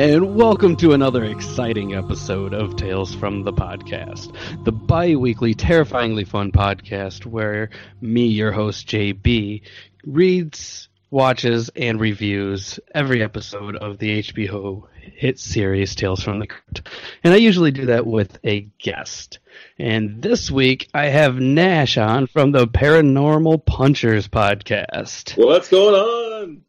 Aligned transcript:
And 0.00 0.34
welcome 0.34 0.76
to 0.76 0.94
another 0.94 1.24
exciting 1.24 1.94
episode 1.94 2.54
of 2.54 2.74
Tales 2.74 3.14
from 3.14 3.42
the 3.42 3.52
Podcast, 3.52 4.34
the 4.64 4.72
bi 4.72 5.14
weekly, 5.14 5.52
terrifyingly 5.52 6.24
fun 6.24 6.52
podcast 6.52 7.26
where 7.26 7.68
me, 8.00 8.24
your 8.24 8.50
host, 8.50 8.88
JB, 8.88 9.60
reads, 10.06 10.88
watches, 11.10 11.68
and 11.76 12.00
reviews 12.00 12.80
every 12.94 13.22
episode 13.22 13.76
of 13.76 13.98
the 13.98 14.22
HBO 14.22 14.84
hit 14.94 15.38
series 15.38 15.94
Tales 15.94 16.22
from 16.22 16.38
the 16.38 16.46
Crypt. 16.46 16.88
And 17.22 17.34
I 17.34 17.36
usually 17.36 17.70
do 17.70 17.84
that 17.86 18.06
with 18.06 18.38
a 18.42 18.68
guest. 18.78 19.38
And 19.78 20.22
this 20.22 20.50
week 20.50 20.88
I 20.94 21.08
have 21.08 21.36
Nash 21.36 21.98
on 21.98 22.26
from 22.26 22.52
the 22.52 22.66
Paranormal 22.66 23.66
Punchers 23.66 24.28
podcast. 24.28 25.36
What's 25.36 25.68
going 25.68 25.94
on? 25.94 26.62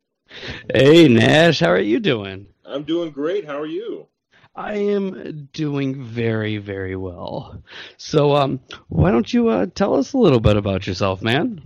Hey, 0.73 1.07
Nash, 1.07 1.61
how 1.61 1.71
are 1.71 1.79
you 1.79 2.01
doing? 2.01 2.50
I'm 2.71 2.83
doing 2.83 3.11
great. 3.11 3.45
How 3.45 3.59
are 3.59 3.65
you? 3.65 4.07
I 4.55 4.73
am 4.73 5.49
doing 5.53 6.03
very, 6.03 6.57
very 6.57 6.95
well. 6.95 7.63
So, 7.97 8.35
um, 8.35 8.59
why 8.89 9.11
don't 9.11 9.33
you 9.33 9.47
uh, 9.47 9.67
tell 9.75 9.95
us 9.95 10.13
a 10.13 10.17
little 10.17 10.41
bit 10.41 10.57
about 10.57 10.87
yourself, 10.87 11.21
man? 11.21 11.61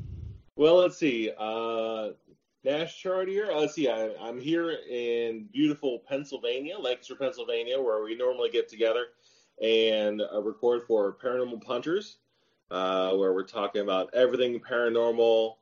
Well, 0.55 0.75
let's 0.75 0.97
see. 0.97 1.31
Uh, 1.37 2.09
Nash 2.63 3.01
Chartier. 3.01 3.51
Uh, 3.51 3.59
let's 3.59 3.75
see. 3.75 3.87
I, 3.87 4.11
I'm 4.19 4.39
here 4.39 4.71
in 4.89 5.47
beautiful 5.51 5.99
Pennsylvania, 6.07 6.77
Lancaster, 6.77 7.15
Pennsylvania, 7.15 7.79
where 7.79 8.03
we 8.03 8.15
normally 8.15 8.49
get 8.49 8.67
together 8.67 9.05
and 9.61 10.21
uh, 10.21 10.41
record 10.41 10.83
for 10.87 11.13
Paranormal 11.13 11.63
Punchers, 11.63 12.17
uh, 12.71 13.11
where 13.11 13.33
we're 13.33 13.43
talking 13.43 13.81
about 13.81 14.13
everything 14.13 14.59
paranormal, 14.59 15.55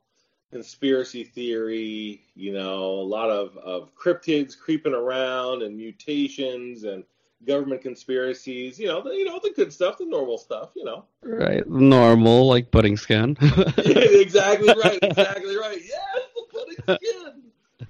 conspiracy 0.54 1.24
theory, 1.24 2.22
you 2.36 2.52
know, 2.52 2.84
a 2.84 3.02
lot 3.02 3.28
of, 3.28 3.56
of 3.56 3.92
cryptids 3.96 4.56
creeping 4.56 4.94
around 4.94 5.62
and 5.62 5.76
mutations 5.76 6.84
and 6.84 7.02
government 7.44 7.82
conspiracies, 7.82 8.78
you 8.78 8.86
know, 8.86 9.02
the, 9.02 9.10
you 9.10 9.24
know, 9.24 9.40
the 9.42 9.50
good 9.50 9.72
stuff, 9.72 9.98
the 9.98 10.06
normal 10.06 10.38
stuff, 10.38 10.70
you 10.76 10.84
know. 10.84 11.06
Right, 11.24 11.68
normal, 11.68 12.46
like 12.46 12.70
pudding 12.70 12.96
skin. 12.96 13.36
exactly 13.40 14.68
right, 14.68 15.00
exactly 15.02 15.56
right. 15.56 15.82
Yes, 15.84 16.20
the 16.36 16.98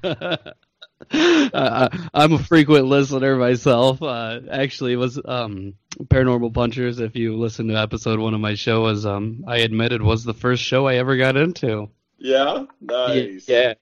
pudding 0.00 0.38
skin. 1.10 1.50
uh, 1.52 1.88
I'm 2.14 2.32
a 2.32 2.38
frequent 2.38 2.86
listener 2.86 3.36
myself. 3.36 4.02
Uh, 4.02 4.40
actually, 4.50 4.94
it 4.94 4.96
was 4.96 5.20
um, 5.22 5.74
Paranormal 6.02 6.54
Punchers. 6.54 6.98
If 6.98 7.14
you 7.14 7.36
listen 7.36 7.68
to 7.68 7.74
episode 7.74 8.20
one 8.20 8.32
of 8.32 8.40
my 8.40 8.54
show, 8.54 8.80
was 8.84 9.04
um, 9.04 9.44
I 9.46 9.58
admitted 9.58 10.00
was 10.00 10.24
the 10.24 10.32
first 10.32 10.62
show 10.62 10.86
I 10.86 10.94
ever 10.94 11.18
got 11.18 11.36
into. 11.36 11.90
Yeah, 12.24 12.64
nice. 12.80 13.46
Yeah. 13.46 13.74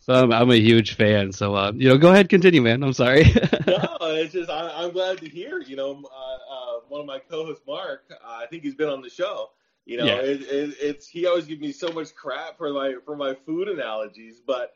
So 0.00 0.14
I'm, 0.14 0.32
I'm 0.32 0.50
a 0.50 0.56
huge 0.56 0.94
fan. 0.94 1.32
So 1.32 1.54
uh, 1.54 1.72
you 1.74 1.90
know, 1.90 1.98
go 1.98 2.10
ahead, 2.10 2.30
continue, 2.30 2.62
man. 2.62 2.82
I'm 2.82 2.94
sorry. 2.94 3.24
no, 3.66 3.96
it's 4.00 4.32
just 4.32 4.48
I, 4.48 4.84
am 4.84 4.92
glad 4.92 5.18
to 5.18 5.28
hear. 5.28 5.60
You 5.60 5.76
know, 5.76 6.02
uh, 6.04 6.34
uh, 6.54 6.80
one 6.88 7.02
of 7.02 7.06
my 7.06 7.18
co-hosts, 7.18 7.62
Mark. 7.66 8.04
Uh, 8.10 8.16
I 8.26 8.46
think 8.46 8.62
he's 8.62 8.74
been 8.74 8.88
on 8.88 9.02
the 9.02 9.10
show. 9.10 9.50
You 9.84 9.98
know, 9.98 10.06
Yeah. 10.06 10.14
it, 10.22 10.40
it, 10.40 10.76
it's 10.80 11.06
he 11.06 11.26
always 11.26 11.44
gives 11.44 11.60
me 11.60 11.72
so 11.72 11.88
much 11.92 12.14
crap 12.14 12.56
for 12.56 12.72
my 12.72 12.94
for 13.04 13.16
my 13.16 13.34
food 13.44 13.68
analogies, 13.68 14.40
but 14.46 14.72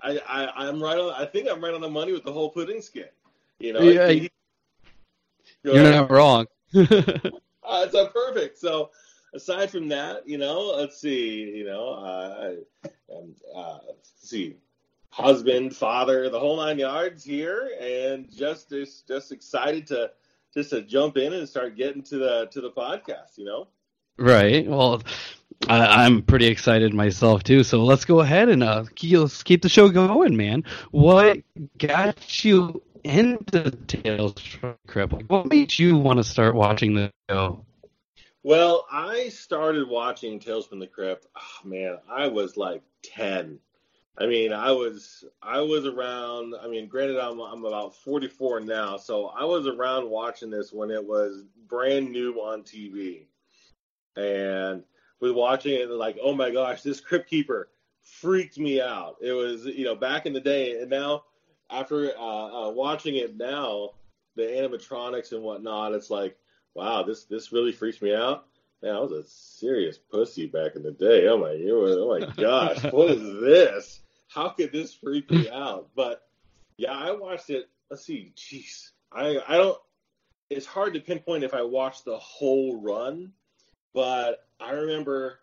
I, 0.00 0.20
I 0.28 0.68
I'm 0.68 0.80
right 0.80 0.98
on. 0.98 1.12
I 1.20 1.24
think 1.26 1.48
I'm 1.50 1.62
right 1.62 1.74
on 1.74 1.80
the 1.80 1.90
money 1.90 2.12
with 2.12 2.22
the 2.22 2.32
whole 2.32 2.50
pudding 2.50 2.80
skin. 2.80 3.06
You 3.58 3.72
know, 3.72 3.80
Yeah, 3.80 4.08
he- 4.08 4.30
You're 5.64 5.74
ahead. 5.80 5.94
not 5.96 6.10
wrong. 6.12 6.46
Uh, 7.70 7.86
it's 7.86 8.12
perfect. 8.14 8.56
So 8.58 8.90
aside 9.34 9.70
from 9.70 9.88
that, 9.88 10.28
you 10.28 10.38
know, 10.38 10.74
let's 10.76 11.00
see, 11.00 11.40
you 11.42 11.64
know, 11.64 11.88
uh, 11.90 12.88
um, 13.14 13.34
uh, 13.54 13.78
see, 14.20 14.56
husband, 15.10 15.74
father, 15.74 16.28
the 16.30 16.38
whole 16.38 16.56
nine 16.56 16.78
yards 16.78 17.24
here, 17.24 17.70
and 17.80 18.30
just 18.30 18.68
just 18.70 19.06
just 19.08 19.32
excited 19.32 19.86
to 19.88 20.10
just 20.54 20.70
to 20.70 20.82
jump 20.82 21.16
in 21.16 21.32
and 21.32 21.48
start 21.48 21.76
getting 21.76 22.02
to 22.02 22.18
the 22.18 22.48
to 22.52 22.60
the 22.60 22.70
podcast. 22.70 23.36
You 23.36 23.44
know. 23.44 23.68
Right. 24.18 24.66
Well, 24.66 25.02
I, 25.68 26.04
I'm 26.04 26.22
pretty 26.22 26.46
excited 26.46 26.92
myself 26.92 27.44
too. 27.44 27.62
So 27.62 27.84
let's 27.84 28.04
go 28.04 28.20
ahead 28.20 28.48
and 28.48 28.62
uh, 28.62 28.84
keep, 28.94 29.28
keep 29.44 29.62
the 29.62 29.68
show 29.68 29.88
going, 29.88 30.36
man. 30.36 30.64
What 30.90 31.38
got 31.78 32.44
you 32.44 32.82
into 33.04 33.70
Tales 33.86 34.40
from 34.40 34.74
the 34.84 34.92
Crypt? 34.92 35.14
What 35.28 35.46
made 35.46 35.78
you 35.78 35.96
want 35.96 36.18
to 36.18 36.24
start 36.24 36.56
watching 36.56 36.94
the 36.94 37.12
show? 37.30 37.64
Well, 38.42 38.86
I 38.90 39.28
started 39.30 39.88
watching 39.88 40.38
Tales 40.38 40.66
from 40.66 40.78
the 40.78 40.86
Crypt. 40.86 41.26
Oh, 41.36 41.68
man, 41.68 41.98
I 42.10 42.28
was 42.28 42.56
like 42.56 42.82
ten. 43.02 43.58
I 44.16 44.26
mean, 44.26 44.52
I 44.52 44.72
was 44.72 45.24
I 45.42 45.60
was 45.60 45.86
around. 45.86 46.54
I 46.60 46.68
mean, 46.68 46.88
granted, 46.88 47.18
I'm 47.18 47.40
I'm 47.40 47.64
about 47.64 47.96
44 47.96 48.60
now, 48.60 48.96
so 48.96 49.26
I 49.26 49.44
was 49.44 49.66
around 49.66 50.08
watching 50.08 50.50
this 50.50 50.72
when 50.72 50.90
it 50.90 51.04
was 51.04 51.44
brand 51.68 52.10
new 52.10 52.34
on 52.34 52.62
TV, 52.62 53.26
and 54.16 54.82
was 55.20 55.32
watching 55.32 55.74
it 55.74 55.90
like, 55.90 56.16
oh 56.22 56.34
my 56.34 56.50
gosh, 56.50 56.82
this 56.82 57.00
Crypt 57.00 57.28
Keeper 57.28 57.68
freaked 58.02 58.58
me 58.58 58.80
out. 58.80 59.16
It 59.20 59.32
was 59.32 59.66
you 59.66 59.84
know 59.84 59.94
back 59.94 60.26
in 60.26 60.32
the 60.32 60.40
day, 60.40 60.80
and 60.80 60.90
now 60.90 61.24
after 61.70 62.12
uh, 62.16 62.68
uh, 62.68 62.70
watching 62.70 63.16
it 63.16 63.36
now, 63.36 63.90
the 64.36 64.42
animatronics 64.42 65.32
and 65.32 65.42
whatnot, 65.42 65.92
it's 65.92 66.10
like, 66.10 66.36
wow, 66.78 67.02
this 67.02 67.24
this 67.24 67.52
really 67.52 67.72
freaks 67.72 68.00
me 68.00 68.14
out. 68.14 68.46
Man, 68.82 68.94
I 68.94 69.00
was 69.00 69.10
a 69.10 69.24
serious 69.24 69.98
pussy 69.98 70.46
back 70.46 70.76
in 70.76 70.84
the 70.84 70.92
day. 70.92 71.26
Oh 71.26 71.36
my, 71.36 71.58
oh 71.68 72.18
my 72.20 72.32
gosh, 72.40 72.82
what 72.92 73.10
is 73.10 73.40
this? 73.40 74.00
How 74.28 74.50
could 74.50 74.70
this 74.70 74.94
freak 74.94 75.28
me 75.30 75.50
out? 75.50 75.88
But 75.96 76.22
yeah, 76.76 76.92
I 76.92 77.10
watched 77.12 77.50
it. 77.50 77.68
Let's 77.90 78.04
see, 78.04 78.32
jeez, 78.36 78.90
I 79.12 79.40
I 79.46 79.56
don't. 79.56 79.78
It's 80.50 80.66
hard 80.66 80.94
to 80.94 81.00
pinpoint 81.00 81.44
if 81.44 81.52
I 81.52 81.62
watched 81.62 82.04
the 82.04 82.16
whole 82.16 82.80
run, 82.80 83.32
but 83.92 84.46
I 84.60 84.70
remember 84.70 85.40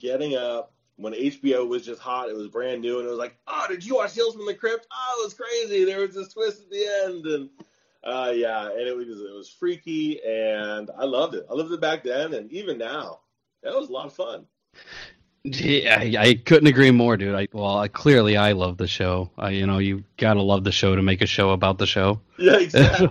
getting 0.00 0.36
up 0.36 0.72
when 0.96 1.12
HBO 1.12 1.66
was 1.68 1.86
just 1.86 2.00
hot. 2.00 2.28
It 2.28 2.36
was 2.36 2.48
brand 2.48 2.82
new, 2.82 2.98
and 2.98 3.06
it 3.06 3.10
was 3.10 3.18
like, 3.18 3.36
oh, 3.46 3.66
did 3.68 3.84
you 3.86 3.94
watch 3.94 4.14
Tales 4.14 4.34
from 4.34 4.46
the 4.46 4.54
Crypt? 4.54 4.86
Oh, 4.92 5.20
it 5.20 5.26
was 5.26 5.34
crazy. 5.34 5.84
There 5.84 6.00
was 6.00 6.14
this 6.14 6.32
twist 6.32 6.62
at 6.62 6.70
the 6.70 7.04
end, 7.04 7.26
and 7.26 7.50
uh, 8.04 8.32
yeah, 8.34 8.68
and 8.68 8.80
it 8.80 8.96
was 8.96 9.08
it 9.08 9.34
was 9.34 9.48
freaky, 9.48 10.20
and 10.24 10.90
I 10.98 11.04
loved 11.04 11.34
it. 11.34 11.46
I 11.50 11.54
loved 11.54 11.72
it 11.72 11.80
back 11.80 12.02
then, 12.04 12.34
and 12.34 12.52
even 12.52 12.78
now, 12.78 13.20
that 13.62 13.74
was 13.74 13.88
a 13.88 13.92
lot 13.92 14.06
of 14.06 14.14
fun. 14.14 14.46
Yeah, 15.44 15.98
I, 16.00 16.14
I 16.20 16.34
couldn't 16.34 16.68
agree 16.68 16.92
more, 16.92 17.16
dude. 17.16 17.34
I, 17.34 17.48
well, 17.52 17.76
I, 17.76 17.88
clearly 17.88 18.36
I 18.36 18.52
love 18.52 18.76
the 18.76 18.86
show. 18.86 19.32
I, 19.36 19.50
you 19.50 19.66
know, 19.66 19.78
you 19.78 20.04
gotta 20.16 20.40
love 20.40 20.62
the 20.62 20.70
show 20.70 20.94
to 20.94 21.02
make 21.02 21.20
a 21.20 21.26
show 21.26 21.50
about 21.50 21.78
the 21.78 21.86
show. 21.86 22.20
Yeah, 22.38 22.56
exactly. 22.60 23.08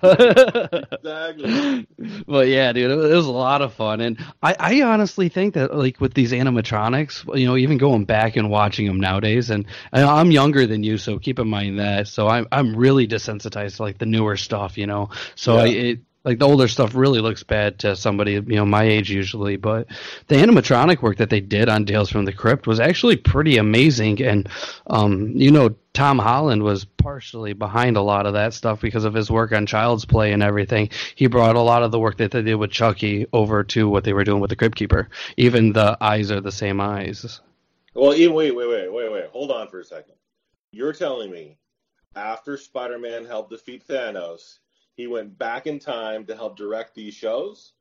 exactly. 0.93 1.87
But 2.25 2.47
yeah, 2.47 2.71
dude, 2.71 2.89
it 2.89 2.95
was, 2.95 3.11
it 3.11 3.15
was 3.15 3.25
a 3.25 3.31
lot 3.31 3.61
of 3.61 3.73
fun, 3.73 3.99
and 3.99 4.17
I, 4.41 4.55
I 4.57 4.81
honestly 4.83 5.27
think 5.27 5.55
that 5.55 5.75
like 5.75 5.99
with 5.99 6.13
these 6.13 6.31
animatronics, 6.31 7.37
you 7.37 7.45
know, 7.47 7.57
even 7.57 7.77
going 7.77 8.05
back 8.05 8.37
and 8.37 8.49
watching 8.49 8.87
them 8.87 9.01
nowadays, 9.01 9.49
and, 9.49 9.65
and 9.91 10.05
I'm 10.05 10.31
younger 10.31 10.65
than 10.65 10.83
you, 10.83 10.97
so 10.97 11.19
keep 11.19 11.37
in 11.37 11.49
mind 11.49 11.79
that. 11.79 12.07
So 12.07 12.29
I'm 12.29 12.47
I'm 12.53 12.75
really 12.77 13.09
desensitized 13.09 13.75
to 13.75 13.83
like 13.83 13.97
the 13.97 14.05
newer 14.05 14.37
stuff, 14.37 14.77
you 14.77 14.87
know. 14.87 15.09
So 15.35 15.57
Yeah. 15.57 15.63
I, 15.63 15.67
it 15.67 15.99
like 16.23 16.39
the 16.39 16.47
older 16.47 16.67
stuff 16.67 16.95
really 16.95 17.19
looks 17.19 17.43
bad 17.43 17.79
to 17.79 17.95
somebody 17.95 18.33
you 18.33 18.41
know 18.41 18.65
my 18.65 18.83
age 18.83 19.09
usually 19.09 19.55
but 19.55 19.87
the 20.27 20.35
animatronic 20.35 21.01
work 21.01 21.17
that 21.17 21.29
they 21.29 21.41
did 21.41 21.69
on 21.69 21.85
Tales 21.85 22.09
from 22.09 22.25
the 22.25 22.33
Crypt 22.33 22.67
was 22.67 22.79
actually 22.79 23.15
pretty 23.15 23.57
amazing 23.57 24.21
and 24.21 24.49
um 24.87 25.31
you 25.35 25.51
know 25.51 25.75
Tom 25.93 26.19
Holland 26.19 26.63
was 26.63 26.85
partially 26.85 27.53
behind 27.53 27.97
a 27.97 28.01
lot 28.01 28.25
of 28.25 28.33
that 28.33 28.53
stuff 28.53 28.79
because 28.79 29.03
of 29.03 29.13
his 29.13 29.29
work 29.29 29.51
on 29.51 29.65
Child's 29.65 30.05
Play 30.05 30.31
and 30.31 30.41
everything. 30.41 30.89
He 31.15 31.27
brought 31.27 31.57
a 31.57 31.61
lot 31.61 31.83
of 31.83 31.91
the 31.91 31.99
work 31.99 32.17
that 32.17 32.31
they 32.31 32.41
did 32.41 32.55
with 32.55 32.71
Chucky 32.71 33.27
over 33.33 33.65
to 33.65 33.89
what 33.89 34.05
they 34.05 34.13
were 34.13 34.23
doing 34.23 34.39
with 34.39 34.51
the 34.51 34.55
Crypt 34.55 34.77
Keeper. 34.77 35.09
Even 35.35 35.73
the 35.73 35.97
eyes 35.99 36.31
are 36.31 36.39
the 36.39 36.51
same 36.51 36.79
eyes. 36.79 37.41
Well, 37.93 38.13
even 38.13 38.33
wait, 38.33 38.55
wait, 38.55 38.69
wait, 38.69 38.93
wait, 38.93 39.11
wait. 39.11 39.25
Hold 39.31 39.51
on 39.51 39.67
for 39.67 39.81
a 39.81 39.83
second. 39.83 40.15
You're 40.71 40.93
telling 40.93 41.29
me 41.29 41.57
after 42.15 42.55
Spider-Man 42.55 43.25
helped 43.25 43.49
defeat 43.49 43.85
Thanos, 43.85 44.59
he 45.01 45.07
went 45.07 45.37
back 45.37 45.67
in 45.67 45.79
time 45.79 46.25
to 46.27 46.35
help 46.35 46.55
direct 46.57 46.95
these 46.95 47.13
shows? 47.13 47.73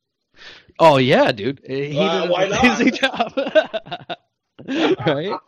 Oh 0.79 0.97
yeah, 0.97 1.33
dude. 1.33 1.61
He 1.67 1.99
Uh, 1.99 2.23
did 2.23 2.31
why 2.31 2.45
an 2.45 2.51
not? 2.51 2.65
amazing 2.65 2.93
job. 2.95 3.33
right? 4.67 5.39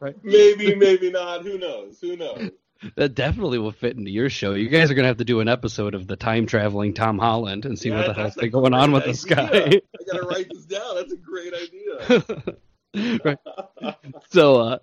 right? 0.00 0.16
Maybe, 0.24 0.74
maybe 0.74 1.10
not. 1.10 1.42
Who 1.42 1.58
knows? 1.58 2.00
Who 2.00 2.16
knows? 2.16 2.50
That 2.96 3.14
definitely 3.16 3.58
will 3.58 3.72
fit 3.72 3.96
into 3.96 4.10
your 4.10 4.30
show. 4.30 4.54
You 4.54 4.68
guys 4.68 4.90
are 4.90 4.94
gonna 4.94 5.08
have 5.08 5.16
to 5.18 5.24
do 5.24 5.40
an 5.40 5.48
episode 5.48 5.94
of 5.94 6.06
the 6.06 6.16
time 6.16 6.46
traveling 6.46 6.94
Tom 6.94 7.18
Holland 7.18 7.64
and 7.64 7.76
see 7.78 7.88
Yeah, 7.88 7.98
what 7.98 8.06
the 8.06 8.14
hell's 8.14 8.34
been 8.36 8.50
going 8.50 8.72
on 8.74 8.92
with 8.92 9.02
great 9.02 9.12
this 9.12 9.24
guy. 9.24 9.48
I 9.48 9.80
gotta 10.12 10.26
write 10.26 10.46
this 10.52 10.64
down. 10.64 10.94
That's 10.96 11.12
a 11.12 11.16
great 11.16 11.52
idea. 11.54 13.18
right. 13.24 13.38
So, 14.30 14.56
uh, 14.60 14.78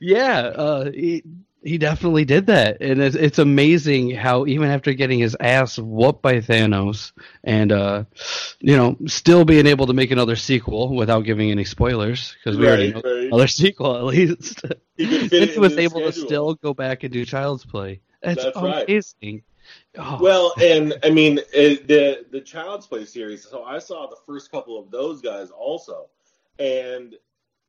yeah, 0.00 0.38
uh, 0.38 0.90
he 0.92 1.24
he 1.62 1.78
definitely 1.78 2.24
did 2.24 2.46
that, 2.46 2.78
and 2.80 3.00
it's, 3.00 3.16
it's 3.16 3.38
amazing 3.38 4.10
how 4.10 4.46
even 4.46 4.68
after 4.68 4.92
getting 4.92 5.18
his 5.18 5.36
ass 5.38 5.78
whooped 5.78 6.22
by 6.22 6.34
Thanos, 6.40 7.12
and 7.44 7.72
uh, 7.72 8.04
you 8.60 8.76
know, 8.76 8.96
still 9.06 9.44
being 9.44 9.66
able 9.66 9.86
to 9.86 9.92
make 9.92 10.10
another 10.10 10.36
sequel 10.36 10.94
without 10.94 11.20
giving 11.20 11.50
any 11.50 11.64
spoilers 11.64 12.34
because 12.42 12.58
we 12.58 12.66
already 12.66 12.92
know 12.92 13.00
Right, 13.04 13.04
right. 13.04 13.26
another 13.26 13.46
sequel 13.48 13.96
at 13.96 14.04
least. 14.04 14.62
He 14.96 15.06
could 15.06 15.30
fit 15.30 15.42
it 15.42 15.50
he 15.50 15.58
was 15.58 15.76
able 15.78 16.00
to 16.00 16.12
still 16.12 16.54
go 16.54 16.74
back 16.74 17.02
and 17.04 17.12
do 17.12 17.24
Child's 17.24 17.64
Play. 17.64 18.00
That's, 18.22 18.42
That's 18.42 18.56
right. 18.56 18.84
amazing. 18.88 19.42
Oh, 19.96 20.18
Well, 20.20 20.52
and 20.60 20.94
I 21.02 21.10
mean 21.10 21.38
it, 21.52 21.86
the 21.88 22.26
the 22.30 22.40
Child's 22.40 22.86
Play 22.86 23.04
series. 23.04 23.48
So 23.48 23.62
I 23.64 23.78
saw 23.78 24.06
the 24.08 24.16
first 24.26 24.50
couple 24.50 24.78
of 24.78 24.90
those 24.90 25.20
guys 25.20 25.50
also, 25.50 26.08
and 26.58 27.14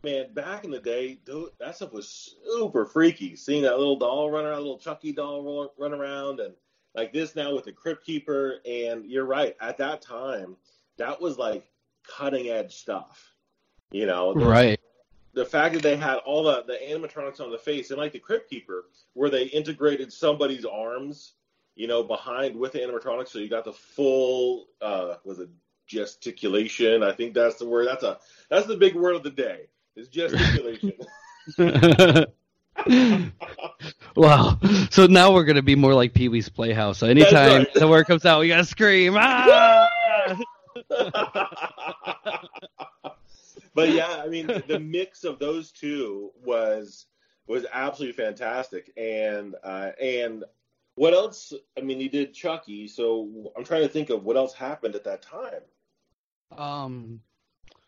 man, 0.03 0.33
back 0.33 0.65
in 0.65 0.71
the 0.71 0.79
day, 0.79 1.19
tho- 1.25 1.51
that 1.59 1.75
stuff 1.75 1.93
was 1.93 2.35
super 2.45 2.85
freaky. 2.85 3.35
Seeing 3.35 3.63
that 3.63 3.77
little 3.77 3.97
doll 3.97 4.29
run 4.29 4.45
around, 4.45 4.59
little 4.59 4.77
Chucky 4.77 5.11
doll 5.11 5.71
run 5.77 5.93
around, 5.93 6.39
and 6.39 6.53
like 6.95 7.13
this 7.13 7.35
now 7.35 7.53
with 7.53 7.65
the 7.65 7.71
Crypt 7.71 8.05
Keeper. 8.05 8.59
And 8.65 9.05
you're 9.05 9.25
right, 9.25 9.55
at 9.61 9.77
that 9.77 10.01
time, 10.01 10.57
that 10.97 11.21
was 11.21 11.37
like 11.37 11.65
cutting 12.07 12.49
edge 12.49 12.75
stuff. 12.75 13.33
You 13.91 14.05
know, 14.07 14.33
the, 14.33 14.45
right. 14.45 14.79
the 15.33 15.45
fact 15.45 15.75
that 15.75 15.83
they 15.83 15.95
had 15.95 16.17
all 16.17 16.43
the, 16.43 16.63
the 16.63 16.73
animatronics 16.73 17.39
on 17.39 17.51
the 17.51 17.57
face, 17.57 17.91
and 17.91 17.99
like 17.99 18.11
the 18.11 18.19
Crypt 18.19 18.49
Keeper, 18.49 18.85
where 19.13 19.29
they 19.29 19.45
integrated 19.45 20.11
somebody's 20.11 20.65
arms, 20.65 21.33
you 21.75 21.87
know, 21.87 22.03
behind 22.03 22.55
with 22.55 22.71
the 22.71 22.79
animatronics, 22.79 23.29
so 23.29 23.39
you 23.39 23.49
got 23.49 23.65
the 23.65 23.73
full, 23.73 24.67
uh, 24.81 25.15
was 25.23 25.39
it 25.39 25.49
gesticulation? 25.85 27.03
I 27.03 27.11
think 27.11 27.33
that's 27.33 27.57
the 27.57 27.67
word. 27.67 27.87
That's 27.87 28.03
a 28.03 28.17
that's 28.49 28.67
the 28.67 28.77
big 28.77 28.95
word 28.95 29.15
of 29.15 29.23
the 29.23 29.29
day. 29.29 29.67
Is 29.95 30.07
gesticulation. 30.07 30.93
wow. 34.15 34.59
So 34.89 35.05
now 35.07 35.33
we're 35.33 35.43
gonna 35.43 35.61
be 35.61 35.75
more 35.75 35.93
like 35.93 36.13
Pee 36.13 36.29
Wee's 36.29 36.49
Playhouse. 36.49 36.97
So 36.97 37.07
anytime 37.07 37.59
right. 37.59 37.73
the 37.73 37.87
word 37.87 38.07
comes 38.07 38.25
out, 38.25 38.39
we 38.39 38.47
gotta 38.47 38.65
scream. 38.65 39.15
Ah! 39.17 39.89
but 43.75 43.89
yeah, 43.89 44.21
I 44.23 44.27
mean, 44.27 44.47
the 44.67 44.79
mix 44.79 45.23
of 45.23 45.39
those 45.39 45.71
two 45.71 46.31
was 46.43 47.05
was 47.47 47.65
absolutely 47.71 48.23
fantastic. 48.23 48.91
And 48.97 49.55
uh, 49.63 49.91
and 50.01 50.43
what 50.95 51.13
else? 51.13 51.53
I 51.77 51.81
mean, 51.81 51.99
he 51.99 52.07
did 52.07 52.33
Chucky, 52.33 52.87
so 52.87 53.51
I'm 53.55 53.63
trying 53.63 53.83
to 53.83 53.89
think 53.89 54.09
of 54.09 54.23
what 54.23 54.37
else 54.37 54.53
happened 54.53 54.95
at 54.95 55.03
that 55.03 55.21
time. 55.21 55.61
Um. 56.57 57.21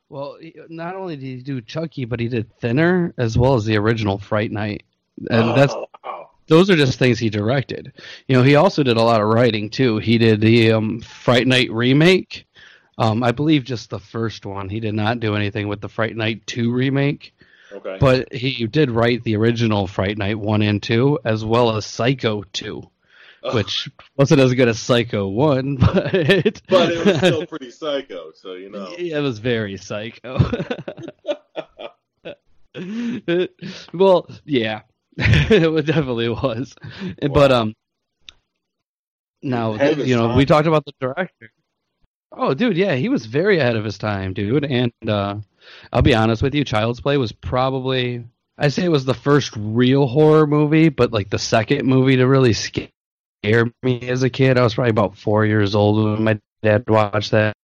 Well, 0.09 0.37
not 0.69 0.95
only 0.95 1.15
did 1.15 1.25
he 1.25 1.35
do 1.41 1.61
Chucky, 1.61 2.05
but 2.05 2.19
he 2.19 2.27
did 2.27 2.51
Thinner 2.59 3.13
as 3.17 3.37
well 3.37 3.55
as 3.55 3.65
the 3.65 3.77
original 3.77 4.17
Fright 4.19 4.51
Night, 4.51 4.83
and 5.29 5.57
that's 5.57 5.73
Oh, 5.73 5.87
wow. 6.03 6.29
those 6.47 6.69
are 6.69 6.75
just 6.75 6.99
things 6.99 7.17
he 7.19 7.29
directed. 7.29 7.91
You 8.27 8.35
know, 8.35 8.43
he 8.43 8.55
also 8.55 8.83
did 8.83 8.97
a 8.97 9.01
lot 9.01 9.21
of 9.21 9.27
writing 9.27 9.69
too. 9.69 9.97
He 9.97 10.17
did 10.17 10.41
the 10.41 10.73
um, 10.73 11.01
Fright 11.01 11.47
Night 11.47 11.71
remake. 11.71 12.45
Um, 12.97 13.23
I 13.23 13.31
believe 13.31 13.63
just 13.63 13.89
the 13.89 13.99
first 13.99 14.45
one. 14.45 14.69
He 14.69 14.79
did 14.79 14.93
not 14.93 15.19
do 15.19 15.35
anything 15.35 15.67
with 15.67 15.81
the 15.81 15.89
Fright 15.89 16.15
Night 16.15 16.45
two 16.47 16.71
remake. 16.71 17.33
okay. 17.73 17.97
But 17.99 18.31
he 18.31 18.67
did 18.67 18.91
write 18.91 19.23
the 19.23 19.35
original 19.35 19.87
Fright 19.87 20.17
Night 20.17 20.39
1 20.39 20.61
and 20.61 20.81
2, 20.81 21.19
as 21.25 21.43
well 21.43 21.75
as 21.75 21.85
Psycho 21.85 22.43
2, 22.53 22.89
Which 23.53 23.89
wasn't 24.17 24.41
as 24.41 24.53
good 24.53 24.67
as 24.67 24.79
Psycho 24.79 25.27
1, 25.27 25.75
but, 25.79 25.93
but 26.69 26.91
it 26.91 27.05
was 27.05 27.17
still 27.17 27.45
pretty 27.47 27.71
psycho, 27.71 28.31
so 28.33 28.53
you 28.53 28.69
know. 28.69 28.93
it 28.97 29.21
was 29.21 29.39
very 29.39 29.77
psycho. 29.77 30.37
well, 33.93 34.27
yeah, 34.45 34.81
it 35.17 35.85
definitely 35.85 36.29
was. 36.29 36.73
But, 37.21 37.51
um, 37.51 37.73
now, 39.41 39.73
Ahead 39.73 39.93
of 39.93 39.97
his 39.99 40.07
you 40.07 40.15
know, 40.15 40.27
time. 40.27 40.37
we 40.37 40.45
talked 40.45 40.67
about 40.67 40.85
the 40.85 40.93
director. 40.99 41.51
Oh, 42.31 42.53
dude, 42.53 42.77
yeah, 42.77 42.95
he 42.95 43.09
was 43.09 43.25
very 43.27 43.59
ahead 43.59 43.75
of 43.75 43.85
his 43.85 43.97
time, 43.97 44.33
dude. 44.33 44.65
And 44.65 44.91
uh, 45.07 45.35
I'll 45.93 46.01
be 46.01 46.15
honest 46.15 46.41
with 46.41 46.55
you, 46.55 46.63
Child's 46.63 46.99
Play 46.99 47.17
was 47.17 47.31
probably 47.31 48.25
I'd 48.57 48.73
say 48.73 48.85
it 48.85 48.89
was 48.89 49.05
the 49.05 49.13
first 49.13 49.53
real 49.57 50.07
horror 50.07 50.47
movie, 50.47 50.89
but 50.89 51.11
like 51.11 51.29
the 51.29 51.39
second 51.39 51.85
movie 51.85 52.15
to 52.15 52.25
really 52.25 52.53
scare 52.53 52.87
me 53.83 54.09
as 54.09 54.23
a 54.23 54.29
kid. 54.29 54.57
I 54.57 54.63
was 54.63 54.75
probably 54.75 54.91
about 54.91 55.17
four 55.17 55.45
years 55.45 55.75
old 55.75 56.03
when 56.03 56.23
my 56.23 56.39
dad 56.63 56.89
watched 56.89 57.31
that. 57.31 57.55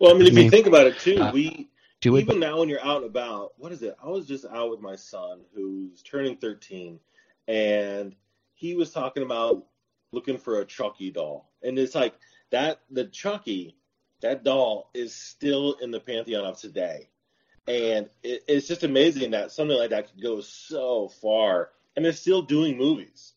Well, 0.00 0.14
I 0.14 0.18
mean, 0.18 0.28
if 0.28 0.34
you 0.34 0.50
think 0.50 0.66
about 0.66 0.86
it 0.86 0.98
too, 0.98 1.20
Uh, 1.20 1.32
we 1.32 1.68
Do 2.00 2.16
it. 2.16 2.20
even 2.20 2.38
now 2.38 2.60
when 2.60 2.68
you're 2.68 2.84
out 2.84 2.98
and 2.98 3.06
about, 3.06 3.52
what 3.58 3.72
is 3.72 3.82
it? 3.82 3.96
I 4.02 4.08
was 4.08 4.26
just 4.26 4.44
out 4.44 4.70
with 4.70 4.80
my 4.80 4.94
son 4.96 5.40
who's 5.54 6.02
turning 6.02 6.36
13, 6.36 7.00
and 7.48 8.14
he 8.54 8.74
was 8.74 8.92
talking 8.92 9.22
about 9.22 9.66
looking 10.12 10.38
for 10.38 10.60
a 10.60 10.64
Chucky 10.64 11.10
doll, 11.10 11.50
and 11.62 11.78
it's 11.78 11.94
like 11.94 12.14
that 12.50 12.80
the 12.90 13.04
Chucky 13.06 13.76
that 14.20 14.44
doll 14.44 14.90
is 14.94 15.14
still 15.14 15.74
in 15.74 15.90
the 15.90 16.00
pantheon 16.00 16.44
of 16.44 16.58
today, 16.60 17.08
and 17.66 18.08
it, 18.22 18.44
it's 18.46 18.68
just 18.68 18.84
amazing 18.84 19.30
that 19.32 19.50
something 19.52 19.76
like 19.76 19.90
that 19.90 20.10
could 20.10 20.22
go 20.22 20.40
so 20.40 21.08
far, 21.08 21.70
and 21.96 22.04
they're 22.04 22.12
still 22.12 22.42
doing 22.42 22.76
movies. 22.76 23.34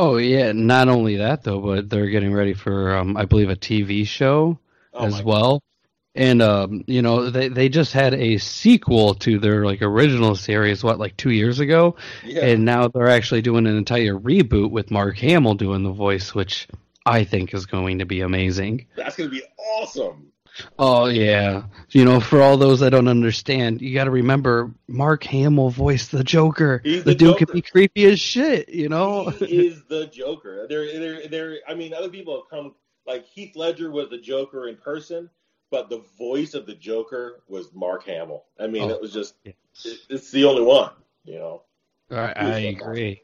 Oh 0.00 0.16
yeah, 0.16 0.52
not 0.52 0.86
only 0.88 1.16
that 1.16 1.42
though, 1.42 1.58
but 1.60 1.90
they're 1.90 2.06
getting 2.06 2.32
ready 2.32 2.54
for 2.54 2.94
um, 2.96 3.16
I 3.16 3.24
believe 3.24 3.50
a 3.50 3.56
TV 3.56 4.06
show 4.06 4.56
Oh 4.94 5.04
as 5.06 5.20
well. 5.24 5.60
And 6.14 6.40
um, 6.40 6.84
you 6.86 7.02
know, 7.02 7.30
they 7.30 7.48
they 7.48 7.68
just 7.68 7.92
had 7.92 8.14
a 8.14 8.38
sequel 8.38 9.14
to 9.16 9.40
their 9.40 9.64
like 9.64 9.82
original 9.82 10.36
series 10.36 10.84
what 10.84 11.00
like 11.00 11.16
2 11.16 11.30
years 11.30 11.58
ago, 11.58 11.96
Yeah. 12.24 12.44
and 12.44 12.64
now 12.64 12.86
they're 12.86 13.08
actually 13.08 13.42
doing 13.42 13.66
an 13.66 13.76
entire 13.76 14.14
reboot 14.14 14.70
with 14.70 14.92
Mark 14.92 15.18
Hamill 15.18 15.54
doing 15.54 15.82
the 15.82 15.90
voice, 15.90 16.32
which 16.32 16.68
I 17.04 17.24
think 17.24 17.52
is 17.52 17.66
going 17.66 17.98
to 17.98 18.06
be 18.06 18.20
amazing. 18.20 18.86
That's 18.94 19.16
gonna 19.16 19.30
be 19.30 19.42
awesome. 19.58 20.30
Oh 20.78 21.06
yeah, 21.06 21.64
you 21.90 22.04
know, 22.04 22.20
for 22.20 22.40
all 22.42 22.56
those 22.56 22.80
that 22.80 22.90
don't 22.90 23.08
understand, 23.08 23.80
you 23.82 23.94
got 23.94 24.04
to 24.04 24.10
remember 24.10 24.70
Mark 24.86 25.24
Hamill 25.24 25.70
voiced 25.70 26.10
the 26.12 26.24
Joker. 26.24 26.80
He's 26.84 27.04
the 27.04 27.10
the 27.10 27.14
dude 27.14 27.28
Joker. 27.34 27.46
can 27.46 27.54
be 27.54 27.62
creepy 27.62 28.04
as 28.06 28.20
shit, 28.20 28.68
you 28.68 28.88
know. 28.88 29.30
he 29.30 29.66
is 29.66 29.82
the 29.84 30.06
Joker. 30.06 30.66
There, 30.68 30.86
there, 30.98 31.28
there. 31.28 31.56
I 31.68 31.74
mean, 31.74 31.94
other 31.94 32.08
people 32.08 32.34
have 32.40 32.48
come. 32.50 32.74
Like 33.06 33.24
Heath 33.26 33.56
Ledger 33.56 33.90
was 33.90 34.10
the 34.10 34.18
Joker 34.18 34.68
in 34.68 34.76
person, 34.76 35.30
but 35.70 35.88
the 35.88 36.02
voice 36.18 36.54
of 36.54 36.66
the 36.66 36.74
Joker 36.74 37.40
was 37.48 37.72
Mark 37.72 38.04
Hamill. 38.04 38.44
I 38.60 38.66
mean, 38.66 38.90
Oh, 38.90 38.94
it 38.94 39.00
was 39.00 39.12
just 39.12 39.34
yes. 39.44 39.54
it, 39.84 39.98
it's 40.10 40.30
the 40.30 40.44
only 40.44 40.62
one, 40.62 40.90
you 41.24 41.38
know. 41.38 41.62
I, 42.10 42.32
I 42.36 42.58
agree. 42.58 43.22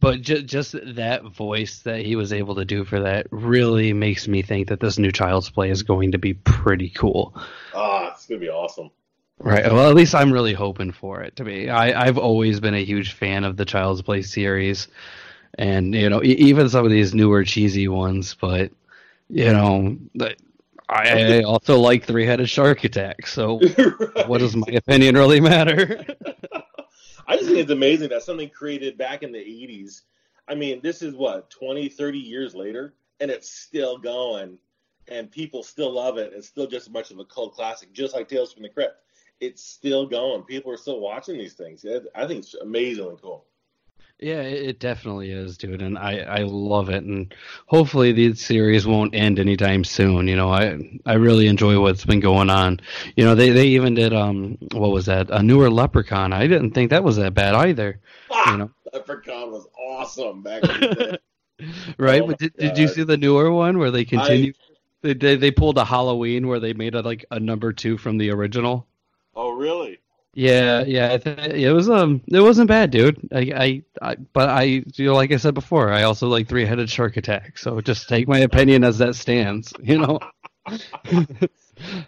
But 0.00 0.22
ju- 0.22 0.42
just 0.42 0.76
that 0.94 1.24
voice 1.24 1.80
that 1.80 2.00
he 2.00 2.14
was 2.14 2.32
able 2.32 2.54
to 2.56 2.64
do 2.64 2.84
for 2.84 3.00
that 3.00 3.26
really 3.30 3.92
makes 3.92 4.28
me 4.28 4.42
think 4.42 4.68
that 4.68 4.78
this 4.78 4.98
new 4.98 5.10
Child's 5.10 5.50
Play 5.50 5.70
is 5.70 5.82
going 5.82 6.12
to 6.12 6.18
be 6.18 6.34
pretty 6.34 6.90
cool. 6.90 7.34
Ah, 7.74 8.12
it's 8.12 8.26
gonna 8.26 8.40
be 8.40 8.48
awesome. 8.48 8.90
Right. 9.40 9.64
Well, 9.72 9.88
at 9.88 9.94
least 9.94 10.14
I'm 10.14 10.32
really 10.32 10.52
hoping 10.52 10.92
for 10.92 11.22
it 11.22 11.36
to 11.36 11.44
be. 11.44 11.70
I, 11.70 12.06
I've 12.06 12.18
always 12.18 12.58
been 12.60 12.74
a 12.74 12.84
huge 12.84 13.12
fan 13.12 13.44
of 13.44 13.56
the 13.56 13.64
Child's 13.64 14.02
Play 14.02 14.22
series, 14.22 14.88
and 15.54 15.94
you 15.94 16.08
know, 16.10 16.22
e- 16.22 16.36
even 16.38 16.68
some 16.68 16.84
of 16.84 16.90
these 16.90 17.14
newer 17.14 17.44
cheesy 17.44 17.88
ones. 17.88 18.34
But 18.34 18.72
you 19.28 19.52
know, 19.52 19.96
I, 20.88 21.38
I 21.38 21.42
also 21.42 21.78
like 21.78 22.04
Three 22.04 22.24
Headed 22.26 22.48
Shark 22.48 22.82
Attack. 22.84 23.26
So, 23.26 23.58
what 24.26 24.38
does 24.38 24.56
my 24.56 24.72
opinion 24.72 25.16
really 25.16 25.40
matter? 25.40 26.04
I 27.28 27.36
just 27.36 27.46
think 27.46 27.58
it's 27.58 27.70
amazing 27.70 28.08
that 28.08 28.22
something 28.22 28.48
created 28.48 28.96
back 28.96 29.22
in 29.22 29.32
the 29.32 29.38
80s. 29.38 30.00
I 30.48 30.54
mean, 30.54 30.80
this 30.82 31.02
is 31.02 31.14
what 31.14 31.50
20, 31.50 31.90
30 31.90 32.18
years 32.18 32.54
later, 32.54 32.94
and 33.20 33.30
it's 33.30 33.50
still 33.50 33.98
going, 33.98 34.56
and 35.08 35.30
people 35.30 35.62
still 35.62 35.92
love 35.92 36.16
it. 36.16 36.32
It's 36.34 36.48
still 36.48 36.66
just 36.66 36.86
as 36.86 36.92
much 36.92 37.10
of 37.10 37.18
a 37.18 37.26
cult 37.26 37.54
classic, 37.54 37.92
just 37.92 38.14
like 38.14 38.28
Tales 38.28 38.54
from 38.54 38.62
the 38.62 38.70
Crypt. 38.70 39.02
It's 39.40 39.62
still 39.62 40.06
going. 40.06 40.42
People 40.44 40.72
are 40.72 40.78
still 40.78 41.00
watching 41.00 41.36
these 41.36 41.52
things. 41.52 41.84
I 42.14 42.26
think 42.26 42.40
it's 42.40 42.54
amazingly 42.54 43.16
cool. 43.20 43.44
Yeah, 44.20 44.40
it 44.40 44.68
it 44.68 44.80
definitely 44.80 45.30
is, 45.30 45.56
dude, 45.56 45.80
and 45.80 45.96
I, 45.96 46.18
I 46.18 46.42
love 46.42 46.90
it, 46.90 47.04
and 47.04 47.32
hopefully 47.66 48.10
the 48.10 48.34
series 48.34 48.84
won't 48.84 49.14
end 49.14 49.38
anytime 49.38 49.84
soon. 49.84 50.26
You 50.26 50.34
know, 50.34 50.50
I 50.50 50.76
I 51.06 51.14
really 51.14 51.46
enjoy 51.46 51.80
what's 51.80 52.04
been 52.04 52.18
going 52.18 52.50
on. 52.50 52.80
You 53.16 53.24
know, 53.24 53.36
they 53.36 53.50
they 53.50 53.68
even 53.68 53.94
did 53.94 54.12
um 54.12 54.58
what 54.72 54.90
was 54.90 55.06
that 55.06 55.30
a 55.30 55.40
newer 55.40 55.70
Leprechaun? 55.70 56.32
I 56.32 56.48
didn't 56.48 56.72
think 56.72 56.90
that 56.90 57.04
was 57.04 57.16
that 57.16 57.34
bad 57.34 57.54
either. 57.54 58.00
Ah, 58.28 58.52
You 58.52 58.58
know, 58.58 58.70
Leprechaun 58.92 59.52
was 59.52 59.68
awesome 59.78 60.42
back 60.42 60.64
in 60.64 60.80
the 60.80 61.18
day. 61.60 61.64
right? 61.98 62.22
Oh 62.22 62.26
but 62.26 62.38
did, 62.38 62.56
did 62.56 62.76
you 62.76 62.88
see 62.88 63.04
the 63.04 63.16
newer 63.16 63.52
one 63.52 63.78
where 63.78 63.92
they 63.92 64.04
continue? 64.04 64.52
They, 65.02 65.14
they 65.14 65.36
they 65.36 65.50
pulled 65.52 65.78
a 65.78 65.84
Halloween 65.84 66.48
where 66.48 66.58
they 66.58 66.72
made 66.72 66.94
like 66.94 67.24
a 67.30 67.38
number 67.38 67.72
two 67.72 67.96
from 67.96 68.18
the 68.18 68.30
original. 68.30 68.84
oh, 69.36 69.52
really? 69.52 70.00
Yeah, 70.38 70.84
yeah, 70.84 71.18
it 71.24 71.74
was 71.74 71.90
um, 71.90 72.22
it 72.28 72.40
wasn't 72.40 72.68
bad, 72.68 72.92
dude. 72.92 73.28
I, 73.32 73.38
I, 73.56 73.82
I, 74.00 74.14
but 74.14 74.48
I, 74.48 74.62
you 74.62 75.06
know, 75.06 75.14
like 75.14 75.32
I 75.32 75.36
said 75.36 75.52
before, 75.52 75.92
I 75.92 76.04
also 76.04 76.28
like 76.28 76.46
Three 76.46 76.64
Headed 76.64 76.88
Shark 76.88 77.16
Attack. 77.16 77.58
So 77.58 77.80
just 77.80 78.08
take 78.08 78.28
my 78.28 78.38
opinion 78.38 78.84
as 78.84 78.98
that 78.98 79.16
stands, 79.16 79.72
you 79.82 79.98
know. 79.98 80.20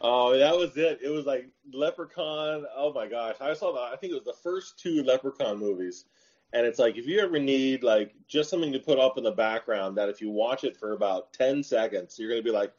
Oh, 0.01 0.39
that 0.39 0.57
was 0.57 0.77
it. 0.77 1.01
It 1.03 1.09
was 1.09 1.27
like 1.27 1.49
Leprechaun. 1.73 2.67
Oh 2.77 2.93
my 2.93 3.09
gosh, 3.09 3.35
I 3.41 3.53
saw 3.53 3.73
that. 3.73 3.93
I 3.93 3.97
think 3.97 4.13
it 4.13 4.25
was 4.25 4.37
the 4.37 4.41
first 4.49 4.79
two 4.79 5.03
Leprechaun 5.03 5.59
movies, 5.59 6.05
and 6.53 6.65
it's 6.65 6.79
like 6.79 6.97
if 6.97 7.09
you 7.09 7.19
ever 7.19 7.41
need 7.41 7.83
like 7.83 8.15
just 8.29 8.49
something 8.49 8.73
to 8.73 8.79
put 8.79 9.01
up 9.01 9.19
in 9.19 9.25
the 9.25 9.33
background 9.33 9.99
that 9.99 10.09
if 10.09 10.21
you 10.21 10.31
watch 10.31 10.63
it 10.63 10.77
for 10.77 10.93
about 10.93 11.33
ten 11.33 11.65
seconds, 11.65 12.17
you're 12.17 12.31
gonna 12.31 12.43
be 12.43 12.53
like, 12.53 12.73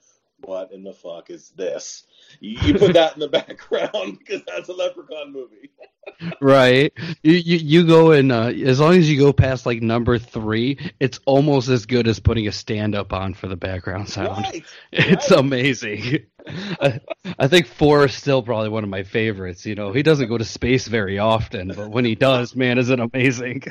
"What 0.44 0.72
in 0.72 0.84
the 0.84 0.94
fuck 0.94 1.30
is 1.30 1.50
this?" 1.52 2.04
You, 2.40 2.76
put 2.76 2.94
that 2.94 3.14
in 3.14 3.20
the 3.20 3.28
background 3.30 4.20
because 4.20 4.42
that's 4.48 4.70
a 4.70 4.74
Leprechaun 4.74 5.34
movie. 5.34 5.70
right? 6.42 6.94
You, 7.24 7.34
you 7.34 7.58
you 7.58 7.88
go 7.88 8.12
in 8.12 8.32
uh, 8.32 8.48
as 8.48 8.80
long 8.80 8.96
as 8.96 9.10
you 9.10 9.20
go 9.20 9.34
past 9.34 9.66
like 9.66 9.82
number 9.82 10.18
three, 10.18 10.92
it's 11.00 11.20
almost 11.26 11.70
as 11.70 11.86
good 11.86 12.08
as 12.08 12.20
putting 12.20 12.48
a 12.48 12.52
stand 12.52 12.96
up 12.96 13.14
on 13.14 13.34
for 13.34 13.48
the 13.48 13.56
background 13.56 14.10
sound. 14.10 14.44
Right. 14.44 14.64
It's 14.92 15.32
right. 15.32 15.40
amazing. 15.40 16.26
I, 16.48 17.00
I 17.38 17.48
think 17.48 17.68
four 17.68 18.06
is 18.06 18.14
still 18.14 18.42
probably 18.42 18.70
one 18.70 18.84
of 18.84 18.90
my 18.90 19.04
favorites. 19.04 19.66
You 19.66 19.76
know, 19.76 19.94
he 19.94 20.04
doesn't 20.04 20.28
go 20.28 20.38
to 20.38 20.46
space 20.46 20.88
very 20.88 21.20
often, 21.20 21.70
but 21.70 21.90
when 21.90 22.06
he 22.06 22.16
does, 22.16 22.56
man, 22.56 22.78
is 22.78 22.90
it 22.90 23.00
amazing? 23.00 23.64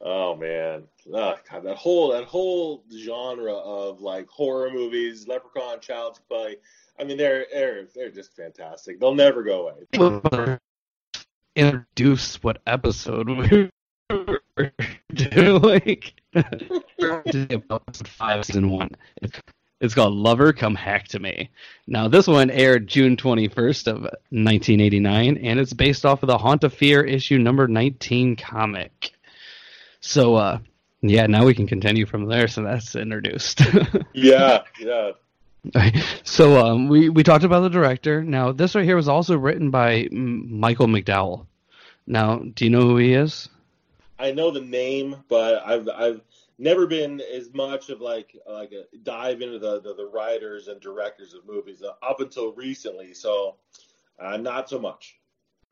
Oh 0.00 0.36
man, 0.36 0.84
oh, 1.12 1.34
God, 1.50 1.64
that 1.64 1.76
whole 1.76 2.12
that 2.12 2.24
whole 2.24 2.84
genre 2.96 3.54
of 3.54 4.00
like 4.00 4.28
horror 4.28 4.70
movies, 4.70 5.26
Leprechaun, 5.26 5.80
Child's 5.80 6.20
Play. 6.28 6.56
I 6.98 7.04
mean, 7.04 7.16
they're 7.16 7.46
they're 7.52 7.86
they're 7.94 8.10
just 8.10 8.34
fantastic. 8.34 9.00
They'll 9.00 9.14
never 9.14 9.42
go 9.42 9.68
away. 9.68 10.58
Introduce 11.54 12.42
what 12.42 12.60
episode 12.66 13.28
we 13.28 13.70
were 14.10 14.72
doing. 15.12 16.02
episode 16.34 18.08
five, 18.08 18.44
season 18.44 18.70
one. 18.70 18.90
It's 19.80 19.94
called 19.94 20.14
Lover 20.14 20.54
Come 20.54 20.74
Hack 20.74 21.08
to 21.08 21.18
Me. 21.18 21.50
Now, 21.86 22.08
this 22.08 22.26
one 22.26 22.50
aired 22.50 22.86
June 22.86 23.16
21st 23.16 23.88
of 23.88 24.00
1989, 24.30 25.36
and 25.36 25.60
it's 25.60 25.74
based 25.74 26.06
off 26.06 26.22
of 26.22 26.28
the 26.28 26.38
Haunt 26.38 26.64
of 26.64 26.72
Fear 26.72 27.04
issue 27.04 27.38
number 27.38 27.68
19 27.68 28.36
comic. 28.36 29.12
So, 30.00 30.34
uh, 30.36 30.58
yeah, 31.10 31.26
now 31.26 31.44
we 31.44 31.54
can 31.54 31.66
continue 31.66 32.06
from 32.06 32.26
there. 32.26 32.48
So 32.48 32.62
that's 32.62 32.94
introduced. 32.96 33.62
Yeah, 34.12 34.62
yeah. 34.80 35.12
so 36.22 36.64
um, 36.64 36.88
we 36.88 37.08
we 37.08 37.22
talked 37.22 37.44
about 37.44 37.60
the 37.60 37.68
director. 37.68 38.22
Now 38.22 38.52
this 38.52 38.74
right 38.74 38.84
here 38.84 38.96
was 38.96 39.08
also 39.08 39.36
written 39.36 39.70
by 39.70 40.08
Michael 40.10 40.86
McDowell. 40.86 41.46
Now, 42.06 42.38
do 42.38 42.64
you 42.64 42.70
know 42.70 42.82
who 42.82 42.96
he 42.98 43.12
is? 43.14 43.48
I 44.18 44.32
know 44.32 44.50
the 44.50 44.60
name, 44.60 45.16
but 45.28 45.62
I've 45.66 45.88
I've 45.88 46.20
never 46.58 46.86
been 46.86 47.20
as 47.20 47.52
much 47.52 47.90
of 47.90 48.00
like 48.00 48.36
like 48.48 48.72
a 48.72 48.84
dive 48.98 49.42
into 49.42 49.58
the 49.58 49.80
the, 49.80 49.94
the 49.94 50.06
writers 50.06 50.68
and 50.68 50.80
directors 50.80 51.34
of 51.34 51.46
movies 51.46 51.82
uh, 51.82 51.92
up 52.02 52.20
until 52.20 52.52
recently. 52.52 53.12
So, 53.12 53.56
uh, 54.18 54.36
not 54.36 54.70
so 54.70 54.78
much. 54.78 55.18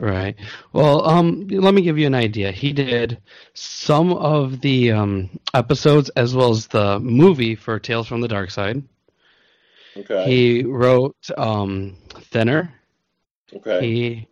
Right. 0.01 0.35
Well, 0.73 1.09
um, 1.09 1.47
let 1.49 1.73
me 1.73 1.83
give 1.83 1.99
you 1.99 2.07
an 2.07 2.15
idea. 2.15 2.51
He 2.51 2.73
did 2.73 3.19
some 3.55 4.13
of 4.13 4.61
the 4.61 4.93
um, 4.93 5.31
episodes 5.55 6.09
as 6.11 6.35
well 6.35 6.51
as 6.51 6.67
the 6.67 6.99
movie 6.99 7.55
for 7.55 7.79
Tales 7.79 8.09
from 8.09 8.21
the 8.21 8.29
Dark 8.29 8.51
Side. 8.51 8.83
Okay. 9.97 10.25
He 10.27 10.63
wrote 10.65 11.17
um, 11.39 11.97
Thinner. 12.11 12.75
okay. 13.55 13.81
He 13.81 14.29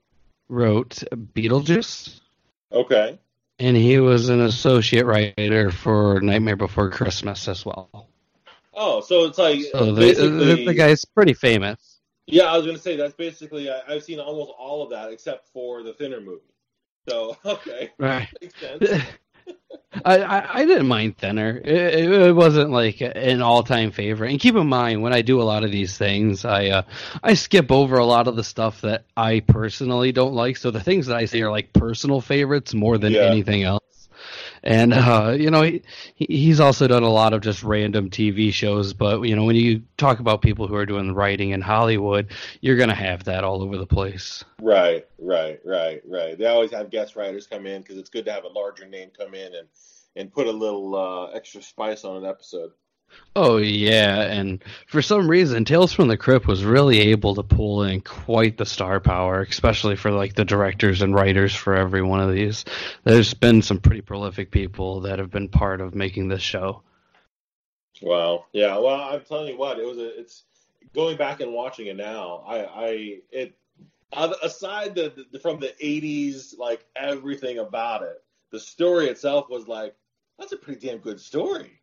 wrote 0.49 1.03
Beetlejuice. 1.15 2.21
okay. 2.73 3.19
And 3.59 3.77
he 3.77 4.01
was 4.01 4.29
an 4.29 4.41
associate 4.41 5.07
writer 5.07 5.71
for 5.71 6.21
Nightmare 6.21 6.57
Before 6.57 6.91
Christmas 6.91 7.47
as 7.47 7.65
well. 7.65 8.09
Oh, 8.75 9.01
so 9.01 9.27
it's 9.27 9.39
like 9.39 9.61
So 9.71 9.93
the, 9.93 10.13
the, 10.15 10.65
the 10.67 10.75
guy's 10.75 11.05
pretty 11.05 11.35
famous. 11.35 11.92
Yeah, 12.27 12.45
I 12.45 12.57
was 12.57 12.65
going 12.65 12.77
to 12.77 12.83
say 12.83 12.97
that's 12.97 13.15
basically 13.15 13.71
I, 13.71 13.81
I've 13.89 14.05
seen 14.05 14.21
almost 14.21 14.53
all 14.59 14.83
of 14.83 14.91
that 14.91 15.11
except 15.11 15.49
for 15.49 15.83
the 15.83 15.93
Thinner 15.93 16.21
movie. 16.21 16.41
So 17.09 17.37
okay, 17.45 17.91
Right. 17.99 18.29
makes 18.41 18.59
sense. 18.59 18.89
I, 20.05 20.19
I, 20.23 20.59
I 20.61 20.65
didn't 20.65 20.89
mind 20.89 21.19
Thinner. 21.19 21.61
It, 21.63 21.69
it, 21.69 22.11
it 22.13 22.33
wasn't 22.35 22.71
like 22.71 23.01
an 23.03 23.43
all 23.43 23.63
time 23.63 23.91
favorite. 23.91 24.31
And 24.31 24.41
keep 24.41 24.55
in 24.55 24.67
mind, 24.67 25.03
when 25.03 25.13
I 25.13 25.23
do 25.23 25.41
a 25.41 25.45
lot 25.45 25.65
of 25.65 25.71
these 25.71 25.99
things, 25.99 26.45
I 26.45 26.69
uh, 26.69 26.83
I 27.23 27.35
skip 27.35 27.71
over 27.71 27.99
a 27.99 28.07
lot 28.07 28.27
of 28.27 28.35
the 28.37 28.45
stuff 28.45 28.81
that 28.81 29.05
I 29.17 29.41
personally 29.41 30.11
don't 30.13 30.33
like. 30.35 30.57
So 30.57 30.71
the 30.71 30.81
things 30.81 31.07
that 31.07 31.17
I 31.17 31.27
say 31.27 31.43
are 31.43 31.51
like 31.51 31.73
personal 31.73 32.21
favorites 32.21 32.73
more 32.75 32.97
than 32.99 33.15
Yeah. 33.15 33.27
anything 33.27 33.65
else. 33.65 33.83
And 34.63 34.93
uh, 34.95 35.35
you 35.39 35.51
know, 35.51 35.63
he, 35.63 35.83
he- 36.15 36.27
he's 36.39 36.61
also 36.61 36.87
done 36.89 37.03
a 37.03 37.11
lot 37.11 37.33
of 37.33 37.41
just 37.43 37.63
random 37.63 38.11
TV 38.11 38.53
shows. 38.53 38.93
But 38.95 39.23
you 39.23 39.35
know, 39.37 39.45
when 39.45 39.57
you 39.57 39.83
talk 39.97 40.21
about 40.21 40.43
people 40.43 40.67
who 40.69 40.75
are 40.77 40.87
doing 40.87 41.15
writing 41.15 41.51
in 41.51 41.61
Hollywood, 41.61 42.33
you're 42.61 42.77
gonna 42.77 42.95
have 42.95 43.25
that 43.25 43.45
all 43.45 43.63
over 43.63 43.77
the 43.79 43.87
place. 43.87 44.45
Right, 44.61 45.07
right, 45.19 45.61
right, 45.65 46.03
right. 46.07 46.39
They 46.39 46.47
always 46.47 46.71
have 46.73 46.91
guest 46.91 47.17
writers 47.17 47.47
come 47.47 47.67
in 47.67 47.83
because 47.83 47.99
it's 47.99 48.11
good 48.11 48.25
to 48.27 48.33
have 48.33 48.45
a 48.45 48.49
larger 48.49 48.87
name 48.87 49.11
come 49.17 49.35
in 49.35 49.55
and 49.55 49.69
and 50.15 50.33
put 50.33 50.47
a 50.47 50.53
little 50.53 50.95
uh, 50.95 51.27
extra 51.33 51.63
spice 51.63 52.05
on 52.05 52.17
an 52.19 52.27
episode. 52.27 52.73
Oh 53.35 53.57
yeah, 53.57 54.21
and 54.21 54.63
for 54.87 55.01
some 55.01 55.27
reason, 55.27 55.65
Tales 55.65 55.93
from 55.93 56.09
the 56.09 56.19
Crypt 56.19 56.47
was 56.47 56.65
really 56.65 56.99
able 57.01 57.35
to 57.37 57.43
pull 57.43 57.83
in 57.83 58.03
quite 58.03 58.59
the 58.59 58.67
star 58.67 59.01
power, 59.01 59.41
especially 59.41 59.97
for 59.97 60.11
like 60.11 60.35
the 60.35 60.45
directors 60.45 61.01
and 61.01 61.15
writers 61.15 61.55
for 61.55 61.75
every 61.75 62.03
one 62.03 62.21
of 62.21 62.35
these. 62.35 62.67
There's 63.05 63.33
been 63.33 63.63
some 63.63 63.79
pretty 63.79 64.03
prolific 64.03 64.51
people 64.51 65.01
that 65.03 65.19
have 65.19 65.31
been 65.31 65.49
part 65.49 65.81
of 65.81 65.95
making 65.95 66.29
this 66.29 66.43
show. 66.43 66.83
Wow. 68.03 68.47
Yeah. 68.53 68.77
Well, 68.79 69.01
I'm 69.01 69.23
telling 69.23 69.49
you 69.49 69.59
what, 69.59 69.79
it 69.79 69.87
was 69.87 69.97
a. 69.97 70.21
It's 70.21 70.43
going 70.95 71.17
back 71.17 71.41
and 71.41 71.55
watching 71.55 71.87
it 71.87 71.97
now. 71.97 72.45
I, 72.47 72.65
I, 72.65 73.19
it. 73.31 73.55
Uh, 74.13 74.35
aside 74.43 74.95
the, 74.95 75.25
the 75.33 75.39
from 75.39 75.59
the 75.59 75.75
'80s, 75.83 76.59
like 76.59 76.85
everything 76.95 77.59
about 77.59 78.03
it, 78.03 78.23
the 78.51 78.61
story 78.61 79.07
itself 79.07 79.49
was 79.49 79.67
like 79.67 79.95
that's 80.39 80.53
a 80.53 80.57
pretty 80.57 80.87
damn 80.87 80.99
good 80.99 81.19
story. 81.19 81.81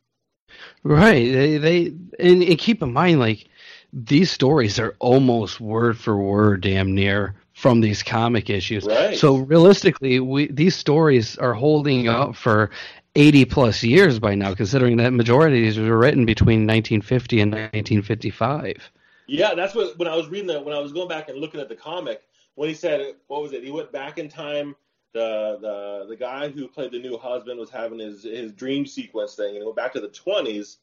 Right. 0.83 1.31
They 1.31 1.57
they 1.57 1.85
and, 2.19 2.43
and 2.43 2.57
keep 2.57 2.81
in 2.81 2.93
mind 2.93 3.19
like 3.19 3.47
these 3.91 4.31
stories 4.31 4.79
are 4.79 4.95
almost 4.99 5.59
word 5.59 5.97
for 5.97 6.17
word 6.17 6.61
damn 6.61 6.93
near 6.93 7.35
from 7.53 7.81
these 7.81 8.03
comic 8.03 8.49
issues. 8.49 8.85
Right. 8.85 9.17
So 9.17 9.37
realistically, 9.37 10.19
we 10.19 10.47
these 10.47 10.75
stories 10.75 11.37
are 11.37 11.53
holding 11.53 12.07
up 12.07 12.35
for 12.35 12.69
80 13.15 13.45
plus 13.45 13.83
years 13.83 14.19
by 14.19 14.35
now 14.35 14.53
considering 14.53 14.97
that 14.97 15.11
majority 15.11 15.57
of 15.57 15.75
these 15.75 15.89
were 15.89 15.97
written 15.97 16.25
between 16.25 16.59
1950 16.59 17.41
and 17.41 17.51
1955. 17.51 18.91
Yeah, 19.27 19.53
that's 19.55 19.75
what 19.75 19.97
when 19.97 20.07
I 20.07 20.15
was 20.15 20.27
reading 20.27 20.47
that 20.47 20.63
when 20.63 20.75
I 20.75 20.79
was 20.79 20.93
going 20.93 21.07
back 21.07 21.29
and 21.29 21.37
looking 21.37 21.59
at 21.59 21.69
the 21.69 21.75
comic 21.75 22.21
when 22.55 22.69
he 22.69 22.75
said 22.75 23.15
what 23.27 23.41
was 23.41 23.53
it? 23.53 23.63
He 23.63 23.71
went 23.71 23.91
back 23.91 24.17
in 24.17 24.29
time. 24.29 24.75
The 25.13 25.57
the 25.59 26.05
the 26.09 26.15
guy 26.15 26.49
who 26.49 26.67
played 26.67 26.91
the 26.91 26.99
new 26.99 27.17
husband 27.17 27.59
was 27.59 27.69
having 27.71 27.99
his 27.99 28.23
his 28.23 28.51
dream 28.51 28.85
sequence 28.85 29.35
thing, 29.35 29.55
and 29.55 29.65
went 29.65 29.75
back 29.75 29.93
to 29.93 29.99
the 30.01 30.07
twenties, 30.09 30.77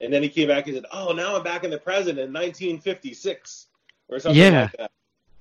and 0.00 0.12
then 0.12 0.22
he 0.22 0.28
came 0.28 0.48
back 0.48 0.66
and 0.66 0.74
said, 0.74 0.86
"Oh, 0.92 1.12
now 1.12 1.36
I'm 1.36 1.44
back 1.44 1.62
in 1.62 1.70
the 1.70 1.78
present 1.78 2.18
in 2.18 2.32
1956 2.32 3.66
or 4.08 4.18
something 4.18 4.40
Yeah. 4.42 4.62
like 4.62 4.76
that," 4.78 4.90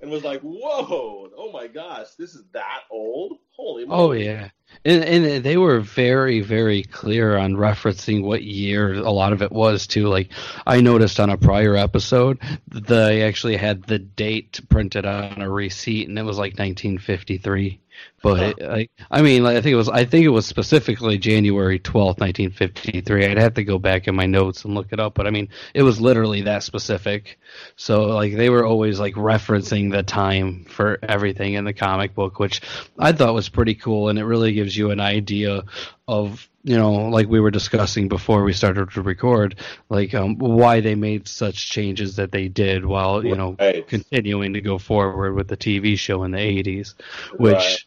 and 0.02 0.12
was 0.12 0.24
like, 0.24 0.42
"Whoa, 0.42 1.32
oh 1.36 1.52
my 1.52 1.66
gosh, 1.68 2.12
this 2.20 2.36
is 2.36 2.44
that 2.52 2.82
old? 2.92 3.38
Holy 3.56 3.84
Oh 3.86 3.88
moly!" 3.88 4.26
yeah, 4.26 4.50
and 4.86 5.04
and 5.04 5.44
they 5.44 5.58
were 5.58 5.80
very 5.80 6.42
very 6.42 6.84
clear 6.84 7.36
on 7.36 7.56
referencing 7.56 8.24
what 8.24 8.44
year 8.44 8.94
a 8.94 9.12
lot 9.12 9.34
of 9.34 9.42
it 9.42 9.52
was 9.52 9.88
too. 9.88 10.08
Like 10.08 10.30
I 10.68 10.82
noticed 10.82 11.20
on 11.20 11.32
a 11.32 11.38
prior 11.38 11.76
episode, 11.76 12.38
they 12.68 13.24
actually 13.24 13.58
had 13.58 13.84
the 13.84 13.98
date 14.00 14.62
printed 14.70 15.06
on 15.08 15.42
a 15.42 15.50
receipt, 15.50 16.08
and 16.08 16.20
it 16.20 16.24
was 16.24 16.38
like 16.38 16.60
1953. 16.60 17.80
But 18.22 18.62
I, 18.62 18.90
I 19.10 19.22
mean, 19.22 19.44
like, 19.44 19.56
I 19.58 19.62
think 19.62 19.74
it 19.74 19.78
was 19.78 19.88
I 19.88 20.04
think 20.04 20.26
it 20.26 20.30
was 20.30 20.46
specifically 20.46 21.18
January 21.18 21.80
12th, 21.80 22.20
1953. 22.20 23.26
I'd 23.26 23.38
have 23.38 23.54
to 23.54 23.64
go 23.64 23.80
back 23.80 24.08
in 24.08 24.16
my 24.16 24.26
notes 24.26 24.66
and 24.66 24.76
look 24.76 24.92
it 24.92 25.00
up, 25.00 25.14
but 25.14 25.26
I 25.26 25.30
mean, 25.30 25.50
it 25.74 25.84
was 25.84 26.02
literally 26.02 26.42
that 26.42 26.64
specific. 26.64 27.40
So 27.78 28.08
like 28.08 28.36
they 28.36 28.50
were 28.50 28.66
always 28.66 29.00
like 29.00 29.16
referencing 29.16 29.92
the 29.92 30.04
time 30.04 30.66
for 30.66 31.00
everything 31.04 31.54
in 31.54 31.64
the 31.64 31.74
comic 31.74 32.14
book, 32.14 32.40
which 32.40 32.62
I 32.98 33.14
thought 33.14 33.34
was 33.34 33.50
pretty 33.50 33.76
cool, 33.76 34.10
and 34.10 34.20
it 34.20 34.26
really 34.26 34.52
gives 34.54 34.76
you 34.76 34.92
an 34.92 35.00
idea 35.00 35.64
of 36.08 36.50
you 36.64 36.76
know 36.78 36.92
like 36.92 37.28
we 37.30 37.40
were 37.40 37.52
discussing 37.52 38.10
before 38.10 38.44
we 38.44 38.54
started 38.54 38.92
to 38.92 39.02
record, 39.02 39.56
like 39.90 40.14
um, 40.14 40.38
why 40.38 40.82
they 40.82 40.96
made 40.96 41.28
such 41.28 41.70
changes 41.70 42.16
that 42.18 42.32
they 42.32 42.48
did 42.50 42.86
while 42.86 43.26
you 43.26 43.36
know 43.36 43.56
Right. 43.60 43.88
continuing 43.88 44.54
to 44.54 44.62
go 44.62 44.78
forward 44.78 45.34
with 45.36 45.48
the 45.48 45.58
TV 45.58 45.98
show 45.98 46.24
in 46.24 46.32
the 46.32 46.40
80s, 46.40 46.96
which 47.38 47.54
Right. 47.56 47.78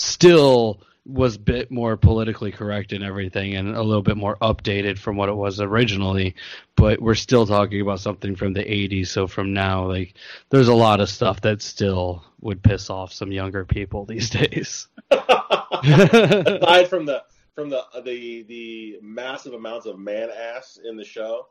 Still 0.00 0.80
was 1.06 1.36
a 1.36 1.40
bit 1.40 1.70
more 1.70 1.96
politically 1.96 2.52
correct 2.52 2.92
and 2.92 3.02
everything 3.02 3.56
and 3.56 3.74
a 3.74 3.82
little 3.82 4.02
bit 4.02 4.16
more 4.16 4.36
updated 4.42 4.98
from 4.98 5.16
what 5.16 5.28
it 5.28 5.34
was 5.34 5.60
originally 5.60 6.34
but 6.76 7.00
we're 7.00 7.14
still 7.14 7.46
talking 7.46 7.80
about 7.80 7.98
something 7.98 8.36
from 8.36 8.52
the 8.52 8.62
80s 8.62 9.08
so 9.08 9.26
from 9.26 9.52
now 9.52 9.86
like 9.86 10.14
there's 10.50 10.68
a 10.68 10.74
lot 10.74 11.00
of 11.00 11.08
stuff 11.08 11.40
that 11.40 11.62
still 11.62 12.22
would 12.40 12.62
piss 12.62 12.90
off 12.90 13.12
some 13.12 13.32
younger 13.32 13.64
people 13.64 14.04
these 14.04 14.30
days 14.30 14.88
aside 15.10 16.88
from 16.88 17.06
the 17.06 17.22
from 17.54 17.68
the 17.68 17.84
uh, 17.94 18.00
the 18.00 18.42
the 18.44 18.98
massive 19.02 19.52
amounts 19.52 19.86
of 19.86 19.98
man 19.98 20.30
ass 20.30 20.78
in 20.82 20.96
the 20.96 21.04
show, 21.04 21.46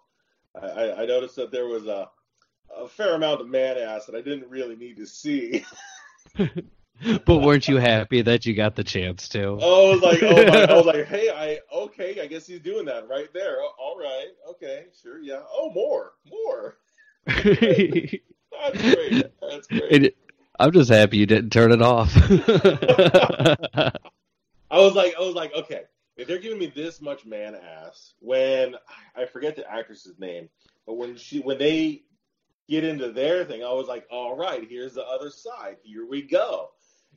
I, 0.60 0.68
I 0.68 1.02
I 1.02 1.06
noticed 1.06 1.36
that 1.36 1.52
there 1.52 1.68
was 1.68 1.86
a 1.88 2.10
a 2.76 2.88
fair 2.88 3.14
amount 3.14 3.42
of 3.42 3.48
man 3.48 3.78
ass 3.78 4.06
that 4.06 4.16
I 4.16 4.22
didn't 4.22 4.50
really 4.50 4.76
need 4.76 4.98
to 4.98 5.06
see. 5.06 5.64
but 7.26 7.38
weren't 7.38 7.68
you 7.68 7.78
happy 7.78 8.22
that 8.22 8.46
you 8.46 8.54
got 8.56 8.76
the 8.76 8.84
chance 8.84 9.30
to 9.30 9.58
Oh, 9.62 9.92
I 9.92 9.94
was 9.94 10.02
like, 10.02 10.24
oh 10.24 10.46
my, 10.48 10.64
I 10.64 10.74
was 10.74 10.86
like, 10.86 11.06
hey, 11.08 11.30
I 11.30 11.60
okay, 11.74 12.22
I 12.22 12.28
guess 12.28 12.48
he's 12.48 12.60
doing 12.60 12.86
that 12.86 13.08
right 13.08 13.32
there. 13.34 13.58
Oh, 13.60 13.72
all 13.80 13.98
right, 14.00 14.28
okay, 14.50 14.86
sure, 15.02 15.20
yeah. 15.20 15.42
Oh, 15.52 15.72
more, 15.72 16.14
more. 16.30 16.78
That's 17.26 18.82
great. 18.82 19.26
That's 19.42 19.68
great. 19.70 19.92
It- 19.92 20.18
i'm 20.62 20.74
just 20.74 20.90
happy 20.90 21.16
you 21.16 21.26
didn't 21.26 21.52
turn 21.52 21.72
it 21.72 21.82
off 21.82 22.14
I 24.72 24.80
was 24.80 24.94
like, 24.94 25.16
I 25.18 25.22
was 25.22 25.34
like, 25.34 25.54
okay, 25.56 25.84
if 26.18 26.28
they're 26.28 26.38
giving 26.38 26.60
me 26.60 26.68
this 26.76 27.02
much 27.02 27.26
man 27.26 27.56
ass, 27.56 28.14
when 28.20 28.76
I 29.16 29.26
forget 29.26 29.56
the 29.56 29.70
actress's 29.72 30.20
name, 30.20 30.50
but 30.86 30.96
when 30.96 31.16
she 31.16 31.40
when 31.40 31.58
they 31.58 32.04
get 32.68 32.84
into 32.84 33.12
their 33.12 33.46
thing, 33.46 33.64
I 33.64 33.72
was 33.72 33.88
like, 33.88 34.06
all 34.12 34.36
right, 34.38 34.68
here's 34.70 34.94
the 34.94 35.04
other 35.06 35.30
side. 35.30 35.78
Here 35.84 36.06
we 36.06 36.22
go. 36.22 36.70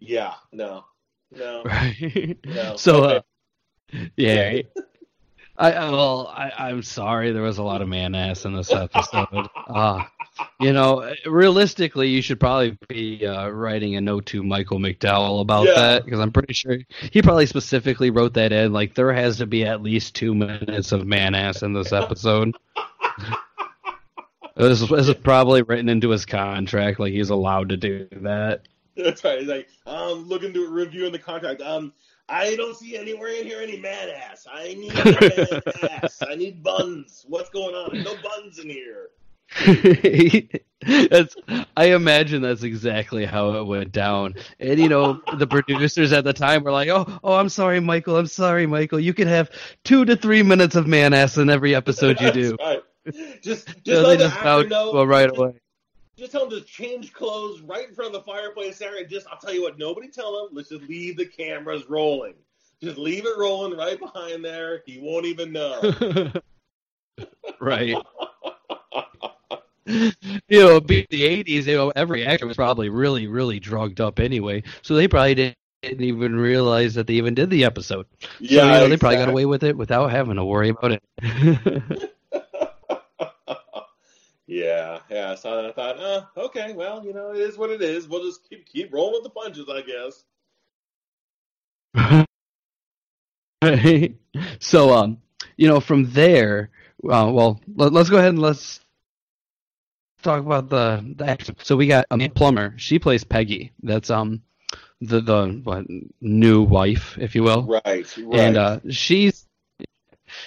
Yeah, 0.05 0.35
no, 0.53 0.85
no, 1.31 1.63
right? 1.65 2.39
No. 2.45 2.77
so 2.77 3.05
Okay. 3.05 3.17
uh, 3.95 3.99
yeah. 4.17 4.63
I, 5.59 5.73
I 5.73 5.91
well 5.91 6.29
I, 6.29 6.51
i'm 6.71 6.83
sorry 6.83 7.31
there 7.31 7.43
was 7.43 7.59
a 7.59 7.63
lot 7.63 7.83
of 7.83 7.89
man 7.89 8.15
ass 8.15 8.45
in 8.47 8.55
this 8.55 8.73
episode. 8.73 9.27
Uh 9.69 10.03
you 10.61 10.73
know 10.73 11.13
realistically 11.27 12.09
you 12.09 12.23
should 12.23 12.41
probably 12.41 12.77
be 12.89 13.27
uh, 13.27 13.49
writing 13.51 13.97
a 13.97 14.01
note 14.01 14.25
to 14.27 14.43
michael 14.43 14.79
mcdowell 14.79 15.43
about 15.43 15.67
Yeah. 15.67 15.75
that 15.75 16.05
because 16.07 16.21
i'm 16.21 16.33
pretty 16.33 16.55
sure 16.55 16.79
he 17.13 17.21
probably 17.21 17.45
specifically 17.45 18.09
wrote 18.11 18.33
that 18.35 18.51
in 18.51 18.73
like 18.73 18.95
there 18.95 19.13
has 19.13 19.37
to 19.39 19.47
be 19.47 19.65
at 19.65 19.83
least 19.83 20.15
two 20.15 20.35
minutes 20.35 20.91
of 20.93 21.07
man 21.07 21.35
ass 21.35 21.63
in 21.63 21.75
this 21.75 21.93
episode. 21.93 22.57
This, 24.55 24.83
is, 24.83 24.89
this 24.91 25.09
is 25.09 25.15
probably 25.15 25.63
written 25.63 25.89
into 25.89 26.11
his 26.11 26.27
contract 26.27 27.01
like 27.01 27.13
he's 27.13 27.31
allowed 27.31 27.71
to 27.71 27.79
do 27.79 28.07
that 28.21 28.61
That's 28.97 29.25
right. 29.25 29.41
He's 29.41 29.49
like, 29.49 29.69
um, 29.87 30.29
looking 30.29 30.53
to 30.53 30.69
reviewing 30.69 31.13
the 31.13 31.19
contract. 31.19 31.63
Um, 31.63 31.93
I 32.29 32.57
don't 32.57 32.77
see 32.77 32.97
anywhere 32.97 33.29
in 33.31 33.47
here 33.47 33.61
any 33.61 33.79
man 33.79 34.09
ass. 34.11 34.47
I 34.51 34.75
need 34.75 34.95
man 35.51 35.63
ass. 36.03 36.23
I 36.29 36.35
need 36.35 36.63
buns. 36.63 37.25
What's 37.29 37.51
going 37.51 37.75
on? 37.75 38.03
No 38.03 38.15
buns 38.23 38.59
in 38.59 38.69
here. 38.69 39.09
that's 41.11 41.37
I 41.77 41.87
imagine 41.87 42.41
that's 42.43 42.63
exactly 42.63 43.27
how 43.27 43.51
it 43.57 43.65
went 43.65 43.93
down. 43.93 44.35
And 44.61 44.79
you 44.79 44.89
know, 44.89 45.21
the 45.37 45.47
producers 45.47 46.13
at 46.13 46.25
the 46.25 46.33
time 46.33 46.65
were 46.65 46.73
like, 46.73 46.89
"Oh, 46.89 47.07
oh, 47.23 47.35
I'm 47.35 47.51
sorry, 47.51 47.79
Michael. 47.81 48.17
I'm 48.17 48.27
sorry, 48.27 48.67
Michael. 48.67 48.99
You 49.01 49.13
can 49.13 49.29
have 49.29 49.51
two 49.85 50.05
to 50.07 50.17
three 50.17 50.43
minutes 50.43 50.75
of 50.75 50.87
man 50.87 51.13
ass 51.13 51.37
in 51.37 51.51
every 51.51 51.75
episode 51.75 52.19
you 52.21 52.33
do." 52.33 52.57
Right. 52.61 52.83
Just, 53.43 53.67
just 53.67 53.85
So 53.87 54.03
let 54.03 54.19
the 54.21 54.27
actor 54.27 54.69
know. 54.69 54.93
well 54.93 55.07
right 55.07 55.29
away. 55.29 55.53
Just 56.23 56.31
tell 56.31 56.45
him 56.45 56.51
to 56.51 56.61
change 56.61 57.13
clothes 57.13 57.63
right 57.63 57.89
in 57.89 57.97
front 57.97 58.15
of 58.15 58.25
the 58.25 58.33
fireplace 58.33 58.79
there, 58.79 58.97
and 58.97 59.09
just 59.09 59.27
I'll 59.27 59.41
tell 59.41 59.53
you 59.53 59.63
what, 59.63 59.77
nobody 59.77 60.07
tell 60.07 60.47
him. 60.47 60.55
Let's 60.55 60.69
just 60.69 60.85
leave 60.85 61.17
the 61.17 61.27
cameras 61.27 61.91
rolling. 61.91 62.35
Just 62.81 62.97
leave 62.97 63.27
it 63.27 63.37
rolling 63.37 63.77
right 63.77 63.99
behind 63.99 64.45
there. 64.45 64.85
He 64.87 65.01
won't 65.01 65.27
even 65.27 65.51
know. 65.51 66.33
right. 67.61 67.97
You 69.85 70.61
know, 70.61 70.81
be 70.81 71.09
the 71.11 71.25
'80s. 71.25 71.67
You 71.67 71.75
know, 71.75 71.93
every 71.97 72.25
actor 72.25 72.47
was 72.47 72.55
probably 72.55 72.89
really, 72.89 73.27
really 73.27 73.59
drugged 73.59 74.01
up 74.01 74.21
anyway, 74.21 74.63
so 74.83 74.95
they 74.95 75.09
probably 75.09 75.35
didn't 75.35 75.57
even 76.01 76.37
realize 76.37 76.95
that 76.95 77.09
they 77.09 77.15
even 77.15 77.35
did 77.35 77.51
the 77.51 77.65
episode. 77.65 78.07
So, 78.21 78.29
you 78.39 78.59
know, 78.59 78.89
they 78.89 78.97
probably 78.97 79.19
got 79.19 79.29
away 79.29 79.45
with 79.45 79.65
it 79.65 79.77
without 79.77 80.13
having 80.13 80.37
to 80.37 80.45
worry 80.45 80.69
about 80.69 80.93
it. 80.93 82.13
Yeah, 84.47 85.01
yeah. 85.11 85.35
So 85.35 85.69
I 85.69 85.73
thought, 85.73 85.99
uh, 85.99 86.27
okay, 86.37 86.73
well, 86.73 87.05
you 87.05 87.13
know, 87.13 87.33
it 87.33 87.39
is 87.39 87.57
what 87.57 87.71
it 87.71 87.81
is. 87.81 88.09
We'll 88.09 88.25
just 88.25 88.49
keep 88.49 88.67
keep 88.67 88.93
rolling 88.93 89.15
with 89.15 89.25
the 89.25 89.31
punches, 89.31 89.69
I 89.69 89.83
guess. 89.83 90.25
so, 94.59 94.93
um, 94.93 95.19
you 95.57 95.69
know, 95.69 95.81
from 95.81 96.11
there, 96.11 96.71
uh, 97.05 97.31
well, 97.33 97.61
let, 97.77 97.95
us 97.95 98.11
go 98.11 98.17
ahead 98.17 98.31
and 98.31 98.41
let's 98.41 98.81
talk 100.23 100.41
about 100.41 100.69
the 100.69 101.15
the 101.17 101.29
action. 101.29 101.57
So 101.63 101.77
we 101.77 101.87
got 101.87 102.07
Amanda 102.11 102.35
Plummer. 102.35 102.75
She 102.79 102.99
plays 102.99 103.25
Peggy. 103.25 103.73
That's 103.83 104.11
um 104.11 104.43
the 105.01 105.21
the 105.21 105.61
what, 105.63 105.87
new 106.21 106.63
wife, 106.63 107.17
if 107.19 107.35
you 107.35 107.45
will. 107.45 107.63
Right, 107.63 107.83
right. 107.85 108.17
And 108.33 108.57
uh, 108.57 108.81
she's 108.91 109.47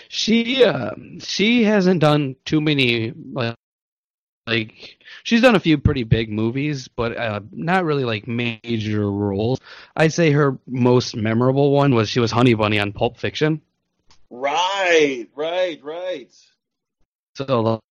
she 0.10 0.64
uh, 0.64 0.92
she 1.20 1.64
hasn't 1.64 2.02
done 2.02 2.36
too 2.46 2.60
many 2.60 3.14
like 3.32 3.56
like 4.48 4.98
she's 5.24 5.42
done 5.42 5.56
a 5.56 5.60
few 5.60 5.78
pretty 5.78 6.04
big 6.04 6.32
movies, 6.32 6.88
but 6.88 7.18
uh, 7.18 7.40
not 7.52 7.84
really 7.86 8.06
like 8.06 8.28
major 8.28 9.10
roles. 9.10 9.60
I'd 9.96 10.14
say 10.14 10.32
her 10.32 10.58
most 10.68 11.16
memorable 11.16 11.72
one 11.72 11.96
was 11.96 12.10
she 12.10 12.20
was 12.20 12.32
Honey 12.32 12.54
Bunny 12.54 12.80
on 12.80 12.94
Pulp 12.94 13.18
Fiction. 13.18 13.62
right, 14.30 15.28
right, 15.36 15.84
right. 15.84 16.32
So 17.36 17.82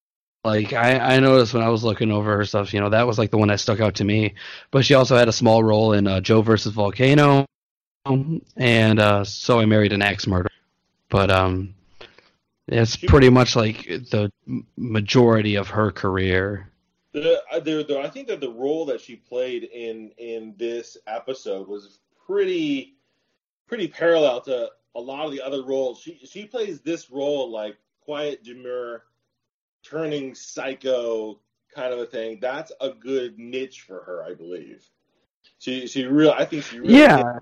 like 0.45 0.73
I, 0.73 0.99
I 0.99 1.21
noticed 1.21 1.55
when 1.55 1.62
I 1.62 1.71
was 1.71 1.83
looking 1.83 2.12
over 2.12 2.37
her 2.37 2.45
stuff, 2.45 2.75
you 2.75 2.81
know, 2.81 2.90
that 2.90 3.07
was 3.07 3.19
like 3.19 3.31
the 3.31 3.38
one 3.38 3.49
that 3.49 3.61
stuck 3.61 3.81
out 3.81 3.97
to 3.97 4.05
me. 4.05 4.35
But 4.71 4.85
she 4.85 4.95
also 4.95 5.17
had 5.17 5.29
a 5.29 5.33
small 5.33 5.64
role 5.64 5.93
in 5.93 6.07
uh, 6.07 6.21
Joe 6.21 6.43
versus 6.43 6.73
Volcano, 6.73 7.47
and 8.05 8.99
uh, 8.99 9.25
so 9.25 9.59
I 9.59 9.64
married 9.64 9.93
an 9.93 10.03
axe 10.03 10.27
murder. 10.27 10.51
But 11.09 11.31
um, 11.31 11.75
it's 12.68 12.96
pretty 12.96 13.31
much 13.31 13.57
like 13.57 13.85
the 13.85 14.31
majority 14.77 15.57
of 15.57 15.68
her 15.68 15.90
career. 15.90 16.70
The, 17.12 17.40
uh, 17.53 17.61
the, 17.61 17.85
the, 17.87 18.00
I 18.00 18.09
think 18.09 18.29
that 18.29 18.40
the 18.40 18.50
role 18.50 18.87
that 18.87 19.00
she 19.00 19.16
played 19.16 19.64
in 19.64 20.11
in 20.18 20.55
this 20.57 20.96
episode 21.07 21.68
was 21.68 22.00
pretty 22.27 22.94
pretty 23.68 23.88
parallel 23.88 24.40
to 24.42 24.70
a 24.94 25.00
lot 25.00 25.27
of 25.27 25.33
the 25.33 25.42
other 25.42 25.62
roles. 25.62 26.00
She 26.00 26.20
she 26.24 26.46
plays 26.46 26.81
this 26.81 27.11
role 27.11 27.50
like 27.50 27.77
quiet, 28.00 28.42
demure, 28.42 29.05
turning 29.85 30.35
psycho 30.35 31.38
kind 31.74 31.92
of 31.92 32.00
a 32.00 32.07
thing. 32.07 32.38
That's 32.40 32.72
a 32.81 32.90
good 32.90 33.38
niche 33.38 33.83
for 33.83 34.03
her, 34.03 34.24
I 34.24 34.35
believe. 34.35 34.85
She 35.59 35.87
she 35.87 36.07
real 36.07 36.31
I 36.31 36.44
think 36.44 36.64
she 36.64 36.81
really 36.81 36.94
Yeah. 36.94 37.40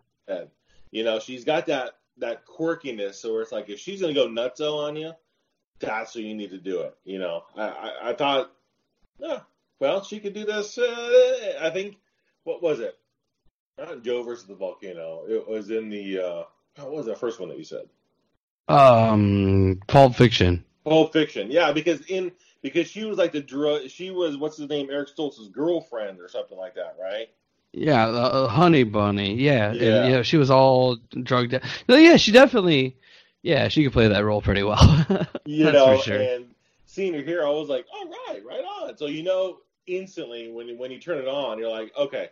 You 0.91 1.05
know, 1.05 1.19
she's 1.19 1.45
got 1.45 1.67
that 1.67 1.97
that 2.19 2.47
quirkiness, 2.47 3.15
so 3.15 3.39
it's 3.39 3.53
like 3.53 3.69
if 3.69 3.79
she's 3.79 4.01
gonna 4.01 4.15
go 4.15 4.29
nutso 4.29 4.87
on 4.87 4.97
you, 4.97 5.13
that's 5.81 6.15
when 6.15 6.25
you 6.25 6.35
need 6.35 6.51
to 6.51 6.59
do 6.59 6.81
it. 6.83 6.97
You 7.05 7.19
know, 7.19 7.45
I 7.57 7.63
I, 7.63 8.11
I 8.11 8.13
thought, 8.15 8.53
yeah, 9.19 9.41
well, 9.81 10.05
she 10.05 10.21
could 10.21 10.35
do 10.35 10.45
this. 10.45 10.79
Uh, 10.79 11.59
I 11.61 11.71
think. 11.71 11.97
What 12.45 12.63
was 12.63 12.81
it? 12.81 12.99
Not 13.79 14.03
Joe 14.03 14.23
versus 14.23 14.47
the 14.47 14.55
volcano. 14.55 15.25
It 15.29 15.49
was 15.49 15.71
in 15.71 15.89
the. 15.89 16.19
Uh, 16.19 16.43
what 16.77 16.93
was 16.93 17.07
that 17.07 17.19
first 17.19 17.41
one 17.41 17.49
that 17.49 17.59
you 17.59 17.65
said? 17.65 17.89
Um, 18.69 19.81
Pulp 19.87 20.17
Fiction. 20.17 20.65
Pulp 20.85 21.13
Fiction. 21.13 21.51
Yeah, 21.51 21.73
because 21.73 22.01
in 22.03 22.33
because 22.63 22.89
she 22.89 23.05
was 23.05 23.19
like 23.19 23.33
the 23.33 23.41
drug. 23.41 23.89
She 23.89 24.11
was 24.11 24.37
what's 24.37 24.57
his 24.57 24.69
name? 24.69 24.89
Eric 24.91 25.09
Stoltz's 25.15 25.49
girlfriend 25.49 26.21
or 26.21 26.29
something 26.29 26.59
like 26.59 26.75
that, 26.75 26.97
right? 27.01 27.29
Yeah, 27.73 28.07
uh, 28.07 28.49
Honey 28.49 28.85
Bunny. 28.85 29.35
Yeah, 29.35 29.73
Yeah. 29.73 30.05
And, 30.05 30.13
yeah, 30.13 30.23
she 30.23 30.37
was 30.37 30.51
all 30.51 30.97
drugged 31.23 31.55
out. 31.55 31.63
No, 31.89 31.97
yeah, 31.97 32.17
she 32.17 32.33
definitely. 32.33 32.97
Yeah, 33.43 33.69
she 33.69 33.83
could 33.83 33.93
play 33.93 34.09
that 34.09 34.25
role 34.25 34.43
pretty 34.43 34.63
well. 34.63 34.79
You 35.45 35.65
That's 35.65 35.75
know, 35.75 35.97
for 35.97 36.05
sure. 36.05 36.21
and 36.21 36.47
seeing 36.87 37.15
her 37.15 37.23
here, 37.23 37.45
I 37.45 37.51
was 37.51 37.69
like, 37.69 37.87
all 37.93 38.09
right, 38.29 38.41
right 38.47 38.63
on. 38.63 38.97
So 38.97 39.07
you 39.07 39.23
know, 39.25 39.59
instantly 39.87 40.53
when 40.53 40.79
when 40.79 40.91
you 40.91 41.01
turn 41.01 41.19
it 41.19 41.27
on, 41.27 41.59
you're 41.59 41.71
like, 41.71 41.93
okay, 41.97 42.29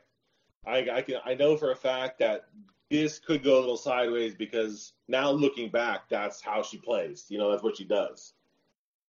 I, 0.67 0.89
I 0.91 1.03
can 1.03 1.17
I 1.25 1.35
know 1.35 1.57
for 1.57 1.73
a 1.73 1.77
fact 1.77 2.19
that 2.21 2.45
this 2.91 3.19
could 3.19 3.43
go 3.43 3.59
a 3.59 3.61
little 3.61 3.77
sideways 3.77 4.35
because 4.35 4.93
now 5.09 5.31
looking 5.31 5.71
back, 5.71 6.09
that's 6.09 6.41
how 6.41 6.63
she 6.63 6.77
plays. 6.79 7.27
You 7.29 7.39
know, 7.39 7.51
that's 7.51 7.63
what 7.63 7.77
she 7.77 7.85
does. 7.85 8.35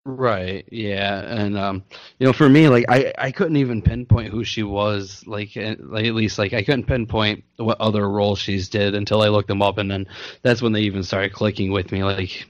Right. 0.03 0.67
Yeah, 0.71 1.19
and 1.19 1.55
um, 1.57 1.83
you 2.17 2.25
know, 2.25 2.33
for 2.33 2.49
me, 2.49 2.69
like 2.69 2.85
I, 2.89 3.13
I 3.17 3.31
couldn't 3.31 3.57
even 3.57 3.83
pinpoint 3.83 4.31
who 4.31 4.43
she 4.43 4.63
was. 4.63 5.23
Like, 5.27 5.55
eh, 5.55 5.75
like 5.79 6.05
at 6.05 6.15
least 6.15 6.39
like 6.39 6.53
I 6.53 6.63
couldn't 6.63 6.85
pinpoint 6.85 7.43
what 7.57 7.79
other 7.79 8.09
role 8.09 8.35
she's 8.35 8.69
did 8.69 8.95
until 8.95 9.21
I 9.21 9.27
looked 9.27 9.47
them 9.47 9.61
up, 9.61 9.77
and 9.77 9.91
then 9.91 10.07
that's 10.41 10.61
when 10.61 10.71
they 10.71 10.81
even 10.81 11.03
started 11.03 11.33
clicking 11.33 11.71
with 11.71 11.91
me. 11.91 12.03
Like, 12.03 12.47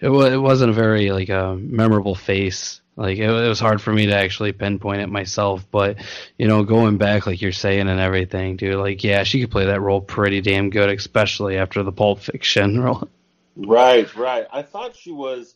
it 0.00 0.08
was 0.08 0.32
it 0.32 0.38
wasn't 0.38 0.70
a 0.70 0.74
very 0.74 1.12
like 1.12 1.28
a 1.28 1.56
memorable 1.56 2.16
face. 2.16 2.80
Like 2.96 3.18
it, 3.18 3.30
it 3.30 3.48
was 3.48 3.60
hard 3.60 3.80
for 3.80 3.92
me 3.92 4.06
to 4.06 4.14
actually 4.14 4.50
pinpoint 4.52 5.02
it 5.02 5.08
myself. 5.08 5.64
But 5.70 5.98
you 6.36 6.48
know, 6.48 6.64
going 6.64 6.98
back, 6.98 7.28
like 7.28 7.40
you're 7.40 7.52
saying 7.52 7.88
and 7.88 8.00
everything, 8.00 8.56
dude. 8.56 8.74
Like, 8.74 9.04
yeah, 9.04 9.22
she 9.22 9.40
could 9.40 9.52
play 9.52 9.66
that 9.66 9.80
role 9.80 10.00
pretty 10.00 10.40
damn 10.40 10.70
good, 10.70 10.90
especially 10.90 11.58
after 11.58 11.84
the 11.84 11.92
Pulp 11.92 12.18
Fiction 12.20 12.80
role. 12.82 13.08
Right, 13.54 14.12
right. 14.16 14.46
I 14.52 14.62
thought 14.62 14.96
she 14.96 15.12
was. 15.12 15.54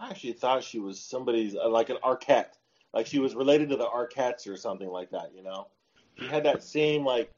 I 0.00 0.10
actually 0.10 0.32
thought 0.32 0.62
she 0.62 0.78
was 0.78 1.00
somebody's 1.00 1.54
uh, 1.54 1.68
like 1.68 1.90
an 1.90 1.98
Arquette, 2.04 2.56
like 2.92 3.06
she 3.06 3.18
was 3.18 3.34
related 3.34 3.68
to 3.70 3.76
the 3.76 3.86
Arquettes 3.86 4.48
or 4.48 4.56
something 4.56 4.88
like 4.88 5.10
that. 5.10 5.32
You 5.34 5.42
know, 5.42 5.68
she 6.18 6.26
had 6.26 6.44
that 6.44 6.62
same 6.62 7.04
like 7.04 7.32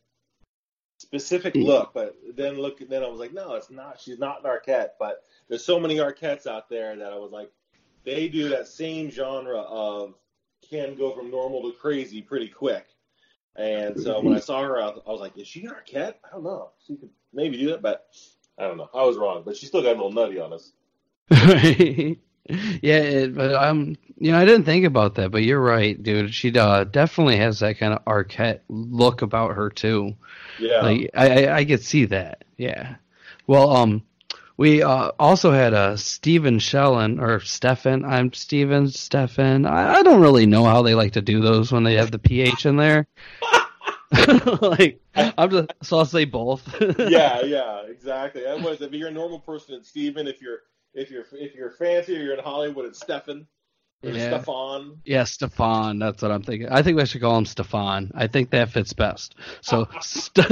specific 0.98 1.54
look, 1.54 1.92
but 1.94 2.16
then 2.34 2.56
look, 2.56 2.86
then 2.88 3.02
I 3.02 3.08
was 3.08 3.18
like, 3.18 3.32
no, 3.32 3.54
it's 3.54 3.70
not. 3.70 4.00
She's 4.00 4.18
not 4.18 4.44
an 4.44 4.50
Arquette. 4.50 4.90
But 4.98 5.22
there's 5.48 5.64
so 5.64 5.80
many 5.80 5.96
Arquettes 5.96 6.46
out 6.46 6.68
there 6.68 6.96
that 6.96 7.12
I 7.12 7.16
was 7.16 7.32
like, 7.32 7.50
they 8.04 8.28
do 8.28 8.48
that 8.50 8.66
same 8.66 9.10
genre 9.10 9.60
of 9.60 10.14
can 10.68 10.94
go 10.94 11.12
from 11.14 11.30
normal 11.30 11.62
to 11.62 11.76
crazy 11.76 12.22
pretty 12.22 12.48
quick. 12.48 12.86
And 13.56 14.00
so 14.00 14.20
when 14.20 14.34
I 14.34 14.40
saw 14.40 14.62
her, 14.62 14.80
I 14.80 14.86
was 14.86 15.00
I 15.06 15.10
was 15.10 15.20
like, 15.20 15.36
is 15.36 15.48
she 15.48 15.64
an 15.64 15.72
Arquette? 15.72 16.14
I 16.24 16.30
don't 16.32 16.44
know. 16.44 16.70
She 16.86 16.96
could 16.96 17.10
maybe 17.32 17.58
do 17.58 17.70
that, 17.70 17.82
but 17.82 18.06
I 18.58 18.62
don't 18.62 18.76
know. 18.76 18.88
I 18.94 19.02
was 19.02 19.16
wrong, 19.16 19.42
but 19.44 19.56
she 19.56 19.66
still 19.66 19.82
got 19.82 19.96
a 19.96 20.02
little 20.02 20.12
nutty 20.12 20.38
on 20.38 20.52
us. 20.52 20.72
yeah, 22.83 22.96
it, 22.96 23.35
but 23.35 23.55
um, 23.55 23.96
you 24.18 24.33
know, 24.33 24.38
I 24.38 24.44
didn't 24.44 24.64
think 24.64 24.85
about 24.85 25.14
that, 25.16 25.31
but 25.31 25.42
you're 25.42 25.61
right, 25.61 26.00
dude. 26.00 26.35
She 26.35 26.57
uh, 26.59 26.85
definitely 26.85 27.37
has 27.37 27.61
that 27.61 27.79
kind 27.79 27.94
of 27.94 28.05
Arquette 28.05 28.61
look 28.68 29.22
about 29.22 29.55
her 29.55 29.70
too. 29.70 30.14
Yeah. 30.59 30.83
Like 30.83 31.11
I, 31.14 31.44
I, 31.44 31.57
I 31.59 31.64
could 31.64 31.83
see 31.83 32.07
that. 32.07 32.44
Yeah. 32.57 32.96
Well, 33.46 33.70
um, 33.70 34.03
we 34.57 34.83
uh, 34.83 35.12
also 35.18 35.53
had 35.53 35.72
uh, 35.74 35.96
Stephen 35.96 36.59
Shellen 36.59 37.20
or 37.20 37.40
Stefan. 37.40 38.05
I'm 38.05 38.33
Stephen 38.33 38.88
Stefan. 38.88 39.64
I, 39.64 39.94
I 39.94 40.03
don't 40.03 40.20
really 40.20 40.46
know 40.46 40.64
how 40.64 40.83
they 40.83 40.94
like 40.94 41.12
to 41.12 41.22
do 41.22 41.40
those 41.40 41.72
when 41.72 41.85
they 41.85 41.94
have 41.94 42.11
the 42.11 42.18
ph 42.18 42.66
in 42.66 42.76
there. 42.76 43.07
like 44.61 45.00
I'm 45.14 45.50
just 45.50 45.70
so 45.83 45.98
I'll 45.98 46.05
say 46.05 46.24
both. 46.24 46.62
yeah, 46.98 47.42
yeah, 47.42 47.83
exactly. 47.83 48.42
That 48.42 48.61
was 48.61 48.83
if 48.83 48.92
you're 48.92 49.09
a 49.09 49.12
normal 49.12 49.38
person, 49.38 49.76
it's 49.76 49.88
Steven. 49.88 50.26
If 50.26 50.42
you're 50.42 50.62
if 50.94 51.11
you're 51.11 51.24
if 51.33 51.55
you're 51.55 51.70
fancy 51.70 52.16
or 52.16 52.20
you're 52.22 52.35
in 52.35 52.44
Hollywood, 52.44 52.87
it's 52.87 53.00
Stefan 53.00 53.46
or 54.03 54.11
Yeah. 54.11 54.29
Stefan. 54.29 54.98
Yeah, 55.05 55.24
Stefan. 55.24 55.98
That's 55.98 56.22
what 56.22 56.31
I'm 56.31 56.42
thinking. 56.42 56.68
I 56.68 56.83
think 56.83 56.96
we 56.98 57.07
should 57.07 57.20
call 57.20 57.38
him 57.38 57.46
Stefan. 57.46 58.11
I 58.14 58.26
think 58.26 58.50
that 58.50 58.70
fits 58.70 58.92
best. 58.92 59.35
So, 59.61 59.88
St- 60.00 60.46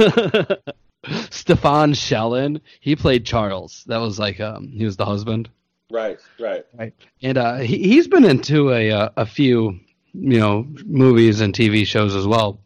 Stefan 1.29 1.93
Shellen, 1.93 2.61
he 2.79 2.95
played 2.95 3.25
Charles. 3.25 3.83
That 3.87 3.97
was 3.97 4.19
like 4.19 4.39
um, 4.39 4.67
he 4.69 4.85
was 4.85 4.97
the 4.97 5.05
husband, 5.05 5.49
Right, 5.91 6.19
right. 6.39 6.65
right? 6.77 6.93
And 7.21 7.37
uh, 7.37 7.57
he 7.57 7.77
he's 7.87 8.07
been 8.07 8.25
into 8.25 8.71
a 8.71 8.91
uh, 8.91 9.09
a 9.17 9.25
few 9.25 9.79
you 10.13 10.39
know 10.39 10.67
movies 10.85 11.41
and 11.41 11.53
TV 11.53 11.85
shows 11.85 12.15
as 12.15 12.27
well. 12.27 12.59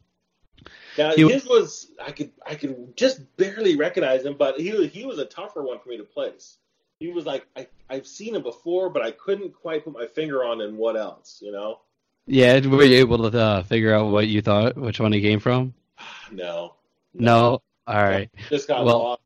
Now 0.97 1.13
He- 1.15 1.27
his 1.31 1.45
was 1.45 1.91
I 2.05 2.11
could 2.11 2.31
I 2.45 2.55
could 2.55 2.95
just 2.97 3.21
barely 3.37 3.75
recognize 3.75 4.25
him, 4.25 4.35
but 4.37 4.59
he 4.59 4.87
he 4.87 5.05
was 5.05 5.19
a 5.19 5.25
tougher 5.25 5.63
one 5.63 5.79
for 5.79 5.89
me 5.89 5.97
to 5.97 6.03
place. 6.03 6.57
He 7.03 7.09
was 7.11 7.25
like 7.25 7.45
I 7.57 7.67
I've 7.89 8.07
seen 8.07 8.33
him 8.33 8.43
before, 8.43 8.89
but 8.89 9.01
I 9.01 9.11
couldn't 9.11 9.53
quite 9.53 9.83
put 9.83 9.91
my 9.91 10.05
finger 10.07 10.45
on 10.45 10.61
in 10.61 10.77
what 10.77 10.95
else. 10.95 11.39
You 11.41 11.51
know? 11.51 11.81
Yeah, 12.27 12.65
were 12.65 12.85
you 12.85 12.99
able 12.99 13.29
to 13.29 13.37
uh, 13.37 13.63
figure 13.63 13.93
out 13.93 14.09
what 14.09 14.27
you 14.27 14.41
thought, 14.41 14.77
which 14.77 15.01
one 15.01 15.11
he 15.11 15.19
came 15.19 15.41
from? 15.41 15.73
No, 16.31 16.75
No. 17.13 17.61
All 17.85 17.95
right. 18.03 18.29
just 18.49 18.69
got 18.69 18.85
Well- 18.85 18.99
lost. 18.99 19.21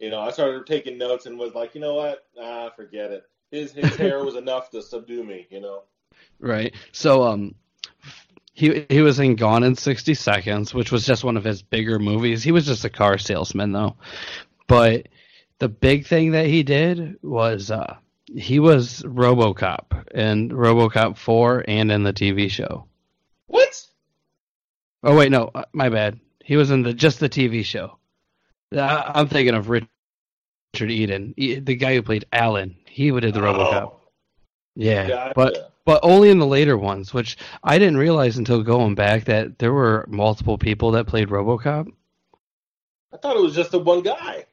You 0.00 0.10
know, 0.10 0.18
I 0.18 0.32
started 0.32 0.66
taking 0.66 0.98
notes 0.98 1.26
and 1.26 1.38
was 1.38 1.54
like, 1.54 1.76
you 1.76 1.80
know 1.80 1.94
what? 1.94 2.26
Ah, 2.38 2.68
forget 2.74 3.12
it. 3.12 3.22
His 3.52 3.72
his 3.72 3.94
hair 4.04 4.24
was 4.24 4.34
enough 4.34 4.70
to 4.70 4.82
subdue 4.82 5.22
me. 5.22 5.46
You 5.50 5.60
know. 5.60 5.82
Right. 6.40 6.74
So 6.90 7.22
um 7.22 7.54
he 8.54 8.86
he 8.90 9.02
was 9.02 9.20
in 9.20 9.36
Gone 9.36 9.62
in 9.62 9.76
60 9.76 10.14
Seconds, 10.14 10.74
which 10.74 10.90
was 10.90 11.06
just 11.06 11.22
one 11.22 11.36
of 11.36 11.44
his 11.44 11.62
bigger 11.62 12.00
movies. 12.00 12.42
He 12.42 12.50
was 12.50 12.66
just 12.66 12.84
a 12.84 12.90
car 12.90 13.18
salesman 13.18 13.70
though. 13.70 13.94
But 14.66 15.06
the 15.64 15.68
big 15.70 16.06
thing 16.06 16.32
that 16.32 16.44
he 16.44 16.62
did 16.62 17.16
was 17.22 17.70
uh 17.70 17.96
he 18.36 18.58
was 18.60 19.00
RoboCop 19.00 20.12
in 20.14 20.50
RoboCop 20.50 21.16
4 21.16 21.64
and 21.66 21.90
in 21.90 22.02
the 22.02 22.12
TV 22.12 22.50
show. 22.50 22.84
What? 23.46 23.80
Oh 25.02 25.16
wait, 25.16 25.30
no, 25.30 25.50
uh, 25.54 25.64
my 25.72 25.88
bad. 25.88 26.20
He 26.44 26.56
was 26.56 26.70
in 26.70 26.82
the 26.82 26.92
just 26.92 27.18
the 27.18 27.30
TV 27.30 27.64
show. 27.64 27.96
Uh, 28.76 29.04
I'm 29.14 29.26
thinking 29.28 29.54
of 29.54 29.70
Richard 29.70 29.88
Eden, 30.90 31.32
the 31.38 31.76
guy 31.76 31.94
who 31.94 32.02
played 32.02 32.26
Alan. 32.30 32.76
He 32.86 33.10
did 33.10 33.32
the 33.32 33.40
RoboCop. 33.40 33.82
Oh, 33.84 34.00
Yeah, 34.74 35.08
Gotcha. 35.08 35.32
but 35.34 35.72
but 35.86 36.00
only 36.02 36.28
in 36.28 36.38
the 36.40 36.46
later 36.46 36.76
ones, 36.76 37.14
which 37.14 37.38
I 37.62 37.78
didn't 37.78 37.96
realize 37.96 38.36
until 38.36 38.62
going 38.62 38.96
back 38.96 39.24
that 39.24 39.58
there 39.58 39.72
were 39.72 40.04
multiple 40.10 40.58
people 40.58 40.90
that 40.90 41.06
played 41.06 41.28
RoboCop. 41.30 41.86
I 43.14 43.16
thought 43.16 43.36
it 43.36 43.42
was 43.42 43.54
just 43.54 43.70
the 43.70 43.78
one 43.78 44.02
guy. 44.02 44.44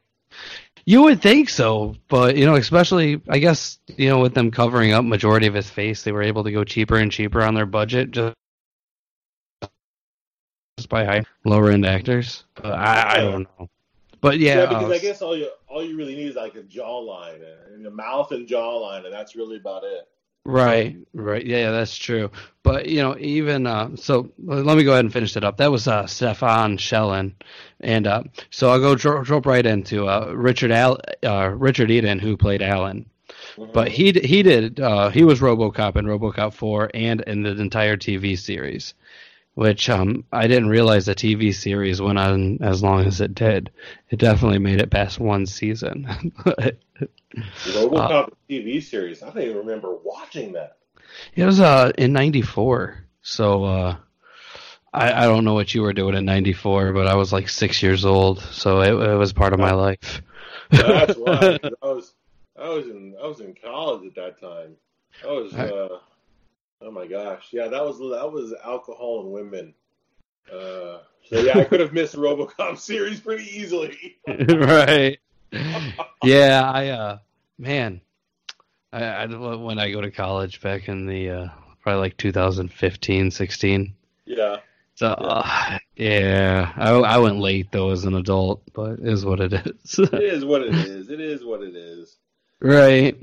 You 0.85 1.03
would 1.03 1.21
think 1.21 1.49
so, 1.49 1.95
but 2.07 2.35
you 2.35 2.45
know, 2.45 2.55
especially 2.55 3.21
I 3.29 3.37
guess 3.39 3.79
you 3.97 4.09
know 4.09 4.19
with 4.19 4.33
them 4.33 4.51
covering 4.51 4.93
up 4.93 5.05
majority 5.05 5.47
of 5.47 5.53
his 5.53 5.69
face, 5.69 6.03
they 6.03 6.11
were 6.11 6.23
able 6.23 6.43
to 6.43 6.51
go 6.51 6.63
cheaper 6.63 6.97
and 6.97 7.11
cheaper 7.11 7.41
on 7.41 7.53
their 7.53 7.65
budget 7.65 8.11
just 8.11 8.35
by 10.89 11.05
high 11.05 11.23
lower 11.45 11.71
end 11.71 11.85
actors. 11.85 12.45
But 12.55 12.73
I, 12.73 13.13
I 13.13 13.17
don't 13.17 13.47
know. 13.59 13.69
But 14.21 14.39
yeah, 14.39 14.67
because 14.67 14.89
uh, 14.89 14.93
I 14.93 14.99
guess 14.99 15.21
all 15.21 15.35
you 15.35 15.49
all 15.67 15.83
you 15.83 15.97
really 15.97 16.15
need 16.15 16.27
is 16.29 16.35
like 16.35 16.55
a 16.55 16.61
jawline 16.61 17.43
and 17.73 17.85
a 17.85 17.91
mouth 17.91 18.31
and 18.31 18.47
jawline, 18.47 19.05
and 19.05 19.13
that's 19.13 19.35
really 19.35 19.57
about 19.57 19.83
it. 19.83 20.07
Right, 20.43 20.97
right. 21.13 21.45
Yeah, 21.45 21.69
that's 21.71 21.95
true. 21.95 22.31
But 22.63 22.87
you 22.87 23.01
know, 23.01 23.15
even 23.19 23.67
uh, 23.67 23.95
so, 23.95 24.31
let 24.39 24.75
me 24.75 24.83
go 24.83 24.91
ahead 24.93 25.05
and 25.05 25.13
finish 25.13 25.35
it 25.37 25.43
up. 25.43 25.57
That 25.57 25.71
was 25.71 25.87
uh, 25.87 26.07
Stefan 26.07 26.77
Shellen, 26.77 27.33
and 27.79 28.07
uh, 28.07 28.23
so 28.49 28.69
I'll 28.71 28.79
go 28.79 28.95
dro- 28.95 29.23
drop 29.23 29.45
right 29.45 29.65
into 29.65 30.07
uh, 30.07 30.31
Richard 30.35 30.71
Al- 30.71 30.99
uh, 31.23 31.49
Richard 31.49 31.91
Eden, 31.91 32.17
who 32.19 32.37
played 32.37 32.61
Alan. 32.63 33.05
But 33.73 33.89
he 33.89 34.11
he 34.11 34.43
did 34.43 34.79
uh, 34.79 35.09
he 35.09 35.23
was 35.23 35.39
RoboCop 35.39 35.95
in 35.95 36.05
RoboCop 36.05 36.53
4 36.53 36.91
and 36.93 37.21
in 37.21 37.43
the 37.43 37.51
entire 37.51 37.97
TV 37.97 38.37
series, 38.37 38.93
which 39.53 39.89
um, 39.89 40.25
I 40.31 40.47
didn't 40.47 40.69
realize 40.69 41.05
the 41.05 41.15
TV 41.15 41.53
series 41.53 42.01
went 42.01 42.17
on 42.19 42.57
as 42.61 42.81
long 42.81 43.05
as 43.05 43.21
it 43.21 43.35
did. 43.35 43.71
It 44.09 44.17
definitely 44.17 44.59
made 44.59 44.81
it 44.81 44.89
past 44.89 45.19
one 45.19 45.45
season. 45.45 46.31
The 47.33 47.71
RoboCop 47.71 48.33
TV 48.49 48.81
series. 48.83 49.23
I 49.23 49.29
don't 49.29 49.43
even 49.43 49.57
remember 49.57 49.95
watching 50.03 50.53
that. 50.53 50.77
It 51.35 51.45
was 51.45 51.59
uh 51.59 51.91
in 51.97 52.13
'94, 52.13 53.05
so 53.21 53.63
uh, 53.63 53.95
I 54.93 55.23
I 55.23 55.25
don't 55.25 55.43
know 55.43 55.53
what 55.53 55.73
you 55.73 55.81
were 55.81 55.93
doing 55.93 56.15
in 56.15 56.25
'94, 56.25 56.93
but 56.93 57.07
I 57.07 57.15
was 57.15 57.33
like 57.33 57.49
six 57.49 57.81
years 57.81 58.05
old, 58.05 58.39
so 58.39 58.81
it, 58.81 59.09
it 59.09 59.15
was 59.15 59.33
part 59.33 59.53
of 59.53 59.59
my 59.59 59.71
life. 59.71 60.21
That's 60.69 61.17
why 61.17 61.59
I 61.81 61.85
was 61.85 62.13
I 62.57 62.69
was 62.69 62.87
in 62.87 63.15
I 63.21 63.27
was 63.27 63.39
in 63.39 63.55
college 63.55 64.07
at 64.07 64.15
that 64.15 64.39
time. 64.39 64.75
I 65.23 65.31
was 65.31 65.53
uh, 65.53 65.99
oh 66.81 66.91
my 66.91 67.07
gosh, 67.07 67.47
yeah, 67.51 67.67
that 67.67 67.83
was 67.83 67.99
that 67.99 68.31
was 68.31 68.53
alcohol 68.63 69.21
and 69.21 69.31
women. 69.31 69.73
Uh, 70.51 70.99
so 71.29 71.39
yeah, 71.39 71.59
I 71.59 71.63
could 71.63 71.79
have 71.79 71.93
missed 71.93 72.13
the 72.13 72.19
RoboCop 72.19 72.77
series 72.79 73.19
pretty 73.19 73.45
easily. 73.45 74.17
right? 74.27 75.17
Yeah, 76.23 76.69
I 76.71 76.89
uh, 76.89 77.17
man, 77.57 78.01
I, 78.93 79.03
I 79.03 79.25
when 79.55 79.79
I 79.79 79.91
go 79.91 80.01
to 80.01 80.11
college 80.11 80.61
back 80.61 80.87
in 80.87 81.07
the 81.07 81.29
uh, 81.29 81.47
probably 81.81 82.01
like 82.01 82.17
2015, 82.17 83.31
16. 83.31 83.93
Yeah. 84.25 84.57
So 84.95 85.07
uh, 85.07 85.79
yeah, 85.95 86.71
I, 86.75 86.91
I 86.91 87.17
went 87.17 87.39
late 87.39 87.71
though 87.71 87.89
as 87.89 88.05
an 88.05 88.13
adult, 88.13 88.61
but 88.73 88.99
it 88.99 89.07
is 89.07 89.25
what 89.25 89.39
it 89.39 89.53
is. 89.53 89.99
It 89.99 90.13
is 90.13 90.45
what 90.45 90.61
it 90.61 90.75
is. 90.75 91.09
It 91.09 91.19
is 91.19 91.43
what 91.43 91.63
it 91.63 91.75
is. 91.75 92.17
right. 92.59 93.17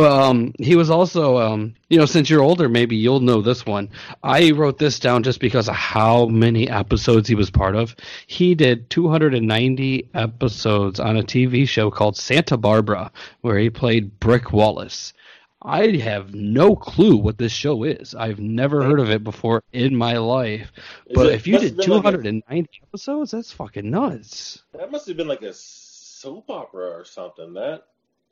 But 0.00 0.12
um, 0.12 0.54
he 0.58 0.76
was 0.76 0.88
also 0.88 1.36
um, 1.36 1.74
you 1.90 1.98
know, 1.98 2.06
since 2.06 2.30
you're 2.30 2.40
older, 2.40 2.70
maybe 2.70 2.96
you'll 2.96 3.20
know 3.20 3.42
this 3.42 3.66
one. 3.66 3.90
I 4.22 4.52
wrote 4.52 4.78
this 4.78 4.98
down 4.98 5.22
just 5.22 5.40
because 5.40 5.68
of 5.68 5.74
how 5.74 6.24
many 6.24 6.70
episodes 6.70 7.28
he 7.28 7.34
was 7.34 7.50
part 7.50 7.76
of. 7.76 7.94
He 8.26 8.54
did 8.54 8.88
290 8.88 10.08
episodes 10.14 11.00
on 11.00 11.18
a 11.18 11.22
TV 11.22 11.68
show 11.68 11.90
called 11.90 12.16
Santa 12.16 12.56
Barbara, 12.56 13.12
where 13.42 13.58
he 13.58 13.68
played 13.68 14.18
Brick 14.20 14.54
Wallace. 14.54 15.12
I 15.60 15.88
have 15.98 16.34
no 16.34 16.76
clue 16.76 17.18
what 17.18 17.36
this 17.36 17.52
show 17.52 17.84
is. 17.84 18.14
I've 18.14 18.38
never 18.38 18.82
heard 18.82 19.00
of 19.00 19.10
it 19.10 19.22
before 19.22 19.62
in 19.74 19.94
my 19.94 20.16
life. 20.16 20.72
Is 21.08 21.14
But 21.14 21.26
it- 21.26 21.34
if 21.34 21.46
you 21.46 21.58
did 21.58 21.62
have 21.62 21.76
been 21.76 21.90
like 21.90 22.04
a- 22.06 22.10
290 22.12 22.70
episodes, 22.84 23.32
that's 23.32 23.52
fucking 23.52 23.90
nuts. 23.90 24.62
That 24.72 24.90
must 24.90 25.06
have 25.08 25.18
been 25.18 25.28
like 25.28 25.42
a 25.42 25.52
soap 25.52 26.48
opera 26.48 26.88
or 26.88 27.04
something. 27.04 27.52
That 27.52 27.82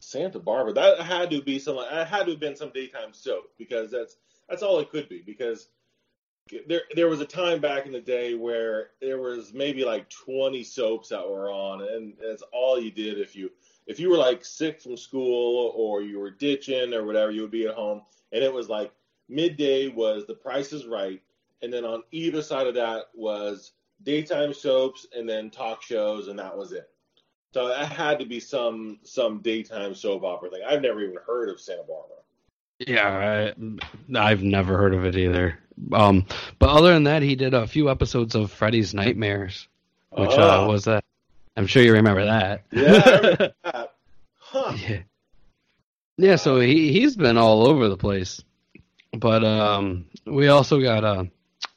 Santa 0.01 0.39
Barbara. 0.39 0.73
That 0.73 1.01
had 1.01 1.31
to 1.31 1.43
be 1.43 1.59
some. 1.59 1.77
That 1.77 2.07
had 2.07 2.25
to 2.25 2.33
have 2.33 2.41
been 2.41 2.57
some 2.57 2.71
daytime 2.71 3.13
soap 3.13 3.51
because 3.59 3.91
that's 3.91 4.17
that's 4.49 4.63
all 4.63 4.79
it 4.79 4.91
could 4.91 5.09
be. 5.09 5.23
Because 5.25 5.69
there 6.67 6.83
there 6.95 7.09
was 7.09 7.21
a 7.21 7.27
time 7.27 7.61
back 7.61 7.87
in 7.87 7.93
the 7.93 8.01
day 8.01 8.35
where 8.35 8.91
there 9.01 9.21
was 9.21 9.53
maybe 9.53 9.85
like 9.85 10.09
20 10.09 10.63
soaps 10.65 11.09
that 11.09 11.29
were 11.29 11.51
on, 11.51 11.83
and 11.83 12.15
that's 12.21 12.43
all 12.53 12.81
you 12.81 12.91
did 12.91 13.19
if 13.19 13.37
you 13.37 13.51
if 13.87 13.99
you 13.99 14.11
were 14.11 14.17
like 14.17 14.45
sick 14.45 14.81
from 14.81 14.97
school 14.97 15.73
or 15.75 16.03
you 16.03 16.19
were 16.19 16.31
ditching 16.31 16.95
or 16.95 17.05
whatever, 17.05 17.31
you 17.31 17.43
would 17.43 17.51
be 17.51 17.67
at 17.67 17.75
home, 17.75 18.03
and 18.33 18.43
it 18.43 18.53
was 18.53 18.69
like 18.69 18.93
midday 19.29 19.89
was 19.89 20.27
The 20.27 20.35
Price 20.35 20.73
is 20.73 20.87
Right, 20.87 21.21
and 21.63 21.73
then 21.73 21.85
on 21.85 22.03
either 22.13 22.43
side 22.43 22.67
of 22.67 22.75
that 22.75 23.07
was 23.15 23.73
daytime 24.03 24.55
soaps 24.55 25.07
and 25.17 25.29
then 25.29 25.51
talk 25.51 25.83
shows, 25.83 26.29
and 26.29 26.39
that 26.39 26.57
was 26.57 26.73
it. 26.73 26.89
So 27.55 27.69
that 27.69 27.91
had 27.91 28.19
to 28.21 28.27
be 28.27 28.41
some 28.41 28.99
some 29.05 29.39
daytime 29.41 29.95
soap 29.95 30.23
opera 30.25 30.51
thing. 30.51 30.63
I've 30.69 30.83
never 30.83 31.03
even 31.03 31.17
heard 31.27 31.49
of 31.49 31.61
Santa 31.61 31.83
Barbara. 31.83 32.17
Yeah, 32.81 33.53
I, 34.15 34.31
I've 34.31 34.43
never 34.43 34.77
heard 34.77 34.95
of 34.95 35.05
it 35.05 35.17
either. 35.17 35.59
Um, 35.93 36.27
but 36.59 36.69
other 36.69 36.93
than 36.93 37.05
that, 37.05 37.23
he 37.23 37.35
did 37.35 37.55
a 37.55 37.67
few 37.67 37.91
episodes 37.91 38.35
of 38.35 38.53
Freddy's 38.53 38.95
Nightmares, 38.95 39.67
which 40.11 40.31
uh, 40.31 40.63
Ah. 40.63 40.69
was 40.69 40.85
that. 40.85 41.05
I'm 41.57 41.67
sure 41.67 41.83
you 41.83 41.95
remember 41.95 42.25
that. 42.27 42.63
Yeah, 42.71 43.05
remember 43.17 43.37
that. 43.65 43.95
Huh. 44.39 44.77
yeah. 44.89 44.99
Yeah, 46.19 46.37
so 46.37 46.61
he 46.61 46.93
he's 46.93 47.17
been 47.17 47.37
all 47.39 47.67
over 47.67 47.89
the 47.89 47.97
place. 47.97 48.43
But 49.13 49.43
um, 49.45 50.05
we 50.27 50.49
also 50.49 50.81
got 50.81 51.03
uh, 51.05 51.25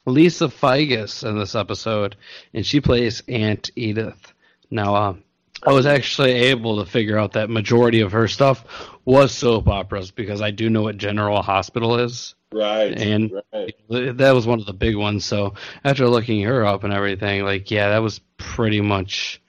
Lisa 0.04 0.46
Figus 0.48 1.26
in 1.28 1.38
this 1.38 1.54
episode, 1.54 2.16
and 2.52 2.64
she 2.66 2.80
plays 2.80 3.22
Aunt 3.28 3.70
Edith. 3.74 4.34
Now, 4.70 4.94
uh, 4.94 5.14
I 5.64 5.72
was 5.72 5.86
actually 5.86 6.32
able 6.32 6.84
to 6.84 6.90
figure 6.90 7.18
out 7.18 7.32
that 7.32 7.48
majority 7.48 8.00
of 8.00 8.12
her 8.12 8.26
stuff 8.26 8.64
was 9.04 9.32
soap 9.32 9.68
operas 9.68 10.10
because 10.10 10.40
I 10.40 10.50
do 10.50 10.68
know 10.68 10.82
what 10.82 10.96
General 10.96 11.42
Hospital 11.42 11.98
is. 11.98 12.34
Right. 12.52 12.98
And 12.98 13.32
right. 13.52 13.74
that 13.88 14.32
was 14.34 14.46
one 14.46 14.60
of 14.60 14.66
the 14.66 14.72
big 14.72 14.96
ones. 14.96 15.24
So 15.24 15.54
after 15.84 16.08
looking 16.08 16.42
her 16.42 16.66
up 16.66 16.84
and 16.84 16.92
everything, 16.92 17.44
like 17.44 17.70
yeah, 17.70 17.90
that 17.90 17.98
was 17.98 18.20
pretty 18.36 18.80
much 18.80 19.40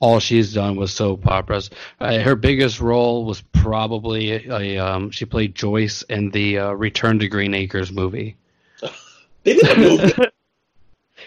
all 0.00 0.18
she's 0.18 0.52
done 0.52 0.76
was 0.76 0.92
soap 0.92 1.26
operas. 1.28 1.70
Uh, 2.00 2.18
her 2.18 2.34
biggest 2.34 2.80
role 2.80 3.24
was 3.24 3.40
probably 3.40 4.32
a, 4.48 4.78
um, 4.78 5.10
she 5.10 5.24
played 5.24 5.54
Joyce 5.54 6.02
in 6.02 6.30
the 6.30 6.58
uh, 6.58 6.72
Return 6.72 7.20
to 7.20 7.28
Green 7.28 7.54
Acres 7.54 7.92
movie. 7.92 8.36
They 9.44 9.54
did 9.54 9.76
a 9.76 9.80
movie. 9.80 10.12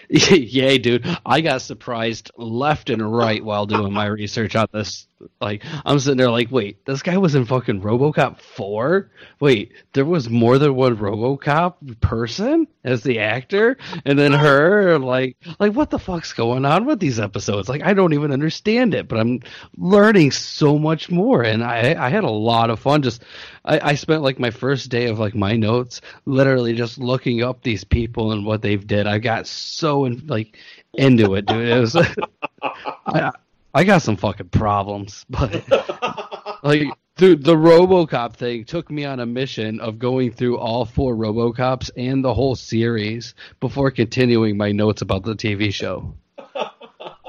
yeah, 0.10 0.76
dude, 0.76 1.06
I 1.24 1.40
got 1.40 1.62
surprised 1.62 2.30
left 2.36 2.90
and 2.90 3.12
right 3.12 3.44
while 3.44 3.66
doing 3.66 3.92
my 3.92 4.06
research 4.06 4.54
on 4.54 4.66
this. 4.72 5.08
Like, 5.40 5.64
I'm 5.84 5.98
sitting 5.98 6.18
there 6.18 6.30
like, 6.30 6.50
wait, 6.50 6.84
this 6.84 7.02
guy 7.02 7.16
was 7.16 7.34
in 7.34 7.46
fucking 7.46 7.80
RoboCop 7.80 8.40
four. 8.40 9.10
Wait, 9.40 9.72
there 9.94 10.04
was 10.04 10.28
more 10.28 10.58
than 10.58 10.74
one 10.74 10.96
RoboCop 10.96 12.00
person 12.00 12.66
as 12.84 13.02
the 13.02 13.20
actor, 13.20 13.78
and 14.04 14.18
then 14.18 14.32
her. 14.32 14.98
Like, 14.98 15.36
like 15.58 15.72
what 15.72 15.90
the 15.90 15.98
fuck's 15.98 16.32
going 16.32 16.64
on 16.64 16.84
with 16.84 17.00
these 17.00 17.18
episodes? 17.18 17.68
Like, 17.68 17.82
I 17.82 17.94
don't 17.94 18.12
even 18.12 18.30
understand 18.30 18.94
it, 18.94 19.08
but 19.08 19.18
I'm 19.18 19.40
learning 19.76 20.32
so 20.32 20.78
much 20.78 21.10
more, 21.10 21.42
and 21.42 21.64
I 21.64 21.94
I 21.98 22.10
had 22.10 22.24
a 22.24 22.30
lot 22.30 22.70
of 22.70 22.80
fun. 22.80 23.02
Just, 23.02 23.22
I, 23.64 23.80
I 23.80 23.94
spent 23.94 24.22
like 24.22 24.38
my 24.38 24.50
first 24.50 24.90
day 24.90 25.06
of 25.06 25.18
like 25.18 25.34
my 25.34 25.56
notes, 25.56 26.02
literally 26.26 26.74
just 26.74 26.98
looking 26.98 27.42
up 27.42 27.62
these 27.62 27.84
people 27.84 28.32
and 28.32 28.44
what 28.44 28.60
they've 28.62 28.86
did. 28.86 29.06
I 29.06 29.18
got 29.18 29.46
so 29.46 30.04
in, 30.04 30.26
like 30.26 30.58
into 30.94 31.34
it, 31.34 31.46
dude. 31.46 31.68
It 31.68 31.80
was. 31.80 31.96
I, 33.06 33.30
I 33.76 33.84
got 33.84 34.00
some 34.00 34.16
fucking 34.16 34.48
problems, 34.48 35.26
but 35.30 35.52
like, 36.62 36.88
dude, 37.16 37.44
the 37.44 37.54
RoboCop 37.54 38.34
thing 38.34 38.64
took 38.64 38.90
me 38.90 39.04
on 39.04 39.20
a 39.20 39.26
mission 39.26 39.80
of 39.80 39.98
going 39.98 40.32
through 40.32 40.56
all 40.56 40.86
four 40.86 41.14
RoboCops 41.14 41.90
and 41.94 42.24
the 42.24 42.32
whole 42.32 42.56
series 42.56 43.34
before 43.60 43.90
continuing 43.90 44.56
my 44.56 44.72
notes 44.72 45.02
about 45.02 45.24
the 45.24 45.34
TV 45.34 45.74
show. 45.74 46.14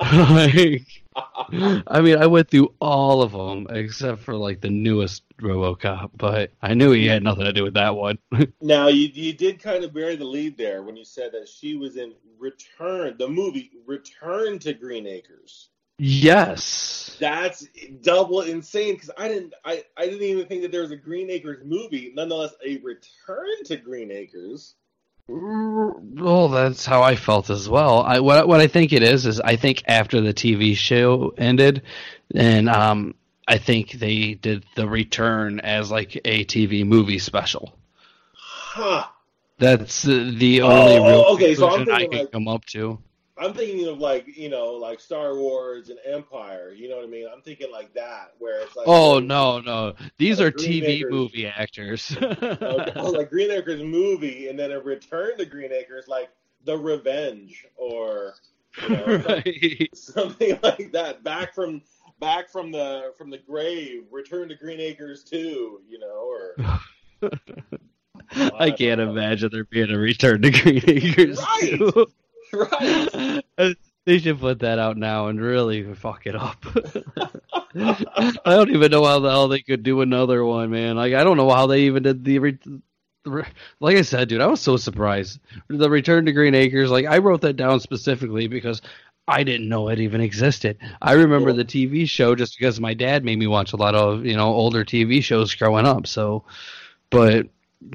like, 0.01 0.87
I 1.51 1.99
mean, 1.99 2.15
I 2.15 2.27
went 2.27 2.49
through 2.49 2.73
all 2.79 3.21
of 3.23 3.33
them 3.33 3.67
except 3.69 4.21
for 4.21 4.35
like 4.35 4.61
the 4.61 4.69
newest 4.69 5.23
RoboCop, 5.41 6.11
but 6.15 6.51
I 6.61 6.75
knew 6.75 6.93
he 6.93 7.07
had 7.07 7.23
nothing 7.23 7.43
to 7.43 7.51
do 7.51 7.63
with 7.63 7.73
that 7.73 7.93
one. 7.93 8.19
Now 8.61 8.87
you 8.87 9.09
you 9.13 9.33
did 9.33 9.61
kind 9.61 9.83
of 9.83 9.93
bury 9.93 10.15
the 10.15 10.23
lead 10.23 10.57
there 10.57 10.81
when 10.81 10.95
you 10.95 11.03
said 11.03 11.33
that 11.33 11.49
she 11.49 11.75
was 11.75 11.97
in 11.97 12.13
Return, 12.39 13.17
the 13.19 13.27
movie 13.27 13.69
Return 13.85 14.59
to 14.59 14.73
Green 14.73 15.07
Acres. 15.07 15.67
Yes. 15.97 17.17
That's 17.19 17.67
double 18.01 18.41
insane 18.41 18.93
because 18.93 19.09
I 19.17 19.27
didn't 19.27 19.53
I, 19.65 19.83
I 19.97 20.05
didn't 20.05 20.21
even 20.23 20.45
think 20.45 20.61
that 20.61 20.71
there 20.71 20.81
was 20.81 20.91
a 20.91 20.95
Green 20.95 21.29
Acres 21.31 21.65
movie. 21.65 22.11
Nonetheless, 22.15 22.53
a 22.65 22.77
Return 22.77 23.63
to 23.65 23.77
Green 23.77 24.11
Acres. 24.11 24.75
Well, 25.29 26.47
that's 26.47 26.85
how 26.85 27.01
I 27.03 27.15
felt 27.15 27.49
as 27.49 27.67
well. 27.67 28.01
I 28.03 28.19
what 28.19 28.47
what 28.47 28.59
I 28.61 28.67
think 28.67 28.93
it 28.93 29.03
is 29.03 29.25
is 29.25 29.39
I 29.41 29.55
think 29.55 29.83
after 29.87 30.21
the 30.21 30.33
TV 30.33 30.75
show 30.77 31.33
ended, 31.37 31.81
and 32.33 32.69
um, 32.69 33.15
I 33.47 33.57
think 33.57 33.91
they 33.93 34.35
did 34.35 34.63
the 34.75 34.87
return 34.87 35.59
as 35.59 35.91
like 35.91 36.15
a 36.23 36.45
TV 36.45 36.85
movie 36.85 37.19
special. 37.19 37.77
Huh. 38.33 39.05
That's 39.59 40.03
the 40.03 40.61
only 40.61 40.97
Oh, 40.97 41.05
real 41.07 41.23
okay, 41.33 41.55
so 41.55 41.67
I'm 41.67 41.85
conclusion 41.85 41.93
I 41.93 42.07
can 42.07 42.19
like- 42.19 42.31
come 42.31 42.47
up 42.47 42.63
to. 42.65 42.99
I'm 43.39 43.53
thinking 43.53 43.87
of 43.87 43.99
like 43.99 44.25
you 44.37 44.49
know 44.49 44.71
like 44.73 44.99
Star 44.99 45.35
Wars 45.35 45.89
and 45.89 45.99
Empire. 46.05 46.73
You 46.75 46.89
know 46.89 46.95
what 46.97 47.05
I 47.05 47.07
mean? 47.07 47.27
I'm 47.33 47.41
thinking 47.41 47.71
like 47.71 47.93
that 47.93 48.33
where 48.39 48.61
it's 48.61 48.75
like 48.75 48.87
Oh 48.87 49.19
no, 49.19 49.59
no, 49.59 49.93
these 50.17 50.39
Like 50.39 50.47
are 50.47 50.51
Green 50.51 50.83
TV 50.83 50.87
Acres. 50.99 51.11
movie 51.11 51.47
actors. 51.47 52.17
Oh, 52.61 53.11
like 53.11 53.29
Green 53.29 53.51
Acres 53.51 53.81
movie, 53.83 54.47
and 54.49 54.57
then 54.57 54.71
a 54.71 54.79
Return 54.79 55.37
to 55.37 55.45
Green 55.45 55.71
Acres, 55.71 56.07
like 56.07 56.29
The 56.65 56.77
Revenge, 56.77 57.65
or 57.75 58.33
you 58.81 58.89
know, 58.89 59.05
right. 59.27 59.89
something 59.95 60.59
like 60.63 60.91
that. 60.93 61.23
Back 61.23 61.53
from 61.53 61.81
back 62.19 62.49
from 62.49 62.71
the 62.71 63.13
from 63.17 63.29
the 63.29 63.37
grave, 63.37 64.03
Return 64.11 64.49
to 64.49 64.55
Green 64.55 64.79
Acres 64.79 65.23
two, 65.23 65.81
you 65.87 65.99
know, 65.99 66.29
or 66.29 66.55
I 68.59 68.71
can't 68.71 68.99
imagine 69.01 69.49
there 69.51 69.63
being 69.63 69.91
a 69.91 69.97
return 69.97 70.41
to 70.41 70.51
Green 70.51 70.81
Acres. 70.87 71.39
Right. 71.39 71.79
right. 72.53 73.43
Uh, 73.57 73.73
they 74.05 74.19
should 74.19 74.39
put 74.39 74.59
that 74.59 74.79
out 74.79 74.95
now 74.95 75.27
and 75.27 75.41
really 75.41 75.93
fuck 75.93 76.25
it 76.25 76.35
up. 76.35 76.65
I 77.75 78.37
don't 78.45 78.69
even 78.69 78.89
know 78.89 79.03
how 79.03 79.19
the 79.19 79.29
hell 79.29 79.49
they 79.49 79.61
could 79.61 79.83
do 79.83 80.01
another 80.01 80.45
one, 80.45 80.69
man. 80.69 80.95
Like 80.95 81.13
I 81.13 81.23
don't 81.23 81.37
know 81.37 81.49
how 81.49 81.67
they 81.67 81.81
even 81.81 82.03
did 82.03 82.23
the. 82.23 82.39
Re- 82.39 82.59
the 83.23 83.31
re- 83.31 83.45
like 83.81 83.97
I 83.97 84.03
said, 84.03 84.29
dude, 84.29 84.39
I 84.39 84.47
was 84.47 84.61
so 84.61 84.77
surprised. 84.77 85.39
The 85.67 85.89
Return 85.89 86.25
to 86.25 86.31
Green 86.31 86.55
Acres, 86.55 86.89
like 86.89 87.05
I 87.05 87.17
wrote 87.17 87.41
that 87.41 87.57
down 87.57 87.81
specifically 87.81 88.47
because 88.47 88.81
I 89.27 89.43
didn't 89.43 89.67
know 89.67 89.89
it 89.89 89.99
even 89.99 90.21
existed. 90.21 90.77
I 91.01 91.13
remember 91.13 91.51
the 91.51 91.65
TV 91.65 92.07
show 92.07 92.33
just 92.33 92.57
because 92.57 92.79
my 92.79 92.93
dad 92.93 93.25
made 93.25 93.37
me 93.37 93.47
watch 93.47 93.73
a 93.73 93.77
lot 93.77 93.93
of 93.93 94.25
you 94.25 94.37
know 94.37 94.47
older 94.47 94.85
TV 94.85 95.21
shows 95.21 95.53
growing 95.53 95.85
up. 95.85 96.07
So, 96.07 96.45
but 97.09 97.47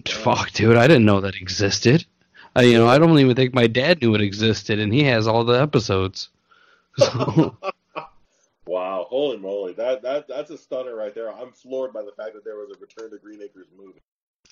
fuck, 0.07 0.51
dude, 0.53 0.77
I 0.77 0.87
didn't 0.87 1.07
know 1.07 1.23
that 1.23 1.37
existed. 1.37 2.05
I, 2.55 2.63
you 2.63 2.75
know, 2.75 2.87
I 2.87 2.99
don't 2.99 3.19
even 3.19 3.35
think 3.35 3.55
my 3.55 3.67
dad 3.67 4.03
knew 4.03 4.15
it 4.15 4.21
existed, 4.21 4.79
and 4.79 4.93
he 4.93 5.05
has 5.05 5.27
all 5.27 5.45
the 5.45 5.61
episodes. 5.61 6.29
So, 6.99 7.57
Wow, 8.67 9.07
holy 9.09 9.39
moly, 9.39 9.73
that 9.75 10.03
that 10.03 10.29
that's 10.29 10.51
a 10.51 10.57
stunner 10.57 10.95
right 10.95 11.15
there. 11.15 11.33
I'm 11.33 11.51
floored 11.53 11.93
by 11.93 12.03
the 12.03 12.13
fact 12.13 12.35
that 12.35 12.45
there 12.45 12.57
was 12.57 12.71
a 12.71 12.81
Return 12.81 13.11
to 13.11 13.19
Green 13.19 13.43
Acres 13.43 13.67
movie. 13.77 14.01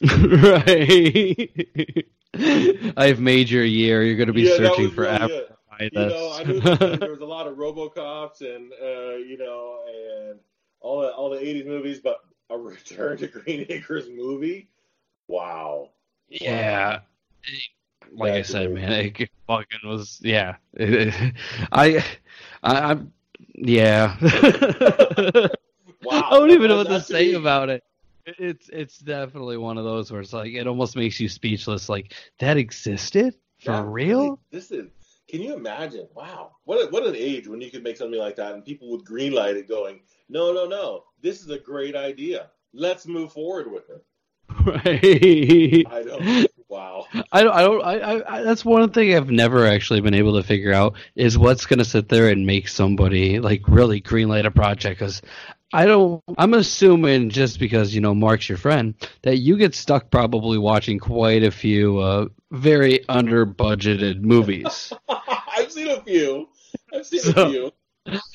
right. 2.34 2.94
I've 2.96 3.20
made 3.20 3.50
your 3.50 3.64
year. 3.64 4.02
You're 4.02 4.16
going 4.16 4.26
to 4.26 4.32
be 4.32 4.46
Yeah, 4.46 4.56
searching 4.56 4.90
for 4.90 5.02
really 5.02 5.16
forever. 5.16 5.34
it. 5.34 5.48
to 5.48 5.56
find 5.68 5.90
You 5.92 6.06
know, 6.06 6.32
I 6.32 6.44
knew 6.44 6.60
there 6.98 7.10
was 7.10 7.20
a 7.20 7.24
lot 7.26 7.46
of 7.46 7.56
RoboCops 7.56 8.40
and 8.40 8.72
uh, 8.72 9.16
you 9.16 9.36
know, 9.38 9.80
and 10.28 10.40
all 10.80 11.00
the 11.02 11.12
all 11.12 11.30
the 11.30 11.38
'80s 11.38 11.66
movies, 11.66 12.00
but 12.00 12.20
a 12.50 12.58
Return 12.58 13.18
to 13.18 13.28
Green 13.28 13.66
Acres 13.68 14.08
movie. 14.08 14.68
Wow. 15.28 15.90
Yeah. 16.28 17.00
Like 18.12 18.32
I 18.32 18.42
said, 18.42 18.72
man, 18.72 18.92
it 18.92 19.30
fucking 19.46 19.80
was. 19.84 20.20
Yeah, 20.22 20.56
I, 20.80 21.32
I, 21.72 22.02
I'm. 22.62 23.12
Yeah. 23.54 24.16
Wow, 26.02 26.22
I 26.30 26.38
don't 26.38 26.50
even 26.50 26.68
know 26.68 26.78
what 26.78 26.88
to 26.88 27.00
say 27.00 27.34
about 27.34 27.68
it. 27.68 27.84
It's 28.24 28.68
it's 28.70 28.98
definitely 28.98 29.56
one 29.56 29.76
of 29.76 29.84
those 29.84 30.10
where 30.10 30.20
it's 30.20 30.32
like 30.32 30.52
it 30.52 30.66
almost 30.66 30.96
makes 30.96 31.20
you 31.20 31.28
speechless. 31.28 31.88
Like 31.88 32.14
that 32.38 32.56
existed 32.56 33.34
for 33.58 33.72
Yeah, 33.72 33.84
real? 33.86 34.40
This 34.50 34.70
is. 34.70 34.88
Can 35.28 35.42
you 35.42 35.54
imagine? 35.54 36.08
Wow, 36.14 36.56
what 36.64 36.76
a, 36.76 36.90
what 36.90 37.06
an 37.06 37.14
age 37.16 37.46
when 37.46 37.60
you 37.60 37.70
could 37.70 37.84
make 37.84 37.96
something 37.96 38.18
like 38.18 38.36
that 38.36 38.54
and 38.54 38.64
people 38.64 38.90
would 38.90 39.04
greenlight 39.04 39.54
it, 39.54 39.68
going, 39.68 40.00
"No, 40.28 40.52
no, 40.52 40.66
no, 40.66 41.04
this 41.22 41.40
is 41.40 41.50
a 41.50 41.58
great 41.58 41.94
idea. 41.94 42.50
Let's 42.72 43.06
move 43.06 43.32
forward 43.32 43.70
with 43.70 43.90
it." 43.90 44.04
Right. 44.66 45.86
I 45.92 46.02
don't. 46.02 46.46
Wow. 46.70 47.06
I 47.32 47.42
don't. 47.42 47.52
I 47.52 47.62
don't. 47.62 47.82
I, 47.82 48.22
I. 48.28 48.42
That's 48.44 48.64
one 48.64 48.88
thing 48.90 49.12
I've 49.14 49.28
never 49.30 49.66
actually 49.66 50.00
been 50.02 50.14
able 50.14 50.40
to 50.40 50.46
figure 50.46 50.72
out 50.72 50.94
is 51.16 51.36
what's 51.36 51.66
going 51.66 51.80
to 51.80 51.84
sit 51.84 52.08
there 52.08 52.28
and 52.28 52.46
make 52.46 52.68
somebody 52.68 53.40
like 53.40 53.62
really 53.66 54.00
greenlight 54.00 54.46
a 54.46 54.52
project. 54.52 55.00
Because 55.00 55.20
I 55.72 55.86
don't. 55.86 56.22
I'm 56.38 56.54
assuming 56.54 57.30
just 57.30 57.58
because 57.58 57.92
you 57.92 58.00
know 58.00 58.14
Mark's 58.14 58.48
your 58.48 58.56
friend 58.56 58.94
that 59.22 59.38
you 59.38 59.56
get 59.56 59.74
stuck 59.74 60.10
probably 60.12 60.58
watching 60.58 61.00
quite 61.00 61.42
a 61.42 61.50
few 61.50 61.98
uh, 61.98 62.26
very 62.52 63.06
under 63.08 63.44
budgeted 63.44 64.20
movies. 64.20 64.92
I've 65.08 65.72
seen 65.72 65.88
a 65.88 66.00
few. 66.02 66.48
I've 66.94 67.04
seen 67.04 67.20
So- 67.20 67.46
a 67.48 67.50
few. 67.50 67.72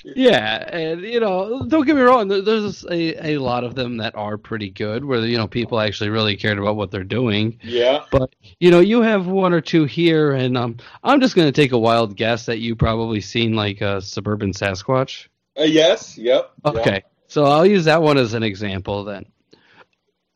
Yeah, 0.04 0.58
and 0.70 1.02
you 1.02 1.20
know, 1.20 1.66
don't 1.68 1.86
get 1.86 1.96
me 1.96 2.02
wrong. 2.04 2.28
There's 2.28 2.86
a, 2.86 3.32
a 3.34 3.38
lot 3.40 3.64
of 3.64 3.76
them 3.76 3.98
that 3.98 4.16
are 4.16 4.38
pretty 4.38 4.70
good, 4.70 5.04
where 5.04 5.20
you 5.26 5.38
know 5.38 5.48
people 5.48 5.80
actually 5.80 6.10
really 6.12 6.38
cared 6.38 6.60
about 6.60 6.76
what 6.76 6.92
they're 6.92 7.04
doing. 7.04 7.60
Yeah. 7.64 8.06
But 8.12 8.36
you 8.60 8.70
know, 8.72 8.80
you 8.80 9.02
have 9.02 9.26
one 9.28 9.54
or 9.54 9.62
two 9.62 9.86
here, 9.86 10.34
and 10.34 10.56
um, 10.58 10.78
I'm 11.04 11.20
just 11.20 11.36
gonna 11.36 11.52
take 11.52 11.72
a 11.72 11.80
wild 11.80 12.16
guess 12.16 12.46
that 12.46 12.60
you 12.60 12.76
probably 12.76 13.22
seen 13.22 13.56
like 13.56 13.82
a 13.82 14.02
suburban 14.02 14.52
Sasquatch. 14.54 15.28
Uh, 15.60 15.64
yes. 15.64 16.18
Yep. 16.18 16.52
Okay, 16.66 17.04
so 17.28 17.46
I'll 17.46 17.66
use 17.66 17.86
that 17.86 18.02
one 18.02 18.18
as 18.18 18.34
an 18.34 18.44
example. 18.44 19.04
Then, 19.04 19.26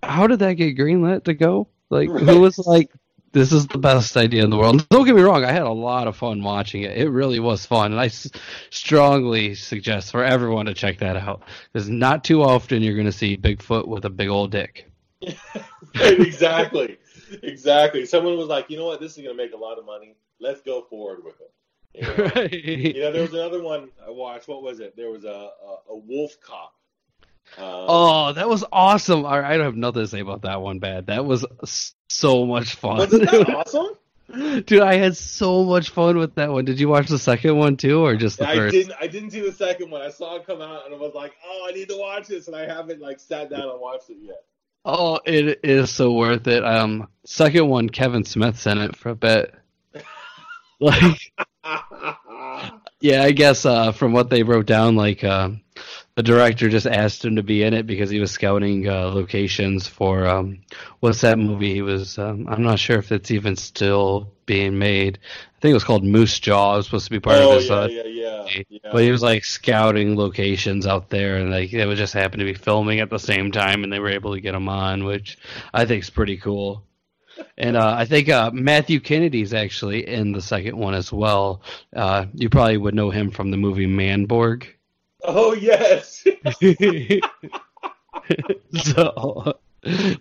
how 0.02 0.28
did 0.28 0.40
that 0.40 0.54
get 0.54 0.78
greenlit 0.78 1.26
to 1.26 1.34
go? 1.34 1.68
Like, 1.92 2.10
Right. 2.10 2.24
who 2.24 2.40
was 2.40 2.58
like, 2.60 2.90
"This 3.32 3.52
is 3.52 3.68
the 3.68 3.78
best 3.78 4.16
idea 4.18 4.44
in 4.44 4.50
the 4.50 4.58
world"? 4.58 4.88
Don't 4.90 5.06
get 5.06 5.16
me 5.16 5.22
wrong, 5.22 5.44
I 5.44 5.52
had 5.52 5.64
a 5.64 5.72
lot 5.72 6.08
of 6.08 6.16
fun 6.16 6.44
watching 6.44 6.84
it. 6.84 6.98
It 6.98 7.10
really 7.10 7.40
was 7.40 7.66
fun, 7.66 7.92
and 7.92 8.00
I 8.02 8.06
s- 8.06 8.30
strongly 8.70 9.56
suggest 9.56 10.12
for 10.12 10.24
everyone 10.24 10.66
to 10.68 10.74
check 10.74 11.00
that 11.00 11.18
out 11.18 11.44
because 11.72 11.90
not 11.90 12.24
too 12.24 12.42
often 12.44 12.82
you're 12.82 12.96
gonna 12.98 13.12
see 13.12 13.38
Bigfoot 13.38 13.88
with 13.88 14.06
a 14.06 14.10
big 14.10 14.30
old 14.30 14.52
dick. 14.52 14.90
Right, 15.22 15.36
exactly. 16.20 16.98
Exactly. 17.44 18.06
Someone 18.06 18.38
was 18.38 18.48
like, 18.48 18.70
you 18.70 18.78
know 18.78 18.86
what? 18.86 19.00
This 19.00 19.12
is 19.18 19.24
going 19.24 19.36
to 19.38 19.44
make 19.44 19.54
a 19.54 19.58
lot 19.58 19.78
of 19.78 19.86
money. 19.86 20.16
Let's 20.40 20.62
go 20.62 20.82
forward 20.90 21.20
with 21.24 21.36
it. 21.42 21.52
You 21.94 22.02
know? 22.02 22.32
Right. 22.36 22.54
You 22.96 23.02
know, 23.02 23.12
there 23.12 23.22
was 23.22 23.34
another 23.34 23.62
one 23.62 23.90
I 24.06 24.10
watched. 24.10 24.48
What 24.48 24.64
was 24.64 24.80
it? 24.80 24.96
There 24.96 25.12
was 25.12 25.26
a 25.26 25.28
a, 25.30 25.78
a 25.92 25.98
wolf 25.98 26.32
cop. 26.42 26.74
Um, 27.58 27.66
Oh, 27.66 28.34
that 28.34 28.48
was 28.48 28.64
awesome! 28.72 29.26
I, 29.26 29.44
I 29.48 29.58
don't 29.58 29.66
have 29.66 29.76
nothing 29.76 30.04
to 30.04 30.08
say 30.08 30.20
about 30.20 30.44
that 30.44 30.62
one. 30.62 30.80
Bad. 30.80 31.08
That 31.08 31.26
was 31.26 31.46
so 32.10 32.46
much 32.46 32.76
fun. 32.76 32.98
wasn't 32.98 33.30
that 33.32 33.50
awesome? 33.56 33.96
Dude, 34.66 34.82
I 34.82 34.96
had 34.96 35.18
so 35.18 35.64
much 35.64 35.90
fun 35.90 36.18
with 36.18 36.36
that 36.36 36.52
one. 36.52 36.64
Did 36.66 36.80
you 36.80 36.88
watch 36.88 37.08
the 37.08 37.18
second 37.18 37.58
one 37.58 37.78
too, 37.78 38.06
or 38.06 38.16
just 38.16 38.38
the 38.38 38.48
I 38.48 38.56
first? 38.56 38.74
didn't. 38.74 38.94
I 39.02 39.08
didn't 39.08 39.32
see 39.32 39.42
the 39.42 39.52
second 39.52 39.90
one. 39.90 40.02
I 40.02 40.12
saw 40.12 40.36
it 40.36 40.46
come 40.46 40.62
out, 40.62 40.86
and 40.86 40.94
I 40.94 40.98
was 40.98 41.16
like, 41.16 41.34
"Oh, 41.44 41.66
I 41.68 41.72
need 41.72 41.90
to 41.90 41.98
watch 41.98 42.28
this," 42.28 42.46
and 42.48 42.56
I 42.56 42.68
haven't 42.68 43.02
like 43.02 43.20
sat 43.20 43.50
down 43.50 43.62
and 43.70 43.80
watched 43.80 44.10
it 44.12 44.18
yet. 44.22 44.44
Oh, 44.86 45.20
it 45.26 45.62
is 45.64 45.90
so 45.90 46.14
worth 46.14 46.48
it. 46.48 46.64
Um, 46.64 47.08
second 47.26 47.68
one, 47.70 47.90
Kevin 47.90 48.24
Smith's 48.24 48.68
in 48.68 48.78
it 48.78 48.96
for 48.96 49.10
a 49.10 49.16
bit. 49.16 49.54
Like, 50.82 51.34
yeah, 53.02 53.24
I 53.24 53.32
guess 53.32 53.66
uh, 53.66 53.92
from 53.92 54.14
what 54.14 54.30
they 54.30 54.44
wrote 54.44 54.66
down, 54.66 54.96
like 54.96 55.26
uh, 55.26 55.50
the 56.20 56.24
director 56.24 56.68
just 56.68 56.86
asked 56.86 57.24
him 57.24 57.38
to 57.38 57.44
be 57.44 57.64
in 57.64 57.74
it 57.74 57.88
because 57.88 58.10
he 58.10 58.20
was 58.20 58.30
scouting 58.30 58.90
uh, 58.90 59.08
locations 59.08 59.88
for 59.88 60.28
um, 60.28 60.60
what's 61.00 61.22
that 61.22 61.40
movie? 61.40 61.74
He 61.76 61.82
was. 61.82 62.18
Um, 62.18 62.46
I'm 62.50 62.62
not 62.62 62.78
sure 62.78 62.98
if 62.98 63.14
it's 63.14 63.32
even 63.32 63.56
still 63.56 64.30
being 64.46 64.78
made. 64.78 65.18
I 65.24 65.60
think 65.62 65.72
it 65.72 65.76
was 65.76 65.86
called 65.86 66.04
Moose 66.04 66.38
Jaw. 66.38 66.74
It 66.74 66.78
was 66.78 66.86
supposed 66.88 67.06
to 67.06 67.12
be 67.12 67.22
part 67.22 67.38
oh 67.38 67.52
of 67.52 67.62
his. 67.62 67.70
yeah, 67.70 67.76
uh, 67.78 67.88
yeah, 67.88 68.04
yeah, 68.04 68.64
yeah. 68.68 68.90
But 68.92 69.04
he 69.04 69.12
was 69.12 69.22
like 69.22 69.46
scouting 69.46 70.18
locations 70.18 70.86
out 70.86 71.10
there, 71.10 71.38
and 71.38 71.52
like 71.52 71.72
it 71.72 71.86
would 71.86 71.96
just 71.98 72.14
happen 72.14 72.40
to 72.40 72.46
be 72.46 72.54
filming 72.54 73.00
at 73.00 73.10
the 73.10 73.18
same 73.18 73.54
time, 73.54 73.86
and 73.86 73.94
they 73.94 74.00
were 74.00 74.10
able 74.10 74.34
to 74.34 74.42
get 74.42 74.54
him 74.54 74.68
on, 74.68 75.06
which 75.06 75.38
I 75.74 75.86
think 75.86 76.04
is 76.04 76.10
pretty 76.10 76.36
cool. 76.36 76.84
And 77.58 77.78
uh, 77.78 77.96
I 77.98 78.04
think 78.04 78.28
uh, 78.28 78.52
Matthew 78.54 79.00
Kennedy's 79.00 79.54
actually 79.54 80.06
in 80.06 80.34
the 80.34 80.42
second 80.42 80.76
one 80.76 80.96
as 80.96 81.14
well. 81.14 81.62
Uh, 81.96 82.26
you 82.34 82.50
probably 82.50 82.76
would 82.76 82.94
know 82.94 83.10
him 83.10 83.32
from 83.32 83.52
the 83.52 83.58
movie 83.58 83.88
Manborg. 83.88 84.68
Oh 85.24 85.54
yes. 85.54 86.24
so, 88.82 89.58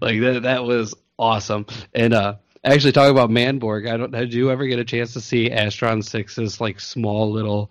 like 0.01 0.21
that, 0.21 0.41
that 0.43 0.65
was 0.65 0.95
awesome. 1.19 1.67
And 1.95 2.15
uh, 2.15 2.37
actually, 2.65 2.93
talking 2.93 3.11
about 3.11 3.31
Manborg, 3.31 3.91
I 3.91 3.97
don't. 3.97 4.13
Did 4.13 4.35
you 4.35 4.51
ever 4.51 4.67
get 4.67 4.79
a 4.79 4.85
chance 4.85 5.13
to 5.15 5.21
see 5.21 5.51
Astron 5.51 5.99
6's 5.99 6.61
like 6.61 6.81
small 6.81 7.31
little 7.31 7.71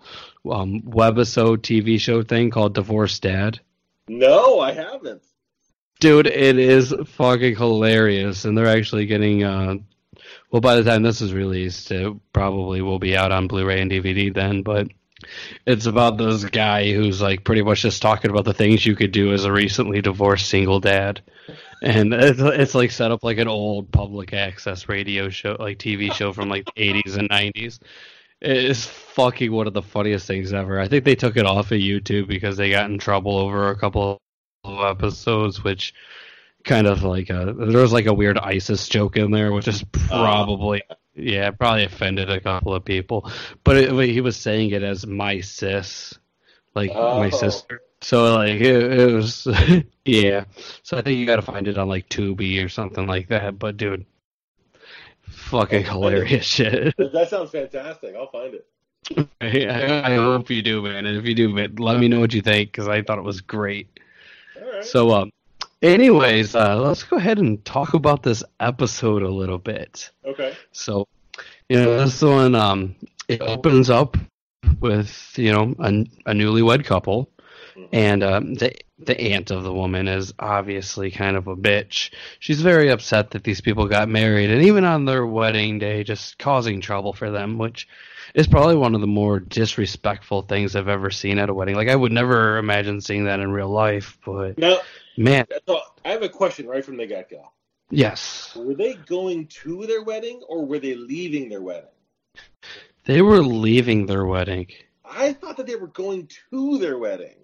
um, 0.50 0.82
webisode 0.82 1.58
TV 1.58 1.98
show 2.00 2.22
thing 2.22 2.50
called 2.50 2.74
Divorced 2.74 3.22
Dad? 3.22 3.60
no, 4.08 4.60
I 4.60 4.72
haven't. 4.72 5.22
Dude, 6.00 6.26
it 6.28 6.58
is 6.58 6.94
fucking 7.06 7.56
hilarious, 7.56 8.44
and 8.44 8.56
they're 8.56 8.66
actually 8.66 9.06
getting. 9.06 9.42
Uh, 9.42 9.76
well, 10.50 10.60
by 10.60 10.76
the 10.76 10.84
time 10.84 11.02
this 11.02 11.20
is 11.20 11.34
released, 11.34 11.90
it 11.90 12.14
probably 12.32 12.80
will 12.82 12.98
be 12.98 13.16
out 13.16 13.32
on 13.32 13.48
Blu-ray 13.48 13.80
and 13.80 13.90
DVD 13.90 14.32
then. 14.32 14.62
But 14.62 14.88
it's 15.66 15.86
about 15.86 16.18
this 16.18 16.44
guy 16.44 16.92
who's 16.92 17.20
like 17.20 17.44
pretty 17.44 17.62
much 17.62 17.82
just 17.82 18.02
talking 18.02 18.30
about 18.30 18.44
the 18.44 18.54
things 18.54 18.86
you 18.86 18.94
could 18.94 19.12
do 19.12 19.32
as 19.32 19.44
a 19.44 19.52
recently 19.52 20.00
divorced 20.00 20.48
single 20.48 20.80
dad, 20.80 21.20
and 21.82 22.12
it's, 22.14 22.40
it's 22.40 22.74
like 22.74 22.90
set 22.90 23.10
up 23.10 23.22
like 23.24 23.38
an 23.38 23.48
old 23.48 23.90
public 23.92 24.32
access 24.32 24.88
radio 24.88 25.28
show, 25.28 25.56
like 25.58 25.78
TV 25.78 26.12
show 26.12 26.32
from 26.32 26.48
like 26.48 26.64
the 26.66 26.72
80s 26.72 27.16
and 27.16 27.28
90s. 27.28 27.80
It 28.40 28.56
is 28.56 28.86
fucking 28.86 29.50
one 29.50 29.66
of 29.66 29.74
the 29.74 29.82
funniest 29.82 30.26
things 30.26 30.52
ever. 30.52 30.78
I 30.78 30.86
think 30.86 31.04
they 31.04 31.16
took 31.16 31.36
it 31.36 31.46
off 31.46 31.72
of 31.72 31.78
YouTube 31.78 32.28
because 32.28 32.56
they 32.56 32.70
got 32.70 32.88
in 32.88 32.98
trouble 32.98 33.36
over 33.36 33.70
a 33.70 33.76
couple 33.76 34.20
of 34.64 34.80
episodes, 34.96 35.64
which 35.64 35.92
kind 36.64 36.86
of 36.86 37.02
like 37.02 37.30
a, 37.30 37.54
there 37.56 37.80
was 37.82 37.92
like 37.92 38.06
a 38.06 38.14
weird 38.14 38.38
ISIS 38.38 38.88
joke 38.88 39.16
in 39.16 39.30
there, 39.30 39.52
which 39.52 39.68
is 39.68 39.82
probably 39.92 40.82
yeah, 41.14 41.50
probably 41.50 41.84
offended 41.84 42.30
a 42.30 42.40
couple 42.40 42.74
of 42.74 42.84
people. 42.84 43.30
But 43.64 43.76
it, 43.76 44.08
he 44.10 44.20
was 44.20 44.36
saying 44.36 44.70
it 44.70 44.82
as 44.82 45.06
my 45.06 45.40
sis, 45.40 46.16
like 46.74 46.92
my 46.94 47.30
Oh. 47.32 47.36
sister. 47.36 47.82
So 48.00 48.34
like 48.36 48.60
it, 48.60 49.00
it 49.00 49.12
was 49.12 49.48
yeah. 50.04 50.44
So 50.84 50.96
I 50.96 51.02
think 51.02 51.18
you 51.18 51.26
got 51.26 51.36
to 51.36 51.42
find 51.42 51.66
it 51.66 51.76
on 51.78 51.88
like 51.88 52.08
Tubi 52.08 52.64
or 52.64 52.68
something 52.68 53.06
like 53.08 53.28
that. 53.28 53.58
But 53.58 53.76
dude, 53.76 54.06
fucking 55.28 55.84
hilarious 55.84 56.44
shit. 56.46 56.94
That, 56.96 57.28
sounds 57.28 57.50
fantastic. 57.50 58.14
I'll 58.14 58.30
find 58.30 58.54
it. 58.54 58.66
I, 59.40 60.12
I 60.12 60.14
hope 60.16 60.50
you 60.50 60.62
do, 60.62 60.82
man. 60.82 61.06
And 61.06 61.16
if 61.16 61.24
you 61.24 61.34
do, 61.34 61.48
man, 61.48 61.76
let 61.76 61.98
me 61.98 62.08
know 62.08 62.20
what 62.20 62.32
you 62.34 62.42
think 62.42 62.70
because 62.70 62.88
I 62.88 63.02
thought 63.02 63.18
it 63.18 63.24
was 63.24 63.40
great. 63.40 63.88
All 64.60 64.70
right. 64.70 64.84
So, 64.84 65.10
um, 65.12 65.32
anyways, 65.82 66.54
uh, 66.54 66.76
let's 66.76 67.02
go 67.02 67.16
ahead 67.16 67.38
and 67.38 67.64
talk 67.64 67.94
about 67.94 68.22
this 68.22 68.42
episode 68.60 69.22
a 69.22 69.30
little 69.30 69.58
bit. 69.58 70.10
okay. 70.24 70.54
So, 70.72 71.06
you 71.68 71.76
know, 71.76 71.98
this 71.98 72.20
one, 72.22 72.54
um, 72.54 72.96
it 73.28 73.40
opens 73.40 73.90
up 73.90 74.16
with 74.80 75.32
you 75.36 75.52
know 75.52 75.74
a, 75.78 75.88
a 76.26 76.32
newlywed 76.32 76.84
couple, 76.84 77.30
and 77.92 78.22
um, 78.22 78.54
the 78.54 78.74
the 78.98 79.20
aunt 79.20 79.50
of 79.50 79.62
the 79.62 79.72
woman 79.72 80.08
is 80.08 80.32
obviously 80.38 81.10
kind 81.10 81.36
of 81.36 81.46
a 81.46 81.56
bitch. 81.56 82.12
She's 82.40 82.60
very 82.60 82.90
upset 82.90 83.30
that 83.30 83.44
these 83.44 83.60
people 83.60 83.86
got 83.86 84.08
married, 84.08 84.50
and 84.50 84.62
even 84.64 84.84
on 84.84 85.04
their 85.04 85.26
wedding 85.26 85.78
day, 85.78 86.02
just 86.02 86.38
causing 86.38 86.80
trouble 86.80 87.12
for 87.12 87.30
them, 87.30 87.58
which 87.58 87.86
is 88.34 88.46
probably 88.46 88.76
one 88.76 88.94
of 88.94 89.00
the 89.00 89.06
more 89.06 89.40
disrespectful 89.40 90.42
things 90.42 90.74
I've 90.76 90.88
ever 90.88 91.10
seen 91.10 91.38
at 91.38 91.48
a 91.48 91.54
wedding. 91.54 91.76
Like 91.76 91.88
I 91.88 91.96
would 91.96 92.12
never 92.12 92.58
imagine 92.58 93.00
seeing 93.00 93.24
that 93.24 93.40
in 93.40 93.52
real 93.52 93.70
life, 93.70 94.18
but 94.24 94.58
Now, 94.58 94.78
man, 95.18 95.46
I 96.04 96.10
have 96.10 96.22
a 96.22 96.28
question 96.28 96.66
right 96.66 96.84
from 96.84 96.96
the 96.96 97.06
get 97.06 97.30
go. 97.30 97.50
yes, 97.90 98.54
Were 98.56 98.74
they 98.74 98.94
going 98.94 99.46
to 99.62 99.86
their 99.86 100.02
wedding 100.02 100.40
or 100.48 100.64
were 100.64 100.78
they 100.78 100.94
leaving 100.94 101.48
their 101.48 101.62
wedding? 101.62 101.90
they 103.04 103.22
were 103.22 103.42
leaving 103.42 104.06
their 104.06 104.24
wedding. 104.26 104.66
I 105.04 105.32
thought 105.32 105.56
that 105.56 105.66
they 105.66 105.76
were 105.76 105.88
going 105.88 106.28
to 106.50 106.78
their 106.78 106.98
wedding. 106.98 107.34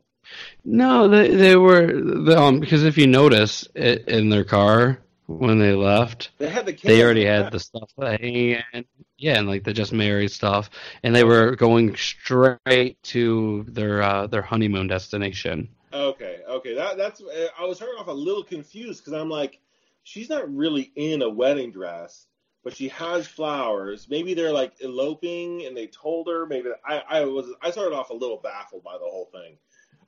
No, 0.64 1.08
they 1.08 1.34
they 1.34 1.56
were 1.56 1.86
the, 1.86 2.38
um 2.38 2.60
because 2.60 2.84
if 2.84 2.96
you 2.96 3.06
notice 3.06 3.68
it, 3.74 4.08
in 4.08 4.28
their 4.30 4.44
car 4.44 5.00
when 5.26 5.58
they 5.58 5.74
left, 5.74 6.30
They 6.38 6.48
had 6.48 6.66
the 6.66 6.72
they 6.72 7.02
already 7.02 7.24
had 7.24 7.50
the 7.50 7.60
stuff 7.60 7.90
hanging, 7.98 8.62
in. 8.72 8.84
yeah, 9.18 9.38
and 9.38 9.48
like 9.48 9.64
the 9.64 9.72
just 9.72 9.92
married 9.92 10.30
stuff, 10.30 10.70
and 11.02 11.14
they 11.14 11.24
were 11.24 11.56
going 11.56 11.96
straight 11.96 13.02
to 13.04 13.64
their 13.68 14.02
uh, 14.02 14.26
their 14.26 14.42
honeymoon 14.42 14.86
destination. 14.86 15.68
Okay, 15.94 16.40
okay. 16.48 16.74
That 16.74 16.96
that's. 16.96 17.22
uh, 17.22 17.48
I 17.58 17.64
was 17.64 17.76
starting 17.76 17.98
off 17.98 18.08
a 18.08 18.12
little 18.12 18.42
confused 18.42 19.04
because 19.04 19.18
I'm 19.18 19.30
like, 19.30 19.60
she's 20.02 20.28
not 20.28 20.52
really 20.52 20.92
in 20.96 21.22
a 21.22 21.28
wedding 21.28 21.70
dress, 21.70 22.26
but 22.64 22.76
she 22.76 22.88
has 22.88 23.28
flowers. 23.28 24.08
Maybe 24.10 24.34
they're 24.34 24.52
like 24.52 24.72
eloping 24.80 25.66
and 25.66 25.76
they 25.76 25.86
told 25.86 26.26
her. 26.28 26.46
Maybe 26.46 26.70
I, 26.84 27.02
I 27.08 27.24
was 27.24 27.46
I 27.62 27.70
started 27.70 27.94
off 27.94 28.10
a 28.10 28.14
little 28.14 28.38
baffled 28.38 28.82
by 28.82 28.94
the 28.94 29.04
whole 29.04 29.30
thing, 29.32 29.56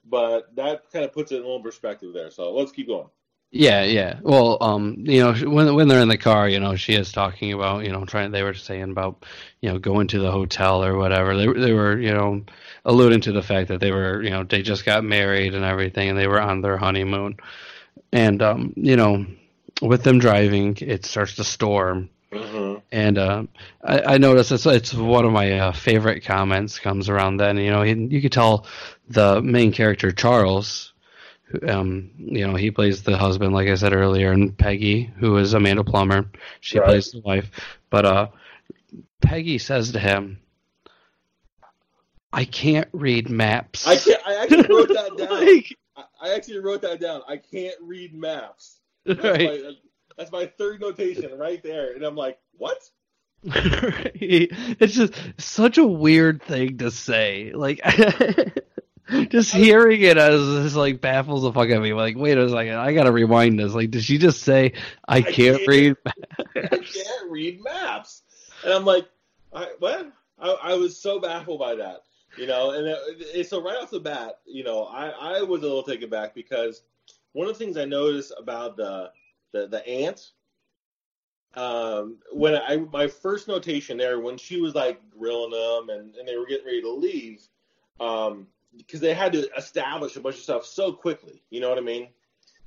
but 0.05 0.55
that 0.57 0.91
kind 0.93 1.05
of 1.05 1.13
puts 1.13 1.31
it 1.31 1.37
in 1.37 1.43
a 1.43 1.47
little 1.47 1.63
perspective 1.63 2.13
there. 2.13 2.31
So 2.31 2.53
let's 2.53 2.73
keep 2.73 2.89
going. 2.89 3.09
Yeah, 3.57 3.85
yeah. 3.85 4.19
Well, 4.23 4.59
um, 4.61 4.97
you 4.99 5.21
know, 5.21 5.33
when 5.33 5.75
when 5.75 5.89
they're 5.89 6.03
in 6.03 6.09
the 6.09 6.19
car, 6.19 6.49
you 6.49 6.61
know, 6.61 6.77
she 6.77 6.93
is 6.93 7.11
talking 7.11 7.53
about, 7.53 7.85
you 7.85 7.91
know, 7.91 8.05
trying. 8.05 8.31
They 8.31 8.43
were 8.43 8.55
saying 8.55 8.91
about, 8.91 9.25
you 9.63 9.71
know, 9.71 9.79
going 9.79 10.09
to 10.09 10.19
the 10.19 10.31
hotel 10.31 10.85
or 10.85 10.97
whatever. 10.97 11.37
They 11.37 11.47
they 11.47 11.73
were, 11.73 11.99
you 11.99 12.13
know, 12.13 12.45
alluding 12.85 13.23
to 13.23 13.33
the 13.33 13.43
fact 13.43 13.69
that 13.69 13.81
they 13.81 13.93
were, 13.93 14.23
you 14.23 14.31
know, 14.31 14.45
they 14.45 14.61
just 14.61 14.85
got 14.85 15.05
married 15.05 15.55
and 15.55 15.65
everything, 15.65 16.11
and 16.11 16.19
they 16.19 16.27
were 16.27 16.41
on 16.41 16.61
their 16.61 16.77
honeymoon. 16.77 17.37
And 18.13 18.43
um, 18.43 18.75
you 18.77 18.97
know, 18.97 19.25
with 19.81 20.03
them 20.03 20.19
driving, 20.19 20.77
it 20.81 21.07
starts 21.07 21.37
to 21.37 21.45
storm. 21.45 22.11
Mm-hmm. 22.33 22.81
And 22.93 23.19
uh, 23.19 23.45
I, 23.83 24.01
I 24.01 24.19
noticed 24.19 24.53
it's 24.53 24.67
it's 24.67 24.93
one 24.93 25.25
of 25.25 25.33
my 25.33 25.59
uh, 25.59 25.73
favorite 25.73 26.25
comments 26.25 26.79
comes 26.79 27.09
around 27.09 27.39
then. 27.39 27.57
You 27.57 27.71
know, 27.71 27.83
he, 27.83 27.95
you 27.95 28.21
could 28.21 28.33
tell 28.33 28.67
the 29.09 29.41
main 29.41 29.73
character 29.73 30.13
Charles 30.13 30.93
um, 31.69 32.11
you 32.19 32.47
know, 32.47 32.57
he 32.57 32.71
plays 32.71 33.03
the 33.03 33.17
husband, 33.17 33.53
like 33.55 33.69
I 33.69 33.75
said 33.77 33.93
earlier, 33.93 34.33
and 34.33 34.57
Peggy, 34.57 35.05
who 35.19 35.37
is 35.39 35.55
Amanda 35.55 35.85
Plummer, 35.85 36.31
she 36.61 36.79
Right. 36.79 36.89
plays 36.89 37.13
the 37.13 37.21
wife. 37.21 37.51
But 37.91 38.05
uh, 38.05 38.29
Peggy 39.21 39.59
says 39.59 39.93
to 39.93 39.99
him, 39.99 40.41
"I 42.33 42.45
can't 42.45 42.89
read 42.93 43.29
maps." 43.31 43.87
I 43.87 43.97
can't. 43.97 44.21
I 44.27 44.35
actually 44.43 44.69
wrote 44.75 44.89
that 44.89 45.17
down. 45.17 45.47
Like, 45.47 45.77
I, 45.97 46.05
I 46.21 46.35
actually 46.35 46.59
wrote 46.59 46.83
that 46.83 47.01
down. 47.01 47.23
I 47.29 47.37
can't 47.37 47.77
read 47.81 48.15
maps. 48.15 48.81
That's, 49.07 49.23
right. 49.23 49.63
my, 49.63 49.73
that's 50.19 50.33
my 50.33 50.47
third 50.47 50.81
notation 50.81 51.37
right 51.39 51.63
there, 51.63 51.95
and 51.95 52.03
I'm 52.03 52.17
like, 52.17 52.39
what? 52.57 52.79
it's 53.45 54.95
just 54.95 55.15
such 55.39 55.79
a 55.79 55.87
weird 55.87 56.43
thing 56.43 56.79
to 56.79 56.91
say. 56.91 57.53
Like, 57.55 57.81
just 59.31 59.53
hearing 59.55 60.03
it 60.03 60.19
as 60.19 60.41
just 60.65 60.77
like 60.77 61.01
baffles 61.01 61.43
the 61.43 61.53
fuck 61.53 61.71
out 61.71 61.77
of 61.77 61.83
me. 61.83 61.93
Like, 61.93 62.17
wait 62.17 62.39
a 62.39 62.49
second, 62.49 62.75
I 62.75 62.93
gotta 62.93 63.13
rewind 63.13 63.59
this. 63.59 63.73
Like, 63.75 63.91
did 63.91 64.03
she 64.03 64.19
just 64.19 64.43
say 64.43 64.73
I 65.07 65.23
can't 65.23 65.59
can't- 65.59 65.69
read? 65.69 65.97
I 66.57 66.69
can't 66.79 67.31
read 67.31 67.63
maps. 67.63 68.23
And 68.65 68.73
I'm 68.73 68.85
like, 68.85 69.07
I, 69.55 69.69
what? 69.79 70.13
I, 70.39 70.57
I 70.63 70.75
was 70.75 70.99
so 70.99 71.21
baffled 71.21 71.59
by 71.61 71.77
that, 71.77 72.03
you 72.37 72.47
know. 72.47 72.73
And 72.73 72.87
it, 72.87 72.99
it- 73.35 73.49
so 73.49 73.63
right 73.63 73.77
off 73.81 73.91
the 73.91 74.01
bat, 74.01 74.41
you 74.47 74.65
know, 74.65 74.85
I, 74.85 75.09
I 75.39 75.43
was 75.43 75.61
a 75.63 75.67
little 75.67 75.83
taken 75.83 76.11
back 76.11 76.35
because 76.35 76.83
one 77.33 77.47
of 77.49 77.57
the 77.57 77.65
things 77.65 77.77
I 77.77 77.85
noticed 77.85 78.33
about 78.39 78.77
the 78.77 79.11
the, 79.53 79.69
the 79.69 79.87
aunt, 79.87 80.33
um, 81.55 82.19
when 82.33 82.55
I 82.57 82.77
my 82.93 83.07
first 83.07 83.49
notation 83.49 83.97
there 83.97 84.21
when 84.21 84.37
she 84.37 84.61
was 84.61 84.75
like 84.75 85.01
grilling 85.11 85.51
them 85.53 85.97
and, 85.97 86.15
and 86.17 86.27
they 86.29 86.37
were 86.37 86.47
getting 86.47 86.67
ready 86.67 86.83
to 86.83 86.93
leave, 86.93 87.43
um, 88.01 88.47
because 88.77 89.01
they 89.01 89.15
had 89.15 89.33
to 89.33 89.49
establish 89.57 90.17
a 90.17 90.21
bunch 90.21 90.37
of 90.37 90.43
stuff 90.43 90.67
so 90.67 90.93
quickly. 90.93 91.43
You 91.51 91.61
know 91.61 91.69
what 91.69 91.79
I 91.79 91.83
mean? 91.83 92.09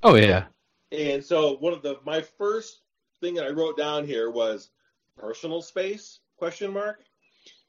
Oh 0.02 0.14
yeah. 0.14 0.44
And 0.92 1.24
so 1.24 1.56
one 1.56 1.72
of 1.72 1.82
the 1.82 1.98
my 2.04 2.22
first 2.38 2.80
thing 3.20 3.34
that 3.34 3.46
I 3.46 3.50
wrote 3.50 3.76
down 3.76 4.06
here 4.06 4.30
was 4.30 4.70
personal 5.16 5.62
space 5.62 6.20
question 6.36 6.72
mark. 6.72 7.00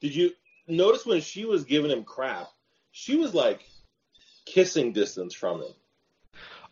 Did 0.00 0.14
you 0.14 0.32
notice 0.66 1.06
when 1.06 1.20
she 1.20 1.44
was 1.44 1.64
giving 1.64 1.90
him 1.90 2.04
crap, 2.04 2.48
she 2.90 3.16
was 3.16 3.34
like 3.34 3.62
kissing 4.44 4.92
distance 4.92 5.34
from 5.34 5.60
him. 5.60 5.74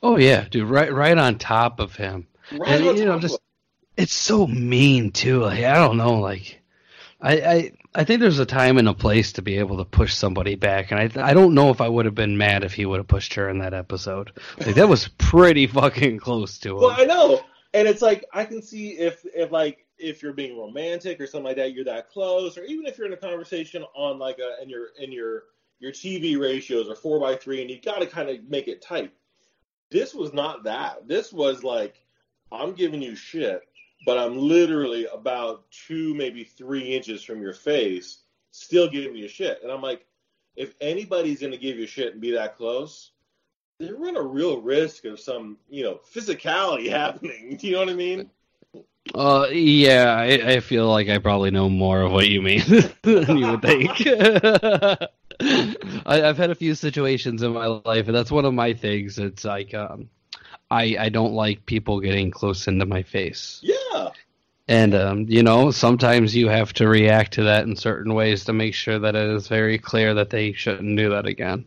Oh 0.03 0.17
yeah, 0.17 0.47
dude, 0.49 0.69
right 0.69 0.93
right 0.93 1.17
on 1.17 1.39
top 1.39 1.81
of 1.81 1.95
him. 1.95 2.27
Right 2.53 2.69
and 2.69 2.89
on 2.89 2.97
you 2.97 3.05
know, 3.05 3.13
top 3.13 3.17
of 3.17 3.23
just 3.23 3.35
him. 3.35 3.41
it's 3.97 4.13
so 4.13 4.47
mean 4.47 5.13
too. 5.13 5.41
Like 5.43 5.65
I 5.65 5.75
don't 5.75 5.97
know, 5.97 6.15
like 6.21 6.61
I, 7.21 7.33
I 7.41 7.73
I 7.95 8.05
think 8.05 8.21
there's 8.21 8.39
a 8.39 8.47
time 8.47 8.79
and 8.79 8.89
a 8.89 8.95
place 8.95 9.33
to 9.33 9.43
be 9.43 9.59
able 9.59 9.79
to 9.79 9.85
push 9.85 10.15
somebody 10.15 10.55
back, 10.55 10.93
and 10.93 11.01
I 11.01 11.31
I 11.31 11.35
don't 11.35 11.55
know 11.55 11.71
if 11.71 11.81
I 11.81 11.89
would 11.89 12.05
have 12.05 12.15
been 12.15 12.39
mad 12.39 12.63
if 12.63 12.73
he 12.73 12.87
would 12.87 12.99
have 12.99 13.09
pushed 13.09 13.35
her 13.35 13.49
in 13.49 13.59
that 13.59 13.75
episode. 13.75 14.33
Like 14.59 14.77
that 14.77 14.89
was 14.89 15.09
pretty 15.09 15.67
fucking 15.67 16.19
close 16.19 16.59
to 16.61 16.77
it. 16.77 16.81
Well, 16.81 16.91
I 16.97 17.05
know. 17.05 17.41
And 17.75 17.89
it's 17.89 18.03
like 18.03 18.25
I 18.33 18.45
can 18.45 18.63
see 18.63 18.91
if 18.91 19.25
if 19.35 19.51
like 19.51 19.87
if 19.99 20.23
you're 20.23 20.33
being 20.33 20.59
romantic 20.59 21.21
or 21.21 21.27
something 21.27 21.47
like 21.47 21.57
that, 21.57 21.73
you're 21.73 21.85
that 21.85 22.11
close, 22.11 22.57
or 22.57 22.65
even 22.65 22.87
if 22.87 22.97
you're 22.97 23.07
in 23.07 23.13
a 23.13 23.17
conversation 23.17 23.85
on 23.95 24.19
like 24.19 24.39
a 24.39 24.61
and 24.61 24.71
your 24.71 24.89
and 25.01 25.13
your 25.13 25.45
your 25.81 25.93
TV 25.93 26.39
ratios 26.39 26.89
are 26.89 26.95
four 26.95 27.19
by 27.19 27.35
three, 27.35 27.61
and 27.61 27.71
you've 27.71 27.83
got 27.83 28.01
to 28.01 28.07
kind 28.07 28.29
of 28.29 28.37
make 28.49 28.69
it 28.69 28.83
tight. 28.83 29.13
This 29.91 30.15
was 30.15 30.33
not 30.33 30.65
that. 30.65 31.09
This 31.09 31.33
was 31.33 31.65
like 31.65 32.01
I'm 32.53 32.73
giving 32.73 33.03
you 33.03 33.15
shit, 33.15 33.63
but 34.05 34.19
I'm 34.19 34.37
literally 34.37 35.07
about 35.07 35.65
two, 35.71 36.15
maybe 36.15 36.45
three 36.45 36.95
inches 36.95 37.23
from 37.23 37.43
your 37.43 37.53
face, 37.53 38.19
still 38.51 38.89
giving 38.89 39.17
you 39.17 39.29
shit. 39.29 39.63
And 39.63 39.71
I'm 39.71 39.83
like, 39.83 40.07
if 40.57 40.75
anybody's 40.81 41.41
gonna 41.41 41.57
give 41.57 41.79
you 41.79 41.87
shit 41.87 42.13
and 42.13 42.21
be 42.21 42.33
that 42.33 42.57
close, 42.57 43.13
they 43.79 43.93
run 43.93 44.17
a 44.17 44.23
real 44.23 44.61
risk 44.61 45.05
of 45.05 45.19
some, 45.19 45.59
you 45.69 45.83
know, 45.83 46.01
physicality 46.15 46.91
happening. 46.91 47.57
Do 47.57 47.67
you 47.67 47.75
know 47.75 47.81
what 47.81 47.89
I 47.89 47.95
mean? 47.95 48.31
Uh, 49.15 49.47
yeah, 49.51 50.15
I, 50.15 50.53
I 50.53 50.61
feel 50.61 50.87
like 50.89 51.09
I 51.09 51.19
probably 51.19 51.51
know 51.51 51.69
more 51.69 52.03
of 52.03 52.13
what 52.13 52.29
you 52.29 52.43
mean 52.43 52.63
than 53.03 53.39
you 53.39 53.51
would 53.51 53.63
think. 53.63 54.07
I, 56.07 56.29
I've 56.29 56.37
had 56.37 56.51
a 56.51 56.55
few 56.55 56.75
situations 56.75 57.43
in 57.43 57.53
my 57.53 57.67
life, 57.67 58.07
and 58.07 58.15
that's 58.15 58.31
one 58.31 58.45
of 58.45 58.53
my 58.53 58.75
things. 58.75 59.19
It's 59.19 59.45
like, 59.45 59.73
um, 59.75 60.11
I 60.71 60.97
I 60.99 61.09
don't 61.09 61.33
like 61.33 61.67
people 61.67 62.01
getting 62.01 62.31
close 62.31 62.69
into 62.69 62.87
my 62.87 63.03
face, 63.03 63.61
Yeah. 63.63 64.11
and 64.69 64.95
um, 64.95 65.27
you 65.29 65.43
know, 65.43 65.71
sometimes 65.71 66.35
you 66.37 66.49
have 66.49 66.73
to 66.75 66.89
react 66.89 67.33
to 67.35 67.43
that 67.45 67.65
in 67.67 67.75
certain 67.77 68.15
ways 68.15 68.45
to 68.45 68.53
make 68.53 68.75
sure 68.75 68.99
that 68.99 69.17
it 69.17 69.29
is 69.31 69.49
very 69.49 69.79
clear 69.79 70.15
that 70.15 70.31
they 70.31 70.53
shouldn't 70.53 70.97
do 70.97 71.11
that 71.11 71.27
again. 71.27 71.65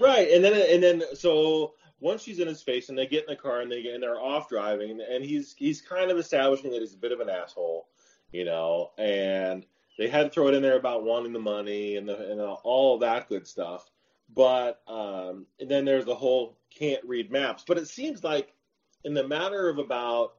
Right. 0.00 0.30
And 0.30 0.44
then 0.44 0.54
and 0.70 0.82
then 0.82 1.02
so 1.14 1.74
once 2.00 2.22
she's 2.22 2.40
in 2.40 2.48
his 2.48 2.62
face 2.62 2.88
and 2.88 2.98
they 2.98 3.06
get 3.06 3.24
in 3.28 3.30
the 3.30 3.36
car 3.40 3.60
and 3.60 3.70
they 3.70 3.82
get 3.82 3.94
and 3.94 4.02
they're 4.02 4.20
off 4.20 4.48
driving 4.48 5.00
and 5.00 5.24
he's 5.24 5.54
he's 5.56 5.80
kind 5.80 6.10
of 6.10 6.18
establishing 6.18 6.70
that 6.72 6.80
he's 6.80 6.94
a 6.94 6.98
bit 6.98 7.12
of 7.12 7.20
an 7.20 7.28
asshole, 7.30 7.86
you 8.32 8.44
know, 8.44 8.90
and 8.98 9.64
they 9.98 10.08
had 10.08 10.24
to 10.24 10.30
throw 10.30 10.48
it 10.48 10.54
in 10.54 10.62
there 10.62 10.76
about 10.78 11.04
wanting 11.04 11.32
the 11.32 11.38
money 11.38 11.96
and 11.96 12.08
the 12.08 12.30
and 12.30 12.40
all 12.40 12.98
that 12.98 13.28
good 13.28 13.46
stuff. 13.46 13.90
But 14.34 14.80
um 14.88 15.46
and 15.60 15.70
then 15.70 15.84
there's 15.84 16.06
the 16.06 16.14
whole 16.14 16.58
can't 16.78 17.04
read 17.04 17.30
maps. 17.30 17.64
But 17.66 17.78
it 17.78 17.88
seems 17.88 18.24
like 18.24 18.52
in 19.04 19.14
the 19.14 19.26
matter 19.26 19.68
of 19.68 19.78
about 19.78 20.34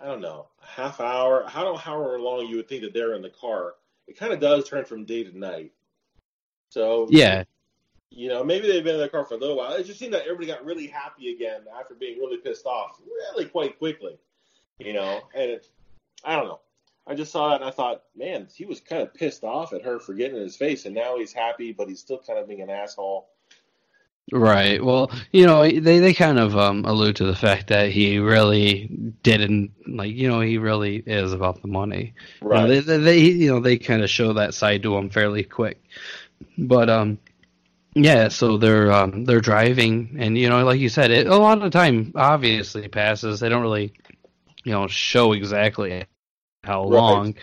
I 0.00 0.06
don't 0.06 0.20
know, 0.20 0.46
a 0.62 0.66
half 0.66 1.00
hour, 1.00 1.44
how 1.48 1.64
don't 1.64 1.78
however 1.78 2.20
long 2.20 2.46
you 2.46 2.56
would 2.56 2.68
think 2.68 2.82
that 2.82 2.94
they're 2.94 3.14
in 3.14 3.22
the 3.22 3.30
car, 3.30 3.74
it 4.06 4.16
kind 4.16 4.32
of 4.32 4.38
does 4.38 4.68
turn 4.68 4.84
from 4.84 5.04
day 5.04 5.24
to 5.24 5.36
night. 5.36 5.72
So 6.70 7.08
Yeah, 7.10 7.44
you 8.10 8.28
know, 8.28 8.44
maybe 8.44 8.68
they've 8.68 8.84
been 8.84 8.94
in 8.94 9.00
the 9.00 9.08
car 9.08 9.24
for 9.24 9.34
a 9.34 9.38
little 9.38 9.56
while. 9.56 9.74
It 9.74 9.84
just 9.84 9.98
seemed 9.98 10.14
that 10.14 10.22
everybody 10.22 10.46
got 10.46 10.64
really 10.64 10.86
happy 10.86 11.32
again 11.34 11.62
after 11.78 11.94
being 11.94 12.18
really 12.18 12.38
pissed 12.38 12.66
off 12.66 13.00
really 13.06 13.44
quite 13.44 13.78
quickly. 13.78 14.18
You 14.78 14.92
know, 14.92 15.22
and 15.34 15.50
it, 15.50 15.66
I 16.24 16.36
don't 16.36 16.46
know. 16.46 16.60
I 17.06 17.14
just 17.14 17.32
saw 17.32 17.48
that 17.48 17.62
and 17.62 17.64
I 17.64 17.70
thought, 17.70 18.02
man, 18.14 18.48
he 18.54 18.66
was 18.66 18.80
kind 18.80 19.02
of 19.02 19.14
pissed 19.14 19.42
off 19.42 19.72
at 19.72 19.82
her 19.82 19.98
for 19.98 20.14
getting 20.14 20.36
in 20.36 20.42
his 20.42 20.56
face, 20.56 20.84
and 20.84 20.94
now 20.94 21.18
he's 21.18 21.32
happy, 21.32 21.72
but 21.72 21.88
he's 21.88 22.00
still 22.00 22.18
kind 22.18 22.38
of 22.38 22.46
being 22.46 22.60
an 22.60 22.70
asshole. 22.70 23.28
Right. 24.30 24.84
Well, 24.84 25.10
you 25.32 25.46
know, 25.46 25.62
they 25.62 25.98
they 26.00 26.12
kind 26.12 26.38
of 26.38 26.56
um, 26.56 26.84
allude 26.84 27.16
to 27.16 27.24
the 27.24 27.34
fact 27.34 27.68
that 27.68 27.90
he 27.90 28.18
really 28.18 28.86
didn't 29.22 29.72
like. 29.86 30.14
You 30.14 30.28
know, 30.28 30.40
he 30.40 30.58
really 30.58 30.96
is 30.96 31.32
about 31.32 31.62
the 31.62 31.68
money. 31.68 32.12
You 32.52 32.58
know, 32.58 32.66
Right. 32.66 32.66
they, 32.66 32.80
they, 32.80 32.98
they 32.98 33.18
you 33.20 33.50
know 33.52 33.60
they 33.60 33.78
kind 33.78 34.02
of 34.02 34.10
show 34.10 34.34
that 34.34 34.52
side 34.54 34.82
to 34.82 34.96
him 34.96 35.08
fairly 35.08 35.44
quick. 35.44 35.82
But 36.58 36.90
um, 36.90 37.18
yeah. 37.94 38.28
So 38.28 38.58
they're 38.58 38.92
um 38.92 39.24
they're 39.24 39.40
driving, 39.40 40.16
and 40.18 40.36
you 40.36 40.48
know, 40.50 40.64
like 40.64 40.80
you 40.80 40.88
said, 40.90 41.10
it 41.10 41.26
a 41.26 41.36
lot 41.36 41.62
of 41.62 41.72
time 41.72 42.12
obviously 42.14 42.88
passes. 42.88 43.40
They 43.40 43.48
don't 43.48 43.62
really, 43.62 43.94
you 44.64 44.72
know, 44.72 44.86
show 44.88 45.32
exactly 45.32 46.04
how 46.64 46.86
Right. 46.86 46.98
long. 46.98 47.34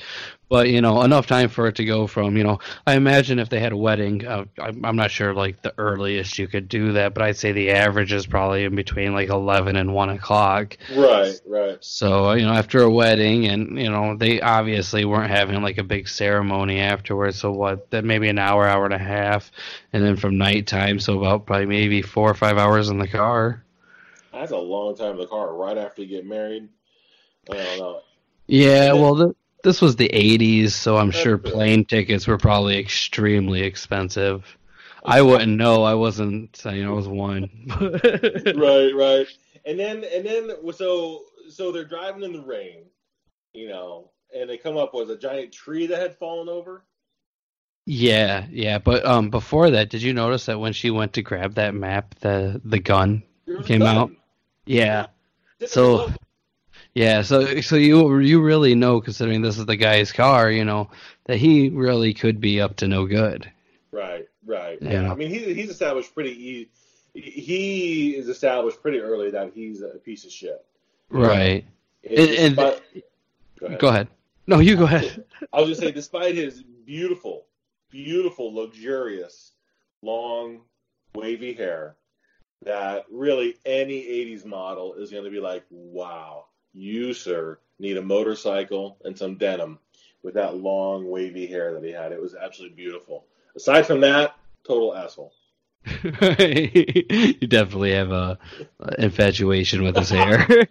But 0.48 0.70
you 0.70 0.82
know, 0.82 1.02
enough 1.02 1.26
time 1.28 1.50
for 1.50 1.68
it 1.68 1.76
to 1.76 1.86
go 1.86 2.08
from 2.08 2.38
you 2.38 2.44
know. 2.44 2.60
I 2.86 2.96
imagine 2.96 3.40
if 3.40 3.50
they 3.50 3.60
had 3.60 3.72
a 3.72 3.78
wedding, 3.78 4.26
uh, 4.26 4.46
I'm, 4.60 4.86
I'm 4.86 4.96
not 4.96 5.12
sure 5.12 5.34
like 5.34 5.62
the 5.62 5.74
earliest 5.78 6.38
you 6.38 6.48
could 6.48 6.70
do 6.70 6.94
that, 6.94 7.14
but 7.14 7.24
I'd 7.24 7.38
say 7.38 7.52
the 7.52 7.72
average 7.72 8.14
is 8.14 8.28
probably 8.28 8.64
in 8.64 8.76
between 8.76 9.14
like 9.14 9.30
eleven 9.30 9.76
and 9.76 9.94
one 9.94 10.10
o'clock. 10.10 10.78
Right, 10.94 11.34
right. 11.48 11.78
So 11.82 12.34
you 12.34 12.46
know, 12.46 12.54
after 12.54 12.82
a 12.82 12.90
wedding, 12.90 13.48
and 13.48 13.80
you 13.80 13.90
know, 13.90 14.16
they 14.16 14.40
obviously 14.42 15.06
weren't 15.06 15.32
having 15.32 15.62
like 15.62 15.78
a 15.78 15.84
big 15.84 16.08
ceremony 16.08 16.80
afterwards. 16.80 17.38
So 17.38 17.52
what? 17.52 17.90
That 17.92 18.06
maybe 18.06 18.30
an 18.30 18.40
hour, 18.40 18.68
hour 18.68 18.86
and 18.86 18.94
a 18.94 19.00
half, 19.00 19.52
and 19.94 20.04
then 20.04 20.16
from 20.16 20.38
nighttime, 20.38 21.00
so 21.00 21.18
about 21.18 21.46
probably 21.46 21.66
maybe 21.66 22.02
four 22.02 22.30
or 22.30 22.36
five 22.36 22.58
hours 22.58 22.90
in 22.90 23.00
the 23.00 23.08
car. 23.08 23.64
That's 24.32 24.52
a 24.52 24.58
long 24.58 24.96
time 24.96 25.12
in 25.12 25.18
the 25.18 25.28
car 25.28 25.56
right 25.56 25.78
after 25.78 26.02
you 26.02 26.10
get 26.10 26.26
married. 26.26 26.68
I 27.50 27.56
don't 27.56 27.80
know. 27.80 28.02
Yeah, 28.48 28.94
well, 28.94 29.16
th- 29.16 29.36
this 29.66 29.82
was 29.82 29.98
the 29.98 30.08
'80s, 30.10 30.70
so 30.72 30.96
I'm 30.96 31.10
That's 31.10 31.22
sure 31.22 31.38
good. 31.38 31.52
plane 31.52 31.84
tickets 31.84 32.26
were 32.28 32.38
probably 32.38 32.78
extremely 32.80 33.62
expensive. 33.64 34.58
I 35.04 35.22
wouldn't 35.22 35.58
know. 35.58 35.84
I 35.84 35.94
wasn't. 35.96 36.60
You 36.64 36.86
know, 36.86 36.94
I 36.94 36.96
was 36.96 37.08
one. 37.08 37.50
right, 38.56 38.92
right. 38.96 39.28
And 39.66 39.78
then 39.80 40.04
and 40.14 40.26
then 40.26 40.52
so 40.74 41.26
so 41.50 41.72
they're 41.72 41.84
driving 41.86 42.24
in 42.24 42.32
the 42.34 42.42
rain, 42.42 42.86
you 43.54 43.68
know, 43.68 44.12
and 44.34 44.50
they 44.50 44.58
come 44.58 44.78
up 44.78 44.94
with 44.94 45.12
a 45.12 45.18
giant 45.18 45.52
tree 45.52 45.88
that 45.88 46.00
had 46.02 46.18
fallen 46.18 46.48
over. 46.50 46.84
Yeah, 47.88 48.48
yeah, 48.50 48.80
but 48.80 49.06
um, 49.06 49.30
before 49.30 49.70
that, 49.72 49.90
did 49.92 50.02
you 50.02 50.12
notice 50.14 50.48
that 50.48 50.60
when 50.60 50.74
she 50.74 50.90
went 50.90 51.14
to 51.14 51.22
grab 51.22 51.54
that 51.56 51.76
map, 51.76 52.16
the 52.22 52.60
the 52.66 52.80
gun 52.80 53.22
came 53.66 53.80
nothing. 53.80 53.86
out? 53.98 54.12
Yeah. 54.66 55.08
Didn't 55.60 55.72
So- 55.72 55.96
look. 55.98 56.12
Yeah, 56.96 57.24
so 57.24 57.60
so 57.62 57.76
you 57.76 58.20
you 58.20 58.42
really 58.42 58.74
know, 58.74 59.02
considering 59.02 59.42
this 59.42 59.58
is 59.58 59.66
the 59.66 59.76
guy's 59.76 60.14
car, 60.14 60.50
you 60.50 60.64
know, 60.64 60.90
that 61.26 61.38
he 61.38 61.70
really 61.70 62.14
could 62.14 62.40
be 62.40 62.62
up 62.62 62.78
to 62.78 62.88
no 62.88 63.06
good. 63.06 63.52
Right, 63.92 64.28
right. 64.46 64.78
Yeah. 64.82 65.04
Yeah. 65.04 65.12
I 65.12 65.16
mean, 65.16 65.30
he, 65.30 65.54
he's 65.54 65.70
established 65.70 66.14
pretty. 66.14 66.34
He, 66.34 66.70
he 67.22 68.16
is 68.16 68.30
established 68.30 68.82
pretty 68.82 69.00
early 69.00 69.32
that 69.32 69.52
he's 69.54 69.82
a 69.82 69.90
piece 69.90 70.24
of 70.26 70.32
shit. 70.32 70.66
Right. 71.10 71.66
And- 72.10 72.20
and- 72.20 72.56
despite- 72.56 73.04
go 73.60 73.66
ahead. 73.68 73.80
Go 73.80 73.88
ahead. 73.90 74.08
No, 74.48 74.60
you 74.60 74.78
go 74.78 74.84
ahead. 74.86 75.26
I 75.54 75.60
was 75.62 75.72
gonna 75.78 75.88
say, 75.88 75.92
despite 75.92 76.36
his 76.36 76.64
beautiful, 76.64 77.46
beautiful, 77.90 78.54
luxurious, 78.54 79.52
long, 80.02 80.62
wavy 81.14 81.54
hair, 81.54 81.96
that 82.64 83.06
really 83.12 83.56
any 83.66 84.02
'80s 84.04 84.46
model 84.46 84.94
is 84.96 85.12
gonna 85.12 85.30
be 85.32 85.40
like, 85.40 85.66
wow, 85.70 86.46
you 86.76 87.14
sir 87.14 87.58
need 87.80 87.98
a 87.98 88.02
motorcycle 88.02 88.98
and 89.04 89.18
some 89.18 89.38
denim 89.38 89.80
with 90.24 90.34
that 90.34 90.58
long, 90.58 91.10
wavy 91.10 91.48
hair 91.48 91.74
that 91.74 91.84
he 91.84 91.92
had. 91.92 92.12
It 92.12 92.22
was 92.22 92.36
absolutely 92.36 92.76
beautiful. 92.76 93.26
Aside 93.56 93.86
from 93.86 94.02
that, 94.02 94.36
total 94.68 94.96
asshole. 94.96 95.34
you 96.04 97.48
definitely 97.48 97.92
have 97.92 98.12
a 98.12 98.40
infatuation 98.98 99.84
with 99.84 99.96
his 99.96 100.10
hair. 100.10 100.48
I 100.50 100.66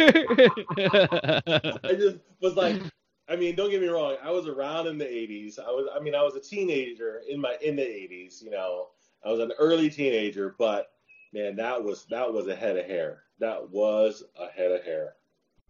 just 1.97 2.17
was 2.41 2.57
like, 2.57 2.83
I 3.29 3.37
mean, 3.37 3.55
don't 3.55 3.71
get 3.71 3.81
me 3.81 3.87
wrong. 3.87 4.17
I 4.23 4.33
was 4.33 4.49
around 4.49 4.89
in 4.89 4.99
the 4.99 5.05
'80s. 5.05 5.61
I 5.61 5.71
was, 5.71 5.89
I 5.95 6.01
mean, 6.01 6.17
I 6.17 6.23
was 6.23 6.35
a 6.35 6.41
teenager 6.41 7.23
in 7.29 7.41
my 7.41 7.57
in 7.63 7.77
the 7.77 7.83
'80s. 7.83 8.43
You 8.43 8.51
know, 8.51 8.89
I 9.25 9.31
was 9.31 9.39
an 9.39 9.53
early 9.59 9.89
teenager, 9.89 10.57
but 10.59 10.91
man, 11.33 11.55
that 11.57 11.83
was 11.83 12.07
that 12.11 12.33
was 12.33 12.49
a 12.49 12.57
head 12.57 12.77
of 12.77 12.87
hair. 12.87 13.23
That 13.39 13.71
was 13.71 14.25
a 14.37 14.49
head 14.49 14.73
of 14.73 14.83
hair. 14.83 15.15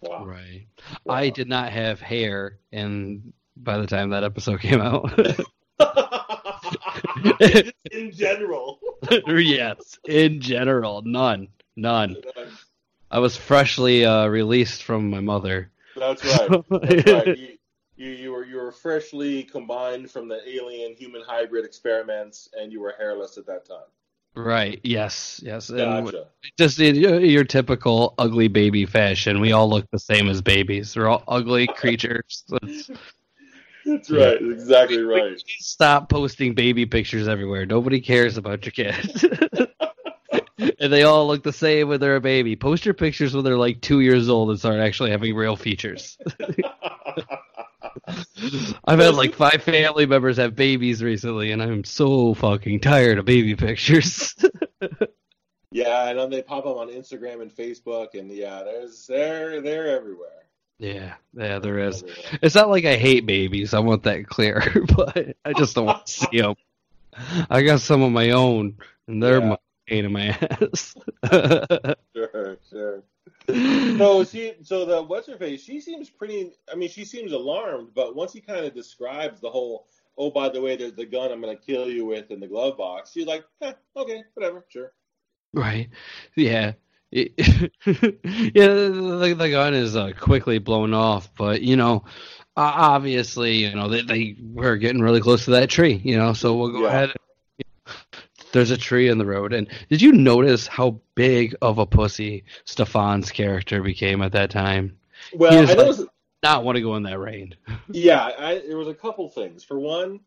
Wow. 0.01 0.25
right. 0.25 0.67
I 1.09 1.31
did 1.31 1.49
not 1.49 1.73
have 1.73 2.01
hair, 2.01 2.59
and 2.73 3.33
by 3.57 3.79
the 3.79 3.87
time 3.87 4.11
that 4.11 4.25
episode 4.25 4.61
came 4.61 4.81
out, 4.81 5.19
in 7.91 8.13
general. 8.13 8.79
yes, 9.27 9.99
in 10.05 10.41
general, 10.41 11.03
none, 11.03 11.49
none. 11.77 12.17
I 13.11 13.19
was 13.19 13.37
freshly 13.37 14.05
uh, 14.05 14.27
released 14.27 14.83
from 14.83 15.11
my 15.11 15.21
mother. 15.21 15.71
That's 15.97 16.25
right. 16.25 16.65
That's 16.71 17.13
right. 17.13 17.39
You, 17.39 17.49
you, 17.97 18.11
you 18.11 18.33
were 18.33 18.45
you 18.45 18.57
were 18.57 18.73
freshly 18.73 19.45
combined 19.45 20.11
from 20.11 20.29
the 20.29 20.41
alien 20.49 20.95
human 20.95 21.23
hybrid 21.23 21.65
experiments, 21.65 22.49
and 22.59 22.73
you 22.73 22.81
were 22.81 22.95
hairless 22.99 23.39
at 23.39 23.47
that 23.47 23.65
time. 23.65 23.87
Right. 24.37 24.81
Yes. 24.83 25.41
Yes. 25.45 25.71
And 25.71 25.79
Gotcha. 26.07 26.27
just 26.59 26.81
in 26.81 26.97
your, 26.97 27.21
your 27.21 27.45
typical 27.45 28.15
ugly 28.19 28.49
baby 28.49 28.85
fashion, 28.85 29.41
we 29.41 29.53
all 29.53 29.69
look 29.71 29.89
the 29.93 29.99
same 29.99 30.29
as 30.29 30.43
babies. 30.43 30.97
We're 30.97 31.09
all 31.09 31.23
ugly 31.29 31.67
creatures. 31.77 32.45
Let's- 32.49 32.91
That's 33.87 34.11
right. 34.11 34.41
Exactly 34.43 35.03
right. 35.03 35.41
Stop 35.59 36.09
posting 36.09 36.55
baby 36.55 36.85
pictures 36.87 37.29
everywhere. 37.29 37.65
Nobody 37.67 38.01
cares 38.01 38.37
about 38.37 38.65
your 38.65 38.73
kids. 38.73 39.25
and 40.59 40.93
they 40.93 41.03
all 41.05 41.27
look 41.29 41.43
the 41.45 41.53
same 41.53 41.89
when 41.89 42.01
they're 42.01 42.17
a 42.17 42.21
baby. 42.21 42.57
Post 42.57 42.85
your 42.85 42.95
pictures 42.95 43.35
when 43.35 43.45
they're 43.45 43.57
like 43.57 43.81
two 43.83 44.01
years 44.01 44.29
old 44.29 44.51
and 44.51 44.59
start 44.59 44.81
actually 44.81 45.11
having 45.11 45.35
real 45.35 45.57
features. 45.57 46.19
I've 48.85 48.99
had 48.99 49.15
like 49.15 49.35
five 49.35 49.63
family 49.63 50.07
members 50.07 50.37
have 50.39 50.55
babies 50.57 51.03
recently, 51.03 51.51
and 51.53 51.63
I'm 51.63 51.85
so 51.85 52.35
fucking 52.35 52.81
tired 52.81 53.19
of 53.19 53.25
baby 53.25 53.55
pictures. 53.57 54.35
Yeah, 55.71 56.09
and 56.09 56.17
then 56.21 56.31
they 56.31 56.41
pop 56.41 56.67
up 56.67 56.77
on 56.77 56.87
Instagram 56.87 57.43
and 57.43 57.51
Facebook, 57.51 58.15
and 58.17 58.31
yeah, 58.31 58.63
there's 58.63 59.09
they're 59.09 59.61
they're 59.61 59.89
everywhere. 59.97 60.45
yeah, 60.79 61.15
yeah, 61.37 61.59
there 61.59 61.81
is. 61.81 62.05
Everywhere. 62.05 62.39
It's 62.43 62.55
not 62.55 62.71
like 62.71 62.85
I 62.85 62.95
hate 62.95 63.27
babies. 63.27 63.75
I 63.75 63.81
want 63.81 64.05
that 64.05 64.29
clear, 64.29 64.63
but 64.97 65.35
I 65.45 65.53
just 65.53 65.75
don't 65.75 65.87
want 65.87 66.07
to 66.07 66.13
see 66.13 66.41
them. 66.41 66.55
I 67.51 67.63
got 67.63 67.81
some 67.81 68.03
of 68.03 68.13
my 68.13 68.31
own, 68.31 68.77
and 69.09 69.21
they're 69.21 69.41
Yeah. 69.41 69.49
my 69.49 69.59
pain 69.89 70.05
in 70.05 70.13
my 70.13 70.27
ass. 70.29 70.95
Sure, 72.15 72.57
sure. 72.71 73.03
So 73.99 74.25
she, 74.25 74.55
so 74.63 74.85
the 74.85 75.03
what's 75.03 75.29
her 75.29 75.37
face? 75.37 75.63
She 75.63 75.81
seems 75.81 76.11
pretty. 76.11 76.53
I 76.71 76.75
mean, 76.77 76.89
she 76.89 77.05
seems 77.05 77.33
alarmed, 77.33 77.91
but 77.95 78.17
once 78.17 78.33
he 78.33 78.41
kind 78.41 78.65
of 78.67 78.75
describes 78.75 79.41
the 79.41 79.51
whole, 79.51 79.87
oh, 80.19 80.31
by 80.31 80.49
the 80.49 80.61
way, 80.61 80.77
there's 80.77 80.95
the 80.95 81.07
gun 81.07 81.31
I'm 81.31 81.41
going 81.41 81.57
to 81.57 81.63
kill 81.65 81.89
you 81.89 82.05
with 82.07 82.31
in 82.31 82.41
the 82.41 82.49
glove 82.49 82.77
box. 82.77 83.13
She's 83.13 83.27
like, 83.27 83.45
eh, 83.63 83.73
okay, 83.97 84.25
whatever, 84.35 84.65
sure. 84.69 84.93
right? 85.53 85.89
Yeah. 86.37 86.73
Yeah, 87.13 88.69
the, 88.69 89.35
the 89.39 89.51
gun 89.51 89.75
is 89.75 89.95
uh, 89.97 90.13
quickly 90.19 90.59
blown 90.59 90.95
off, 90.95 91.31
but 91.37 91.63
you 91.63 91.77
know, 91.77 92.05
obviously, 92.57 93.57
you 93.57 93.75
know 93.75 93.89
they 93.89 94.03
they 94.03 94.37
were 94.43 94.77
getting 94.77 95.01
really 95.03 95.21
close 95.21 95.45
to 95.45 95.53
that 95.53 95.71
tree, 95.71 96.01
you 96.05 96.17
know. 96.17 96.33
So 96.33 96.57
we'll 96.57 96.73
go 96.73 96.83
Yeah. 96.83 96.89
ahead. 96.89 97.11
There's 98.55 98.71
a 98.71 98.77
tree 98.77 99.09
in 99.09 99.19
the 99.19 99.27
road, 99.27 99.53
and 99.53 99.67
did 99.91 100.01
you 100.01 100.13
notice 100.13 100.69
how 100.69 101.01
big 101.17 101.57
of 101.61 101.79
a 101.79 101.87
pussy 101.87 102.45
Stefan's 102.65 103.33
character 103.33 103.83
became 103.83 104.23
at 104.23 104.31
that 104.31 104.51
time? 104.51 104.97
Well, 105.35 105.69
I 105.69 105.75
like-. 105.75 106.09
Not 106.45 106.63
want 106.63 106.77
to 106.77 106.83
go 106.83 106.95
in 106.95 107.03
that 107.03 107.19
rain. 107.19 107.57
Yeah, 107.91 108.31
I, 108.39 108.63
there 108.65 108.77
was 108.77 108.87
a 108.87 108.95
couple 108.95 109.29
things. 109.29 109.65
For 109.65 109.79
one, 109.81 110.21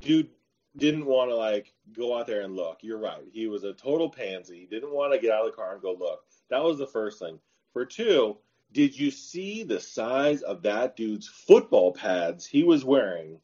dude 0.00 0.28
didn't 0.76 1.06
want 1.06 1.30
to 1.30 1.36
like 1.36 1.72
go 1.96 2.18
out 2.18 2.26
there 2.26 2.42
and 2.42 2.54
look. 2.54 2.80
You're 2.82 2.98
right. 2.98 3.22
He 3.32 3.46
was 3.46 3.64
a 3.64 3.72
total 3.72 4.10
pansy. 4.10 4.60
He 4.60 4.66
didn't 4.66 4.92
want 4.92 5.14
to 5.14 5.18
get 5.18 5.32
out 5.32 5.46
of 5.46 5.52
the 5.52 5.56
car 5.56 5.72
and 5.72 5.82
go 5.82 5.92
look. 5.92 6.20
That 6.50 6.62
was 6.62 6.76
the 6.78 6.86
first 6.86 7.18
thing. 7.18 7.38
For 7.72 7.86
two, 7.86 8.36
did 8.72 8.98
you 8.98 9.10
see 9.10 9.62
the 9.62 9.80
size 9.80 10.42
of 10.42 10.62
that 10.62 10.94
dude's 10.94 11.26
football 11.26 11.92
pads 11.92 12.44
he 12.44 12.64
was 12.64 12.84
wearing 12.84 13.38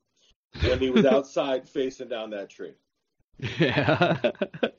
when 0.63 0.79
he 0.79 0.91
was 0.91 1.05
outside 1.07 1.67
facing 1.67 2.09
down 2.09 2.31
that 2.31 2.51
tree? 2.51 2.75
Yeah. 3.39 4.17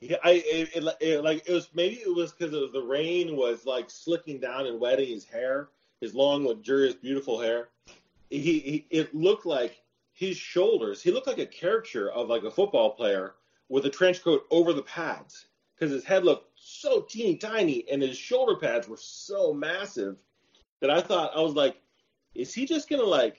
Yeah, 0.00 0.16
I 0.24 0.30
it, 0.30 0.70
it, 0.74 0.96
it, 1.00 1.24
like 1.24 1.44
it 1.46 1.52
was 1.52 1.68
maybe 1.74 1.96
it 1.96 2.14
was 2.14 2.32
because 2.32 2.52
the 2.52 2.82
rain 2.82 3.36
was 3.36 3.64
like 3.64 3.90
slicking 3.90 4.40
down 4.40 4.66
and 4.66 4.80
wetting 4.80 5.08
his 5.08 5.24
hair, 5.24 5.68
his 6.00 6.14
long, 6.14 6.46
luxurious, 6.46 6.94
beautiful 6.94 7.40
hair. 7.40 7.68
He, 8.30 8.40
he 8.40 8.86
it 8.90 9.14
looked 9.14 9.46
like 9.46 9.82
his 10.12 10.36
shoulders. 10.36 11.02
He 11.02 11.10
looked 11.10 11.26
like 11.26 11.38
a 11.38 11.46
caricature 11.46 12.10
of 12.10 12.28
like 12.28 12.42
a 12.44 12.50
football 12.50 12.90
player 12.90 13.34
with 13.68 13.86
a 13.86 13.90
trench 13.90 14.22
coat 14.22 14.46
over 14.50 14.72
the 14.72 14.82
pads 14.82 15.46
because 15.74 15.92
his 15.92 16.04
head 16.04 16.24
looked 16.24 16.50
so 16.56 17.02
teeny 17.02 17.36
tiny 17.36 17.84
and 17.90 18.02
his 18.02 18.16
shoulder 18.16 18.56
pads 18.56 18.88
were 18.88 18.98
so 18.98 19.54
massive 19.54 20.16
that 20.80 20.90
I 20.90 21.00
thought 21.00 21.36
I 21.36 21.40
was 21.40 21.54
like, 21.54 21.76
is 22.34 22.52
he 22.52 22.66
just 22.66 22.88
gonna 22.88 23.02
like 23.02 23.36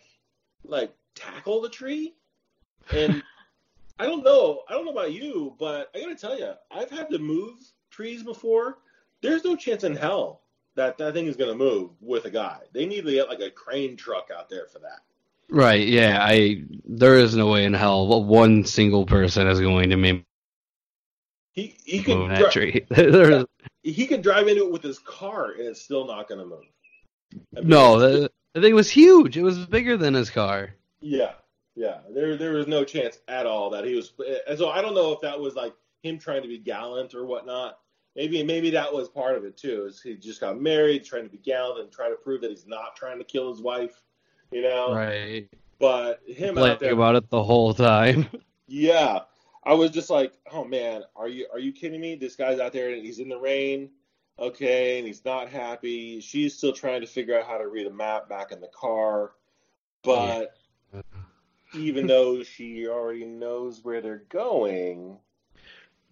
like 0.63 0.93
tackle 1.15 1.61
the 1.61 1.69
tree? 1.69 2.15
And 2.93 3.23
I 4.01 4.05
don't 4.07 4.23
know. 4.23 4.63
I 4.67 4.73
don't 4.73 4.85
know 4.85 4.91
about 4.91 5.13
you, 5.13 5.55
but 5.59 5.91
I 5.93 5.99
gotta 5.99 6.15
tell 6.15 6.35
you, 6.35 6.53
I've 6.71 6.89
had 6.89 7.07
to 7.11 7.19
move 7.19 7.59
trees 7.91 8.23
before. 8.23 8.79
There's 9.21 9.43
no 9.43 9.55
chance 9.55 9.83
in 9.83 9.95
hell 9.95 10.41
that 10.75 10.97
that 10.97 11.13
thing 11.13 11.27
is 11.27 11.35
gonna 11.35 11.53
move 11.53 11.91
with 12.01 12.25
a 12.25 12.31
guy. 12.31 12.61
They 12.73 12.87
need 12.87 13.05
to 13.05 13.11
get 13.11 13.29
like 13.29 13.41
a 13.41 13.51
crane 13.51 13.95
truck 13.95 14.29
out 14.35 14.49
there 14.49 14.65
for 14.65 14.79
that. 14.79 15.01
right. 15.51 15.87
Yeah. 15.87 16.17
I. 16.19 16.63
There 16.83 17.19
is 17.19 17.35
no 17.35 17.51
way 17.51 17.63
in 17.63 17.75
hell 17.75 18.23
one 18.23 18.65
single 18.65 19.05
person 19.05 19.45
is 19.45 19.59
going 19.59 19.91
to 19.91 19.97
make 19.97 20.25
He 21.51 21.77
he 21.85 22.01
can 22.01 22.17
move 22.17 22.29
dri- 22.29 22.37
that 22.39 22.51
tree. 22.51 22.85
There's, 22.89 23.45
he 23.83 24.07
can 24.07 24.21
drive 24.21 24.47
into 24.47 24.65
it 24.65 24.71
with 24.71 24.81
his 24.81 24.97
car 24.97 25.51
and 25.51 25.67
it's 25.67 25.81
still 25.81 26.07
not 26.07 26.27
gonna 26.27 26.45
move. 26.45 26.65
I 27.55 27.59
mean, 27.59 27.69
No, 27.69 27.99
the, 27.99 28.31
the 28.55 28.61
thing 28.61 28.73
was 28.73 28.89
huge. 28.89 29.37
It 29.37 29.43
was 29.43 29.63
bigger 29.67 29.95
than 29.95 30.15
his 30.15 30.31
car. 30.31 30.73
Yeah, 31.01 31.33
yeah. 31.75 31.99
There 32.13 32.37
there 32.37 32.53
was 32.53 32.67
no 32.67 32.83
chance 32.83 33.19
at 33.27 33.45
all 33.45 33.69
that 33.71 33.85
he 33.85 33.95
was. 33.95 34.13
And 34.47 34.57
so 34.57 34.69
I 34.69 34.81
don't 34.81 34.95
know 34.95 35.11
if 35.11 35.21
that 35.21 35.39
was 35.39 35.55
like 35.55 35.73
him 36.03 36.17
trying 36.17 36.41
to 36.41 36.47
be 36.47 36.57
gallant 36.57 37.13
or 37.13 37.25
whatnot. 37.25 37.79
Maybe 38.15 38.43
maybe 38.43 38.69
that 38.71 38.93
was 38.93 39.07
part 39.09 39.37
of 39.37 39.45
it 39.45 39.57
too. 39.57 39.85
Is 39.85 40.01
he 40.01 40.15
just 40.15 40.41
got 40.41 40.59
married, 40.59 41.05
trying 41.05 41.23
to 41.23 41.29
be 41.29 41.37
gallant 41.37 41.81
and 41.81 41.91
try 41.91 42.09
to 42.09 42.15
prove 42.15 42.41
that 42.41 42.49
he's 42.49 42.67
not 42.67 42.95
trying 42.95 43.19
to 43.19 43.23
kill 43.23 43.49
his 43.51 43.61
wife, 43.61 44.01
you 44.51 44.61
know? 44.61 44.93
Right. 44.93 45.47
But 45.79 46.21
him 46.27 46.55
Playing 46.55 46.73
out 46.73 46.79
there, 46.79 46.93
about 46.93 47.15
it 47.15 47.29
the 47.29 47.43
whole 47.43 47.73
time. 47.73 48.27
yeah. 48.67 49.19
I 49.63 49.73
was 49.73 49.91
just 49.91 50.09
like, 50.09 50.33
oh 50.51 50.65
man, 50.65 51.03
are 51.15 51.27
you 51.27 51.47
are 51.53 51.59
you 51.59 51.71
kidding 51.71 52.01
me? 52.01 52.15
This 52.15 52.35
guy's 52.35 52.59
out 52.59 52.73
there 52.73 52.89
and 52.89 53.05
he's 53.05 53.19
in 53.19 53.29
the 53.29 53.37
rain, 53.37 53.91
okay, 54.39 54.97
and 54.97 55.07
he's 55.07 55.23
not 55.23 55.49
happy. 55.49 56.19
She's 56.19 56.57
still 56.57 56.73
trying 56.73 57.01
to 57.01 57.07
figure 57.07 57.39
out 57.39 57.45
how 57.45 57.59
to 57.59 57.67
read 57.67 57.87
a 57.87 57.93
map 57.93 58.27
back 58.27 58.51
in 58.51 58.59
the 58.59 58.69
car, 58.75 59.33
but 60.03 60.55
even 61.73 62.07
though 62.07 62.43
she 62.43 62.87
already 62.87 63.25
knows 63.25 63.79
where 63.83 64.01
they're 64.01 64.23
going, 64.29 65.17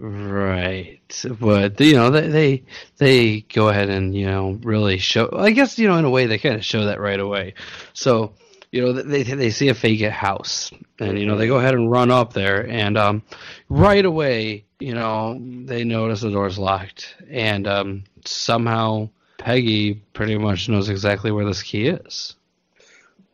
Right, 0.01 1.01
but 1.41 1.77
you 1.81 1.95
know 1.95 2.09
they, 2.09 2.27
they 2.29 2.63
they 2.97 3.41
go 3.41 3.67
ahead 3.67 3.89
and 3.89 4.15
you 4.15 4.27
know 4.27 4.57
really 4.63 4.97
show. 4.97 5.29
I 5.33 5.51
guess 5.51 5.77
you 5.77 5.89
know 5.89 5.97
in 5.97 6.05
a 6.05 6.09
way 6.09 6.25
they 6.25 6.37
kind 6.37 6.55
of 6.55 6.63
show 6.63 6.85
that 6.85 7.01
right 7.01 7.19
away. 7.19 7.55
So 7.91 8.35
you 8.71 8.81
know 8.81 8.93
they 8.93 9.23
they 9.23 9.49
see 9.49 9.67
a 9.67 9.73
fake 9.73 10.01
house 10.09 10.71
and 10.99 11.19
you 11.19 11.25
know 11.25 11.35
they 11.35 11.47
go 11.47 11.57
ahead 11.57 11.73
and 11.73 11.91
run 11.91 12.11
up 12.11 12.31
there 12.31 12.65
and 12.65 12.97
um, 12.97 13.23
right 13.67 14.05
away 14.05 14.63
you 14.79 14.93
know 14.93 15.37
they 15.65 15.83
notice 15.83 16.21
the 16.21 16.31
door's 16.31 16.57
locked 16.57 17.15
and 17.29 17.67
um, 17.67 18.03
somehow 18.23 19.09
Peggy 19.37 19.95
pretty 20.13 20.37
much 20.37 20.69
knows 20.69 20.87
exactly 20.87 21.31
where 21.31 21.45
this 21.45 21.63
key 21.63 21.87
is. 21.87 22.35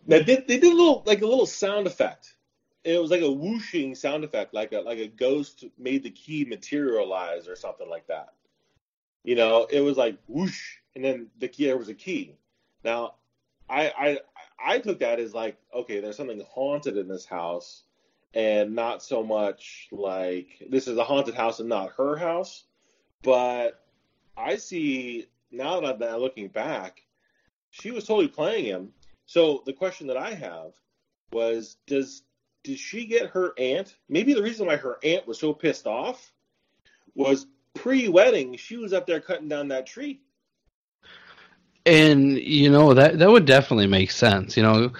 Now, 0.06 0.20
they, 0.20 0.36
they 0.36 0.60
did 0.60 0.64
a 0.72 0.76
little 0.76 1.04
like 1.06 1.22
a 1.22 1.28
little 1.28 1.46
sound 1.46 1.88
effect 1.88 2.36
it 2.86 3.02
was 3.02 3.10
like 3.10 3.22
a 3.22 3.32
whooshing 3.32 3.96
sound 3.96 4.24
effect, 4.24 4.54
like 4.54 4.72
a 4.72 4.80
like 4.80 5.00
a 5.00 5.08
ghost 5.08 5.66
made 5.78 6.04
the 6.04 6.12
key 6.12 6.46
materialize 6.46 7.48
or 7.48 7.56
something 7.56 7.90
like 7.90 8.08
that. 8.08 8.34
You 9.24 9.36
know, 9.36 9.66
it 9.70 9.82
was 9.82 9.98
like 9.98 10.18
whoosh, 10.28 10.78
and 10.96 11.04
then 11.04 11.28
the 11.40 11.48
key 11.48 11.66
there 11.66 11.78
was 11.78 11.90
a 11.90 11.96
key. 11.96 12.38
Now, 12.84 13.16
I 13.68 13.92
I 13.98 14.20
I 14.64 14.80
took 14.80 15.00
that 15.00 15.20
as 15.20 15.34
like 15.34 15.58
okay, 15.74 16.00
there's 16.00 16.16
something 16.16 16.44
haunted 16.48 16.96
in 16.96 17.08
this 17.08 17.26
house, 17.26 17.82
and 18.36 18.76
not 18.76 19.02
so 19.02 19.24
much 19.24 19.88
like 19.92 20.64
this 20.70 20.88
is 20.88 20.98
a 20.98 21.04
haunted 21.04 21.34
house 21.34 21.60
and 21.60 21.70
not 21.70 21.94
her 21.98 22.16
house. 22.16 22.66
But 23.24 23.84
I 24.38 24.58
see 24.58 25.26
now 25.50 25.82
that 25.82 26.04
I'm 26.04 26.20
looking 26.20 26.50
back, 26.50 27.02
she 27.72 27.90
was 27.90 28.06
totally 28.06 28.28
playing 28.28 28.66
him. 28.66 28.94
So 29.26 29.64
the 29.66 29.74
question 29.74 30.08
that 30.08 30.18
I 30.18 30.34
have 30.34 30.74
was, 31.32 31.78
does 31.88 32.24
did 32.64 32.80
she 32.80 33.06
get 33.06 33.30
her 33.30 33.54
aunt? 33.58 33.96
Maybe 34.10 34.34
the 34.34 34.42
reason 34.42 34.66
why 34.66 34.76
her 34.78 34.98
aunt 35.04 35.28
was 35.28 35.40
so 35.40 35.54
pissed 35.54 35.86
off 35.86 36.32
was 37.14 37.46
pre-wedding. 37.76 38.58
She 38.58 38.78
was 38.78 38.92
up 38.92 39.06
there 39.06 39.22
cutting 39.22 39.48
down 39.48 39.68
that 39.70 39.86
tree. 39.86 40.22
And 41.86 42.32
you 42.40 42.72
know 42.72 42.96
that 42.96 43.20
that 43.20 43.30
would 43.30 43.46
definitely 43.46 43.86
make 43.86 44.10
sense. 44.10 44.58
You 44.58 44.64
know, 44.64 44.92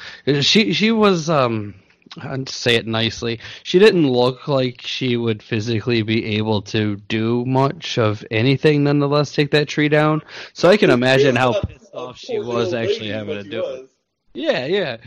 she 0.42 0.72
she 0.74 0.92
was 0.92 1.32
um 1.32 1.74
I'd 2.22 2.48
say 2.48 2.76
it 2.76 2.86
nicely. 2.86 3.40
She 3.64 3.80
didn't 3.80 4.08
look 4.08 4.48
like 4.48 4.82
she 4.82 5.18
would 5.18 5.42
physically 5.42 6.04
be 6.04 6.38
able 6.38 6.62
to 6.64 6.96
do 6.96 7.44
much 7.46 7.98
of 7.98 8.24
anything, 8.30 8.84
nonetheless, 8.84 9.34
take 9.34 9.50
that 9.52 9.68
tree 9.68 9.90
down. 9.90 10.22
So 10.54 10.70
I 10.70 10.78
can 10.78 10.92
imagine 10.92 11.36
how 11.36 11.60
pissed 11.60 11.94
off 11.94 12.20
she 12.20 12.38
was 12.38 12.76
actually 12.76 13.10
having 13.10 13.44
to 13.44 13.50
do 13.50 13.66
it. 13.66 13.90
Yeah, 14.36 14.66
yeah. 14.66 14.98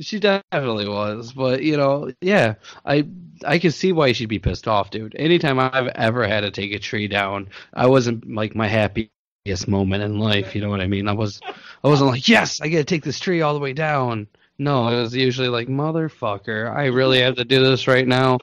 She 0.00 0.18
definitely 0.18 0.88
was, 0.88 1.32
but 1.32 1.62
you 1.62 1.76
know, 1.76 2.10
yeah, 2.20 2.54
I 2.86 3.06
I 3.44 3.58
can 3.58 3.70
see 3.70 3.92
why 3.92 4.12
she'd 4.12 4.26
be 4.26 4.38
pissed 4.38 4.66
off, 4.66 4.90
dude. 4.90 5.14
Anytime 5.18 5.58
I've 5.58 5.88
ever 5.88 6.26
had 6.26 6.40
to 6.40 6.50
take 6.50 6.72
a 6.72 6.78
tree 6.78 7.06
down, 7.06 7.48
I 7.74 7.86
wasn't 7.86 8.34
like 8.34 8.54
my 8.54 8.66
happiest 8.66 9.68
moment 9.68 10.02
in 10.02 10.18
life. 10.18 10.54
You 10.54 10.62
know 10.62 10.70
what 10.70 10.80
I 10.80 10.86
mean? 10.86 11.06
I 11.06 11.12
was 11.12 11.40
I 11.84 11.88
wasn't 11.88 12.10
like, 12.10 12.28
yes, 12.28 12.60
I 12.62 12.68
got 12.68 12.78
to 12.78 12.84
take 12.84 13.04
this 13.04 13.20
tree 13.20 13.42
all 13.42 13.52
the 13.52 13.60
way 13.60 13.74
down. 13.74 14.26
No, 14.58 14.88
it 14.88 15.00
was 15.00 15.14
usually 15.14 15.48
like, 15.48 15.68
motherfucker, 15.68 16.74
I 16.74 16.86
really 16.86 17.20
have 17.20 17.36
to 17.36 17.44
do 17.44 17.62
this 17.62 17.86
right 17.86 18.06
now. 18.06 18.38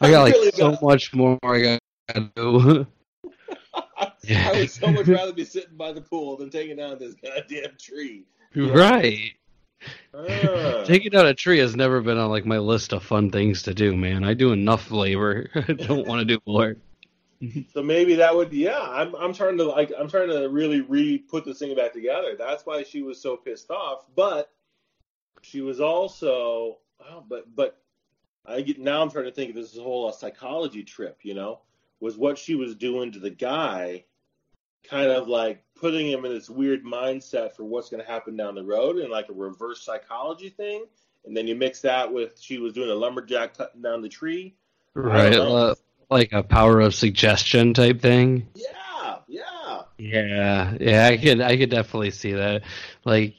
I 0.00 0.10
got 0.10 0.22
like 0.22 0.32
really 0.34 0.50
so 0.52 0.72
got... 0.72 0.82
much 0.82 1.14
more 1.14 1.38
I 1.42 1.60
got 1.60 1.80
to 2.14 2.30
do. 2.34 2.86
I 4.30 4.52
would 4.52 4.70
so 4.70 4.90
much 4.90 5.06
rather 5.08 5.32
be 5.32 5.44
sitting 5.44 5.76
by 5.76 5.92
the 5.92 6.00
pool 6.00 6.36
than 6.36 6.50
taking 6.50 6.76
down 6.76 6.98
this 6.98 7.14
goddamn 7.14 7.76
tree. 7.78 8.24
Right. 8.54 9.32
Uh. 10.14 10.84
Taking 10.84 11.10
down 11.10 11.26
a 11.26 11.34
tree 11.34 11.58
has 11.58 11.76
never 11.76 12.00
been 12.00 12.18
on 12.18 12.30
like 12.30 12.44
my 12.44 12.58
list 12.58 12.92
of 12.92 13.02
fun 13.02 13.30
things 13.30 13.62
to 13.62 13.74
do, 13.74 13.96
man. 13.96 14.24
I 14.24 14.34
do 14.34 14.52
enough 14.52 14.90
labor. 14.90 15.50
I 15.54 15.72
don't 15.72 16.06
want 16.06 16.20
to 16.20 16.24
do 16.24 16.40
more. 16.46 16.76
so 17.72 17.82
maybe 17.82 18.16
that 18.16 18.34
would 18.34 18.52
yeah, 18.52 18.80
I'm 18.80 19.14
I'm 19.14 19.32
trying 19.32 19.58
to 19.58 19.64
like 19.64 19.92
I'm 19.96 20.08
trying 20.08 20.28
to 20.28 20.48
really 20.48 20.80
re 20.80 21.18
put 21.18 21.44
this 21.44 21.60
thing 21.60 21.76
back 21.76 21.92
together. 21.92 22.34
That's 22.36 22.66
why 22.66 22.82
she 22.82 23.02
was 23.02 23.20
so 23.20 23.36
pissed 23.36 23.70
off. 23.70 24.06
But 24.16 24.50
she 25.42 25.60
was 25.60 25.80
also 25.80 26.78
oh, 27.00 27.24
but 27.28 27.54
but 27.54 27.80
I 28.44 28.62
get 28.62 28.80
now 28.80 29.02
I'm 29.02 29.10
trying 29.10 29.26
to 29.26 29.32
think 29.32 29.50
of 29.50 29.56
this 29.56 29.76
whole 29.76 30.08
uh, 30.08 30.12
psychology 30.12 30.82
trip, 30.82 31.18
you 31.22 31.34
know, 31.34 31.60
was 32.00 32.16
what 32.16 32.38
she 32.38 32.54
was 32.54 32.74
doing 32.74 33.12
to 33.12 33.20
the 33.20 33.30
guy 33.30 34.04
kind 34.84 35.10
of 35.10 35.28
like 35.28 35.62
putting 35.74 36.06
him 36.10 36.24
in 36.24 36.32
this 36.32 36.50
weird 36.50 36.84
mindset 36.84 37.54
for 37.54 37.64
what's 37.64 37.88
going 37.88 38.02
to 38.02 38.10
happen 38.10 38.36
down 38.36 38.54
the 38.54 38.64
road 38.64 38.96
and 38.96 39.10
like 39.10 39.28
a 39.28 39.32
reverse 39.32 39.82
psychology 39.82 40.50
thing. 40.50 40.84
And 41.24 41.36
then 41.36 41.46
you 41.46 41.54
mix 41.54 41.82
that 41.82 42.12
with 42.12 42.40
she 42.40 42.58
was 42.58 42.72
doing 42.72 42.90
a 42.90 42.94
lumberjack 42.94 43.56
cutting 43.56 43.82
down 43.82 44.02
the 44.02 44.08
tree. 44.08 44.54
Right. 44.94 45.34
Uh, 45.34 45.74
like 46.10 46.32
a 46.32 46.42
power 46.42 46.80
of 46.80 46.94
suggestion 46.94 47.74
type 47.74 48.00
thing. 48.00 48.48
Yeah. 48.54 49.16
Yeah. 49.28 49.82
Yeah. 49.98 50.74
Yeah. 50.80 51.06
I 51.06 51.16
could, 51.16 51.40
I 51.40 51.56
could 51.56 51.70
definitely 51.70 52.10
see 52.10 52.32
that. 52.32 52.62
Like, 53.04 53.34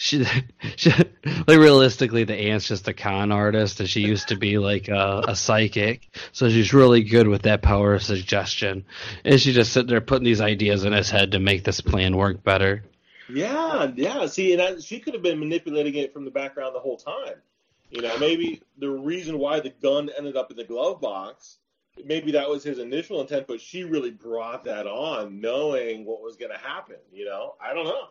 she, 0.00 0.24
she, 0.76 0.90
like 0.90 1.58
realistically, 1.58 2.24
the 2.24 2.34
aunt's 2.34 2.66
just 2.66 2.88
a 2.88 2.94
con 2.94 3.30
artist, 3.32 3.80
and 3.80 3.88
she 3.88 4.00
used 4.00 4.28
to 4.28 4.36
be 4.36 4.56
like 4.56 4.88
a, 4.88 5.24
a, 5.28 5.36
psychic, 5.36 6.08
so 6.32 6.48
she's 6.48 6.72
really 6.72 7.02
good 7.02 7.28
with 7.28 7.42
that 7.42 7.60
power 7.60 7.92
of 7.92 8.02
suggestion. 8.02 8.86
And 9.26 9.38
she 9.38 9.52
just 9.52 9.74
sitting 9.74 9.90
there 9.90 10.00
putting 10.00 10.24
these 10.24 10.40
ideas 10.40 10.84
in 10.84 10.94
his 10.94 11.10
head 11.10 11.32
to 11.32 11.38
make 11.38 11.64
this 11.64 11.82
plan 11.82 12.16
work 12.16 12.42
better. 12.42 12.82
Yeah, 13.28 13.90
yeah. 13.94 14.24
See, 14.24 14.54
and 14.54 14.62
I, 14.62 14.78
she 14.78 15.00
could 15.00 15.12
have 15.12 15.22
been 15.22 15.38
manipulating 15.38 15.94
it 15.96 16.14
from 16.14 16.24
the 16.24 16.30
background 16.30 16.74
the 16.74 16.80
whole 16.80 16.96
time. 16.96 17.34
You 17.90 18.00
know, 18.00 18.16
maybe 18.18 18.62
the 18.78 18.88
reason 18.88 19.38
why 19.38 19.60
the 19.60 19.70
gun 19.82 20.08
ended 20.16 20.34
up 20.34 20.50
in 20.50 20.56
the 20.56 20.64
glove 20.64 21.02
box, 21.02 21.58
maybe 22.02 22.32
that 22.32 22.48
was 22.48 22.64
his 22.64 22.78
initial 22.78 23.20
intent, 23.20 23.46
but 23.46 23.60
she 23.60 23.84
really 23.84 24.12
brought 24.12 24.64
that 24.64 24.86
on, 24.86 25.42
knowing 25.42 26.06
what 26.06 26.22
was 26.22 26.36
going 26.36 26.52
to 26.52 26.58
happen. 26.58 26.96
You 27.12 27.26
know, 27.26 27.56
I 27.60 27.74
don't 27.74 27.84
know. 27.84 28.08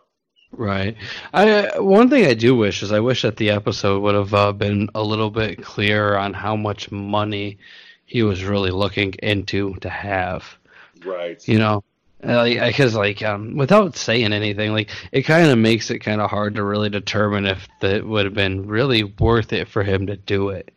Right. 0.52 0.98
I 1.34 1.80
one 1.80 2.10
thing 2.10 2.26
I 2.26 2.34
do 2.34 2.56
wish 2.56 2.82
is 2.82 2.92
I 2.92 3.00
wish 3.00 3.22
that 3.22 3.38
the 3.38 3.52
episode 3.52 4.02
would 4.02 4.16
have 4.16 4.34
uh, 4.34 4.52
been 4.52 4.90
a 4.96 5.04
little 5.04 5.30
bit 5.30 5.62
clearer 5.62 6.18
on 6.18 6.34
how 6.34 6.56
much 6.56 6.92
money 6.92 7.60
he 8.06 8.24
was 8.24 8.44
really 8.44 8.72
looking 8.72 9.14
into 9.22 9.76
to 9.82 9.90
have. 9.90 10.58
Right. 11.06 11.48
You 11.48 11.60
know, 11.60 11.84
because 12.20 12.96
uh, 12.96 13.00
like 13.00 13.22
um, 13.22 13.56
without 13.56 13.96
saying 13.96 14.34
anything, 14.34 14.74
like 14.74 14.90
it 15.12 15.22
kind 15.22 15.50
of 15.50 15.58
makes 15.58 15.92
it 15.92 16.00
kind 16.00 16.20
of 16.20 16.30
hard 16.30 16.56
to 16.56 16.64
really 16.64 16.90
determine 16.90 17.46
if 17.46 17.68
it 17.82 18.06
would 18.06 18.26
have 18.26 18.34
been 18.34 18.68
really 18.68 19.04
worth 19.04 19.54
it 19.54 19.68
for 19.68 19.84
him 19.84 20.08
to 20.08 20.18
do 20.18 20.50
it. 20.50 20.74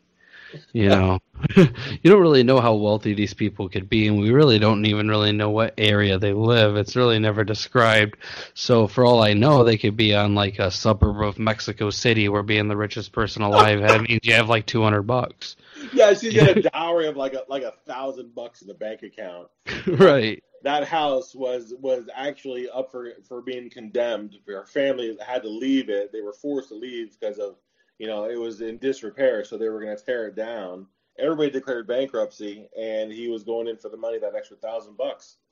You 0.72 0.88
know, 0.88 1.18
you 1.56 1.66
don't 2.04 2.20
really 2.20 2.42
know 2.42 2.60
how 2.60 2.74
wealthy 2.74 3.14
these 3.14 3.34
people 3.34 3.68
could 3.68 3.88
be, 3.88 4.06
and 4.06 4.20
we 4.20 4.30
really 4.30 4.58
don't 4.58 4.84
even 4.86 5.08
really 5.08 5.32
know 5.32 5.50
what 5.50 5.74
area 5.78 6.18
they 6.18 6.32
live. 6.32 6.76
It's 6.76 6.96
really 6.96 7.18
never 7.18 7.44
described. 7.44 8.16
So, 8.54 8.86
for 8.86 9.04
all 9.04 9.22
I 9.22 9.34
know, 9.34 9.64
they 9.64 9.78
could 9.78 9.96
be 9.96 10.14
on 10.14 10.34
like 10.34 10.58
a 10.58 10.70
suburb 10.70 11.20
of 11.22 11.38
Mexico 11.38 11.90
City, 11.90 12.28
where 12.28 12.42
being 12.42 12.68
the 12.68 12.76
richest 12.76 13.12
person 13.12 13.42
alive 13.42 13.80
that 13.80 14.02
means 14.02 14.20
you 14.22 14.34
have 14.34 14.48
like 14.48 14.66
two 14.66 14.82
hundred 14.82 15.02
bucks. 15.02 15.56
Yeah, 15.92 16.14
she's 16.14 16.34
got 16.34 16.56
a 16.56 16.62
dowry 16.72 17.06
of 17.06 17.16
like 17.16 17.34
a 17.34 17.44
like 17.48 17.62
a 17.62 17.74
thousand 17.86 18.34
bucks 18.34 18.62
in 18.62 18.68
the 18.68 18.74
bank 18.74 19.02
account. 19.02 19.48
right. 19.86 20.42
That 20.62 20.86
house 20.86 21.34
was 21.34 21.74
was 21.80 22.08
actually 22.14 22.68
up 22.70 22.90
for 22.90 23.10
for 23.28 23.42
being 23.42 23.68
condemned. 23.68 24.36
Her 24.46 24.64
family 24.66 25.16
had 25.26 25.42
to 25.42 25.48
leave 25.48 25.88
it. 25.88 26.12
They 26.12 26.20
were 26.20 26.32
forced 26.32 26.68
to 26.68 26.76
leave 26.76 27.16
because 27.18 27.38
of 27.38 27.56
you 27.98 28.06
know, 28.06 28.24
it 28.24 28.36
was 28.36 28.60
in 28.60 28.78
disrepair, 28.78 29.44
so 29.44 29.56
they 29.56 29.68
were 29.68 29.80
going 29.80 29.96
to 29.96 30.04
tear 30.04 30.28
it 30.28 30.36
down. 30.36 30.86
Everybody 31.18 31.50
declared 31.50 31.86
bankruptcy, 31.86 32.68
and 32.78 33.12
he 33.12 33.28
was 33.28 33.44
going 33.44 33.68
in 33.68 33.76
for 33.76 33.88
the 33.90 33.96
money, 33.96 34.18
that 34.18 34.34
extra 34.34 34.56
thousand 34.56 34.96
bucks. 34.96 35.36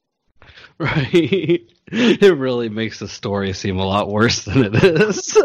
Right. 0.78 1.60
It 1.92 2.38
really 2.38 2.70
makes 2.70 3.00
the 3.00 3.08
story 3.08 3.52
seem 3.52 3.78
a 3.78 3.84
lot 3.84 4.08
worse 4.08 4.44
than 4.44 4.64
it 4.64 4.74
is. 4.82 5.36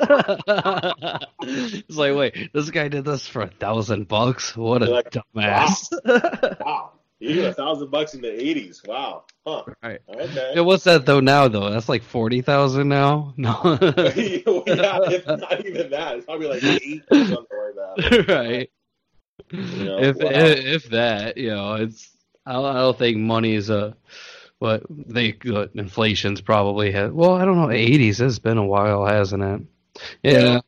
it's 1.41 1.97
like, 1.97 2.15
wait, 2.15 2.53
this 2.53 2.69
guy 2.69 2.87
did 2.87 3.03
this 3.03 3.27
for 3.27 3.41
a 3.41 3.49
thousand 3.49 4.07
bucks? 4.07 4.55
What 4.55 4.83
a 4.83 4.85
like, 4.85 5.09
dumbass. 5.11 5.89
Wow. 6.05 6.57
wow. 6.61 6.91
A 7.21 7.53
thousand 7.53 7.91
bucks 7.91 8.13
in 8.13 8.21
the 8.21 8.31
eighties. 8.31 8.81
Wow. 8.85 9.23
Huh. 9.45 9.63
Right. 9.81 9.99
Okay. 10.09 10.51
Yeah, 10.55 10.61
what's 10.61 10.83
that 10.83 11.05
though 11.05 11.21
now 11.21 11.47
though? 11.47 11.69
That's 11.69 11.87
like 11.87 12.03
forty 12.03 12.41
thousand 12.41 12.89
now? 12.89 13.33
No. 13.37 13.59
yeah, 13.81 14.09
if 14.15 15.25
not 15.25 15.65
even 15.65 15.89
that. 15.91 16.17
It's 16.17 16.25
probably 16.25 16.47
like 16.47 16.63
eight 16.63 17.03
or 17.11 17.25
something 17.25 17.35
like 17.35 17.97
that. 17.97 18.25
Right. 18.27 18.69
You 19.51 19.85
know, 19.85 19.99
if, 19.99 20.15
wow. 20.17 20.29
if, 20.31 20.65
if 20.65 20.89
that, 20.89 21.37
you 21.37 21.49
know, 21.51 21.75
it's 21.75 22.09
I 22.45 22.53
don't, 22.53 22.65
I 22.65 22.79
don't 22.79 22.97
think 22.97 23.17
money 23.17 23.53
is 23.53 23.69
a 23.69 23.95
what 24.59 24.83
they 24.89 25.37
uh, 25.47 25.67
inflation's 25.73 26.41
probably 26.41 26.91
had. 26.91 27.13
Well, 27.13 27.35
I 27.35 27.45
don't 27.45 27.57
know. 27.57 27.71
Eighties 27.71 28.17
has 28.19 28.39
been 28.39 28.57
a 28.57 28.65
while, 28.65 29.05
hasn't 29.05 29.43
it? 29.43 29.61
Yeah. 30.23 30.31
yeah. 30.31 30.59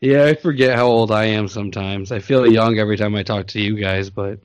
Yeah, 0.00 0.24
I 0.24 0.34
forget 0.34 0.74
how 0.74 0.86
old 0.88 1.12
I 1.12 1.26
am 1.26 1.46
sometimes. 1.46 2.10
I 2.10 2.18
feel 2.18 2.50
young 2.50 2.76
every 2.80 2.96
time 2.96 3.14
I 3.14 3.22
talk 3.22 3.46
to 3.48 3.60
you 3.60 3.76
guys, 3.76 4.10
but 4.10 4.40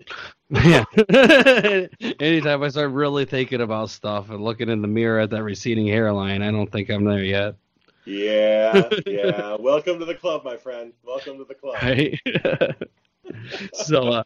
yeah. 0.50 0.86
Anytime 2.20 2.64
I 2.64 2.70
start 2.70 2.91
really 2.91 3.26
thinking 3.26 3.62
about 3.62 3.89
stuff 3.89 4.30
and 4.30 4.41
looking 4.41 4.70
in 4.70 4.82
the 4.82 4.88
mirror 4.88 5.20
at 5.20 5.30
that 5.32 5.43
receding 5.43 5.88
hairline, 5.88 6.41
I 6.41 6.52
don't 6.52 6.72
think 6.72 6.89
I'm 6.89 7.04
there 7.04 7.24
yet. 7.24 7.56
Yeah, 8.06 8.89
yeah. 9.06 9.58
Welcome 9.60 10.00
to 10.00 10.06
the 10.06 10.16
club, 10.16 10.45
my 10.45 10.56
friend. 10.56 10.93
Welcome 11.04 11.38
to 11.39 11.43
the 11.43 11.56
club. 11.56 11.76
Right. 11.82 12.18
so, 13.74 14.08
uh, 14.08 14.24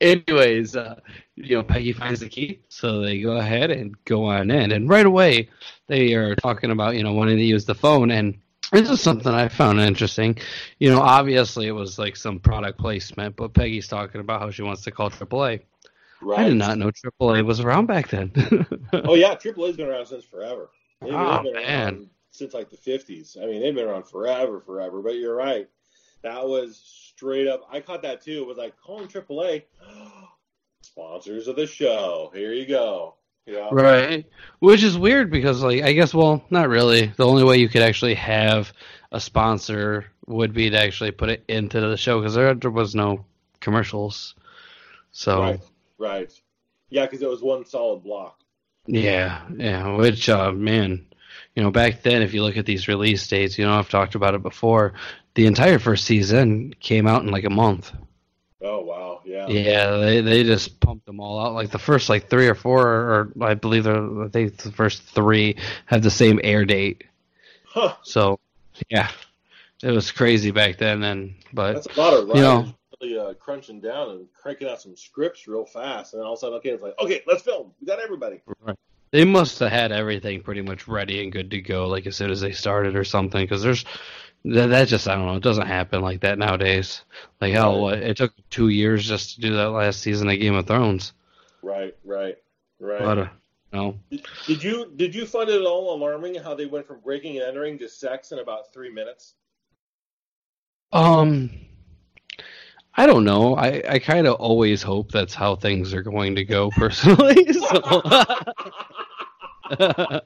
anyways, 0.00 0.76
uh, 0.76 1.00
you 1.34 1.56
know, 1.56 1.64
Peggy 1.64 1.92
finds 1.92 2.20
the 2.20 2.28
key, 2.28 2.60
so 2.68 3.00
they 3.00 3.20
go 3.20 3.38
ahead 3.38 3.72
and 3.72 3.96
go 4.04 4.26
on 4.26 4.52
in, 4.52 4.70
and 4.70 4.88
right 4.88 5.06
away 5.06 5.48
they 5.88 6.14
are 6.14 6.36
talking 6.36 6.70
about 6.70 6.94
you 6.94 7.02
know 7.02 7.12
wanting 7.12 7.38
to 7.38 7.44
use 7.44 7.64
the 7.64 7.74
phone, 7.74 8.12
and 8.12 8.38
this 8.72 8.90
is 8.90 9.00
something 9.00 9.32
I 9.32 9.48
found 9.48 9.80
interesting. 9.80 10.38
You 10.78 10.90
know, 10.90 11.00
obviously 11.00 11.66
it 11.66 11.72
was 11.72 11.98
like 11.98 12.16
some 12.16 12.40
product 12.40 12.78
placement, 12.78 13.36
but 13.36 13.54
Peggy's 13.54 13.86
talking 13.86 14.20
about 14.20 14.40
how 14.40 14.50
she 14.50 14.62
wants 14.62 14.82
to 14.82 14.90
call 14.90 15.10
AAA. 15.10 15.60
Right. 16.20 16.40
I 16.40 16.48
did 16.48 16.56
not 16.56 16.78
know 16.78 16.90
AAA 16.90 17.44
was 17.44 17.60
around 17.60 17.86
back 17.86 18.08
then. 18.08 18.32
oh 18.92 19.14
yeah, 19.14 19.34
AAA's 19.34 19.76
been 19.76 19.88
around 19.88 20.06
since 20.06 20.24
forever. 20.24 20.70
They've, 21.00 21.12
Oh, 21.12 21.42
they've 21.42 21.52
been 21.52 21.62
ah, 21.62 21.66
man. 21.66 22.10
since 22.30 22.54
like 22.54 22.70
the 22.70 22.76
fifties. 22.76 23.36
I 23.40 23.46
mean, 23.46 23.60
they've 23.60 23.74
been 23.74 23.86
around 23.88 24.04
forever, 24.04 24.60
forever. 24.60 25.02
But 25.02 25.16
you're 25.16 25.36
right. 25.36 25.68
That 26.22 26.46
was 26.46 26.80
straight 27.14 27.48
up. 27.48 27.66
I 27.70 27.80
caught 27.80 28.02
that 28.02 28.22
too. 28.22 28.42
It 28.42 28.46
was 28.46 28.56
like 28.56 28.74
calling 28.78 29.08
AAA. 29.08 29.64
Sponsors 30.82 31.48
of 31.48 31.56
the 31.56 31.66
show. 31.66 32.30
Here 32.34 32.52
you 32.52 32.66
go. 32.66 33.16
Yeah. 33.46 33.68
Right. 33.72 34.26
Which 34.60 34.82
is 34.82 34.96
weird 34.96 35.30
because, 35.30 35.62
like, 35.62 35.82
I 35.82 35.92
guess, 35.92 36.14
well, 36.14 36.44
not 36.50 36.68
really. 36.68 37.06
The 37.16 37.26
only 37.26 37.44
way 37.44 37.56
you 37.58 37.68
could 37.68 37.82
actually 37.82 38.14
have 38.14 38.72
a 39.10 39.20
sponsor 39.20 40.06
would 40.26 40.52
be 40.54 40.70
to 40.70 40.78
actually 40.80 41.10
put 41.10 41.28
it 41.28 41.44
into 41.48 41.80
the 41.80 41.96
show 41.96 42.20
because 42.20 42.34
there, 42.34 42.54
there 42.54 42.70
was 42.70 42.94
no 42.94 43.24
commercials. 43.60 44.34
So, 45.10 45.40
Right. 45.40 45.60
Right. 45.98 46.32
Yeah, 46.90 47.06
because 47.06 47.22
it 47.22 47.28
was 47.28 47.42
one 47.42 47.64
solid 47.64 48.02
block. 48.04 48.38
yeah, 48.86 49.42
yeah. 49.56 49.96
Which, 49.96 50.28
uh, 50.28 50.52
man, 50.52 51.06
you 51.54 51.62
know, 51.62 51.70
back 51.70 52.02
then, 52.02 52.22
if 52.22 52.34
you 52.34 52.42
look 52.42 52.56
at 52.56 52.66
these 52.66 52.88
release 52.88 53.26
dates, 53.26 53.58
you 53.58 53.64
know, 53.64 53.74
I've 53.78 53.88
talked 53.88 54.14
about 54.14 54.34
it 54.34 54.42
before. 54.42 54.94
The 55.34 55.46
entire 55.46 55.78
first 55.78 56.04
season 56.04 56.74
came 56.80 57.06
out 57.06 57.22
in 57.22 57.30
like 57.30 57.44
a 57.44 57.50
month. 57.50 57.92
Oh 58.62 58.80
wow. 58.82 59.11
Yeah. 59.24 59.46
Yeah, 59.48 59.96
they 59.96 60.20
they 60.20 60.44
just 60.44 60.80
pumped 60.80 61.06
them 61.06 61.20
all 61.20 61.38
out. 61.40 61.54
Like 61.54 61.70
the 61.70 61.78
first 61.78 62.08
like 62.08 62.28
three 62.28 62.48
or 62.48 62.54
four, 62.54 62.86
or 62.86 63.32
I 63.40 63.54
believe 63.54 63.84
they're, 63.84 64.24
I 64.24 64.28
think 64.28 64.56
the 64.58 64.72
first 64.72 65.02
three 65.02 65.56
have 65.86 66.02
the 66.02 66.10
same 66.10 66.40
air 66.42 66.64
date. 66.64 67.04
Huh. 67.64 67.94
So, 68.02 68.38
yeah, 68.88 69.10
it 69.82 69.90
was 69.90 70.12
crazy 70.12 70.50
back 70.50 70.78
then. 70.78 71.02
And 71.02 71.34
but 71.52 71.74
That's 71.74 71.96
a 71.96 72.00
lot 72.00 72.14
of 72.14 72.28
writers 72.28 72.36
you 72.36 72.42
know, 72.42 72.74
really 73.00 73.18
uh, 73.18 73.34
crunching 73.34 73.80
down 73.80 74.10
and 74.10 74.26
cranking 74.34 74.68
out 74.68 74.80
some 74.80 74.96
scripts 74.96 75.48
real 75.48 75.64
fast, 75.64 76.12
and 76.12 76.20
then 76.20 76.26
all 76.26 76.34
of 76.34 76.38
a 76.38 76.40
sudden, 76.40 76.58
okay, 76.58 76.70
it's 76.70 76.82
like, 76.82 76.98
okay, 77.00 77.22
let's 77.26 77.42
film. 77.42 77.72
We 77.80 77.86
got 77.86 77.98
everybody. 77.98 78.40
Right. 78.60 78.76
they 79.12 79.24
must 79.24 79.58
have 79.60 79.70
had 79.70 79.92
everything 79.92 80.42
pretty 80.42 80.62
much 80.62 80.88
ready 80.88 81.22
and 81.22 81.30
good 81.30 81.50
to 81.50 81.60
go, 81.60 81.86
like 81.86 82.06
as 82.06 82.16
soon 82.16 82.30
as 82.30 82.40
they 82.40 82.52
started 82.52 82.96
or 82.96 83.04
something. 83.04 83.42
Because 83.44 83.62
there's 83.62 83.84
that, 84.44 84.66
that 84.68 84.88
just 84.88 85.08
I 85.08 85.14
don't 85.14 85.26
know, 85.26 85.36
it 85.36 85.42
doesn't 85.42 85.66
happen 85.66 86.02
like 86.02 86.20
that 86.20 86.38
nowadays. 86.38 87.02
Like 87.40 87.52
hell, 87.52 87.88
Right. 87.88 87.98
it 88.02 88.16
took 88.16 88.32
two 88.50 88.68
years 88.68 89.06
just 89.06 89.34
to 89.34 89.40
do 89.40 89.54
that 89.54 89.70
last 89.70 90.00
season 90.00 90.28
of 90.28 90.38
Game 90.38 90.54
of 90.54 90.66
Thrones. 90.66 91.12
Right. 91.62 91.96
Right. 92.04 92.36
Right. 92.80 92.98
But 92.98 93.18
uh, 93.18 93.28
no, 93.72 93.98
Did 94.46 94.62
you 94.62 94.92
did 94.96 95.14
you 95.14 95.24
find 95.26 95.48
it 95.48 95.60
at 95.60 95.66
all 95.66 95.94
alarming 95.94 96.34
how 96.34 96.54
they 96.54 96.66
went 96.66 96.86
from 96.86 97.00
breaking 97.00 97.36
and 97.38 97.46
entering 97.46 97.78
to 97.78 97.88
sex 97.88 98.32
in 98.32 98.38
about 98.40 98.72
three 98.72 98.90
minutes? 98.92 99.34
Um, 100.92 101.50
I 102.94 103.06
don't 103.06 103.24
know. 103.24 103.56
I, 103.56 103.82
I 103.88 103.98
kind 103.98 104.26
of 104.26 104.34
always 104.34 104.82
hope 104.82 105.10
that's 105.10 105.32
how 105.34 105.56
things 105.56 105.94
are 105.94 106.02
going 106.02 106.34
to 106.34 106.44
go 106.44 106.70
personally. 106.76 107.50
So 107.52 108.02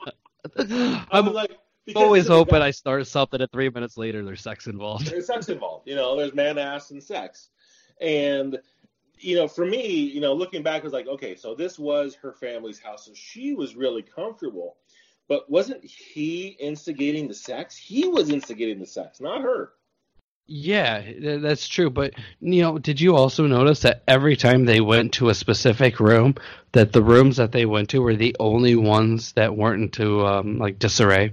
I'm 1.13 1.33
like, 1.33 1.57
because 1.87 2.03
always 2.03 2.27
hoping 2.27 2.63
I 2.63 2.73
start 2.73 3.07
something 3.07 3.41
and 3.41 3.51
three 3.51 3.71
minutes 3.71 3.97
later 3.97 4.25
there's 4.25 4.43
sex 4.43 4.67
involved. 4.67 5.07
There's 5.07 5.27
sex 5.27 5.49
involved. 5.49 5.89
You 5.89 5.95
know, 5.95 6.17
there's 6.17 6.35
man 6.35 6.59
ass 6.59 6.91
and 6.91 7.03
sex, 7.03 7.49
and 8.01 8.59
you 9.19 9.37
know, 9.37 9.49
for 9.49 9.65
me, 9.65 9.87
you 9.87 10.21
know, 10.21 10.35
looking 10.35 10.63
back, 10.63 10.83
I 10.83 10.85
was 10.85 10.93
like, 10.93 11.07
okay, 11.07 11.37
so 11.37 11.55
this 11.55 11.79
was 11.79 12.15
her 12.17 12.33
family's 12.33 12.79
house, 12.79 13.07
so 13.07 13.13
she 13.15 13.55
was 13.55 13.75
really 13.75 14.03
comfortable. 14.03 14.77
But 15.29 15.51
wasn't 15.51 15.85
he 15.85 16.57
instigating 16.61 17.27
the 17.27 17.35
sex? 17.35 17.77
He 17.77 18.07
was 18.07 18.31
instigating 18.31 18.79
the 18.79 18.87
sex, 18.87 19.21
not 19.21 19.43
her. 19.43 19.73
Yeah, 20.49 21.03
that's 21.41 21.67
true. 21.67 21.91
But 21.91 22.15
you 22.41 22.63
know, 22.63 22.79
did 22.79 23.01
you 23.01 23.17
also 23.17 23.47
notice 23.47 23.81
that 23.81 24.05
every 24.07 24.37
time 24.37 24.65
they 24.65 24.81
went 24.81 25.15
to 25.15 25.29
a 25.29 25.35
specific 25.35 25.99
room, 25.99 26.37
that 26.73 26.93
the 26.93 27.03
rooms 27.03 27.39
that 27.39 27.51
they 27.51 27.67
went 27.67 27.91
to 27.91 28.01
were 28.01 28.15
the 28.15 28.37
only 28.39 28.77
ones 28.77 29.33
that 29.33 29.57
weren't 29.57 29.83
into 29.83 30.25
um, 30.25 30.59
like 30.59 30.79
disarray? 30.79 31.33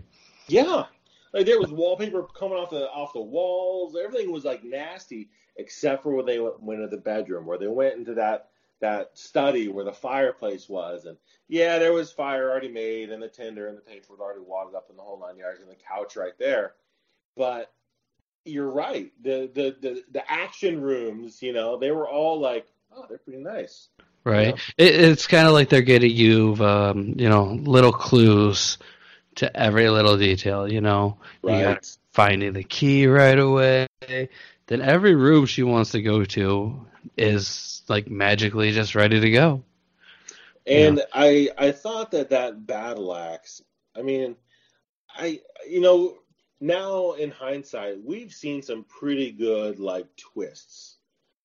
Yeah, 0.54 0.86
like 1.34 1.46
there 1.46 1.60
was 1.60 1.72
wallpaper 1.72 2.24
coming 2.24 2.58
off 2.58 2.70
the 2.70 2.90
off 2.90 3.14
the 3.14 3.22
walls. 3.22 3.96
Everything 4.02 4.32
was 4.32 4.46
like 4.46 4.64
nasty, 4.64 5.30
except 5.56 6.04
for 6.04 6.14
when 6.14 6.26
they 6.26 6.40
went, 6.40 6.62
went 6.62 6.82
into 6.82 6.96
the 6.96 7.02
bedroom, 7.02 7.46
where 7.46 7.58
they 7.58 7.68
went 7.68 7.96
into 7.96 8.14
that 8.16 8.50
that 8.82 9.18
study 9.18 9.68
where 9.68 9.86
the 9.86 9.94
fireplace 9.94 10.68
was, 10.70 11.06
and 11.06 11.18
yeah, 11.48 11.80
there 11.80 11.94
was 11.94 12.12
fire 12.12 12.52
already 12.52 12.68
made, 12.68 13.10
and 13.10 13.24
the 13.24 13.30
tinder 13.30 13.68
and 13.68 13.78
the 13.78 13.82
paper 13.82 14.08
was 14.12 14.20
already 14.20 14.42
wadded 14.42 14.76
up 14.76 14.88
in 14.90 14.96
the 14.96 15.02
whole 15.02 15.20
nine 15.20 15.38
yards, 15.38 15.62
and 15.62 15.70
the 15.70 15.76
couch 15.76 16.16
right 16.16 16.38
there. 16.38 16.74
But 17.36 17.74
you're 18.46 18.70
right, 18.70 19.12
the 19.22 19.50
the 19.54 19.76
the, 19.82 20.04
the 20.12 20.32
action 20.32 20.82
rooms, 20.82 21.42
you 21.42 21.54
know, 21.54 21.78
they 21.78 21.92
were 21.92 22.08
all 22.08 22.40
like, 22.40 22.68
oh, 22.96 23.06
they're 23.10 23.18
pretty 23.18 23.42
nice. 23.42 23.88
Right. 24.26 24.56
It, 24.78 24.96
it's 24.96 25.28
kind 25.28 25.48
of 25.48 25.54
like 25.54 25.68
they're 25.68 25.82
getting 25.82 26.12
you, 26.12 26.56
um, 26.66 27.16
you 27.18 27.28
know, 27.28 27.44
little 27.44 27.92
clues 27.92 28.78
to 29.36 29.56
every 29.56 29.90
little 29.90 30.18
detail. 30.18 30.72
You 30.72 30.82
know, 30.82 31.18
you 31.44 31.50
got 31.50 31.98
finding 32.12 32.54
the 32.54 32.64
key 32.64 33.08
right 33.08 33.38
away. 33.38 33.88
Then 34.68 34.82
every 34.82 35.16
room 35.16 35.46
she 35.46 35.64
wants 35.64 35.92
to 35.92 36.02
go 36.02 36.24
to 36.26 36.86
is 37.18 37.82
like 37.88 38.10
magically 38.10 38.72
just 38.72 38.96
ready 38.96 39.20
to 39.20 39.32
go. 39.32 39.64
And 40.66 41.02
I 41.14 41.50
I 41.58 41.72
thought 41.72 42.12
that 42.12 42.30
that 42.30 42.66
battle 42.66 43.16
axe. 43.16 43.62
I 43.96 44.02
mean, 44.02 44.36
I 45.16 45.42
you 45.70 45.82
know 45.82 46.18
now 46.62 47.12
in 47.14 47.32
hindsight 47.32 48.02
we've 48.04 48.32
seen 48.32 48.62
some 48.62 48.86
pretty 48.86 49.32
good 49.32 49.80
like 49.80 50.08
twists. 50.16 50.98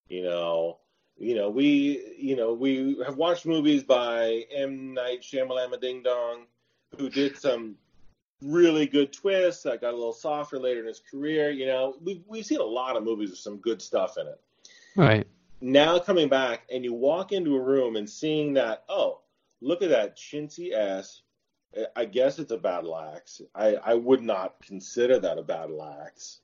You 0.08 0.22
know, 0.22 0.78
you 1.16 1.34
know 1.34 1.50
we 1.50 2.14
you 2.16 2.36
know 2.36 2.52
we 2.52 2.96
have 3.04 3.16
watched 3.16 3.46
movies 3.46 3.82
by 3.82 4.44
M 4.54 4.94
Night 4.94 5.22
Shyamalan 5.22 5.80
Ding 5.80 6.02
Dong, 6.04 6.46
who 6.96 7.08
did 7.10 7.36
some 7.36 7.76
really 8.42 8.86
good 8.86 9.12
twists 9.12 9.64
that 9.64 9.80
got 9.80 9.92
a 9.92 9.96
little 9.96 10.12
softer 10.12 10.58
later 10.58 10.80
in 10.80 10.86
his 10.86 11.00
career. 11.00 11.50
You 11.50 11.66
know, 11.66 11.96
we've 12.02 12.22
we've 12.26 12.46
seen 12.46 12.60
a 12.60 12.64
lot 12.64 12.96
of 12.96 13.04
movies 13.04 13.30
with 13.30 13.38
some 13.38 13.58
good 13.58 13.82
stuff 13.82 14.16
in 14.16 14.26
it 14.26 14.40
Right. 14.96 15.26
now 15.60 15.98
coming 15.98 16.28
back 16.28 16.62
and 16.72 16.84
you 16.84 16.92
walk 16.94 17.32
into 17.32 17.56
a 17.56 17.60
room 17.60 17.96
and 17.96 18.08
seeing 18.08 18.54
that, 18.54 18.84
oh, 18.88 19.20
look 19.60 19.82
at 19.82 19.90
that 19.90 20.16
chintzy 20.16 20.72
ass. 20.72 21.22
I 21.94 22.06
guess 22.06 22.38
it's 22.38 22.50
a 22.50 22.56
battle 22.56 22.96
axe. 22.96 23.42
I, 23.54 23.74
I 23.74 23.94
would 23.94 24.22
not 24.22 24.54
consider 24.62 25.18
that 25.18 25.38
a 25.38 25.42
battle 25.42 25.82
axe, 25.82 26.40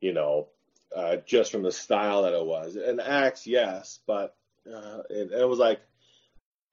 you 0.00 0.12
know, 0.12 0.48
uh, 0.94 1.16
just 1.24 1.52
from 1.52 1.62
the 1.62 1.70
style 1.70 2.22
that 2.22 2.32
it 2.32 2.44
was. 2.44 2.76
An 2.76 2.98
axe, 2.98 3.46
yes, 3.46 4.00
but 4.06 4.36
uh, 4.66 5.02
it, 5.08 5.30
it 5.32 5.48
was 5.48 5.58
like 5.58 5.80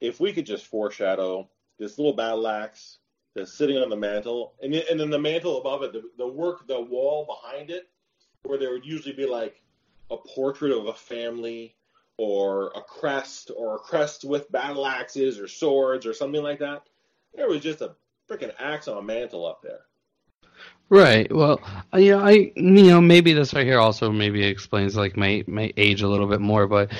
if 0.01 0.19
we 0.19 0.33
could 0.33 0.45
just 0.45 0.65
foreshadow 0.65 1.47
this 1.77 1.97
little 1.97 2.13
battle 2.13 2.47
axe 2.47 2.97
sitting 3.45 3.77
on 3.77 3.89
the 3.89 3.95
mantle, 3.95 4.53
and 4.61 4.73
and 4.73 4.99
then 4.99 5.09
the 5.09 5.19
mantle 5.19 5.59
above 5.59 5.83
it, 5.83 5.93
the, 5.93 6.03
the 6.17 6.27
work, 6.27 6.67
the 6.67 6.79
wall 6.79 7.25
behind 7.25 7.69
it, 7.69 7.89
where 8.43 8.57
there 8.57 8.71
would 8.71 8.85
usually 8.85 9.15
be 9.15 9.25
like 9.25 9.61
a 10.11 10.17
portrait 10.17 10.71
of 10.71 10.87
a 10.87 10.93
family 10.93 11.75
or 12.17 12.71
a 12.75 12.81
crest 12.81 13.51
or 13.55 13.75
a 13.75 13.79
crest 13.79 14.23
with 14.23 14.51
battle 14.51 14.85
axes 14.85 15.39
or 15.39 15.47
swords 15.47 16.05
or 16.05 16.13
something 16.13 16.43
like 16.43 16.59
that. 16.59 16.83
There 17.33 17.47
was 17.47 17.61
just 17.61 17.81
a 17.81 17.95
freaking 18.29 18.53
axe 18.59 18.87
on 18.87 18.97
a 18.97 19.01
mantle 19.01 19.45
up 19.45 19.61
there. 19.63 19.81
Right. 20.89 21.33
Well, 21.33 21.59
know, 21.93 22.19
I 22.19 22.51
you 22.55 22.83
know 22.83 23.01
maybe 23.01 23.33
this 23.33 23.53
right 23.53 23.65
here 23.65 23.79
also 23.79 24.11
maybe 24.11 24.43
explains 24.43 24.95
like 24.95 25.17
my 25.17 25.43
my 25.47 25.73
age 25.75 26.03
a 26.03 26.07
little 26.07 26.27
bit 26.27 26.41
more, 26.41 26.67
but 26.67 26.91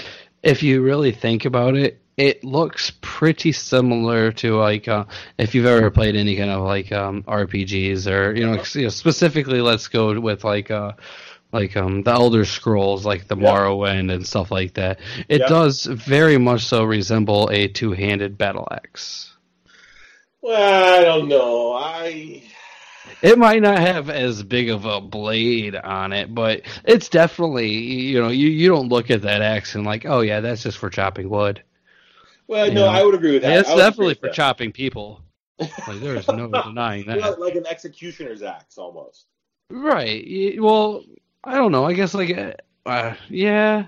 if 0.42 0.64
you 0.64 0.82
really 0.82 1.12
think 1.12 1.46
about 1.46 1.76
it, 1.76 2.02
it 2.18 2.44
looks 2.44 2.92
pretty 3.02 3.52
similar 3.52 4.32
to 4.32 4.56
like 4.56 4.88
uh, 4.88 5.06
if 5.38 5.56
you've 5.56 5.66
ever 5.66 5.90
played 5.90 6.16
any 6.16 6.36
kind 6.36 6.52
of 6.52 6.64
like 6.64 6.92
um, 6.92 7.24
RPGs 7.24 8.12
or 8.12 8.36
you 8.36 8.46
know, 8.46 8.64
you 8.74 8.84
know 8.84 8.90
specifically 8.90 9.62
let's 9.62 9.88
go 9.88 10.20
with 10.20 10.44
like 10.44 10.70
uh 10.70 10.94
like 11.52 11.76
um 11.76 12.04
the 12.04 12.12
Elder 12.12 12.46
Scrolls 12.46 13.06
like 13.06 13.28
the. 13.28 13.36
Morrowind 13.36 14.12
and 14.12 14.26
stuff 14.28 14.52
like 14.52 14.76
that. 14.76 15.00
It 15.28 15.40
does 15.40 15.86
very 15.86 16.38
much 16.38 16.66
so 16.66 16.84
resemble 16.84 17.50
a 17.52 17.68
two-handed 17.68 18.38
battle 18.38 18.68
axe. 18.72 19.36
Well, 20.42 21.00
I 21.00 21.04
don't 21.04 21.30
know. 21.30 21.74
I 21.74 22.44
It 23.22 23.38
might 23.38 23.62
not 23.62 23.80
have 23.80 24.10
as 24.10 24.44
big 24.44 24.70
of 24.70 24.86
a 24.86 25.02
blade 25.02 25.76
on 25.76 26.14
it, 26.14 26.34
but 26.34 26.62
it's 26.84 27.10
definitely 27.10 27.70
you 27.72 28.22
know 28.22 28.30
you, 28.30 28.50
you 28.50 28.70
don't 28.70 28.90
look 28.90 29.10
at 29.10 29.24
that 29.24 29.42
axe 29.42 29.76
and 29.76 29.86
like 29.86 30.06
oh 30.06 30.22
yeah 30.22 30.42
that's 30.42 30.64
just 30.64 30.78
for 30.78 30.90
chopping 30.90 31.30
wood. 31.30 31.64
Well, 32.48 32.68
You 32.68 32.74
no, 32.74 32.82
know? 32.86 32.88
I 32.92 33.04
would 33.04 33.16
agree 33.16 33.34
with 33.34 33.42
that. 33.44 33.60
it's 33.60 33.70
I 33.70 33.74
would 33.76 33.80
agree 33.80 33.90
definitely 33.90 34.14
for 34.16 34.28
that. 34.28 34.34
chopping 34.36 34.72
people. 34.72 35.22
Like 35.88 36.00
there's 36.00 36.28
no 36.28 36.48
denying 36.50 37.06
that. 37.08 37.20
Well, 37.20 37.36
like 37.40 37.56
an 37.56 37.66
executioner's 37.68 38.42
axe 38.42 38.78
almost. 38.78 39.28
Right. 39.70 40.56
Well, 40.60 41.04
I 41.44 41.56
don't 41.56 41.72
know. 41.72 41.86
I 41.86 41.94
guess 41.94 42.14
like 42.14 42.36
uh, 42.36 42.54
uh, 42.86 43.16
yeah. 43.30 43.86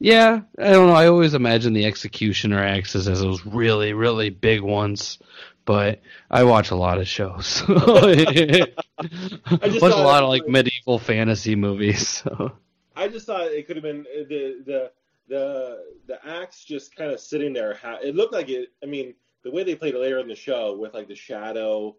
Yeah, 0.00 0.42
I 0.58 0.70
don't 0.70 0.86
know. 0.86 0.94
I 0.94 1.08
always 1.08 1.34
imagine 1.34 1.72
the 1.72 1.86
executioner 1.86 2.62
axes 2.62 3.08
as 3.08 3.20
those 3.20 3.44
really, 3.44 3.94
really 3.94 4.30
big 4.30 4.60
ones, 4.60 5.18
but 5.64 6.00
I 6.30 6.44
watch 6.44 6.70
a 6.70 6.76
lot 6.76 6.98
of 6.98 7.08
shows. 7.08 7.64
I 7.68 8.66
watch 8.98 9.92
a 9.92 9.96
lot 9.96 10.22
of 10.22 10.28
like 10.28 10.46
medieval 10.46 10.98
fantasy 11.00 11.56
movies. 11.56 12.06
So. 12.08 12.52
I 12.94 13.08
just 13.08 13.26
thought 13.26 13.42
it 13.50 13.66
could 13.66 13.76
have 13.76 13.82
been 13.82 14.00
uh, 14.02 14.24
the 14.28 14.62
the 14.64 14.90
the 15.28 15.84
the 16.06 16.18
axe 16.26 16.64
just 16.64 16.94
kind 16.96 17.10
of 17.10 17.20
sitting 17.20 17.52
there. 17.52 17.78
It 18.02 18.14
looked 18.14 18.32
like 18.32 18.48
it. 18.48 18.70
I 18.82 18.86
mean, 18.86 19.14
the 19.42 19.50
way 19.50 19.64
they 19.64 19.74
played 19.74 19.94
it 19.94 20.00
later 20.00 20.18
in 20.18 20.28
the 20.28 20.34
show 20.34 20.76
with 20.76 20.94
like 20.94 21.08
the 21.08 21.14
shadow 21.14 21.96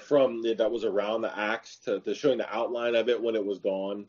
from 0.00 0.42
the, 0.42 0.54
that 0.54 0.70
was 0.70 0.84
around 0.84 1.22
the 1.22 1.38
axe 1.38 1.76
to, 1.84 2.00
to 2.00 2.14
showing 2.14 2.38
the 2.38 2.54
outline 2.54 2.94
of 2.94 3.08
it 3.08 3.20
when 3.20 3.34
it 3.34 3.44
was 3.44 3.58
gone. 3.58 4.06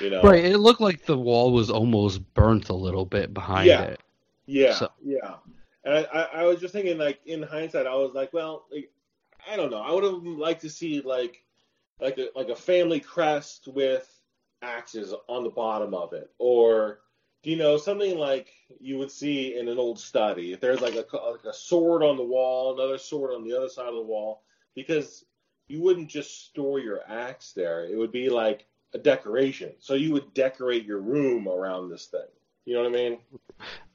You 0.00 0.10
know, 0.10 0.22
right? 0.22 0.44
It 0.44 0.58
looked 0.58 0.80
like 0.80 1.06
the 1.06 1.16
wall 1.16 1.52
was 1.52 1.70
almost 1.70 2.34
burnt 2.34 2.68
a 2.68 2.74
little 2.74 3.06
bit 3.06 3.32
behind 3.32 3.66
yeah. 3.66 3.82
it. 3.82 4.00
Yeah, 4.46 4.74
so. 4.74 4.90
yeah. 5.02 5.36
And 5.84 5.94
I, 5.94 6.06
I, 6.12 6.22
I, 6.40 6.44
was 6.44 6.60
just 6.60 6.74
thinking, 6.74 6.98
like 6.98 7.20
in 7.24 7.42
hindsight, 7.42 7.86
I 7.86 7.94
was 7.94 8.12
like, 8.14 8.32
well, 8.32 8.66
like, 8.70 8.90
I 9.50 9.56
don't 9.56 9.70
know. 9.70 9.80
I 9.80 9.92
would 9.92 10.04
have 10.04 10.22
liked 10.22 10.60
to 10.62 10.70
see 10.70 11.00
like 11.00 11.42
like 12.00 12.18
a 12.18 12.28
like 12.36 12.48
a 12.48 12.56
family 12.56 13.00
crest 13.00 13.68
with 13.68 14.06
axes 14.60 15.14
on 15.28 15.44
the 15.44 15.50
bottom 15.50 15.94
of 15.94 16.12
it, 16.12 16.30
or 16.38 17.00
you 17.42 17.56
know 17.56 17.76
something 17.76 18.18
like 18.18 18.52
you 18.80 18.98
would 18.98 19.10
see 19.10 19.56
in 19.58 19.68
an 19.68 19.78
old 19.78 19.98
study. 19.98 20.52
If 20.52 20.60
there's 20.60 20.80
like 20.80 20.94
a 20.94 21.16
like 21.16 21.44
a 21.44 21.52
sword 21.54 22.02
on 22.02 22.16
the 22.16 22.24
wall, 22.24 22.74
another 22.74 22.98
sword 22.98 23.34
on 23.34 23.44
the 23.44 23.56
other 23.56 23.68
side 23.68 23.88
of 23.88 23.94
the 23.94 24.02
wall, 24.02 24.42
because 24.74 25.24
you 25.68 25.82
wouldn't 25.82 26.08
just 26.08 26.46
store 26.46 26.80
your 26.80 27.00
axe 27.08 27.52
there. 27.52 27.84
It 27.84 27.96
would 27.96 28.12
be 28.12 28.28
like 28.28 28.66
a 28.94 28.98
decoration. 28.98 29.72
So 29.78 29.94
you 29.94 30.12
would 30.12 30.34
decorate 30.34 30.84
your 30.84 31.00
room 31.00 31.46
around 31.48 31.90
this 31.90 32.06
thing. 32.06 32.20
You 32.64 32.74
know 32.74 32.82
what 32.82 32.90
I 32.90 32.92
mean? 32.92 33.18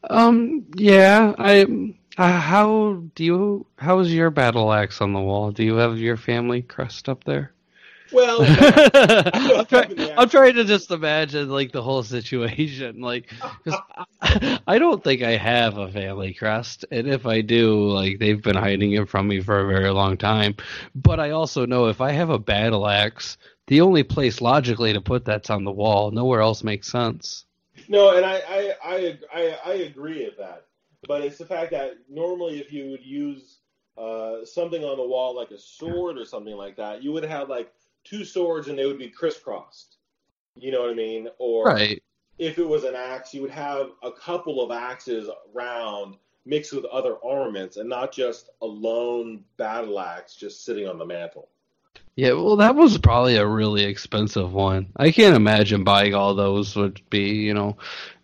Um. 0.10 0.66
Yeah. 0.76 1.34
I. 1.38 1.96
Uh, 2.18 2.40
how 2.40 3.04
do 3.16 3.24
you? 3.24 3.66
How 3.78 4.00
is 4.00 4.14
your 4.14 4.30
battle 4.30 4.72
axe 4.72 5.02
on 5.02 5.14
the 5.14 5.20
wall? 5.20 5.52
Do 5.52 5.64
you 5.64 5.76
have 5.76 5.98
your 5.98 6.18
family 6.18 6.62
crest 6.62 7.10
up 7.10 7.24
there? 7.24 7.54
Well, 8.14 8.42
I'm, 8.48 9.66
try, 9.66 10.14
I'm, 10.18 10.30
trying 10.30 10.54
to 10.56 10.64
just 10.64 10.92
imagine 10.92 11.50
like 11.50 11.72
the 11.72 11.82
whole 11.82 12.04
situation, 12.04 13.02
like 13.02 13.34
I, 14.22 14.60
I, 14.68 14.80
don't 14.80 15.04
think 15.04 15.24
I 15.24 15.36
have 15.36 15.78
a 15.78 15.92
family 15.92 16.34
crest, 16.34 16.86
and 16.92 17.08
if 17.08 17.26
I 17.26 17.42
do, 17.42 17.90
like 17.90 18.20
they've 18.20 18.42
been 18.42 18.56
hiding 18.56 18.92
it 18.94 19.10
from 19.10 19.28
me 19.28 19.42
for 19.42 19.60
a 19.60 19.68
very 19.68 19.90
long 19.90 20.18
time. 20.18 20.56
But 20.94 21.20
I 21.20 21.32
also 21.32 21.66
know 21.66 21.88
if 21.88 22.02
I 22.02 22.12
have 22.12 22.30
a 22.30 22.40
battle 22.40 22.88
axe, 22.88 23.38
the 23.68 23.82
only 23.82 24.04
place 24.04 24.42
logically 24.42 24.94
to 24.94 25.02
put 25.02 25.26
that's 25.26 25.50
on 25.50 25.64
the 25.64 25.72
wall. 25.72 26.12
Nowhere 26.12 26.42
else 26.42 26.64
makes 26.64 26.92
sense. 26.92 27.46
No, 27.88 28.16
and 28.16 28.26
I 28.26 28.42
I 28.48 28.74
I, 28.84 29.18
I, 29.34 29.58
I 29.66 29.74
agree 29.74 30.26
with 30.26 30.38
that, 30.38 30.66
but 31.08 31.24
it's 31.24 31.40
the 31.40 31.46
fact 31.46 31.72
that 31.72 31.96
normally 32.10 32.60
if 32.60 32.72
you 32.72 32.92
would 32.92 33.04
use 33.04 33.58
uh, 33.98 34.46
something 34.46 34.84
on 34.84 34.98
the 34.98 35.04
wall 35.04 35.36
like 35.36 35.52
a 35.52 35.60
sword 35.60 36.18
or 36.18 36.26
something 36.26 36.56
like 36.56 36.76
that, 36.78 37.04
you 37.04 37.12
would 37.12 37.24
have 37.24 37.50
like 37.50 37.72
two 38.04 38.26
swords 38.26 38.68
and 38.68 38.78
they 38.78 38.86
would 38.86 39.00
be 39.00 39.10
crisscrossed. 39.10 39.98
You 40.56 40.72
know 40.72 40.82
what 40.82 40.92
I 40.92 40.96
mean? 40.96 41.30
Or 41.40 41.66
right. 41.66 42.02
if 42.38 42.58
it 42.60 42.68
was 42.68 42.84
an 42.84 42.96
axe, 42.96 43.34
you 43.34 43.42
would 43.42 43.52
have 43.52 43.92
a 44.04 44.12
couple 44.12 44.62
of 44.62 44.72
axes 44.72 45.30
round 45.54 46.16
mixed 46.46 46.74
with 46.74 46.86
other 46.86 47.16
armaments 47.24 47.78
and 47.78 47.90
not 47.90 48.12
just 48.12 48.50
a 48.62 48.66
lone 48.66 49.44
battle 49.58 50.00
axe 50.00 50.36
just 50.36 50.66
sitting 50.66 50.88
on 50.88 50.98
the 50.98 51.06
mantle. 51.06 51.50
Yeah, 52.16 52.34
well, 52.34 52.58
that 52.58 52.76
was 52.76 52.98
probably 53.00 53.38
a 53.38 53.48
really 53.48 53.84
expensive 53.84 54.54
one. 54.54 54.88
I 54.96 55.12
can't 55.12 55.36
imagine 55.36 55.84
buying 55.84 56.14
all 56.14 56.36
those 56.36 56.76
would 56.76 57.02
be, 57.10 57.36
you 57.38 57.56
know, 57.56 57.78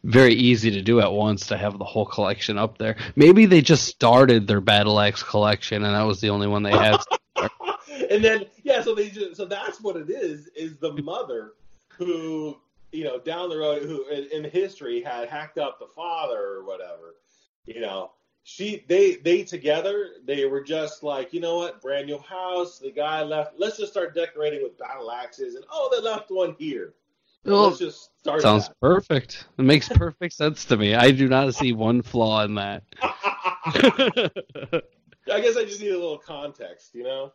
very 0.04 0.34
easy 0.34 0.72
to 0.72 0.82
do 0.82 1.00
at 1.00 1.12
once 1.12 1.48
to 1.48 1.58
have 1.58 1.78
the 1.78 1.86
whole 1.86 2.06
collection 2.06 2.60
up 2.60 2.78
there. 2.78 2.98
Maybe 3.16 3.48
they 3.48 3.62
just 3.62 3.86
started 3.86 4.46
their 4.46 4.62
Battle 4.62 5.00
Axe 5.00 5.24
collection 5.24 5.84
and 5.84 5.96
that 5.96 6.04
was 6.04 6.22
the 6.22 6.30
only 6.30 6.48
one 6.48 6.62
they 6.62 6.72
had. 6.72 6.98
and 8.10 8.24
then 8.24 8.46
yeah, 8.64 8.82
so 8.82 8.96
they 8.96 9.10
just, 9.10 9.36
so 9.36 9.46
that's 9.46 9.80
what 9.82 9.96
it 9.96 10.10
is 10.10 10.48
is 10.56 10.78
the 10.78 10.94
mother 11.02 11.54
who 11.90 12.58
you 12.92 13.04
know 13.04 13.20
down 13.20 13.50
the 13.50 13.58
road 13.58 13.84
who 13.84 14.08
in, 14.08 14.28
in 14.32 14.50
history 14.50 15.02
had 15.02 15.30
hacked 15.30 15.58
up 15.58 15.80
the 15.80 15.88
father 15.88 16.40
or 16.40 16.66
whatever. 16.66 17.16
You 17.66 17.82
know, 17.82 18.12
she 18.44 18.84
they 18.88 19.18
they 19.18 19.44
together 19.44 20.10
they 20.26 20.46
were 20.46 20.64
just 20.64 21.04
like 21.04 21.34
you 21.34 21.40
know 21.40 21.58
what? 21.58 21.82
Brand 21.82 22.08
new 22.08 22.18
house. 22.18 22.80
The 22.80 22.92
guy 22.92 23.22
left 23.22 23.54
let's 23.58 23.78
just 23.78 23.92
start 23.92 24.16
decorating 24.16 24.64
with 24.64 24.78
battle 24.78 25.12
axes 25.12 25.56
and 25.56 25.66
oh 25.72 25.90
they 25.92 26.02
left 26.02 26.32
one 26.32 26.56
here. 26.58 26.94
Well, 27.46 27.68
let's 27.68 27.80
just 27.80 28.20
start 28.20 28.42
sounds 28.42 28.68
that. 28.68 28.80
perfect. 28.82 29.46
It 29.58 29.62
makes 29.64 29.88
perfect 29.88 30.34
sense 30.34 30.66
to 30.66 30.78
me. 30.78 30.94
I 30.96 31.12
do 31.12 31.30
not 31.30 31.54
see 31.56 31.72
one 31.72 32.02
flaw 32.02 32.44
in 32.44 32.56
that. 32.56 32.84
I 35.32 35.42
guess 35.42 35.58
i 35.58 35.64
just 35.64 35.80
need 35.80 35.92
a 35.92 36.00
little 36.00 36.18
context 36.18 36.96
you 36.96 37.04
know 37.04 37.32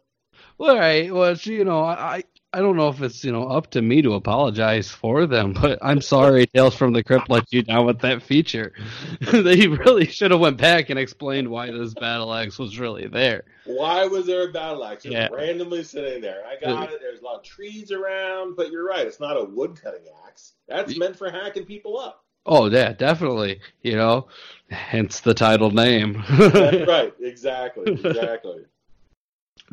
well, 0.58 0.72
all 0.72 0.78
right. 0.78 1.12
Well, 1.12 1.34
you 1.34 1.64
know, 1.64 1.84
I 1.84 2.24
I 2.54 2.60
don't 2.60 2.76
know 2.76 2.88
if 2.88 3.02
it's 3.02 3.24
you 3.24 3.32
know 3.32 3.48
up 3.48 3.72
to 3.72 3.82
me 3.82 4.00
to 4.02 4.14
apologize 4.14 4.88
for 4.88 5.26
them, 5.26 5.52
but 5.60 5.78
I'm 5.82 6.00
sorry, 6.00 6.46
Tales 6.46 6.76
from 6.76 6.92
the 6.92 7.02
Crypt 7.02 7.28
let 7.28 7.52
you 7.52 7.62
down 7.62 7.84
with 7.84 8.00
that 8.00 8.22
feature. 8.22 8.72
they 9.32 9.66
really 9.66 10.06
should 10.06 10.30
have 10.30 10.38
went 10.38 10.58
back 10.58 10.88
and 10.88 10.98
explained 10.98 11.48
why 11.48 11.72
this 11.72 11.94
battle 11.94 12.32
axe 12.32 12.58
was 12.58 12.78
really 12.78 13.08
there. 13.08 13.44
Why 13.64 14.06
was 14.06 14.26
there 14.26 14.48
a 14.48 14.52
battle 14.52 14.84
axe 14.84 15.04
yeah. 15.04 15.28
randomly 15.32 15.82
sitting 15.82 16.20
there? 16.20 16.44
I 16.46 16.60
got 16.60 16.92
it. 16.92 17.00
There's 17.00 17.20
a 17.20 17.24
lot 17.24 17.36
of 17.36 17.42
trees 17.42 17.90
around, 17.90 18.54
but 18.54 18.70
you're 18.70 18.86
right. 18.86 19.06
It's 19.06 19.20
not 19.20 19.36
a 19.36 19.44
wood 19.44 19.80
cutting 19.82 20.04
axe. 20.26 20.52
That's 20.68 20.96
meant 20.96 21.16
for 21.16 21.30
hacking 21.30 21.64
people 21.64 21.98
up. 21.98 22.24
Oh 22.46 22.70
yeah, 22.70 22.92
definitely. 22.92 23.60
You 23.82 23.96
know, 23.96 24.28
hence 24.70 25.20
the 25.20 25.34
title 25.34 25.70
name. 25.72 26.22
right. 26.38 27.12
Exactly. 27.20 27.92
Exactly. 27.92 28.64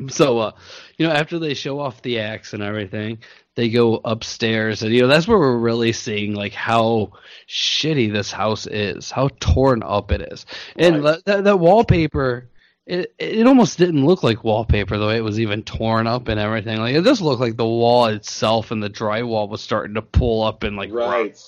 So, 0.08 0.38
uh, 0.38 0.52
you 0.96 1.06
know, 1.06 1.12
after 1.12 1.38
they 1.38 1.54
show 1.54 1.78
off 1.78 2.02
the 2.02 2.20
axe 2.20 2.54
and 2.54 2.62
everything, 2.62 3.18
they 3.54 3.68
go 3.68 4.00
upstairs, 4.04 4.82
and 4.82 4.92
you 4.92 5.02
know 5.02 5.08
that's 5.08 5.28
where 5.28 5.38
we're 5.38 5.58
really 5.58 5.92
seeing 5.92 6.34
like 6.34 6.54
how 6.54 7.12
shitty 7.48 8.12
this 8.12 8.32
house 8.32 8.66
is, 8.66 9.10
how 9.10 9.28
torn 9.40 9.82
up 9.82 10.10
it 10.10 10.32
is, 10.32 10.46
and 10.76 11.04
right. 11.04 11.22
that, 11.26 11.44
that 11.44 11.58
wallpaper. 11.58 12.48
It 12.84 13.14
it 13.16 13.46
almost 13.46 13.78
didn't 13.78 14.04
look 14.04 14.24
like 14.24 14.42
wallpaper 14.42 14.98
the 14.98 15.06
way 15.06 15.16
it 15.16 15.22
was 15.22 15.38
even 15.38 15.62
torn 15.62 16.08
up 16.08 16.26
and 16.26 16.40
everything. 16.40 16.78
Like 16.78 16.96
it 16.96 17.04
just 17.04 17.20
looked 17.20 17.40
like 17.40 17.56
the 17.56 17.64
wall 17.64 18.06
itself 18.06 18.72
and 18.72 18.82
the 18.82 18.90
drywall 18.90 19.48
was 19.48 19.60
starting 19.60 19.94
to 19.94 20.02
pull 20.02 20.42
up 20.42 20.64
and 20.64 20.76
like 20.76 20.92
right. 20.92 21.40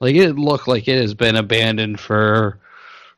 Like 0.00 0.16
it 0.16 0.32
looked 0.32 0.66
like 0.66 0.88
it 0.88 1.00
has 1.00 1.14
been 1.14 1.36
abandoned 1.36 2.00
for 2.00 2.58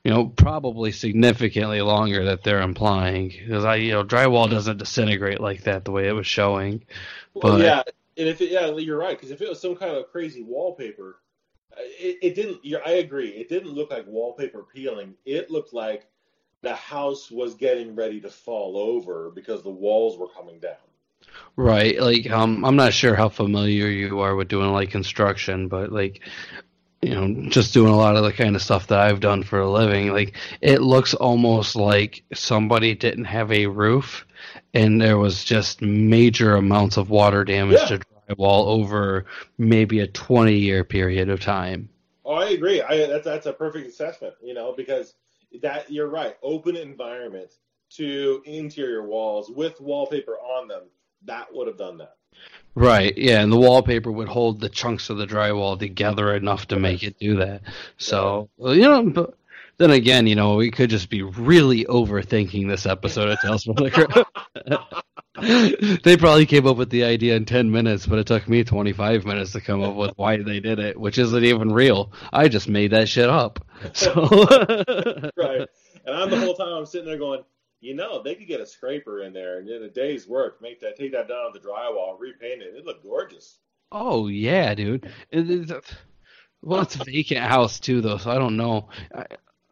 you 0.05 0.11
know, 0.11 0.27
probably 0.27 0.91
significantly 0.93 1.81
longer 1.81 2.25
that 2.25 2.43
they're 2.43 2.63
implying 2.63 3.29
because 3.29 3.65
I, 3.65 3.77
you 3.77 3.93
know, 3.93 4.05
drywall 4.05 4.51
doesn't 4.51 4.79
disintegrate 4.79 5.41
like 5.41 5.65
that 5.65 5.85
the 5.85 5.93
way 5.93 6.09
it 6.09 6.13
was 6.13 6.27
showing. 6.27 6.85
Well, 7.35 7.59
but, 7.59 7.63
yeah, 7.63 7.83
and 8.17 8.29
if 8.29 8.41
it, 8.41 8.51
yeah, 8.51 8.67
you're 8.77 8.99
right 8.99 9.17
because 9.17 9.31
if 9.31 9.41
it 9.41 9.49
was 9.49 9.61
some 9.61 9.77
kind 9.77 9.97
of 9.97 10.11
crazy 10.11 10.43
wallpaper, 10.43 11.21
it, 11.77 12.19
it 12.23 12.35
didn't. 12.35 12.61
I 12.85 12.93
agree, 12.93 13.29
it 13.29 13.49
didn't 13.49 13.73
look 13.73 13.91
like 13.91 14.07
wallpaper 14.07 14.65
peeling. 14.75 15.15
It 15.25 15.51
looked 15.51 15.73
like 15.73 16.07
the 16.63 16.75
house 16.75 17.31
was 17.31 17.55
getting 17.55 17.95
ready 17.95 18.21
to 18.21 18.31
fall 18.31 18.77
over 18.77 19.31
because 19.31 19.63
the 19.63 19.71
walls 19.71 20.19
were 20.19 20.29
coming 20.29 20.59
down. 20.59 20.77
Right. 21.57 22.01
Like 22.01 22.31
um 22.31 22.65
I'm 22.65 22.77
not 22.77 22.93
sure 22.93 23.15
how 23.15 23.29
familiar 23.29 23.87
you 23.87 24.21
are 24.21 24.35
with 24.35 24.49
doing 24.49 24.73
like 24.73 24.91
construction, 24.91 25.69
but 25.69 25.93
like 25.93 26.21
you 27.03 27.15
know, 27.15 27.51
just 27.51 27.75
doing 27.75 27.93
a 27.93 27.97
lot 27.97 28.17
of 28.17 28.23
the 28.23 28.33
kind 28.33 28.55
of 28.55 28.63
stuff 28.63 28.87
that 28.87 29.01
I've 29.01 29.21
done 29.21 29.43
for 29.43 29.61
a 29.61 29.71
living, 29.71 30.13
like 30.13 30.37
it 30.61 30.81
looks 30.81 31.15
almost 31.15 31.75
like 31.75 32.23
somebody 32.33 32.95
didn't 32.95 33.25
have 33.25 33.51
a 33.51 33.67
roof 33.67 34.25
and 34.73 35.01
there 35.01 35.19
was 35.19 35.45
just 35.45 35.83
major 35.83 36.57
amounts 36.57 36.97
of 36.97 37.11
water 37.11 37.45
damage 37.45 37.79
yeah. 37.81 37.99
to 37.99 38.01
drywall 38.29 38.67
over 38.67 39.27
maybe 39.59 40.01
a 40.01 40.07
20 40.07 40.55
year 40.55 40.85
period 40.85 41.29
of 41.29 41.41
time. 41.41 41.89
Oh, 42.25 42.35
I 42.35 42.51
agree. 42.51 42.81
I, 42.81 43.07
that's 43.07 43.25
that's 43.25 43.47
a 43.47 43.53
perfect 43.53 43.89
assessment, 43.89 44.35
you 44.43 44.55
know, 44.55 44.73
because 44.77 45.15
that 45.61 45.91
you're 45.91 46.09
right. 46.09 46.37
Open 46.43 46.77
environment 46.77 47.53
to 47.97 48.43
interior 48.47 49.07
walls 49.07 49.51
with 49.51 49.81
wallpaper 49.81 50.37
on 50.39 50.69
them, 50.69 50.85
that 51.25 51.53
would 51.53 51.67
have 51.67 51.77
done 51.77 51.99
that. 51.99 52.17
Right, 52.75 53.17
yeah, 53.19 53.43
and 53.43 53.53
the 53.53 53.59
wallpaper 53.59 54.11
would 54.11 54.29
hold 54.29 54.61
the 54.61 54.69
chunks 54.69 55.11
of 55.11 55.19
the 55.19 55.27
drywall 55.27 55.79
together 55.79 56.35
enough 56.35 56.69
to 56.69 56.79
make 56.79 57.03
it 57.03 57.19
do 57.19 57.37
that. 57.37 57.63
So, 57.99 58.49
you 58.59 58.81
know, 58.81 59.03
but 59.11 59.35
then 59.77 59.91
again, 59.91 60.27
you 60.27 60.35
know, 60.35 60.57
we 60.57 60.71
could 60.71 60.89
just 60.89 61.11
be 61.11 61.23
really 61.23 61.85
overthinking 61.85 62.69
this 62.69 62.87
episode 62.87 63.29
of 63.29 63.41
Tales 63.41 63.65
from 63.65 63.75
the 63.75 63.91
Crypt. 63.91 64.17
they 66.05 66.17
probably 66.17 66.47
came 66.47 66.67
up 66.67 66.77
with 66.77 66.91
the 66.91 67.05
idea 67.05 67.37
in 67.37 67.45
10 67.45 67.71
minutes, 67.71 68.07
but 68.07 68.19
it 68.19 68.27
took 68.27 68.49
me 68.49 68.65
25 68.65 69.25
minutes 69.27 69.53
to 69.53 69.61
come 69.61 69.83
up 69.83 69.95
with 69.95 70.13
why 70.17 70.37
they 70.37 70.61
did 70.61 70.79
it, 70.79 70.99
which 70.99 71.19
isn't 71.19 71.45
even 71.45 71.73
real. 71.73 72.13
I 72.33 72.49
just 72.49 72.69
made 72.69 72.93
that 72.93 73.09
shit 73.09 73.29
up. 73.29 73.65
So 73.93 74.13
Right. 75.37 75.69
And 76.05 76.17
I'm 76.17 76.31
the 76.31 76.41
whole 76.41 76.55
time 76.55 76.69
I'm 76.69 76.87
sitting 76.87 77.07
there 77.07 77.19
going, 77.19 77.43
you 77.83 77.95
know, 77.95 78.23
they 78.23 78.35
could 78.35 78.47
get 78.49 78.61
a 78.61 78.67
scraper 78.67 79.23
in 79.23 79.35
there 79.35 79.59
and 79.59 79.69
in 79.69 79.83
a 79.83 79.91
day's 79.91 80.27
work, 80.27 80.63
make 80.63 80.81
that, 80.81 80.97
take 80.97 81.13
that 81.13 81.29
down 81.29 81.53
to 81.53 81.59
the 81.59 81.67
drywall, 81.67 82.19
repaint 82.19 82.63
it. 82.63 82.75
It 82.75 82.87
look 82.87 83.03
gorgeous. 83.03 83.59
Oh 83.91 84.29
yeah, 84.29 84.75
dude. 84.75 85.11
It, 85.31 85.81
Well, 86.63 86.83
it's 86.83 86.97
a 86.97 87.01
vacant 87.05 87.41
house 87.41 87.81
too, 87.81 88.01
though, 88.03 88.19
so 88.19 88.31
I 88.31 88.39
don't 88.39 88.57
know. 88.57 88.89
I, 89.15 89.27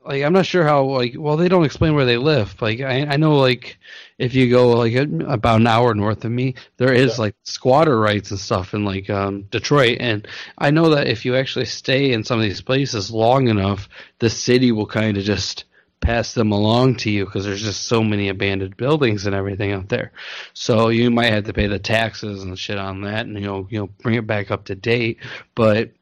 like, 0.04 0.22
I'm 0.24 0.32
not 0.34 0.46
sure 0.46 0.64
how. 0.64 0.84
Like, 0.84 1.14
well, 1.18 1.36
they 1.36 1.48
don't 1.48 1.64
explain 1.66 1.94
where 1.94 2.06
they 2.06 2.16
live. 2.18 2.60
Like, 2.62 2.80
I, 2.80 3.02
I 3.06 3.16
know, 3.18 3.36
like, 3.38 3.78
if 4.18 4.34
you 4.34 4.50
go 4.50 4.70
like 4.70 4.94
about 4.96 5.60
an 5.60 5.66
hour 5.68 5.94
north 5.94 6.24
of 6.24 6.32
me, 6.32 6.56
there 6.78 6.92
is 6.94 7.18
Yeah. 7.18 7.20
like 7.20 7.36
squatter 7.44 7.98
rights 7.98 8.30
and 8.32 8.40
stuff 8.40 8.74
in 8.74 8.84
like 8.84 9.10
um, 9.10 9.42
Detroit, 9.44 9.98
and 10.00 10.28
I 10.58 10.70
know 10.70 10.90
that 10.90 11.08
if 11.08 11.24
you 11.26 11.36
actually 11.36 11.66
stay 11.66 12.12
in 12.12 12.24
some 12.24 12.38
of 12.40 12.44
these 12.44 12.62
places 12.62 13.10
long 13.10 13.48
enough, 13.48 13.88
the 14.20 14.30
city 14.30 14.72
will 14.72 14.86
kind 14.86 15.18
of 15.18 15.24
just 15.24 15.64
pass 16.00 16.32
them 16.34 16.50
along 16.52 16.96
to 16.96 17.10
you 17.10 17.24
because 17.24 17.44
there's 17.44 17.62
just 17.62 17.84
so 17.84 18.02
many 18.02 18.28
abandoned 18.28 18.76
buildings 18.76 19.26
and 19.26 19.34
everything 19.34 19.72
out 19.72 19.88
there. 19.88 20.12
So 20.54 20.88
you 20.88 21.10
might 21.10 21.32
have 21.32 21.44
to 21.44 21.52
pay 21.52 21.66
the 21.66 21.78
taxes 21.78 22.42
and 22.42 22.58
shit 22.58 22.78
on 22.78 23.02
that, 23.02 23.26
and 23.26 23.34
you 23.38 23.46
know, 23.46 23.66
you 23.70 23.78
know, 23.78 23.86
bring 23.86 24.16
it 24.16 24.26
back 24.26 24.50
up 24.50 24.64
to 24.66 24.74
date. 24.74 25.18
But 25.54 25.92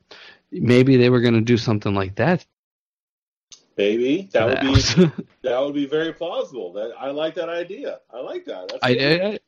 maybe 0.51 0.97
they 0.97 1.11
were 1.11 1.21
going 1.21 1.35
to 1.35 1.41
do 1.41 1.57
something 1.57 1.95
like 1.95 2.17
that. 2.17 2.47
Maybe 3.77 4.29
that 4.33 4.47
would 4.47 4.61
be 4.61 5.25
that 5.43 5.61
would 5.61 5.75
be 5.75 5.87
very 5.87 6.13
plausible. 6.13 6.73
That 6.73 6.93
I 6.99 7.11
like 7.11 7.35
that 7.35 7.49
idea. 7.49 8.01
I 8.13 8.21
like 8.21 8.45
that. 8.47 8.69
That's 8.69 8.81
I, 8.83 8.95
good. 8.95 9.41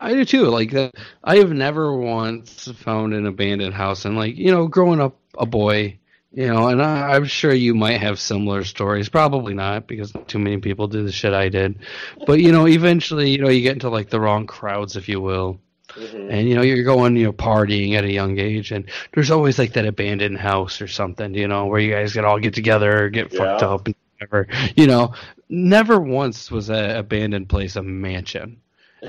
I, 0.00 0.08
I 0.08 0.14
do 0.14 0.24
too. 0.24 0.46
Like 0.46 0.70
that, 0.70 0.94
I 1.22 1.36
have 1.36 1.52
never 1.52 1.94
once 1.94 2.66
found 2.76 3.12
an 3.12 3.26
abandoned 3.26 3.74
house, 3.74 4.06
and 4.06 4.16
like 4.16 4.36
you 4.36 4.50
know, 4.50 4.68
growing 4.68 5.00
up 5.00 5.18
a 5.38 5.44
boy, 5.44 5.98
you 6.34 6.46
know, 6.48 6.68
and 6.68 6.82
I, 6.82 7.14
I'm 7.14 7.24
sure 7.24 7.52
you 7.54 7.74
might 7.74 8.00
have 8.00 8.18
similar 8.18 8.64
stories. 8.64 9.08
Probably 9.08 9.54
not, 9.54 9.86
because 9.86 10.12
too 10.26 10.38
many 10.38 10.58
people 10.58 10.88
do 10.88 11.04
the 11.04 11.12
shit 11.12 11.32
I 11.32 11.48
did. 11.48 11.78
But 12.26 12.40
you 12.40 12.52
know, 12.52 12.66
eventually, 12.66 13.30
you 13.30 13.38
know, 13.38 13.48
you 13.48 13.62
get 13.62 13.74
into 13.74 13.88
like 13.90 14.10
the 14.10 14.20
wrong 14.20 14.46
crowds, 14.46 14.96
if 14.96 15.08
you 15.08 15.20
will. 15.20 15.60
Mhm. 15.94 16.28
and 16.32 16.48
you 16.48 16.56
know 16.56 16.62
you're 16.62 16.82
going 16.82 17.14
you 17.14 17.24
know 17.26 17.32
partying 17.32 17.92
at 17.94 18.02
a 18.04 18.10
young 18.10 18.38
age 18.38 18.72
and 18.72 18.86
there's 19.12 19.30
always 19.30 19.60
like 19.60 19.74
that 19.74 19.86
abandoned 19.86 20.38
house 20.38 20.80
or 20.80 20.88
something 20.88 21.34
you 21.34 21.46
know 21.46 21.66
where 21.66 21.78
you 21.78 21.92
guys 21.92 22.14
can 22.14 22.24
all 22.24 22.40
get 22.40 22.52
together 22.54 23.08
get 23.10 23.30
fucked 23.30 23.62
up 23.62 23.86
and 23.86 23.94
whatever 24.18 24.48
you 24.74 24.88
know 24.88 25.12
never 25.50 26.00
once 26.00 26.50
was 26.50 26.66
that 26.66 26.96
abandoned 26.98 27.48
place 27.48 27.76
a 27.76 27.82
mansion 27.82 28.56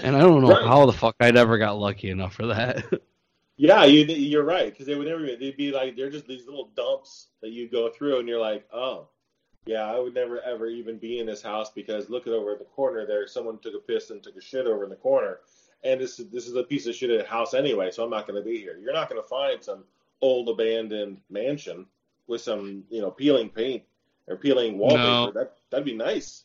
and 0.03 0.15
i 0.15 0.19
don't 0.19 0.41
know 0.43 0.49
Right. 0.49 0.63
how 0.67 0.85
the 0.85 0.91
fuck 0.93 1.15
I'd 1.19 1.37
ever 1.37 1.57
got 1.57 1.79
lucky 1.79 2.09
enough 2.11 2.35
for 2.35 2.47
that 2.47 2.83
Yeah, 3.57 3.85
you, 3.85 4.03
you're 4.03 4.43
right 4.43 4.71
because 4.71 4.85
they 4.85 4.95
would 4.95 5.07
never. 5.07 5.25
They'd 5.25 5.55
be 5.55 5.71
like 5.71 5.95
they're 5.95 6.09
just 6.09 6.27
these 6.27 6.45
little 6.45 6.71
dumps 6.75 7.27
that 7.41 7.51
you 7.51 7.69
go 7.69 7.89
through, 7.89 8.19
and 8.19 8.27
you're 8.27 8.39
like, 8.39 8.67
oh, 8.73 9.07
yeah, 9.65 9.85
I 9.85 9.97
would 9.97 10.13
never 10.13 10.41
ever 10.41 10.67
even 10.67 10.97
be 10.97 11.19
in 11.19 11.25
this 11.25 11.41
house 11.41 11.71
because 11.71 12.09
look 12.09 12.27
at 12.27 12.33
over 12.33 12.53
in 12.53 12.59
the 12.59 12.65
corner 12.65 13.05
there, 13.05 13.27
someone 13.27 13.57
took 13.59 13.73
a 13.73 13.79
piss 13.79 14.09
and 14.09 14.21
took 14.21 14.35
a 14.35 14.41
shit 14.41 14.67
over 14.67 14.83
in 14.83 14.89
the 14.89 14.95
corner, 14.97 15.39
and 15.83 16.01
this 16.01 16.19
is 16.19 16.29
this 16.29 16.47
is 16.47 16.55
a 16.55 16.63
piece 16.63 16.85
of 16.85 16.95
shit 16.95 17.09
at 17.11 17.25
a 17.25 17.29
house 17.29 17.53
anyway, 17.53 17.91
so 17.91 18.03
I'm 18.03 18.09
not 18.09 18.27
going 18.27 18.41
to 18.41 18.47
be 18.47 18.59
here. 18.59 18.77
You're 18.77 18.93
not 18.93 19.09
going 19.09 19.21
to 19.21 19.27
find 19.27 19.63
some 19.63 19.85
old 20.21 20.49
abandoned 20.49 21.21
mansion 21.29 21.85
with 22.27 22.41
some 22.41 22.83
you 22.89 22.99
know 22.99 23.11
peeling 23.11 23.49
paint 23.49 23.83
or 24.27 24.35
peeling 24.35 24.77
wallpaper. 24.77 25.01
No. 25.01 25.31
That 25.31 25.53
that'd 25.69 25.85
be 25.85 25.95
nice. 25.95 26.43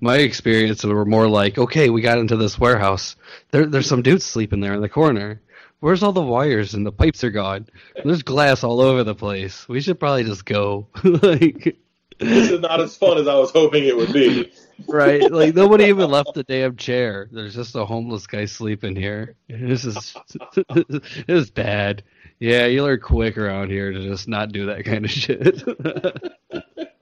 My 0.00 0.16
experience 0.18 0.84
were 0.84 1.04
more 1.04 1.28
like 1.28 1.58
okay 1.58 1.90
we 1.90 2.00
got 2.00 2.18
into 2.18 2.36
this 2.36 2.58
warehouse 2.58 3.16
there, 3.50 3.66
there's 3.66 3.88
some 3.88 4.02
dudes 4.02 4.24
sleeping 4.24 4.60
there 4.60 4.74
in 4.74 4.80
the 4.80 4.88
corner 4.88 5.40
where's 5.80 6.02
all 6.02 6.12
the 6.12 6.22
wires 6.22 6.74
and 6.74 6.84
the 6.86 6.92
pipes 6.92 7.24
are 7.24 7.30
gone 7.30 7.66
there's 8.04 8.22
glass 8.22 8.62
all 8.64 8.80
over 8.80 9.04
the 9.04 9.14
place 9.14 9.68
we 9.68 9.80
should 9.80 9.98
probably 10.00 10.24
just 10.24 10.44
go 10.44 10.86
like 11.04 11.76
This 12.18 12.50
is 12.50 12.60
not 12.60 12.80
as 12.80 12.96
fun 12.96 13.18
as 13.18 13.28
I 13.28 13.34
was 13.34 13.50
hoping 13.50 13.84
it 13.84 13.94
would 13.96 14.10
be. 14.12 14.50
right? 14.88 15.30
Like 15.30 15.54
nobody 15.54 15.84
even 15.84 16.10
left 16.10 16.32
the 16.32 16.44
damn 16.44 16.76
chair. 16.76 17.28
There's 17.30 17.54
just 17.54 17.76
a 17.76 17.84
homeless 17.84 18.26
guy 18.26 18.46
sleeping 18.46 18.96
here. 18.96 19.36
This 19.48 19.84
is 19.84 20.16
this 20.88 21.02
is 21.28 21.50
bad. 21.50 22.04
Yeah, 22.38 22.66
you 22.66 22.84
learn 22.84 23.00
quick 23.00 23.36
around 23.36 23.70
here 23.70 23.92
to 23.92 24.00
just 24.00 24.28
not 24.28 24.50
do 24.50 24.64
that 24.66 24.86
kind 24.86 25.04
of 25.04 25.10
shit. 25.10 25.62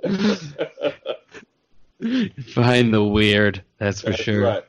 Find 2.54 2.92
the 2.92 3.02
weird, 3.02 3.62
that's 3.78 4.00
for 4.00 4.10
That's 4.10 4.22
sure. 4.22 4.42
Right. 4.42 4.64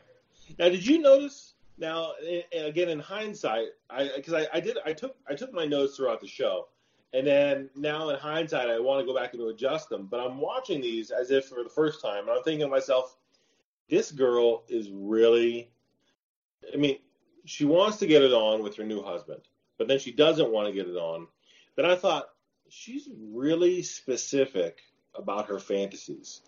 Now, 0.57 0.69
did 0.69 0.85
you 0.85 0.99
notice? 0.99 1.53
Now, 1.77 2.13
and 2.53 2.65
again, 2.65 2.87
in 2.87 2.99
hindsight, 2.99 3.67
I 3.89 4.09
because 4.15 4.33
I, 4.33 4.47
I 4.53 4.59
did 4.61 4.77
I 4.85 4.93
took 4.93 5.17
I 5.29 5.35
took 5.35 5.53
my 5.53 5.65
notes 5.65 5.97
throughout 5.97 6.21
the 6.21 6.27
show, 6.27 6.69
and 7.13 7.27
then 7.27 7.69
now 7.75 8.09
in 8.09 8.17
hindsight, 8.17 8.69
I 8.69 8.79
want 8.79 9.01
to 9.01 9.05
go 9.05 9.13
back 9.13 9.33
and 9.33 9.43
adjust 9.43 9.89
them. 9.89 10.07
But 10.09 10.21
I'm 10.21 10.39
watching 10.39 10.79
these 10.79 11.11
as 11.11 11.31
if 11.31 11.45
for 11.45 11.63
the 11.63 11.69
first 11.69 12.01
time, 12.01 12.29
and 12.29 12.31
I'm 12.31 12.43
thinking 12.43 12.65
to 12.65 12.69
myself, 12.69 13.17
this 13.89 14.11
girl 14.11 14.63
is 14.69 14.89
really. 14.91 15.69
I 16.73 16.77
mean, 16.77 16.99
she 17.43 17.65
wants 17.65 17.97
to 17.97 18.07
get 18.07 18.23
it 18.23 18.31
on 18.31 18.63
with 18.63 18.77
her 18.77 18.85
new 18.85 19.03
husband, 19.03 19.41
but 19.77 19.87
then 19.87 19.99
she 19.99 20.11
doesn't 20.11 20.51
want 20.51 20.67
to 20.67 20.73
get 20.73 20.87
it 20.87 20.95
on. 20.95 21.27
Then 21.75 21.85
I 21.85 21.95
thought 21.95 22.29
she's 22.69 23.09
really 23.33 23.81
specific 23.81 24.79
about 25.13 25.47
her 25.47 25.59
fantasies. 25.59 26.41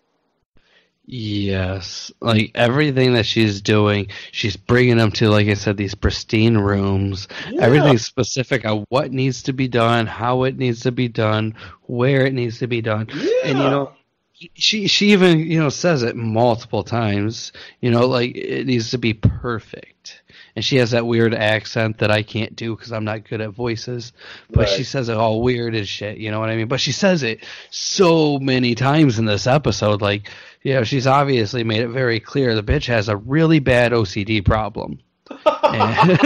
Yes, 1.10 2.12
like 2.20 2.50
everything 2.54 3.14
that 3.14 3.24
she's 3.24 3.62
doing, 3.62 4.08
she's 4.30 4.58
bringing 4.58 4.98
them 4.98 5.10
to, 5.12 5.30
like 5.30 5.46
I 5.48 5.54
said, 5.54 5.78
these 5.78 5.94
pristine 5.94 6.58
rooms. 6.58 7.28
Yeah. 7.48 7.62
Everything's 7.62 8.04
specific 8.04 8.66
on 8.66 8.84
what 8.90 9.10
needs 9.10 9.44
to 9.44 9.54
be 9.54 9.68
done, 9.68 10.04
how 10.04 10.42
it 10.42 10.58
needs 10.58 10.80
to 10.80 10.92
be 10.92 11.08
done, 11.08 11.54
where 11.84 12.26
it 12.26 12.34
needs 12.34 12.58
to 12.58 12.66
be 12.66 12.82
done. 12.82 13.08
Yeah. 13.14 13.30
And 13.46 13.58
you 13.58 13.64
know, 13.64 13.92
she 14.52 14.86
she 14.86 15.12
even 15.12 15.38
you 15.38 15.58
know 15.58 15.70
says 15.70 16.02
it 16.02 16.14
multiple 16.14 16.84
times. 16.84 17.52
You 17.80 17.90
know, 17.90 18.06
like 18.06 18.36
it 18.36 18.66
needs 18.66 18.90
to 18.90 18.98
be 18.98 19.14
perfect. 19.14 20.22
And 20.58 20.64
she 20.64 20.74
has 20.78 20.90
that 20.90 21.06
weird 21.06 21.34
accent 21.34 21.98
that 21.98 22.10
I 22.10 22.24
can't 22.24 22.56
do 22.56 22.74
because 22.74 22.90
I'm 22.90 23.04
not 23.04 23.22
good 23.28 23.40
at 23.40 23.50
voices. 23.50 24.12
But 24.50 24.62
Right. 24.62 24.68
she 24.68 24.82
says 24.82 25.08
it 25.08 25.16
all 25.16 25.40
weird 25.40 25.76
as 25.76 25.88
shit. 25.88 26.18
You 26.18 26.32
know 26.32 26.40
what 26.40 26.48
I 26.50 26.56
mean? 26.56 26.66
But 26.66 26.80
she 26.80 26.90
says 26.90 27.22
it 27.22 27.44
so 27.70 28.40
many 28.40 28.74
times 28.74 29.20
in 29.20 29.24
this 29.24 29.46
episode. 29.46 30.02
Like, 30.02 30.28
you 30.64 30.74
know, 30.74 30.82
she's 30.82 31.06
obviously 31.06 31.62
made 31.62 31.82
it 31.82 31.90
very 31.90 32.18
clear 32.18 32.56
the 32.56 32.64
bitch 32.64 32.86
has 32.86 33.08
a 33.08 33.16
really 33.16 33.60
bad 33.60 33.92
OCD 33.92 34.44
problem. 34.44 34.98
And- 35.62 36.18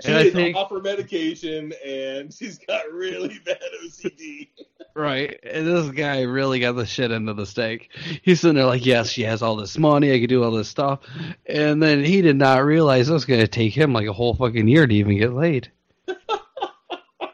she 0.00 0.08
And 0.12 0.16
I 0.16 0.22
is 0.22 0.32
think- 0.32 0.56
off 0.56 0.70
her 0.70 0.78
medication 0.80 1.72
and 1.84 2.32
she's 2.32 2.58
got 2.58 2.82
really 2.92 3.40
bad 3.44 3.58
OCD. 3.84 4.50
Right. 4.94 5.38
And 5.44 5.66
this 5.66 5.88
guy 5.90 6.22
really 6.22 6.58
got 6.60 6.72
the 6.72 6.86
shit 6.86 7.10
into 7.12 7.32
the 7.34 7.46
steak. 7.46 7.90
He's 8.22 8.40
sitting 8.40 8.56
there 8.56 8.66
like, 8.66 8.84
yes, 8.84 9.10
she 9.10 9.22
has 9.22 9.42
all 9.42 9.54
this 9.56 9.78
money. 9.78 10.12
I 10.12 10.18
could 10.20 10.28
do 10.28 10.42
all 10.42 10.50
this 10.50 10.68
stuff. 10.68 11.00
And 11.46 11.80
then 11.82 12.02
he 12.04 12.20
did 12.22 12.36
not 12.36 12.64
realize 12.64 13.08
it 13.08 13.12
was 13.12 13.24
going 13.24 13.40
to 13.40 13.46
take 13.48 13.74
him 13.74 13.92
like 13.92 14.08
a 14.08 14.12
whole 14.12 14.34
fucking 14.34 14.66
year 14.66 14.86
to 14.86 14.94
even 14.94 15.18
get 15.18 15.32
laid. 15.32 15.70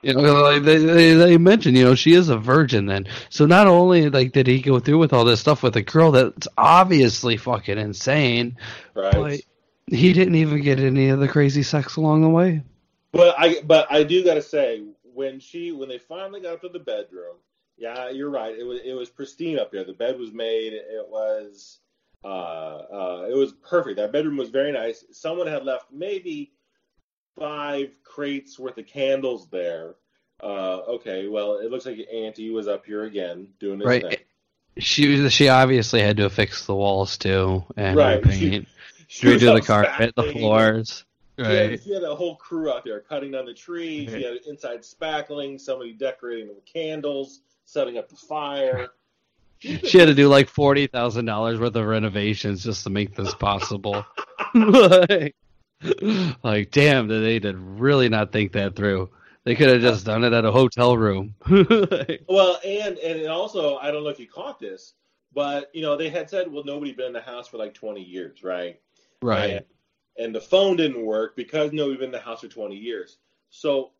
You 0.02 0.12
know, 0.12 0.42
like 0.42 0.64
they, 0.64 0.76
they, 0.76 1.14
they 1.14 1.38
mentioned, 1.38 1.78
you 1.78 1.84
know, 1.84 1.94
she 1.94 2.12
is 2.12 2.28
a 2.28 2.36
virgin 2.36 2.84
then. 2.84 3.06
So 3.30 3.46
not 3.46 3.66
only 3.68 4.10
like 4.10 4.32
did 4.32 4.46
he 4.46 4.60
go 4.60 4.78
through 4.78 4.98
with 4.98 5.14
all 5.14 5.24
this 5.24 5.40
stuff 5.40 5.62
with 5.62 5.76
a 5.76 5.82
girl 5.82 6.10
that's 6.12 6.46
obviously 6.58 7.38
fucking 7.38 7.78
insane, 7.78 8.58
Right. 8.94 9.14
but 9.14 9.40
he 9.86 10.12
didn't 10.12 10.34
even 10.34 10.60
get 10.60 10.78
any 10.78 11.08
of 11.08 11.20
the 11.20 11.28
crazy 11.28 11.62
sex 11.62 11.96
along 11.96 12.20
the 12.20 12.28
way. 12.28 12.62
But 13.12 13.34
I 13.38 13.62
but 13.64 13.90
I 13.90 14.02
do 14.02 14.22
gotta 14.22 14.42
say, 14.42 14.82
when 15.14 15.40
she 15.40 15.72
when 15.72 15.88
they 15.88 15.98
finally 15.98 16.40
got 16.40 16.54
up 16.54 16.60
to 16.62 16.68
the 16.68 16.78
bedroom, 16.78 17.36
yeah, 17.76 18.10
you're 18.10 18.30
right. 18.30 18.56
It 18.56 18.64
was 18.64 18.80
it 18.84 18.92
was 18.92 19.10
pristine 19.10 19.58
up 19.58 19.72
there. 19.72 19.84
The 19.84 19.92
bed 19.92 20.18
was 20.18 20.32
made. 20.32 20.72
It 20.72 21.08
was 21.08 21.78
uh 22.24 22.28
uh 22.28 23.26
it 23.30 23.36
was 23.36 23.52
perfect. 23.52 23.96
That 23.96 24.12
bedroom 24.12 24.36
was 24.36 24.50
very 24.50 24.72
nice. 24.72 25.04
Someone 25.12 25.46
had 25.46 25.64
left 25.64 25.86
maybe 25.92 26.52
five 27.38 27.90
crates 28.04 28.58
worth 28.58 28.78
of 28.78 28.86
candles 28.86 29.48
there. 29.48 29.94
Uh 30.42 30.78
okay, 30.96 31.28
well 31.28 31.58
it 31.58 31.70
looks 31.70 31.86
like 31.86 31.98
Auntie 32.12 32.50
was 32.50 32.68
up 32.68 32.86
here 32.86 33.04
again 33.04 33.48
doing 33.60 33.80
his 33.80 33.86
Right. 33.86 34.02
thing. 34.02 34.18
She 34.78 35.28
she 35.30 35.48
obviously 35.48 36.00
had 36.00 36.16
to 36.16 36.26
affix 36.26 36.66
the 36.66 36.74
walls 36.74 37.18
too 37.18 37.64
and 37.76 37.96
Right. 37.96 38.24
She 39.06 39.28
was 39.28 39.42
redo 39.42 39.60
the 39.60 39.66
carpet, 39.66 40.14
the 40.16 40.24
floors. 40.24 41.04
She 41.38 41.42
had, 41.44 41.70
Right. 41.70 41.82
she 41.82 41.92
had 41.92 42.02
a 42.04 42.14
whole 42.14 42.36
crew 42.36 42.70
out 42.72 42.84
there 42.84 43.00
cutting 43.00 43.32
down 43.32 43.44
the 43.46 43.54
trees. 43.54 44.08
She 44.10 44.16
Right. 44.16 44.24
had 44.24 44.36
inside 44.46 44.80
spackling, 44.82 45.60
somebody 45.60 45.92
decorating 45.92 46.48
the 46.48 46.60
candles, 46.62 47.40
setting 47.64 47.98
up 47.98 48.08
the 48.08 48.16
fire. 48.16 48.88
She 49.60 49.98
had 49.98 50.06
to 50.06 50.14
do 50.14 50.28
like 50.28 50.48
forty 50.50 50.86
thousand 50.86 51.24
dollars 51.24 51.58
worth 51.58 51.74
of 51.74 51.86
renovations 51.86 52.62
just 52.62 52.84
to 52.84 52.90
make 52.90 53.14
this 53.14 53.32
possible. 53.34 54.04
like, 54.54 55.34
like, 56.42 56.70
damn, 56.70 57.08
they 57.08 57.38
did 57.38 57.56
really 57.56 58.10
not 58.10 58.30
think 58.30 58.52
that 58.52 58.76
through. 58.76 59.08
They 59.44 59.54
could 59.54 59.70
have 59.70 59.80
just 59.80 60.04
done 60.04 60.22
it 60.22 60.34
at 60.34 60.44
a 60.44 60.52
hotel 60.52 60.98
room. 60.98 61.34
Like, 61.48 62.24
Well, 62.28 62.58
and 62.62 62.98
and 62.98 63.26
also, 63.28 63.76
I 63.78 63.90
don't 63.90 64.02
know 64.04 64.10
if 64.10 64.20
you 64.20 64.26
caught 64.28 64.58
this, 64.58 64.94
but 65.32 65.70
you 65.72 65.80
know 65.80 65.96
they 65.96 66.10
had 66.10 66.28
said, 66.28 66.52
well, 66.52 66.64
nobody 66.64 66.92
been 66.92 67.06
in 67.06 67.12
the 67.14 67.22
house 67.22 67.48
for 67.48 67.56
like 67.56 67.72
20 67.72 68.02
years, 68.02 68.42
right? 68.42 68.78
right. 69.22 69.50
And, 69.50 69.64
and 70.18 70.34
the 70.34 70.40
phone 70.40 70.76
didn't 70.76 71.04
work 71.04 71.36
because 71.36 71.72
nobody 71.72 71.96
been 71.96 72.06
in 72.06 72.12
the 72.12 72.18
house 72.18 72.40
for 72.40 72.48
20 72.48 72.76
years. 72.76 73.18
So 73.50 73.90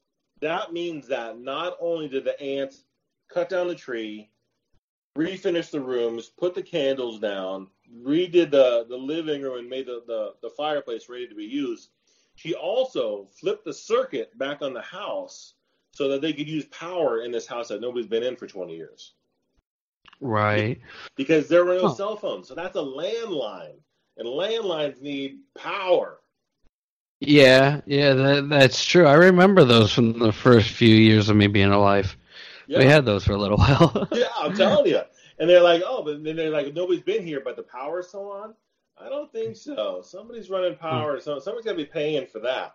that 0.41 0.73
means 0.73 1.07
that 1.09 1.39
not 1.39 1.77
only 1.81 2.09
did 2.09 2.25
the 2.25 2.41
ants 2.41 2.85
cut 3.29 3.49
down 3.49 3.69
the 3.69 3.75
tree, 3.75 4.31
refinish 5.17 5.71
the 5.71 5.81
rooms, 5.81 6.29
put 6.29 6.55
the 6.55 6.63
candles 6.63 7.19
down, 7.21 7.69
redid 8.03 8.51
the, 8.51 8.87
the 8.89 8.97
living 8.97 9.43
room, 9.43 9.59
and 9.59 9.69
made 9.69 9.87
the, 9.87 10.03
the, 10.07 10.35
the 10.43 10.51
fireplace 10.51 11.09
ready 11.09 11.27
to 11.29 11.35
be 11.35 11.45
used. 11.45 11.91
She 12.37 12.55
also 12.55 13.29
flipped 13.31 13.65
the 13.65 13.73
circuit 13.73 14.37
back 14.39 14.61
on 14.61 14.75
the 14.75 14.83
house 14.83 15.55
so 15.93 16.09
that 16.09 16.21
they 16.21 16.33
could 16.33 16.49
use 16.49 16.65
power 16.67 17.23
in 17.23 17.31
this 17.31 17.47
house 17.47 17.69
that 17.69 17.81
nobody's 17.81 18.09
been 18.09 18.25
in 18.25 18.35
for 18.35 18.49
20 18.49 18.75
years. 18.75 19.15
Right. 20.21 20.81
Because 21.17 21.49
there 21.49 21.65
were 21.65 21.75
no 21.75 21.87
Huh. 21.89 21.95
cell 21.95 22.17
phones. 22.17 22.49
So 22.49 22.55
that's 22.55 22.77
a 22.77 22.81
landline. 22.81 23.77
And 24.17 24.29
landlines 24.29 25.01
need 25.01 25.41
power. 25.57 26.19
Yeah, 27.21 27.81
yeah, 27.87 28.13
that, 28.15 28.49
that's 28.49 28.85
true. 28.85 29.07
I 29.07 29.15
remember 29.15 29.65
those 29.65 29.93
from 29.93 30.19
the 30.19 30.33
first 30.33 30.71
few 30.71 30.95
years 30.95 31.29
of 31.29 31.37
me 31.37 31.47
being 31.47 31.71
alive. 31.71 32.17
Yeah. 32.67 32.79
We 32.79 32.85
had 32.85 33.05
those 33.05 33.25
for 33.25 33.33
a 33.33 33.39
little 33.39 33.59
while. 33.59 34.09
yeah, 34.13 34.27
I'm 34.39 34.55
telling 34.55 34.87
you. 34.87 35.01
And 35.39 35.51
they're 35.51 35.63
like, 35.63 35.83
oh, 35.85 36.03
but 36.03 36.23
then 36.23 36.37
they're 36.37 36.51
like, 36.51 36.75
nobody's 36.75 37.03
been 37.03 37.25
here, 37.25 37.41
but 37.45 37.57
the 37.57 37.63
power's 37.63 38.09
still 38.09 38.31
on. 38.31 38.55
I 38.97 39.09
don't 39.09 39.33
think 39.33 39.57
so. 39.57 40.03
Somebody's 40.03 40.51
running 40.51 40.75
hmm. 40.75 40.81
power, 40.81 41.21
so 41.21 41.39
somebody's 41.39 41.65
got 41.65 41.73
to 41.73 41.77
be 41.79 41.85
paying 41.85 42.27
for 42.27 42.41
that. 42.41 42.75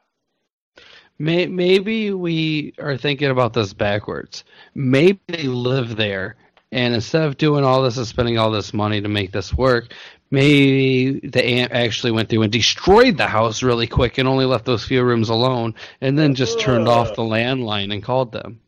May, 1.17 1.47
maybe 1.47 2.11
we 2.11 2.73
are 2.79 2.95
thinking 2.95 3.29
about 3.29 3.53
this 3.53 3.73
backwards. 3.73 4.45
Maybe 4.73 5.19
they 5.27 5.43
live 5.43 5.97
there, 5.97 6.37
and 6.71 6.93
instead 6.93 7.23
of 7.23 7.37
doing 7.37 7.65
all 7.65 7.81
this 7.81 7.97
and 7.97 8.07
spending 8.07 8.37
all 8.37 8.51
this 8.51 8.73
money 8.73 9.01
to 9.01 9.09
make 9.09 9.31
this 9.31 9.53
work, 9.53 9.93
maybe 10.31 11.27
the 11.27 11.43
aunt 11.43 11.71
actually 11.71 12.11
went 12.11 12.29
through 12.29 12.43
and 12.43 12.51
destroyed 12.51 13.17
the 13.17 13.27
house 13.27 13.63
really 13.63 13.87
quick 13.87 14.17
and 14.17 14.27
only 14.27 14.45
left 14.45 14.65
those 14.65 14.85
few 14.85 15.03
rooms 15.03 15.29
alone, 15.29 15.75
and 16.01 16.17
then 16.17 16.35
just 16.35 16.59
turned 16.59 16.87
off 16.87 17.15
the 17.15 17.21
landline 17.21 17.93
and 17.93 18.03
called 18.03 18.31
them. 18.31 18.61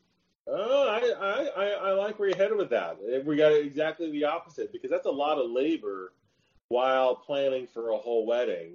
Oh, 0.47 0.87
I, 0.89 1.25
I, 1.25 1.63
I, 1.63 1.89
I 1.89 1.91
like 1.93 2.19
where 2.19 2.29
you're 2.29 2.37
headed 2.37 2.57
with 2.57 2.69
that. 2.71 2.97
We 3.25 3.35
got 3.35 3.53
exactly 3.53 4.11
the 4.11 4.25
opposite 4.25 4.71
because 4.71 4.89
that's 4.89 5.05
a 5.05 5.11
lot 5.11 5.37
of 5.37 5.49
labor 5.49 6.13
while 6.69 7.15
planning 7.15 7.67
for 7.67 7.89
a 7.89 7.97
whole 7.97 8.25
wedding. 8.25 8.73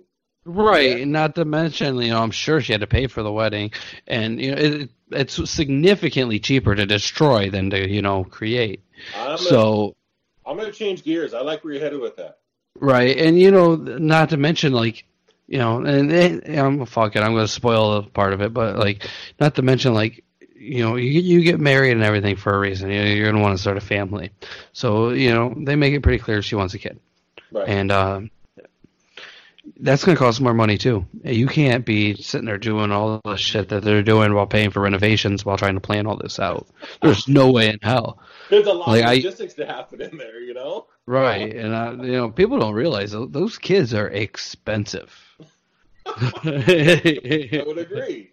Right, 0.49 1.01
and 1.01 1.11
not 1.11 1.35
to 1.35 1.45
mention, 1.45 1.97
you 1.97 2.11
know, 2.11 2.23
I'm 2.23 2.31
sure 2.31 2.61
she 2.61 2.73
had 2.73 2.83
to 2.83 2.87
pay 2.87 3.09
for 3.09 3.25
the 3.25 3.33
wedding, 3.33 3.73
and 4.07 4.41
you 4.41 4.55
know, 4.55 4.61
it, 4.61 4.91
it's 5.11 5.51
significantly 5.51 6.39
cheaper 6.39 6.73
to 6.73 6.87
destroy 6.87 7.51
than 7.51 7.71
to, 7.71 7.91
you 7.91 8.01
know, 8.01 8.23
create. 8.23 8.85
I'm 9.17 9.39
So, 9.39 9.97
I'm 10.47 10.57
going 10.57 10.71
to 10.71 10.79
change 10.79 11.03
gears. 11.03 11.35
I 11.35 11.41
like 11.41 11.65
where 11.65 11.73
you're 11.73 11.83
headed 11.83 12.01
with 12.01 12.15
that. 12.17 12.39
Right, 12.81 13.17
and 13.17 13.39
you 13.39 13.51
know, 13.51 13.75
not 13.77 14.31
to 14.31 14.37
mention, 14.37 14.73
like, 14.73 15.05
you 15.47 15.59
know, 15.59 15.85
and, 15.85 16.13
and 16.13 16.59
I'm 16.59 16.87
fuck 16.87 17.17
it, 17.17 17.21
I'm 17.21 17.33
going 17.33 17.47
to 17.47 17.49
spoil 17.49 17.95
a 17.95 18.03
part 18.03 18.33
of 18.33 18.41
it, 18.41 18.53
but 18.53 18.77
like, 18.77 19.09
not 19.41 19.55
to 19.57 19.63
mention, 19.63 19.95
like, 19.95 20.25
you 20.55 20.83
know, 20.83 20.97
you 20.97 21.21
you 21.21 21.43
get 21.43 21.61
married 21.61 21.93
and 21.93 22.03
everything 22.03 22.37
for 22.37 22.55
a 22.55 22.59
reason. 22.59 22.91
You 22.91 23.03
know, 23.03 23.11
you're 23.11 23.27
going 23.27 23.37
to 23.37 23.43
want 23.43 23.57
to 23.57 23.61
start 23.61 23.77
a 23.77 23.81
family, 23.81 24.31
so 24.73 25.11
you 25.11 25.33
know, 25.33 25.55
they 25.57 25.77
make 25.77 25.95
it 25.95 26.03
pretty 26.03 26.19
clear 26.19 26.43
she 26.43 26.55
wants 26.57 26.75
a 26.75 26.79
kid. 26.79 26.99
Right. 27.53 27.69
and 27.69 27.93
uh, 27.93 28.21
that's 29.81 30.05
going 30.05 30.17
to 30.17 30.19
cost 30.19 30.41
more 30.41 30.55
money 30.55 30.79
too. 30.79 31.07
You 31.25 31.47
can't 31.47 31.85
be 31.85 32.15
sitting 32.15 32.47
there 32.47 32.59
doing 32.59 32.93
all 32.93 33.21
the 33.25 33.37
shit 33.37 33.69
that 33.71 33.83
they're 33.83 34.03
doing 34.03 34.33
while 34.35 34.47
paying 34.47 34.71
for 34.71 34.81
renovations 34.81 35.45
while 35.45 35.57
trying 35.57 35.75
to 35.75 35.81
plan 35.81 36.07
all 36.07 36.17
this 36.17 36.39
out. 36.39 36.67
There's 37.03 37.27
no 37.29 37.51
way 37.51 37.69
in 37.69 37.79
hell. 37.83 38.19
There's 38.49 38.67
a 38.67 38.73
lot 38.73 38.89
Like, 38.89 39.03
of 39.05 39.11
I- 39.11 39.15
logistics 39.15 39.55
to 39.55 39.67
happen 39.67 40.01
in 40.01 40.17
there, 40.17 40.41
you 40.41 40.55
know? 40.55 40.87
Right, 41.07 41.55
and 41.55 41.73
uh, 41.75 42.03
you 42.05 42.13
know 42.13 42.31
people 42.31 42.59
don't 42.59 42.75
realize 42.75 43.13
those 43.13 43.59
kids 43.59 43.95
are 43.95 44.09
expensive. 44.09 45.15
I 46.07 47.63
would 47.67 47.79
agree. 47.79 48.31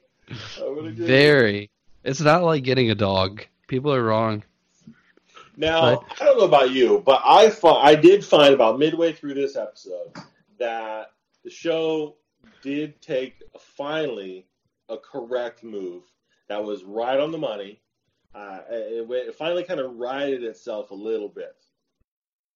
I 0.59 0.69
would 0.69 0.85
agree. 0.87 1.05
Very. 1.05 1.69
It's 2.03 2.21
not 2.21 2.43
like 2.43 2.63
getting 2.63 2.89
a 2.91 2.95
dog. 2.95 3.45
People 3.67 3.93
are 3.93 4.03
wrong. 4.03 4.43
Now, 5.55 5.97
Right. 5.97 5.99
I 6.19 6.25
don't 6.25 6.37
know 6.39 6.45
about 6.45 6.71
you, 6.71 7.01
but 7.05 7.21
I 7.23 7.49
fi- 7.51 7.81
I 7.81 7.95
did 7.95 8.25
find 8.25 8.53
about 8.53 8.79
midway 8.79 9.13
through 9.13 9.35
this 9.35 9.55
episode 9.55 10.11
that 10.57 11.11
the 11.43 11.49
show 11.49 12.15
did 12.61 13.01
take 13.01 13.41
finally 13.59 14.47
a 14.89 14.97
correct 14.97 15.63
move 15.63 16.03
that 16.49 16.63
was 16.63 16.83
right 16.83 17.19
on 17.19 17.31
the 17.31 17.37
money. 17.37 17.81
Uh, 18.33 18.59
it, 18.69 19.09
it 19.09 19.35
finally 19.35 19.63
kind 19.63 19.79
of 19.79 19.95
righted 19.95 20.43
itself 20.43 20.91
a 20.91 20.95
little 20.95 21.29
bit. 21.29 21.55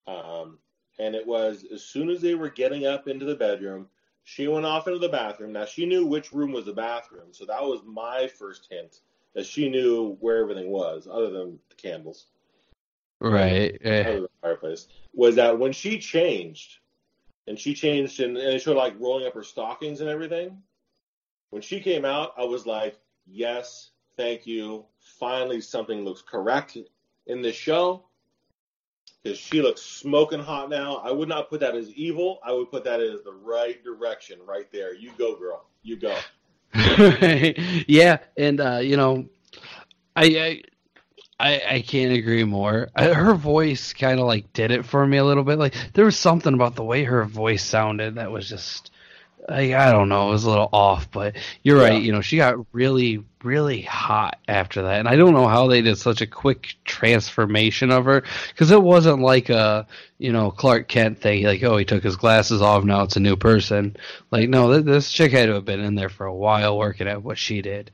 Um, 0.08 0.58
and 1.00 1.16
it 1.16 1.26
was 1.26 1.66
as 1.72 1.84
soon 1.84 2.10
as 2.10 2.22
they 2.22 2.36
were 2.36 2.50
getting 2.50 2.86
up 2.86 3.08
into 3.08 3.26
the 3.26 3.36
bedroom, 3.36 3.88
she 4.24 4.48
went 4.48 4.66
off 4.66 4.88
into 4.88 5.00
the 5.00 5.10
bathroom. 5.10 5.54
Now 5.54 5.66
she 5.66 5.86
knew 5.86 6.06
which 6.06 6.34
room 6.34 6.52
was 6.52 6.66
the 6.66 6.74
bathroom, 6.74 7.28
so 7.32 7.46
that 7.46 7.62
was 7.62 7.82
my 7.86 8.28
first 8.28 8.68
hint 8.70 9.02
that 9.36 9.46
she 9.46 9.70
knew 9.70 10.18
where 10.20 10.42
everything 10.42 10.70
was, 10.70 11.08
other 11.10 11.30
than 11.30 11.60
the 11.70 11.76
candles 11.76 12.28
Right. 13.20 13.78
eh. 13.82 14.10
of 14.10 14.24
the 14.24 14.30
fireplace 14.42 14.88
was 15.14 15.36
that 15.36 15.58
when 15.58 15.72
she 15.72 16.00
changed, 16.00 16.80
and 17.48 17.58
she 17.58 17.74
changed 17.74 18.20
and, 18.20 18.38
and 18.38 18.54
it 18.56 18.62
showed 18.62 18.78
like 18.78 19.00
rolling 19.00 19.26
up 19.26 19.34
her 19.34 19.44
stockings 19.44 20.02
and 20.02 20.10
everything. 20.10 20.62
When 21.50 21.62
she 21.62 21.80
came 21.80 22.06
out, 22.06 22.34
I 22.38 22.44
was 22.44 22.66
like, 22.66 23.00
yes, 23.26 23.92
thank 24.18 24.46
you. 24.46 24.86
Finally, 25.00 25.62
something 25.62 26.04
looks 26.04 26.22
correct 26.22 26.78
in 27.26 27.42
this 27.42 27.56
show. 27.56 28.04
Because 29.24 29.38
she 29.38 29.62
looks 29.62 29.82
smoking 29.82 30.40
hot 30.40 30.70
now. 30.70 30.98
I 30.98 31.12
would 31.12 31.30
not 31.30 31.50
put 31.50 31.60
that 31.62 31.76
as 31.76 31.90
evil. 31.92 32.40
I 32.44 32.52
would 32.52 32.70
put 32.70 32.84
that 32.84 33.00
as 33.00 33.24
the 33.24 33.34
right 33.34 33.82
direction 33.84 34.40
right 34.46 34.72
there. 34.72 34.94
You 34.94 35.12
go, 35.18 35.36
girl. 35.36 35.66
You 35.84 35.98
go. 35.98 36.16
yeah, 37.88 38.18
and 38.36 38.60
uh, 38.60 38.80
you 38.82 38.98
know, 38.98 39.26
I, 40.16 40.24
I 40.26 40.62
I 41.40 41.62
I 41.70 41.82
can't 41.82 42.14
agree 42.14 42.44
more. 42.44 42.90
I, 42.96 43.06
her 43.14 43.36
voice 43.36 43.94
kind 43.94 44.20
of 44.20 44.26
like 44.26 44.52
did 44.54 44.72
it 44.72 44.86
for 44.86 45.06
me 45.06 45.18
a 45.18 45.26
little 45.26 45.44
bit. 45.44 45.60
Like 45.60 45.76
there 45.94 46.06
was 46.06 46.18
something 46.18 46.54
about 46.54 46.76
the 46.76 46.84
way 46.84 47.04
her 47.04 47.24
voice 47.26 47.64
sounded 47.64 48.16
that 48.16 48.32
was 48.32 48.50
just 48.50 48.90
like 49.48 49.72
I 49.74 49.92
don't 49.92 50.10
know, 50.10 50.30
it 50.30 50.32
was 50.32 50.46
a 50.46 50.50
little 50.50 50.70
off. 50.74 51.12
But 51.12 51.36
you're 51.64 51.78
Yeah. 51.82 51.90
right. 51.90 52.02
You 52.02 52.12
know, 52.12 52.22
she 52.22 52.38
got 52.38 52.56
really 52.74 53.24
really 53.44 53.82
hot 53.84 54.40
after 54.48 54.82
that, 54.82 55.00
and 55.00 55.08
I 55.08 55.16
don't 55.16 55.34
know 55.34 55.48
how 55.48 55.68
they 55.68 55.82
did 55.82 55.98
such 55.98 56.22
a 56.22 56.28
quick 56.28 56.76
transformation 56.86 57.92
of 57.92 58.06
her 58.06 58.24
because 58.50 58.72
it 58.72 58.82
wasn't 58.82 59.22
like 59.22 59.50
a 59.50 59.86
you 60.18 60.34
know 60.34 60.50
Clark 60.52 60.88
Kent 60.88 61.20
thing. 61.22 61.44
Like 61.44 61.62
oh, 61.64 61.78
he 61.78 61.86
took 61.86 62.04
his 62.04 62.16
glasses 62.16 62.62
off, 62.64 62.84
now 62.84 63.04
it's 63.04 63.16
a 63.16 63.20
new 63.22 63.36
person. 63.36 63.96
Like 64.32 64.50
no, 64.50 64.74
th- 64.74 64.86
this 64.86 65.12
chick 65.12 65.32
had 65.34 65.46
to 65.46 65.54
have 65.54 65.66
been 65.66 65.82
in 65.82 65.94
there 65.96 66.10
for 66.10 66.26
a 66.26 66.34
while 66.36 66.78
working 66.78 67.08
at 67.08 67.24
what 67.24 67.38
she 67.38 67.62
did. 67.62 67.92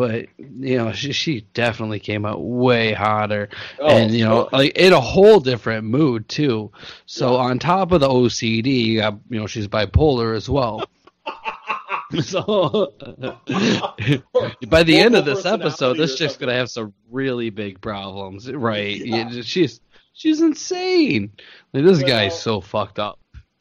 But 0.00 0.26
you 0.38 0.78
know, 0.78 0.92
she, 0.92 1.12
she 1.12 1.40
definitely 1.54 2.00
came 2.00 2.24
out 2.24 2.40
way 2.42 2.92
hotter, 2.92 3.48
Oh, 3.78 3.86
and 3.88 4.12
you 4.14 4.24
know, 4.24 4.48
like 4.50 4.76
in 4.76 4.92
a 4.92 5.00
whole 5.00 5.40
different 5.40 5.84
mood 5.84 6.28
too. 6.28 6.72
So 7.06 7.32
Yeah. 7.34 7.38
on 7.42 7.58
top 7.58 7.92
of 7.92 8.00
the 8.00 8.08
OCD, 8.08 8.84
you 8.94 9.20
know 9.28 9.46
she's 9.46 9.68
bipolar 9.68 10.34
as 10.36 10.48
well. 10.48 10.84
so 12.22 12.92
by 14.68 14.82
the 14.82 14.98
end 14.98 15.14
of 15.16 15.24
this 15.24 15.44
episode, 15.46 15.96
this 15.96 16.16
chick's 16.16 16.36
gonna 16.36 16.54
have 16.54 16.70
some 16.70 16.92
really 17.10 17.50
big 17.50 17.80
problems, 17.80 18.50
right? 18.50 18.96
Yeah. 18.96 19.30
She's 19.42 19.80
she's 20.12 20.40
insane. 20.40 21.32
Like 21.72 21.84
this 21.84 21.98
Well- 21.98 22.08
guy's 22.08 22.40
so 22.40 22.60
fucked 22.60 22.98
up. 22.98 23.18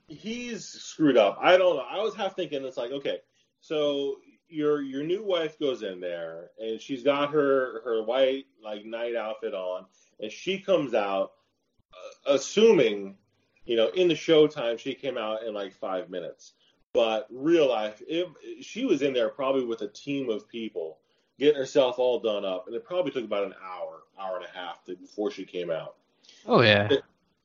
he's 0.07 0.65
screwed 0.67 1.17
up. 1.17 1.37
I 1.41 1.57
don't 1.57 1.75
know. 1.77 1.83
I 1.89 1.97
was 2.01 2.15
half 2.15 2.35
thinking 2.35 2.63
it's 2.65 2.77
like, 2.77 2.91
okay, 2.91 3.17
so 3.61 4.15
your 4.49 4.81
your 4.81 5.03
new 5.03 5.23
wife 5.23 5.59
goes 5.59 5.83
in 5.83 5.99
there 5.99 6.49
and 6.59 6.81
she's 6.81 7.03
got 7.03 7.31
her 7.31 7.81
her 7.83 8.03
white 8.03 8.45
like 8.63 8.85
night 8.85 9.15
outfit 9.15 9.53
on, 9.53 9.85
and 10.19 10.31
she 10.31 10.59
comes 10.59 10.93
out, 10.93 11.33
uh, 11.93 12.33
assuming, 12.33 13.15
you 13.65 13.75
know, 13.75 13.89
in 13.89 14.07
the 14.07 14.13
showtime 14.13 14.77
she 14.77 14.93
came 14.93 15.17
out 15.17 15.43
in 15.43 15.53
like 15.53 15.73
five 15.73 16.09
minutes, 16.09 16.53
but 16.93 17.27
real 17.31 17.69
life, 17.69 18.01
it, 18.07 18.27
she 18.61 18.85
was 18.85 19.01
in 19.01 19.13
there 19.13 19.29
probably 19.29 19.65
with 19.65 19.81
a 19.81 19.87
team 19.87 20.29
of 20.29 20.47
people 20.47 20.97
getting 21.37 21.57
herself 21.57 21.99
all 21.99 22.19
done 22.19 22.43
up, 22.43 22.67
and 22.67 22.75
it 22.75 22.83
probably 22.83 23.11
took 23.11 23.23
about 23.23 23.45
an 23.45 23.53
hour, 23.63 24.01
hour 24.19 24.35
and 24.35 24.45
a 24.45 24.57
half 24.57 24.83
to, 24.85 24.95
before 24.95 25.31
she 25.31 25.45
came 25.45 25.71
out. 25.71 25.95
Oh 26.45 26.61
yeah, 26.61 26.89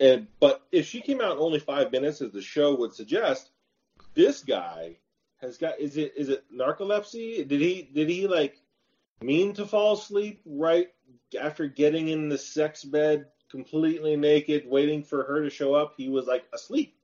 And 0.01 0.27
but 0.41 0.63
if 0.73 0.87
she 0.87 1.01
came 1.01 1.21
out 1.21 1.33
in 1.33 1.39
only 1.39 1.61
five 1.61 1.93
minutes, 1.93 2.21
as 2.21 2.33
the 2.33 2.43
show 2.43 2.75
would 2.75 2.93
suggest, 2.93 3.51
this 4.15 4.43
guy 4.43 4.97
has 5.45 5.59
got 5.59 5.79
is 5.79 5.97
it 5.97 6.15
is 6.17 6.29
it 6.29 6.45
narcolepsy? 6.53 7.47
Did 7.47 7.61
he 7.61 7.89
did 7.95 8.09
he 8.09 8.27
like 8.27 8.61
mean 9.23 9.53
to 9.55 9.67
fall 9.67 9.95
asleep 9.95 10.41
right 10.45 10.89
after 11.41 11.67
getting 11.67 12.09
in 12.09 12.29
the 12.29 12.39
sex 12.39 12.85
bed 12.85 13.27
completely 13.51 14.17
naked, 14.17 14.65
waiting 14.67 15.03
for 15.03 15.25
her 15.25 15.43
to 15.43 15.51
show 15.51 15.75
up? 15.75 15.95
He 15.97 16.09
was 16.09 16.27
like 16.27 16.45
asleep. 16.53 16.97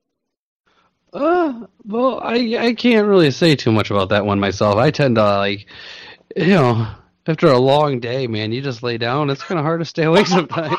Uh, 1.13 1.67
well, 1.85 2.21
I 2.23 2.57
I 2.59 2.75
can't 2.75 3.07
really 3.07 3.31
say 3.31 3.57
too 3.57 3.73
much 3.73 3.91
about 3.91 4.11
that 4.11 4.27
one 4.27 4.41
myself. 4.41 4.77
I 4.77 4.91
tend 4.91 5.17
to 5.17 5.23
like, 5.23 5.67
you 6.37 6.47
know, 6.47 6.89
after 7.27 7.49
a 7.49 7.59
long 7.59 8.01
day, 8.01 8.27
man, 8.27 8.53
you 8.53 8.63
just 8.63 8.83
lay 8.83 8.99
down. 8.99 9.31
It's 9.31 9.43
kind 9.43 9.59
of 9.59 9.65
hard 9.65 9.81
to 9.81 9.85
stay 9.85 10.05
awake 10.05 10.27
sometimes. 10.29 10.77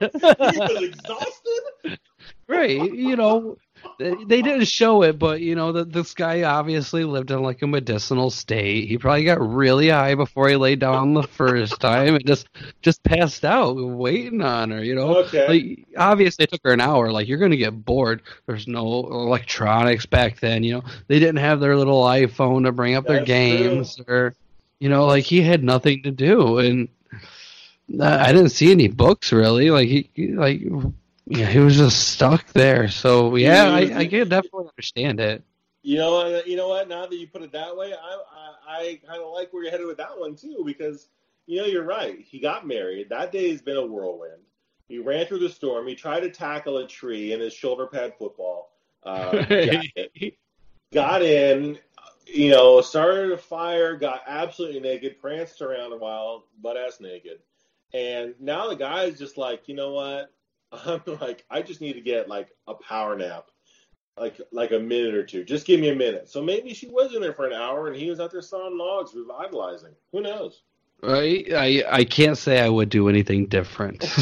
he 0.00 0.08
was 0.12 0.82
exhausted. 0.82 1.98
right? 2.48 2.92
You 2.92 3.16
know, 3.16 3.56
they, 3.98 4.14
they 4.24 4.42
didn't 4.42 4.66
show 4.68 5.02
it, 5.02 5.18
but 5.18 5.40
you 5.40 5.54
know 5.54 5.72
that 5.72 5.92
this 5.92 6.14
guy 6.14 6.42
obviously 6.42 7.04
lived 7.04 7.30
in 7.30 7.42
like 7.42 7.62
a 7.62 7.66
medicinal 7.66 8.30
state. 8.30 8.88
He 8.88 8.98
probably 8.98 9.24
got 9.24 9.40
really 9.40 9.88
high 9.88 10.14
before 10.14 10.48
he 10.48 10.56
laid 10.56 10.78
down 10.80 11.14
the 11.14 11.22
first 11.22 11.80
time 11.80 12.14
and 12.14 12.26
just 12.26 12.48
just 12.82 13.02
passed 13.02 13.44
out 13.44 13.74
waiting 13.76 14.42
on 14.42 14.70
her. 14.70 14.82
You 14.84 14.94
know, 14.94 15.16
Okay. 15.18 15.48
like 15.48 15.86
obviously 15.96 16.44
it 16.44 16.50
took 16.52 16.62
her 16.64 16.72
an 16.72 16.80
hour. 16.80 17.10
Like 17.12 17.28
you're 17.28 17.38
gonna 17.38 17.56
get 17.56 17.84
bored. 17.84 18.22
There's 18.46 18.66
no 18.68 18.82
electronics 19.06 20.06
back 20.06 20.40
then. 20.40 20.62
You 20.62 20.74
know, 20.74 20.82
they 21.08 21.18
didn't 21.18 21.36
have 21.38 21.60
their 21.60 21.76
little 21.76 22.02
iPhone 22.02 22.64
to 22.64 22.72
bring 22.72 22.94
up 22.94 23.06
their 23.06 23.18
That's 23.18 23.26
games 23.28 24.00
or 24.08 24.34
you 24.78 24.88
know, 24.88 25.06
like 25.06 25.24
he 25.24 25.40
had 25.42 25.64
nothing 25.64 26.02
to 26.02 26.10
do 26.10 26.58
and. 26.58 26.88
Uh, 28.00 28.04
I 28.20 28.32
didn't 28.32 28.48
see 28.50 28.72
any 28.72 28.88
books 28.88 29.32
really. 29.32 29.70
Like 29.70 29.86
he- 29.88 30.10
like, 30.34 30.60
yeah, 31.26 31.46
he 31.46 31.58
was 31.58 31.76
just 31.76 32.10
stuck 32.10 32.46
there. 32.52 32.88
So 32.88 33.36
yeah, 33.36 33.70
I, 33.70 33.98
I 33.98 34.06
can 34.06 34.28
definitely 34.28 34.68
understand 34.68 35.20
it. 35.20 35.42
You 35.82 35.98
know, 35.98 36.42
you 36.44 36.56
know 36.56 36.68
what? 36.68 36.88
Now 36.88 37.06
that 37.06 37.16
you 37.16 37.28
put 37.28 37.42
it 37.42 37.52
that 37.52 37.76
way, 37.76 37.92
I 37.92 38.22
I, 38.68 38.78
I 38.78 39.00
kind 39.06 39.22
of 39.22 39.32
like 39.32 39.52
where 39.52 39.62
you're 39.62 39.72
headed 39.72 39.86
with 39.86 39.98
that 39.98 40.18
one 40.18 40.34
too, 40.34 40.62
because 40.64 41.08
you 41.46 41.60
know 41.60 41.66
you're 41.66 41.84
right. 41.84 42.18
He 42.20 42.40
got 42.40 42.66
married. 42.66 43.08
That 43.10 43.32
day 43.32 43.50
has 43.50 43.62
been 43.62 43.76
a 43.76 43.86
whirlwind. 43.86 44.42
He 44.88 44.98
ran 44.98 45.26
through 45.26 45.40
the 45.40 45.48
storm. 45.48 45.86
He 45.86 45.94
tried 45.96 46.20
to 46.20 46.30
tackle 46.30 46.78
a 46.78 46.86
tree 46.86 47.32
in 47.32 47.40
his 47.40 47.52
shoulder 47.52 47.86
pad 47.86 48.14
football 48.18 48.70
uh. 49.06 49.44
Got 50.92 51.22
in, 51.22 51.78
you 52.26 52.50
know, 52.50 52.80
started 52.80 53.32
a 53.32 53.38
fire. 53.38 53.96
Got 53.96 54.22
absolutely 54.26 54.80
naked, 54.80 55.20
pranced 55.20 55.62
around 55.62 55.92
a 55.92 55.96
while, 55.96 56.44
butt 56.60 56.76
ass 56.76 57.00
naked, 57.00 57.38
and 57.94 58.34
now 58.40 58.68
the 58.68 58.76
guy's 58.76 59.18
just 59.18 59.38
like, 59.38 59.68
you 59.68 59.74
know 59.74 59.92
what? 59.92 60.32
I'm 60.72 61.02
like, 61.20 61.44
I 61.50 61.62
just 61.62 61.80
need 61.80 61.94
to 61.94 62.00
get 62.00 62.28
like 62.28 62.48
a 62.66 62.74
power 62.74 63.16
nap 63.16 63.46
like 64.18 64.40
like 64.50 64.72
a 64.72 64.78
minute 64.78 65.14
or 65.14 65.24
two. 65.24 65.44
Just 65.44 65.66
give 65.66 65.80
me 65.80 65.90
a 65.90 65.94
minute. 65.94 66.28
So 66.28 66.42
maybe 66.42 66.74
she 66.74 66.88
was 66.88 67.14
in 67.14 67.20
there 67.20 67.32
for 67.32 67.46
an 67.46 67.52
hour 67.52 67.88
and 67.88 67.96
he 67.96 68.08
was 68.08 68.20
out 68.20 68.30
there 68.32 68.42
sawing 68.42 68.78
logs, 68.78 69.14
revitalizing. 69.14 69.94
Who 70.12 70.22
knows? 70.22 70.62
Right? 71.02 71.46
I 71.52 71.84
I 71.88 72.04
can't 72.04 72.38
say 72.38 72.60
I 72.60 72.68
would 72.68 72.88
do 72.88 73.08
anything 73.08 73.46
different. 73.46 74.02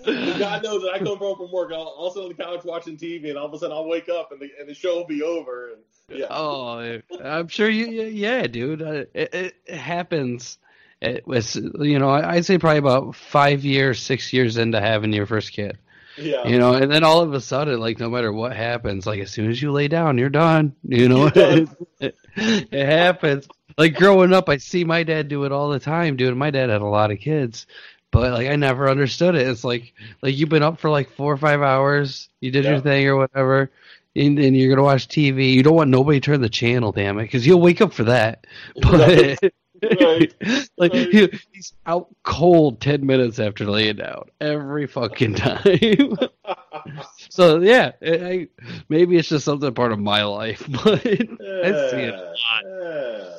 So 0.00 0.14
God 0.38 0.62
knows 0.62 0.82
that 0.82 0.92
I 0.94 0.98
come 1.00 1.18
home 1.18 1.36
from 1.36 1.52
work, 1.52 1.72
I'll, 1.72 1.94
I'll 1.98 2.10
sit 2.10 2.22
on 2.22 2.28
the 2.28 2.34
couch 2.34 2.64
watching 2.64 2.96
TV, 2.96 3.28
and 3.28 3.36
all 3.36 3.46
of 3.46 3.52
a 3.52 3.58
sudden 3.58 3.76
I'll 3.76 3.88
wake 3.88 4.08
up 4.08 4.30
and 4.32 4.40
the 4.40 4.48
and 4.58 4.68
the 4.68 4.74
show 4.74 4.96
will 4.96 5.06
be 5.06 5.22
over. 5.22 5.72
And 5.72 5.82
yeah, 6.20 6.26
oh, 6.30 7.00
I'm 7.22 7.48
sure 7.48 7.68
you. 7.68 8.04
Yeah, 8.04 8.46
dude, 8.46 8.80
uh, 8.80 9.04
it, 9.12 9.54
it 9.66 9.74
happens. 9.74 10.58
It 11.00 11.26
was, 11.26 11.54
you 11.56 11.98
know, 11.98 12.10
I'd 12.10 12.44
say 12.44 12.58
probably 12.58 12.78
about 12.78 13.14
five 13.14 13.64
years, 13.64 14.00
six 14.02 14.32
years 14.32 14.56
into 14.56 14.80
having 14.80 15.12
your 15.12 15.26
first 15.26 15.52
kid. 15.52 15.78
yeah. 16.16 16.46
You 16.46 16.58
know, 16.58 16.74
and 16.74 16.90
then 16.90 17.04
all 17.04 17.20
of 17.20 17.32
a 17.34 17.40
sudden, 17.40 17.78
like 17.78 18.00
no 18.00 18.10
matter 18.10 18.32
what 18.32 18.56
happens, 18.56 19.06
like 19.06 19.20
as 19.20 19.30
soon 19.30 19.48
as 19.50 19.62
you 19.62 19.70
lay 19.70 19.86
down, 19.88 20.18
you're 20.18 20.28
done. 20.28 20.74
You 20.82 21.08
know, 21.08 21.30
done. 21.30 21.68
it, 22.00 22.16
it 22.36 22.86
happens. 22.86 23.46
Like 23.76 23.94
growing 23.94 24.32
up, 24.32 24.48
I 24.48 24.56
see 24.56 24.82
my 24.84 25.04
dad 25.04 25.28
do 25.28 25.44
it 25.44 25.52
all 25.52 25.68
the 25.68 25.78
time, 25.78 26.16
dude. 26.16 26.36
My 26.36 26.50
dad 26.50 26.68
had 26.68 26.80
a 26.80 26.86
lot 26.86 27.12
of 27.12 27.20
kids, 27.20 27.66
but 28.10 28.32
like 28.32 28.48
I 28.48 28.56
never 28.56 28.90
understood 28.90 29.36
it. 29.36 29.46
It's 29.46 29.62
like 29.62 29.94
like 30.20 30.36
you've 30.36 30.48
been 30.48 30.64
up 30.64 30.80
for 30.80 30.90
like 30.90 31.10
four 31.10 31.32
or 31.32 31.36
five 31.36 31.62
hours, 31.62 32.28
you 32.40 32.50
did 32.50 32.64
Yeah. 32.64 32.72
your 32.72 32.80
thing 32.80 33.06
or 33.06 33.14
whatever, 33.16 33.70
and, 34.16 34.36
and 34.40 34.56
you're 34.56 34.70
gonna 34.74 34.82
watch 34.84 35.06
TV. 35.06 35.52
You 35.52 35.62
don't 35.62 35.76
want 35.76 35.90
nobody 35.90 36.18
to 36.18 36.24
turn 36.26 36.40
the 36.40 36.48
channel, 36.48 36.90
damn 36.90 37.20
it, 37.20 37.22
because 37.22 37.46
you'll 37.46 37.60
wake 37.60 37.80
up 37.80 37.92
for 37.92 38.02
that. 38.04 38.44
But 38.82 39.38
Right. 39.82 40.34
like 40.76 40.92
Right. 40.92 41.12
he, 41.12 41.40
he's 41.52 41.72
out 41.86 42.08
cold 42.22 42.80
ten 42.80 43.04
minutes 43.06 43.38
after 43.38 43.64
laying 43.64 43.96
down 43.96 44.24
every 44.40 44.86
fucking 44.86 45.34
time. 45.34 46.16
so 47.30 47.60
yeah, 47.60 47.92
I, 48.02 48.08
I- 48.10 48.48
maybe 48.88 49.16
it's 49.16 49.28
just 49.28 49.44
something 49.44 49.72
part 49.74 49.92
of 49.92 49.98
my 49.98 50.24
life, 50.24 50.64
but 50.84 51.06
I 51.06 51.10
see 51.10 52.02
it 52.02 52.14
a 52.14 52.34
lot. 52.34 52.64
Yeah. 52.64 53.34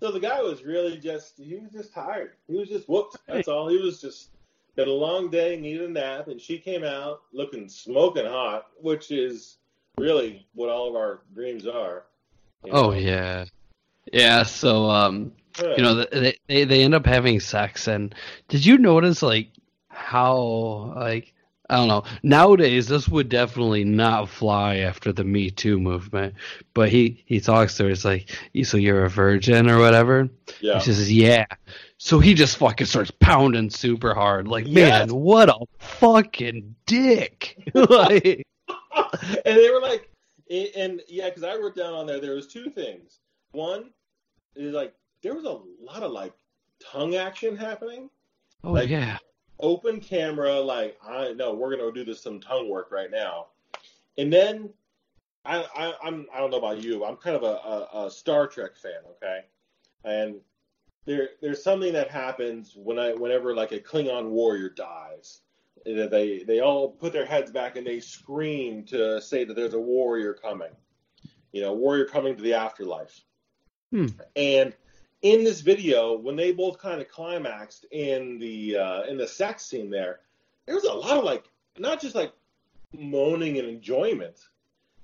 So 0.00 0.10
the 0.12 0.20
guy 0.20 0.42
was 0.42 0.64
really 0.64 0.98
just 0.98 1.34
he 1.38 1.56
was 1.56 1.70
just 1.72 1.94
tired. 1.94 2.32
He 2.46 2.56
was 2.58 2.68
just 2.68 2.88
whooped. 2.88 3.16
That's 3.26 3.48
all. 3.48 3.68
He 3.68 3.78
was 3.78 4.00
just 4.00 4.30
been 4.76 4.88
a 4.88 4.92
long 4.92 5.30
day, 5.30 5.56
needed 5.56 5.88
a 5.88 5.92
nap, 5.92 6.28
and 6.28 6.40
she 6.40 6.58
came 6.58 6.84
out 6.84 7.22
looking 7.32 7.68
smoking 7.68 8.26
hot, 8.26 8.66
which 8.80 9.10
is 9.10 9.58
really 9.96 10.46
what 10.54 10.68
all 10.68 10.88
of 10.88 10.96
our 10.96 11.22
dreams 11.34 11.66
are. 11.66 12.04
Oh 12.70 12.90
know? 12.90 12.92
yeah, 12.94 13.44
yeah. 14.12 14.42
So 14.42 14.90
um, 14.90 15.22
Yeah. 15.22 15.43
You 15.62 15.82
know, 15.82 16.04
they 16.04 16.36
they 16.48 16.64
they 16.64 16.82
end 16.82 16.94
up 16.94 17.06
having 17.06 17.40
sex, 17.40 17.86
and 17.88 18.14
did 18.48 18.64
you 18.64 18.78
notice 18.78 19.22
like 19.22 19.48
how 19.88 20.92
like 20.96 21.32
I 21.70 21.76
don't 21.76 21.88
know 21.88 22.04
nowadays 22.22 22.88
this 22.88 23.08
would 23.08 23.28
definitely 23.28 23.84
not 23.84 24.28
fly 24.28 24.76
after 24.78 25.12
the 25.12 25.24
Me 25.24 25.50
Too 25.50 25.78
movement, 25.80 26.34
but 26.74 26.88
he 26.90 27.22
he 27.26 27.40
talks 27.40 27.76
to 27.76 27.84
her, 27.84 27.90
it's 27.90 28.04
like, 28.04 28.30
so 28.64 28.76
you're 28.76 29.04
a 29.04 29.10
virgin 29.10 29.70
or 29.70 29.78
whatever. 29.78 30.28
yeah. 30.60 30.78
She 30.80 30.92
says, 30.92 31.12
yeah. 31.12 31.46
So 31.96 32.18
he 32.18 32.34
just 32.34 32.58
fucking 32.58 32.86
starts 32.86 33.10
pounding 33.12 33.70
super 33.70 34.12
hard. 34.12 34.46
Like, 34.46 34.66
Yes. 34.66 35.08
man, 35.08 35.16
what 35.16 35.48
a 35.48 35.56
fucking 35.78 36.74
dick. 36.84 37.56
like, 37.74 38.42
and 39.46 39.56
they 39.56 39.70
were 39.70 39.80
like, 39.80 40.10
and, 40.50 40.68
and 40.76 41.00
yeah, 41.08 41.30
because 41.30 41.44
I 41.44 41.54
wrote 41.56 41.74
down 41.76 41.94
on 41.94 42.06
there 42.06 42.20
there 42.20 42.34
was 42.34 42.46
two 42.46 42.68
things. 42.68 43.20
One 43.52 43.90
is 44.54 44.74
like 44.74 44.92
there 45.24 45.34
was 45.34 45.44
a 45.44 45.58
lot 45.82 46.04
of 46.04 46.12
like 46.12 46.32
tongue 46.92 47.16
action 47.16 47.56
happening. 47.56 48.08
oh, 48.62 48.72
Like- 48.72 48.88
yeah. 48.90 49.18
open 49.58 49.98
camera, 50.00 50.60
like 50.60 50.96
I 51.04 51.32
know 51.32 51.54
we're 51.54 51.76
gonna 51.76 51.90
do 51.92 52.04
this 52.04 52.20
some 52.22 52.38
tongue 52.40 52.68
work 52.68 52.92
right 52.92 53.10
now, 53.10 53.46
and 54.18 54.32
then 54.32 54.70
I, 55.44 55.62
I 55.76 55.94
I'm 56.04 56.26
I 56.32 56.38
don't 56.38 56.50
know 56.50 56.58
about 56.58 56.82
you, 56.82 57.04
I'm 57.04 57.16
kind 57.16 57.36
of 57.36 57.42
a, 57.42 57.46
a, 57.46 58.06
a 58.06 58.10
Star 58.10 58.46
Trek 58.46 58.76
fan, 58.76 59.00
okay, 59.16 59.40
and 60.04 60.36
there 61.06 61.30
there's 61.40 61.62
something 61.62 61.92
that 61.94 62.10
happens 62.10 62.72
when 62.76 62.98
I 62.98 63.12
whenever 63.14 63.54
like 63.54 63.72
a 63.72 63.80
Klingon 63.80 64.28
warrior 64.30 64.68
dies, 64.70 65.40
they 65.86 66.42
they 66.46 66.60
all 66.60 66.90
put 66.90 67.12
their 67.12 67.26
heads 67.26 67.50
back 67.50 67.76
and 67.76 67.86
they 67.86 68.00
scream 68.00 68.84
to 68.86 69.20
say 69.20 69.44
that 69.44 69.54
there's 69.54 69.74
a 69.74 69.80
warrior 69.80 70.34
coming, 70.34 70.72
you 71.52 71.62
know, 71.62 71.72
warrior 71.74 72.04
coming 72.06 72.36
to 72.36 72.42
the 72.42 72.54
afterlife, 72.54 73.22
Hmm. 73.90 74.06
and 74.36 74.74
in 75.24 75.42
this 75.42 75.62
video, 75.62 76.16
when 76.18 76.36
they 76.36 76.52
both 76.52 76.78
kind 76.78 77.00
of 77.00 77.08
climaxed 77.08 77.86
in 77.90 78.38
the 78.38 78.76
uh, 78.76 79.02
in 79.04 79.16
the 79.16 79.26
sex 79.26 79.64
scene, 79.64 79.90
there, 79.90 80.20
there 80.66 80.74
was 80.74 80.84
a 80.84 80.92
lot 80.92 81.16
of 81.16 81.24
like 81.24 81.44
not 81.78 81.98
just 82.00 82.14
like 82.14 82.32
moaning 82.92 83.58
and 83.58 83.66
enjoyment. 83.66 84.36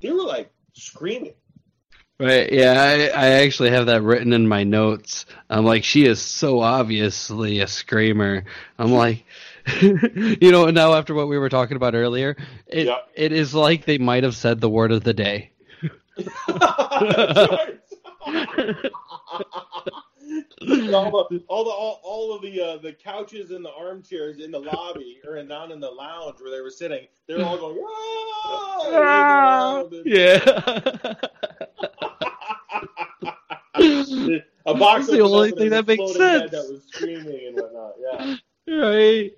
They 0.01 0.13
were 0.13 0.23
like 0.23 0.53
screaming. 0.75 1.33
Right. 2.19 2.53
Yeah. 2.53 2.75
I, 3.15 3.19
I 3.19 3.27
actually 3.45 3.71
have 3.71 3.87
that 3.87 4.03
written 4.03 4.35
in 4.35 4.47
my 4.47 4.63
notes. 4.63 5.25
I'm 5.49 5.65
like, 5.65 5.85
she 5.85 6.05
is 6.05 6.21
so 6.21 6.61
obviously 6.61 7.61
a 7.61 7.67
screamer. 7.67 8.45
I'm 8.79 8.93
like, 8.93 9.25
you 9.81 10.53
know, 10.53 10.67
now 10.67 10.93
after 10.93 11.15
what 11.15 11.29
we 11.29 11.39
were 11.39 11.49
talking 11.49 11.79
about 11.79 11.95
earlier, 11.95 12.37
it, 12.67 12.89
Yeah. 12.89 12.99
it 13.15 13.33
is 13.33 13.55
like 13.55 13.87
they 13.87 13.97
might 13.97 14.25
have 14.25 14.37
said 14.37 14.61
the 14.61 14.69
word 14.69 14.93
of 14.93 15.03
the 15.03 15.15
day. 15.15 15.53
And 20.61 20.91
all 20.95 21.29
the 21.31 21.43
all 21.49 21.65
the 21.65 21.71
all, 21.71 22.01
all 22.03 22.35
of 22.35 22.43
the 22.43 22.61
uh, 22.61 22.77
the 22.79 22.93
couches 22.93 23.51
and 23.51 23.65
the 23.65 23.73
armchairs 23.73 24.41
in 24.41 24.51
the 24.51 24.59
lobby 24.59 25.21
or 25.27 25.37
in, 25.37 25.49
down 25.49 25.73
in 25.73 25.81
the 25.81 25.91
lounge 25.91 26.41
where 26.41 26.51
they 26.51 26.61
were 26.61 26.71
sitting, 26.71 27.07
they're 27.27 27.45
all 27.45 27.59
going. 27.59 27.77
"Whoa!" 27.83 29.91
yeah. 30.05 30.41
A 34.67 34.75
box 34.75 35.07
the 35.07 35.21
only 35.21 35.53
thing 35.53 35.71
that 35.71 35.87
makes 35.87 36.12
sense. 36.15 36.51
That 36.51 36.69
was 36.71 36.83
screaming 36.89 37.47
and 37.49 37.57
whatnot. 37.57 37.95
Yeah. 37.99 38.37
right. 38.67 39.33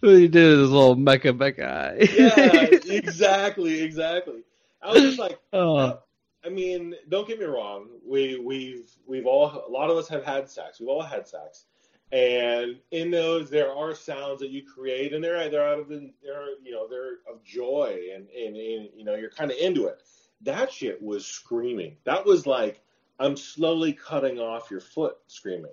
What 0.00 0.16
he 0.16 0.26
did 0.28 0.58
his 0.58 0.70
little 0.70 0.96
mecha 0.96 1.36
mecha. 1.36 1.98
Yeah. 2.16 2.92
exactly. 2.92 3.82
Exactly. 3.82 4.42
I 4.82 4.92
was 4.92 5.02
just 5.02 5.18
like, 5.18 5.38
oh, 5.52 5.98
I 6.46 6.48
mean, 6.48 6.94
don't 7.08 7.26
get 7.26 7.40
me 7.40 7.46
wrong. 7.46 7.88
We 8.06 8.38
we've 8.38 8.90
we've 9.06 9.26
all 9.26 9.64
a 9.66 9.70
lot 9.70 9.90
of 9.90 9.96
us 9.96 10.08
have 10.08 10.24
had 10.24 10.48
sex. 10.48 10.78
We've 10.78 10.88
all 10.88 11.02
had 11.02 11.26
sex, 11.26 11.64
and 12.12 12.76
in 12.92 13.10
those 13.10 13.50
there 13.50 13.72
are 13.72 13.94
sounds 13.94 14.40
that 14.40 14.50
you 14.50 14.62
create, 14.62 15.12
and 15.12 15.22
they're 15.22 15.48
they're 15.50 15.66
out 15.66 15.80
of 15.80 15.88
the 15.88 16.12
they're 16.22 16.50
you 16.62 16.72
know 16.72 16.86
they're 16.88 17.18
of 17.30 17.42
joy, 17.44 17.98
and 18.14 18.28
and, 18.30 18.56
and 18.56 18.88
you 18.96 19.04
know 19.04 19.14
you're 19.14 19.30
kind 19.30 19.50
of 19.50 19.56
into 19.58 19.86
it. 19.86 20.02
That 20.42 20.70
shit 20.70 21.02
was 21.02 21.26
screaming. 21.26 21.96
That 22.04 22.24
was 22.24 22.46
like 22.46 22.80
I'm 23.18 23.36
slowly 23.36 23.92
cutting 23.92 24.38
off 24.38 24.70
your 24.70 24.80
foot, 24.80 25.16
screaming. 25.26 25.72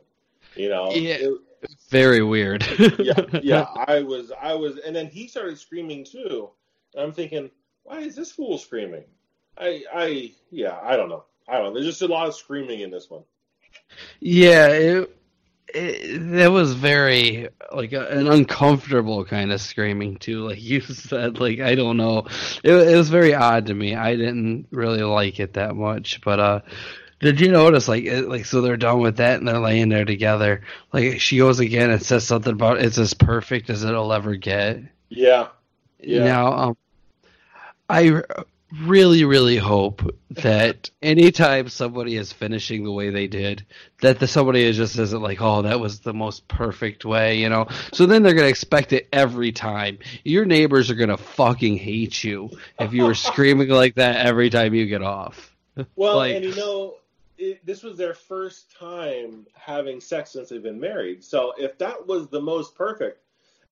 You 0.56 0.70
know. 0.70 0.92
Yeah. 0.92 1.16
It- 1.16 1.42
very 1.90 2.24
weird. 2.24 2.66
yeah, 3.00 3.22
yeah. 3.42 3.66
I 3.88 4.02
was, 4.02 4.34
I 4.38 4.54
was, 4.54 4.80
and 4.80 4.94
then 4.94 5.08
he 5.08 5.30
started 5.30 5.58
screaming 5.58 6.04
too. 6.04 6.50
And 6.94 7.04
I'm 7.04 7.14
thinking, 7.14 7.50
why 7.84 8.00
is 8.00 8.18
this 8.18 8.34
fool 8.34 8.58
screaming? 8.58 9.06
I, 9.58 9.84
I, 9.94 10.32
yeah, 10.52 10.80
I 10.82 10.96
don't 10.96 11.10
know. 11.10 11.26
I 11.48 11.58
don't 11.58 11.66
know. 11.66 11.74
There's 11.74 11.86
just 11.86 12.02
a 12.02 12.08
lot 12.08 12.28
of 12.28 12.36
screaming 12.36 12.80
in 12.82 12.92
this 12.92 13.10
one. 13.10 13.24
Yeah, 14.20 14.68
it, 14.68 15.18
it, 15.74 16.32
that 16.38 16.52
was 16.52 16.74
very 16.74 17.50
like 17.74 17.94
a, 17.94 18.08
an 18.08 18.28
uncomfortable 18.28 19.26
kind 19.26 19.52
of 19.52 19.62
screaming 19.62 20.18
too. 20.18 20.48
Like 20.48 20.62
you 20.62 20.82
said, 20.82 21.40
like 21.40 21.60
I 21.60 21.76
don't 21.76 21.98
know, 21.98 22.28
it, 22.64 22.72
it 22.72 22.96
was 22.96 23.10
very 23.10 23.34
odd 23.34 23.68
to 23.68 23.74
me. 23.74 23.96
I 23.96 24.16
didn't 24.16 24.68
really 24.72 25.04
like 25.04 25.40
it 25.40 25.54
that 25.54 25.76
much, 25.76 26.22
but 26.22 26.40
uh. 26.40 26.60
Did 27.20 27.40
you 27.40 27.52
notice, 27.52 27.88
like, 27.88 28.04
it, 28.04 28.28
like, 28.28 28.44
so 28.44 28.60
they're 28.60 28.76
done 28.76 29.00
with 29.00 29.18
that 29.18 29.40
and 29.40 29.48
they're 29.48 29.58
laying 29.58 29.88
there 29.88 30.04
together. 30.04 30.64
Like, 30.92 31.22
she 31.22 31.38
goes 31.38 31.62
again 31.62 31.90
and 31.90 32.04
says 32.04 32.28
something 32.28 32.52
about 32.52 32.82
it's 32.82 32.98
as 32.98 33.14
perfect 33.14 33.70
as 33.70 33.86
it'll 33.86 34.12
ever 34.12 34.36
get. 34.36 34.82
Yeah. 35.08 35.48
Yeah. 36.02 36.26
Now, 36.26 36.52
um, 36.52 36.78
I 37.88 38.24
really, 38.82 39.24
really 39.24 39.58
hope 39.58 40.02
that 40.32 40.90
anytime 41.02 41.70
somebody 41.70 42.16
is 42.16 42.34
finishing 42.34 42.84
the 42.84 42.92
way 42.92 43.10
they 43.10 43.28
did, 43.28 43.66
that 44.02 44.20
the 44.20 44.28
somebody 44.28 44.64
is 44.64 44.78
just 44.78 44.98
isn't 44.98 45.22
like, 45.22 45.42
oh, 45.42 45.62
that 45.62 45.80
was 45.80 46.00
the 46.00 46.14
most 46.14 46.48
perfect 46.48 47.06
way, 47.06 47.38
you 47.38 47.50
know. 47.50 47.68
So 47.94 48.06
then 48.06 48.24
they're 48.24 48.34
gonna 48.34 48.48
expect 48.48 48.94
it 48.94 49.08
every 49.14 49.52
time. 49.52 50.00
Your 50.24 50.46
neighbors 50.46 50.90
are 50.90 50.96
gonna 50.96 51.18
fucking 51.18 51.78
hate 51.78 52.24
you 52.24 52.50
if 52.80 52.94
you 52.94 53.04
were 53.06 53.16
screaming 53.16 53.70
like 53.70 53.96
that 53.96 54.26
every 54.26 54.50
time 54.50 54.74
you 54.74 54.86
get 54.86 55.04
off. 55.04 55.52
Well, 55.96 56.18
Like- 56.18 56.36
and 56.36 56.46
you 56.46 56.56
know, 56.56 56.96
it, 57.38 57.66
this 57.66 57.82
was 57.82 57.98
their 57.98 58.14
first 58.14 58.72
time 58.78 59.48
having 59.56 60.00
sex 60.00 60.32
since 60.32 60.50
they've 60.50 60.62
been 60.62 60.80
married. 60.80 61.24
So 61.24 61.54
if 61.58 61.78
that 61.80 62.06
was 62.06 62.28
the 62.28 62.40
most 62.42 62.76
perfect, 62.76 63.20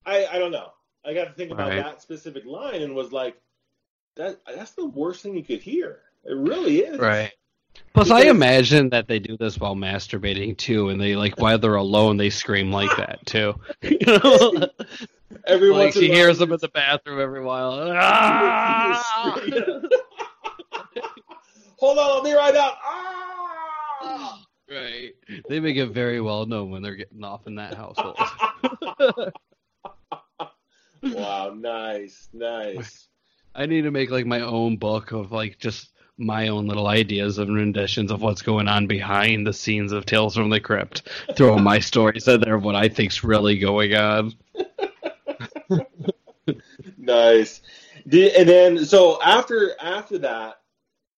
I 0.05 0.25
I 0.25 0.39
don't 0.39 0.51
know. 0.51 0.71
I 1.05 1.13
got 1.13 1.25
to 1.25 1.33
think 1.33 1.51
about 1.51 1.69
Right. 1.69 1.83
that 1.83 2.01
specific 2.01 2.45
line 2.45 2.81
and 2.81 2.95
was 2.95 3.11
like, 3.11 3.39
that 4.15 4.41
that's 4.47 4.71
the 4.71 4.85
worst 4.85 5.23
thing 5.23 5.35
you 5.35 5.43
could 5.43 5.61
hear. 5.61 5.99
It 6.23 6.33
really 6.33 6.79
is. 6.79 6.99
Right. 6.99 7.31
Plus, 7.93 8.09
I 8.09 8.21
imagine 8.23 8.89
that 8.89 9.07
they 9.07 9.19
do 9.19 9.37
this 9.37 9.59
while 9.59 9.75
masturbating 9.75 10.57
too, 10.57 10.89
and 10.89 10.99
they 10.99 11.15
like 11.15 11.39
while 11.39 11.57
they're 11.57 11.75
alone, 11.75 12.17
they 12.17 12.29
scream 12.29 12.71
like 12.71 12.95
that 12.97 13.25
too. 13.25 13.55
You 13.81 13.97
know? 14.07 14.67
Every 15.45 15.69
like 15.69 15.79
once 15.79 15.95
she 15.95 16.09
a 16.09 16.13
hears 16.13 16.37
them 16.37 16.51
in 16.51 16.59
the 16.61 16.69
bathroom 16.69 17.19
every 17.19 17.43
while. 17.43 17.91
Ah! 17.97 19.39
Hold 21.77 21.97
on, 21.97 22.11
I'll 22.11 22.23
be 22.23 22.33
right 22.33 22.55
out. 22.55 22.77
Ah! 22.83 24.41
right. 24.69 25.11
They 25.49 25.59
make 25.59 25.77
it 25.77 25.87
very 25.87 26.21
well 26.21 26.45
known 26.45 26.69
when 26.71 26.81
they're 26.81 26.95
getting 26.95 27.23
off 27.23 27.47
in 27.47 27.55
that 27.55 27.73
household. 27.73 28.17
wow, 31.15 31.53
nice, 31.55 32.29
nice. 32.33 33.07
I 33.53 33.65
need 33.65 33.81
to 33.83 33.91
make 33.91 34.09
like 34.11 34.25
my 34.25 34.41
own 34.41 34.77
book 34.77 35.11
of 35.11 35.31
like 35.31 35.59
just 35.59 35.89
my 36.17 36.49
own 36.49 36.67
little 36.67 36.87
ideas 36.87 37.37
and 37.37 37.55
renditions 37.55 38.11
of 38.11 38.21
what's 38.21 38.41
going 38.41 38.67
on 38.67 38.87
behind 38.87 39.45
the 39.45 39.53
scenes 39.53 39.91
of 39.91 40.05
Tales 40.05 40.35
from 40.35 40.49
the 40.49 40.59
Crypt. 40.59 41.09
Throw 41.35 41.57
my 41.57 41.79
stories 41.79 42.27
in 42.27 42.41
there 42.41 42.55
of 42.55 42.63
what 42.63 42.75
I 42.75 42.89
think's 42.89 43.23
really 43.23 43.57
going 43.57 43.95
on. 43.95 44.33
Nice. 46.97 47.61
And 48.05 48.47
then 48.47 48.85
so 48.85 49.21
after 49.21 49.75
after 49.81 50.17
that, 50.19 50.61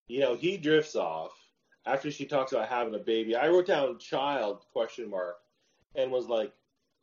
you 0.07 0.19
know, 0.19 0.35
he 0.35 0.57
drifts 0.57 0.95
off. 0.95 1.31
After 1.85 2.09
she 2.09 2.25
talks 2.25 2.53
about 2.53 2.69
having 2.69 2.95
a 2.95 2.99
baby, 2.99 3.35
I 3.35 3.49
wrote 3.49 3.67
down 3.67 3.99
child 3.99 4.65
question 4.71 5.09
mark 5.09 5.35
and 5.95 6.11
was 6.11 6.27
like, 6.27 6.53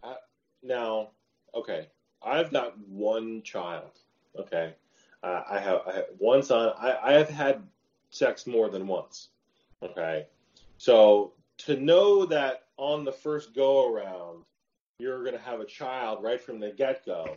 uh, 0.02 0.14
now, 0.62 1.10
okay, 1.54 1.88
I've 2.22 2.50
got 2.50 2.78
one 2.88 3.42
child. 3.42 3.90
Okay, 4.38 4.74
uh, 5.22 5.42
I 5.50 5.58
have 5.58 5.80
I 5.86 5.92
have 5.94 6.04
one 6.18 6.42
son. 6.42 6.72
I, 6.78 6.98
I 7.02 7.12
have 7.14 7.28
had 7.28 7.62
sex 8.10 8.46
more 8.46 8.68
than 8.68 8.86
once. 8.86 9.28
Okay, 9.82 10.26
so 10.78 11.32
to 11.58 11.76
know 11.76 12.24
that 12.26 12.64
on 12.76 13.04
the 13.04 13.12
first 13.12 13.54
go 13.54 13.92
around 13.92 14.44
you're 14.98 15.22
going 15.22 15.36
to 15.36 15.42
have 15.42 15.60
a 15.60 15.64
child 15.64 16.22
right 16.22 16.40
from 16.40 16.60
the 16.60 16.70
get 16.70 17.04
go 17.06 17.36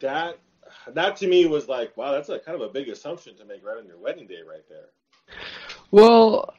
that 0.00 0.38
that 0.92 1.16
to 1.16 1.26
me 1.26 1.46
was 1.46 1.68
like, 1.68 1.96
wow, 1.96 2.12
that's 2.12 2.28
a 2.28 2.38
kind 2.38 2.60
of 2.60 2.68
a 2.68 2.72
big 2.72 2.88
assumption 2.88 3.36
to 3.36 3.44
make 3.44 3.64
right 3.64 3.78
on 3.78 3.86
your 3.86 3.98
wedding 3.98 4.26
day, 4.26 4.38
right 4.48 4.64
there. 4.68 4.86
Well, 5.90 6.54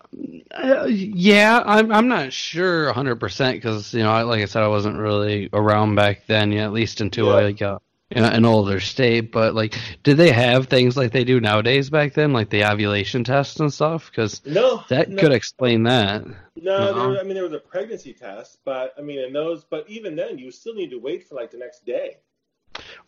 uh, 0.51 0.85
yeah, 0.85 1.61
I'm 1.65 1.91
I'm 1.91 2.07
not 2.07 2.33
sure 2.33 2.91
100% 2.93 3.53
because 3.53 3.93
you 3.93 4.03
know, 4.03 4.11
I- 4.11 4.23
like 4.23 4.41
I 4.41 4.45
said, 4.45 4.63
I 4.63 4.67
wasn't 4.67 4.97
really 4.97 5.49
around 5.53 5.95
back 5.95 6.27
then, 6.27 6.51
yeah, 6.51 6.65
at 6.65 6.73
least 6.73 7.01
until 7.01 7.27
Yeah. 7.27 7.47
I 7.47 7.51
got 7.51 7.81
an 8.11 8.45
older 8.45 8.79
state. 8.79 9.31
But 9.31 9.55
like, 9.55 9.75
did 10.03 10.17
they 10.17 10.31
have 10.31 10.67
things 10.67 10.95
like 10.97 11.11
they 11.11 11.23
do 11.23 11.39
nowadays 11.39 11.89
back 11.89 12.13
then, 12.13 12.33
like 12.33 12.49
the 12.49 12.65
ovulation 12.69 13.23
test 13.23 13.59
and 13.59 13.73
stuff? 13.73 14.09
Because 14.09 14.45
No, 14.45 14.83
that 14.89 15.09
no, 15.09 15.21
could 15.21 15.31
explain 15.31 15.83
that. 15.83 16.25
no. 16.25 16.33
There, 16.55 16.93
uh-huh. 16.93 17.17
I 17.19 17.23
mean, 17.23 17.35
there 17.35 17.43
was 17.43 17.53
a 17.53 17.59
pregnancy 17.59 18.13
test, 18.13 18.59
but 18.65 18.93
I 18.97 19.01
mean, 19.01 19.19
in 19.19 19.33
those, 19.33 19.63
but 19.63 19.89
even 19.89 20.15
then, 20.15 20.37
you 20.37 20.51
still 20.51 20.73
need 20.73 20.89
to 20.91 20.99
wait 20.99 21.27
for 21.27 21.35
like 21.35 21.51
the 21.51 21.57
next 21.57 21.85
day. 21.85 22.17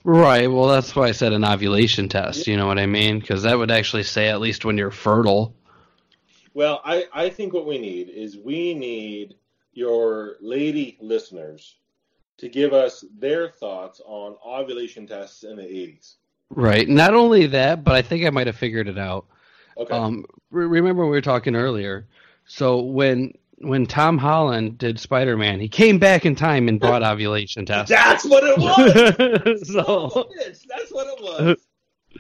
Right. 0.04 0.48
Well, 0.52 0.68
that's 0.68 0.96
why 0.96 1.08
I 1.08 1.12
said 1.12 1.32
an 1.34 1.46
ovulation 1.46 2.10
test. 2.10 2.48
You 2.48 2.58
know 2.58 2.68
what 2.68 2.80
I 2.80 2.86
mean? 2.86 3.20
Because 3.20 3.44
that 3.44 3.58
would 3.58 3.72
actually 3.72 4.04
say 4.04 4.28
at 4.30 4.42
least 4.42 4.66
when 4.66 4.78
you're 4.78 4.92
fertile. 4.92 5.56
Well, 6.54 6.82
I 6.84 7.06
I 7.14 7.30
think 7.30 7.54
what 7.54 7.66
we 7.66 7.78
need 7.80 8.10
is 8.10 8.38
we 8.38 8.74
need 8.74 9.36
your 9.72 10.36
lady 10.42 10.98
listeners 11.02 11.76
to 12.38 12.50
give 12.50 12.74
us 12.74 13.04
their 13.20 13.50
thoughts 13.50 14.02
on 14.06 14.36
ovulation 14.46 15.06
tests 15.08 15.44
in 15.44 15.56
the 15.58 15.64
80s. 15.64 16.16
Right. 16.50 16.88
Not 16.88 17.14
only 17.14 17.48
that, 17.48 17.84
but 17.84 17.96
I 17.96 18.02
think 18.02 18.26
I 18.26 18.30
might 18.30 18.48
have 18.48 18.56
figured 18.56 18.88
it 18.88 18.98
out. 18.98 19.26
Okay. 19.78 19.94
Um, 19.96 20.26
re- 20.52 20.66
remember 20.66 21.04
we 21.06 21.12
were 21.12 21.22
talking 21.22 21.56
earlier. 21.56 22.08
So 22.46 22.82
when 22.82 23.34
when 23.60 23.86
Tom 23.86 24.18
Holland 24.18 24.78
did 24.78 25.00
Spider 25.00 25.38
Man, 25.38 25.60
he 25.60 25.70
came 25.70 25.98
back 25.98 26.26
in 26.26 26.36
time 26.36 26.68
and 26.68 26.80
brought 26.80 27.02
ovulation 27.12 27.66
tests. 27.66 27.90
That's 27.90 28.26
what 28.26 28.44
it 28.44 28.58
was. 28.58 29.68
so 29.74 30.30
that's 30.68 30.92
what 30.92 31.08
it 31.08 31.24
was. 31.24 31.58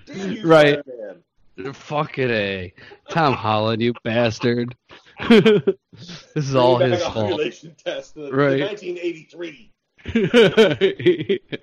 Damn 0.07 0.31
you, 0.31 0.47
Right. 0.47 0.79
Spider-Man. 0.79 1.73
fuck 1.73 2.17
it, 2.17 2.31
a 2.31 2.73
Tom 3.09 3.33
Holland, 3.33 3.81
you 3.81 3.93
bastard. 4.03 4.75
this 5.29 6.25
is 6.35 6.55
all 6.55 6.77
his 6.79 7.03
fault. 7.03 7.17
ovulation 7.17 7.75
test. 7.83 8.15
The, 8.15 8.31
Right. 8.31 8.57
the 8.57 8.65
1983. 8.65 9.69
It's 10.05 11.57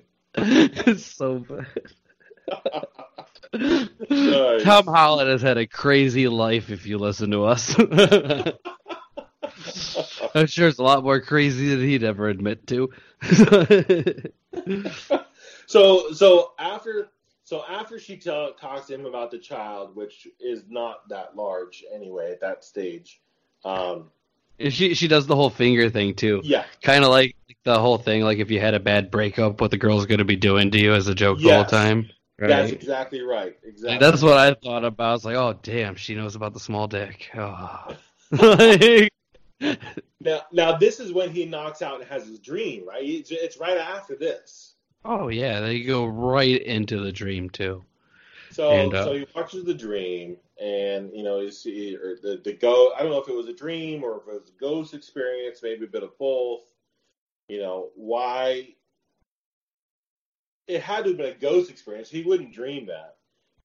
so 1.05 1.39
bad. 1.39 1.67
Nice. 3.53 4.63
Tom 4.63 4.85
Holland 4.85 5.29
has 5.29 5.41
had 5.41 5.57
a 5.57 5.67
crazy 5.67 6.27
life 6.27 6.69
if 6.69 6.85
you 6.85 6.97
listen 6.97 7.31
to 7.31 7.43
us. 7.45 7.75
I'm 10.33 10.47
sure 10.47 10.69
it's 10.69 10.79
a 10.79 10.83
lot 10.83 11.03
more 11.03 11.19
crazy 11.19 11.69
than 11.75 11.81
he'd 11.81 12.03
ever 12.03 12.29
admit 12.29 12.65
to. 12.67 12.89
So 15.67 16.11
so 16.11 16.51
after 16.59 17.09
so 17.43 17.63
after 17.69 17.99
she 17.99 18.17
ta- 18.17 18.51
talks 18.51 18.87
to 18.87 18.95
him 18.95 19.05
about 19.05 19.31
the 19.31 19.39
child, 19.39 19.95
which 19.95 20.27
is 20.39 20.63
not 20.69 21.07
that 21.09 21.35
large 21.35 21.83
anyway 21.93 22.31
at 22.31 22.41
that 22.41 22.63
stage. 22.65 23.21
Um, 23.63 24.09
she 24.69 24.93
she 24.93 25.07
does 25.07 25.27
the 25.27 25.35
whole 25.35 25.49
finger 25.49 25.89
thing 25.89 26.13
too. 26.13 26.41
yeah, 26.43 26.65
Kind 26.81 27.03
of 27.03 27.09
like 27.09 27.35
the 27.63 27.79
whole 27.79 27.97
thing, 27.97 28.23
like 28.23 28.39
if 28.39 28.49
you 28.51 28.59
had 28.59 28.73
a 28.73 28.79
bad 28.79 29.11
breakup, 29.11 29.61
what 29.61 29.71
the 29.71 29.77
girl's 29.77 30.05
gonna 30.05 30.25
be 30.25 30.35
doing 30.35 30.71
to 30.71 30.79
you 30.79 30.93
as 30.93 31.07
a 31.07 31.15
joke 31.15 31.37
all 31.37 31.43
the 31.43 31.49
whole 31.53 31.61
Yes. 31.61 31.69
time. 31.71 32.09
that's 32.39 32.71
exactly 32.71 33.21
right. 33.21 33.55
Exactly. 33.63 33.91
Like, 33.91 33.99
that's 33.99 34.21
what 34.23 34.37
I 34.37 34.53
thought 34.55 34.83
about. 34.83 35.09
I 35.09 35.13
was 35.13 35.25
like, 35.25 35.35
oh 35.35 35.57
damn, 35.61 35.95
she 35.95 36.15
knows 36.15 36.35
about 36.35 36.53
the 36.53 36.59
small 36.59 36.87
dick. 36.87 37.29
Oh. 37.35 37.95
Like- 38.31 39.11
now 40.19 40.41
now 40.51 40.77
this 40.77 40.99
is 40.99 41.13
when 41.13 41.29
he 41.29 41.45
knocks 41.45 41.81
out 41.81 41.99
and 42.01 42.09
has 42.09 42.25
his 42.27 42.39
dream, 42.39 42.87
right? 42.87 43.03
It's, 43.03 43.29
it's 43.31 43.57
right 43.57 43.77
after 43.77 44.15
this. 44.15 44.73
oh 45.05 45.27
yeah, 45.27 45.59
they 45.59 45.83
go 45.83 46.05
right 46.05 46.61
into 46.63 46.99
the 46.99 47.11
dream 47.11 47.49
too. 47.49 47.83
So 48.51 48.71
And, 48.71 48.93
uh, 48.93 49.05
so 49.05 49.13
he 49.13 49.25
watches 49.35 49.63
the 49.63 49.73
dream, 49.73 50.35
and 50.61 51.11
you 51.13 51.23
know, 51.23 51.39
you 51.39 51.51
see 51.51 51.95
or 51.95 52.15
the 52.21 52.41
the 52.43 52.53
go. 52.53 52.91
I 52.97 53.01
don't 53.03 53.11
know 53.11 53.21
if 53.21 53.29
it 53.29 53.35
was 53.35 53.47
a 53.47 53.53
dream 53.53 54.03
or 54.03 54.17
if 54.17 54.27
it 54.27 54.41
was 54.41 54.49
a 54.49 54.59
ghost 54.59 54.93
experience, 54.93 55.61
maybe 55.63 55.85
a 55.85 55.87
bit 55.87 56.03
of 56.03 56.17
both. 56.17 56.61
You 57.51 57.59
know 57.59 57.89
why? 57.95 58.75
It 60.67 60.81
had 60.81 61.03
to 61.03 61.09
have 61.09 61.17
been 61.17 61.33
a 61.33 61.37
ghost 61.37 61.69
experience. 61.69 62.09
He 62.09 62.23
wouldn't 62.23 62.53
dream 62.53 62.85
that, 62.85 63.17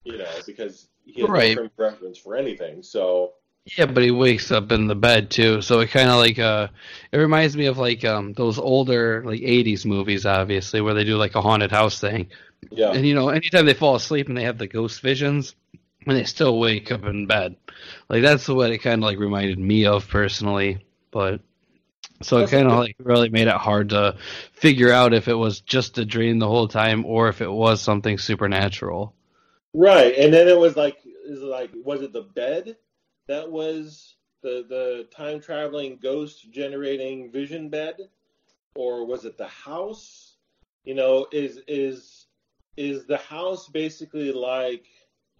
you 0.02 0.18
know, 0.18 0.42
because 0.44 0.88
he 1.04 1.20
had 1.22 1.30
Right. 1.30 1.50
no 1.50 1.54
frame 1.54 1.66
of 1.66 1.78
reference 1.78 2.18
for 2.18 2.34
anything. 2.34 2.82
So 2.82 3.34
Yeah, 3.76 3.86
but 3.86 4.04
he 4.04 4.10
wakes 4.12 4.52
up 4.52 4.70
in 4.70 4.86
the 4.86 4.94
bed 4.94 5.30
too, 5.30 5.60
so 5.60 5.80
it 5.80 5.90
kind 5.90 6.08
of 6.08 6.16
like 6.16 6.38
uh, 6.38 6.68
it 7.12 7.18
reminds 7.18 7.56
me 7.56 7.66
of 7.66 7.78
like 7.78 8.04
um 8.04 8.32
those 8.34 8.58
older 8.58 9.22
like 9.24 9.40
'80s 9.40 9.84
movies, 9.84 10.24
obviously, 10.24 10.80
where 10.80 10.94
they 10.94 11.04
do 11.04 11.16
like 11.16 11.34
a 11.34 11.42
haunted 11.42 11.72
house 11.72 11.98
thing, 12.00 12.28
yeah, 12.70 12.92
and 12.92 13.06
you 13.06 13.14
know, 13.14 13.28
anytime 13.30 13.66
they 13.66 13.74
fall 13.74 13.96
asleep 13.96 14.28
and 14.28 14.36
they 14.36 14.44
have 14.44 14.58
the 14.58 14.68
ghost 14.68 15.00
visions, 15.00 15.54
and 16.06 16.16
they 16.16 16.24
still 16.24 16.58
wake 16.60 16.92
up 16.92 17.04
in 17.04 17.26
bed, 17.26 17.56
like 18.08 18.22
that's 18.22 18.48
what 18.48 18.70
it 18.70 18.78
kind 18.78 19.02
of 19.02 19.06
like 19.06 19.18
reminded 19.18 19.58
me 19.58 19.86
of 19.86 20.08
personally. 20.08 20.86
But 21.10 21.40
so 22.22 22.38
it 22.38 22.50
kind 22.50 22.66
of 22.66 22.78
like 22.78 22.96
really 22.98 23.28
made 23.28 23.48
it 23.48 23.54
hard 23.54 23.90
to 23.90 24.16
figure 24.52 24.92
out 24.92 25.14
if 25.14 25.28
it 25.28 25.34
was 25.34 25.60
just 25.60 25.98
a 25.98 26.04
dream 26.04 26.38
the 26.38 26.48
whole 26.48 26.68
time 26.68 27.04
or 27.04 27.28
if 27.28 27.40
it 27.40 27.50
was 27.50 27.80
something 27.80 28.18
supernatural. 28.18 29.14
right. 29.74 30.14
And 30.16 30.32
then 30.32 30.48
it 30.48 30.58
was 30.58 30.76
like, 30.76 30.98
is 31.26 31.40
like, 31.40 31.70
was 31.84 32.02
it 32.02 32.12
the 32.12 32.22
bed 32.22 32.76
that 33.26 33.50
was 33.50 34.16
the 34.42 34.64
the 34.68 35.08
time 35.14 35.40
traveling 35.40 35.98
ghost 36.00 36.50
generating 36.50 37.32
vision 37.32 37.68
bed, 37.68 37.96
or 38.74 39.06
was 39.06 39.24
it 39.24 39.36
the 39.36 39.48
house? 39.48 40.36
You 40.84 40.94
know, 40.94 41.26
is 41.32 41.60
is 41.66 42.26
is 42.76 43.06
the 43.06 43.16
house 43.16 43.68
basically 43.68 44.32
like 44.32 44.86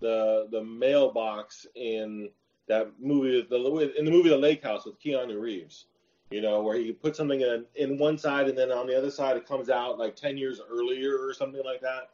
the 0.01 0.48
the 0.51 0.62
mailbox 0.62 1.66
in 1.74 2.31
that 2.69 2.93
movie, 3.01 3.47
the 3.48 3.94
in 3.97 4.05
the 4.05 4.11
movie 4.11 4.28
The 4.28 4.36
Lake 4.36 4.62
House 4.65 4.85
with 4.85 5.01
Keanu 5.01 5.40
Reeves? 5.40 5.86
You 6.31 6.40
know, 6.40 6.61
where 6.62 6.77
he 6.77 6.93
put 6.93 7.15
something 7.15 7.40
in 7.40 7.65
in 7.74 7.98
one 7.98 8.19
side 8.19 8.48
and 8.48 8.59
then 8.59 8.73
on 8.73 8.86
the 8.86 8.97
other 8.97 9.11
side 9.11 9.36
it 9.36 9.47
comes 9.47 9.70
out 9.70 9.98
like 9.98 10.16
ten 10.16 10.36
years 10.36 10.61
earlier 10.70 11.16
or 11.19 11.32
something 11.32 11.62
like 11.65 11.81
that. 11.82 12.11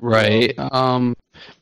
Right. 0.00 0.54
Um, 0.58 1.14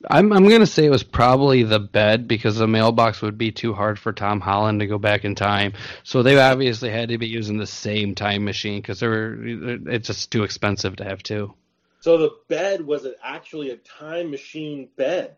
I'm 0.09 0.33
I'm 0.33 0.49
gonna 0.49 0.67
say 0.67 0.85
it 0.85 0.91
was 0.91 1.03
probably 1.03 1.63
the 1.63 1.81
bed 1.81 2.29
because 2.29 2.57
the 2.57 2.69
mailbox 2.69 3.23
would 3.23 3.39
be 3.39 3.53
too 3.53 3.73
hard 3.73 3.99
for 3.99 4.13
Tom 4.13 4.41
Holland 4.41 4.81
to 4.81 4.87
go 4.87 4.99
back 4.99 5.25
in 5.25 5.35
time. 5.35 5.73
So 6.05 6.23
they 6.23 6.39
obviously 6.39 6.91
had 6.91 7.09
to 7.11 7.19
be 7.19 7.29
using 7.29 7.57
the 7.57 7.67
same 7.67 8.15
time 8.15 8.45
machine 8.45 8.81
because 8.81 9.01
they're 9.01 9.37
it's 9.89 10.07
just 10.07 10.31
too 10.31 10.45
expensive 10.45 10.97
to 10.97 11.05
have 11.05 11.23
two. 11.23 11.55
So 12.01 12.17
the 12.17 12.31
bed 12.49 12.87
was 12.87 13.07
actually 13.23 13.71
a 13.71 13.77
time 13.77 14.31
machine 14.31 14.89
bed. 14.97 15.37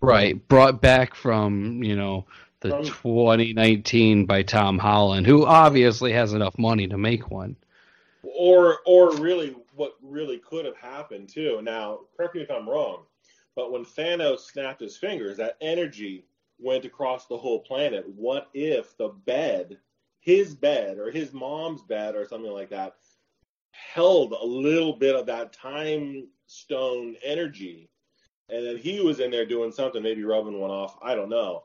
Right, 0.00 0.48
brought 0.48 0.80
back 0.80 1.14
from 1.14 1.82
you 1.82 1.96
know 1.96 2.26
the 2.60 2.70
from, 2.70 2.84
2019 2.84 4.26
by 4.26 4.42
Tom 4.42 4.78
Holland, 4.78 5.26
who 5.26 5.44
obviously 5.44 6.12
has 6.12 6.32
enough 6.32 6.58
money 6.58 6.86
to 6.88 6.98
make 6.98 7.30
one. 7.30 7.56
Or 8.22 8.78
or 8.84 9.16
really 9.16 9.56
what 9.74 9.96
really 10.02 10.38
could 10.38 10.64
have 10.64 10.76
happened 10.76 11.28
too. 11.28 11.60
Now, 11.62 12.00
correct 12.16 12.34
me 12.34 12.42
if 12.42 12.50
I'm 12.50 12.68
wrong, 12.68 13.04
but 13.56 13.72
when 13.72 13.84
Thanos 13.84 14.40
snapped 14.40 14.80
his 14.80 14.96
fingers, 14.96 15.36
that 15.38 15.56
energy 15.60 16.24
went 16.58 16.84
across 16.84 17.26
the 17.26 17.38
whole 17.38 17.60
planet. 17.60 18.06
What 18.14 18.48
if 18.52 18.96
the 18.98 19.08
bed, 19.08 19.78
his 20.20 20.54
bed 20.54 20.98
or 20.98 21.10
his 21.10 21.32
mom's 21.32 21.82
bed 21.82 22.14
or 22.14 22.28
something 22.28 22.52
like 22.52 22.70
that, 22.70 22.96
held 23.70 24.32
a 24.32 24.44
little 24.44 24.92
bit 24.92 25.16
of 25.16 25.26
that 25.26 25.52
time 25.54 26.28
stone 26.46 27.16
energy? 27.24 27.88
And 28.50 28.66
then 28.66 28.76
he 28.76 29.00
was 29.00 29.20
in 29.20 29.30
there 29.30 29.46
doing 29.46 29.72
something, 29.72 30.02
maybe 30.02 30.24
rubbing 30.24 30.58
one 30.58 30.70
off, 30.70 30.98
I 31.00 31.14
don't 31.14 31.30
know, 31.30 31.64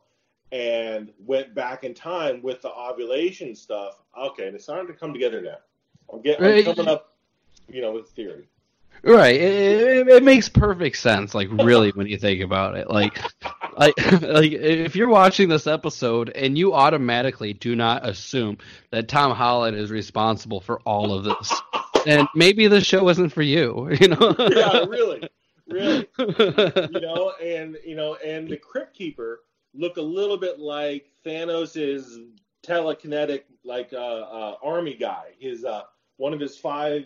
and 0.52 1.12
went 1.20 1.54
back 1.54 1.84
in 1.84 1.94
time 1.94 2.42
with 2.42 2.62
the 2.62 2.72
ovulation 2.72 3.56
stuff. 3.56 4.02
Okay, 4.18 4.44
it's 4.44 4.64
starting 4.64 4.88
to 4.88 4.94
come 4.94 5.14
together 5.14 5.42
now. 5.42 5.58
I'm 6.12 6.22
getting 6.22 6.46
I'm 6.46 6.76
coming 6.76 6.88
up 6.88 7.16
you 7.68 7.82
know, 7.82 7.92
with 7.92 8.10
theory. 8.10 8.48
Right. 9.04 9.36
It, 9.36 9.82
it, 9.82 10.08
it, 10.08 10.24
makes 10.24 10.50
perfect 10.50 10.98
sense, 10.98 11.36
like 11.36 11.50
really, 11.52 11.92
when 11.92 12.08
you 12.08 12.18
think 12.18 12.42
about 12.42 12.76
it. 12.76 12.90
Like, 12.90 13.20
like, 13.78 13.94
like 14.22 14.52
if 14.52 14.96
you're 14.96 15.10
watching 15.10 15.50
this 15.50 15.68
episode 15.68 16.30
and 16.30 16.58
you 16.58 16.74
automatically 16.74 17.54
do 17.54 17.76
not 17.76 18.08
assume 18.08 18.58
that 18.92 19.08
Tom 19.08 19.36
Holland 19.36 19.78
is 19.78 19.92
responsible 19.92 20.62
for 20.62 20.80
all 20.82 21.14
of 21.14 21.24
this, 21.24 21.54
then 22.06 22.28
maybe 22.34 22.68
the 22.68 22.82
show 22.82 23.08
isn't 23.10 23.30
for 23.30 23.44
you. 23.44 23.90
You 24.00 24.08
know? 24.10 24.36
yeah, 24.40 24.86
really, 24.86 25.30
really. 25.68 26.08
you 26.18 27.00
know, 27.02 27.34
and 27.44 27.78
you 27.86 27.96
know, 27.96 28.16
and 28.16 28.48
the 28.48 28.58
Crypt 28.58 28.96
Keeper 28.96 29.42
look 29.76 29.98
a 29.98 30.02
little 30.02 30.38
bit 30.38 30.60
like 30.60 31.12
Thanos's 31.26 32.20
telekinetic, 32.66 33.44
like 33.64 33.94
uh, 33.94 33.98
uh, 33.98 34.56
army 34.64 34.96
guy. 34.96 35.34
His 35.40 35.66
uh, 35.66 35.84
one 36.18 36.34
of 36.34 36.40
his 36.40 36.58
five 36.58 37.06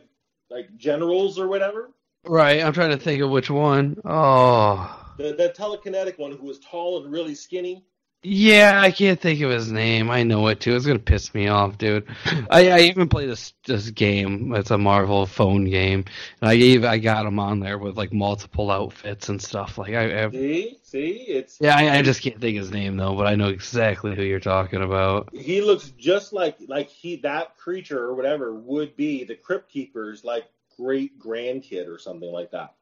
like 0.49 0.75
generals 0.77 1.39
or 1.39 1.47
whatever. 1.47 1.91
Right. 2.25 2.61
I'm 2.61 2.73
trying 2.73 2.91
to 2.91 2.97
think 2.97 3.21
of 3.21 3.29
which 3.29 3.49
one. 3.49 3.97
Oh. 4.05 5.13
The 5.17 5.33
the 5.33 5.49
telekinetic 5.49 6.17
one 6.17 6.31
who 6.31 6.45
was 6.45 6.59
tall 6.59 7.03
and 7.03 7.11
really 7.11 7.35
skinny. 7.35 7.85
Yeah, 8.21 8.81
I 8.81 8.91
can't 8.91 9.19
think 9.19 9.39
of 9.41 9.49
his 9.49 9.71
name. 9.71 10.09
I 10.09 10.23
know 10.23 10.47
it 10.47 10.59
too. 10.59 10.75
It's 10.75 10.85
gonna 10.85 10.99
piss 10.99 11.33
me 11.33 11.47
off, 11.47 11.77
dude. 11.77 12.05
I, 12.49 12.69
I 12.69 12.79
even 12.81 13.07
played 13.07 13.29
this 13.29 13.53
this 13.65 13.89
game. 13.91 14.53
It's 14.55 14.71
a 14.71 14.77
Marvel 14.77 15.25
phone 15.25 15.65
game, 15.65 16.03
and 16.41 16.49
I 16.49 16.57
gave 16.57 16.83
I 16.83 16.97
got 16.97 17.25
him 17.25 17.39
on 17.39 17.61
there 17.61 17.77
with 17.77 17.95
like 17.95 18.11
multiple 18.11 18.71
outfits 18.71 19.29
and 19.29 19.41
stuff. 19.41 19.77
Like 19.77 19.93
I, 19.93 20.25
I 20.25 20.29
see, 20.31 20.79
see, 20.83 21.09
it's 21.29 21.59
yeah. 21.61 21.77
I, 21.77 21.99
I 21.99 22.01
just 22.01 22.21
can't 22.21 22.41
think 22.41 22.57
his 22.57 22.71
name 22.71 22.97
though, 22.97 23.15
but 23.15 23.25
I 23.25 23.35
know 23.35 23.47
exactly 23.47 24.15
who 24.15 24.23
you're 24.23 24.41
talking 24.41 24.81
about. 24.81 25.29
He 25.33 25.61
looks 25.61 25.91
just 25.97 26.33
like 26.33 26.57
like 26.67 26.89
he 26.89 27.17
that 27.17 27.55
creature 27.57 28.03
or 28.03 28.15
whatever 28.15 28.53
would 28.53 28.97
be 28.97 29.23
the 29.23 29.35
Crypt 29.35 29.71
Keeper's 29.71 30.25
like 30.25 30.43
great 30.75 31.17
grandkid 31.19 31.87
or 31.87 31.97
something 31.97 32.31
like 32.31 32.51
that. 32.51 32.73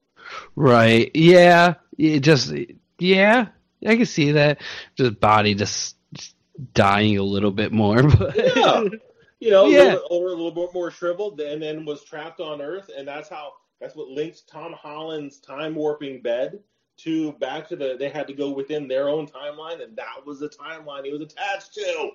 Right. 0.55 1.11
Yeah. 1.13 1.75
It 1.97 2.21
just 2.21 2.53
yeah. 2.99 3.47
I 3.85 3.95
can 3.95 4.05
see 4.05 4.33
that. 4.33 4.61
Just 4.95 5.19
body 5.19 5.55
just, 5.55 5.97
dying 6.73 7.17
a 7.17 7.23
little 7.23 7.51
bit 7.51 7.71
more. 7.71 8.03
But 8.17 8.35
yeah, 8.35 8.83
you 9.39 9.51
know, 9.51 9.67
yeah. 9.67 9.93
a, 9.93 10.13
little, 10.13 10.27
a 10.27 10.29
little 10.29 10.51
bit 10.51 10.73
more 10.73 10.89
shriveled, 10.89 11.39
and 11.39 11.61
then 11.61 11.85
was 11.85 12.03
trapped 12.03 12.39
on 12.39 12.61
Earth, 12.61 12.89
and 12.95 13.07
that's 13.07 13.29
how 13.29 13.53
that's 13.79 13.95
what 13.95 14.07
links 14.07 14.41
Tom 14.41 14.73
Holland's 14.73 15.39
time 15.39 15.75
warping 15.75 16.21
bed 16.21 16.59
to 16.97 17.33
back 17.33 17.67
to 17.69 17.75
the. 17.75 17.97
They 17.99 18.09
had 18.09 18.27
to 18.27 18.33
go 18.33 18.49
within 18.51 18.87
their 18.87 19.09
own 19.09 19.27
timeline, 19.27 19.83
and 19.83 19.95
that 19.97 20.25
was 20.25 20.39
the 20.39 20.49
timeline 20.49 21.05
he 21.05 21.11
was 21.11 21.21
attached 21.21 21.75
to. 21.75 22.09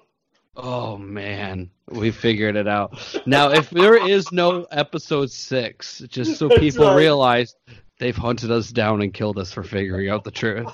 Oh 0.56 0.98
man, 0.98 1.70
we 1.88 2.10
figured 2.10 2.56
it 2.56 2.68
out. 2.68 2.98
Now, 3.24 3.52
if 3.52 3.70
there 3.70 4.06
is 4.06 4.32
no 4.32 4.66
episode 4.70 5.30
six, 5.30 6.00
just 6.08 6.38
so 6.38 6.48
people 6.58 6.86
right. 6.86 6.96
realize 6.96 7.54
they've 8.02 8.16
hunted 8.16 8.50
us 8.50 8.70
down 8.70 9.00
and 9.00 9.14
killed 9.14 9.38
us 9.38 9.52
for 9.52 9.62
figuring 9.62 10.08
out 10.08 10.24
the 10.24 10.30
truth. 10.32 10.66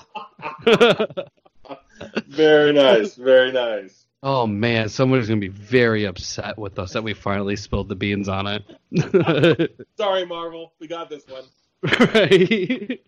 very 2.27 2.73
nice, 2.73 3.13
very 3.13 3.51
nice. 3.51 4.05
Oh 4.23 4.47
man, 4.47 4.89
somebody's 4.89 5.27
gonna 5.27 5.39
be 5.39 5.47
very 5.47 6.05
upset 6.05 6.57
with 6.57 6.79
us 6.79 6.93
that 6.93 7.03
we 7.03 7.13
finally 7.13 7.55
spilled 7.55 7.87
the 7.87 7.95
beans 7.95 8.27
on 8.27 8.47
it. 8.47 9.75
Sorry, 9.97 10.25
Marvel, 10.25 10.73
we 10.79 10.87
got 10.87 11.09
this 11.09 11.23
one. 11.27 11.43
Right. 11.81 12.99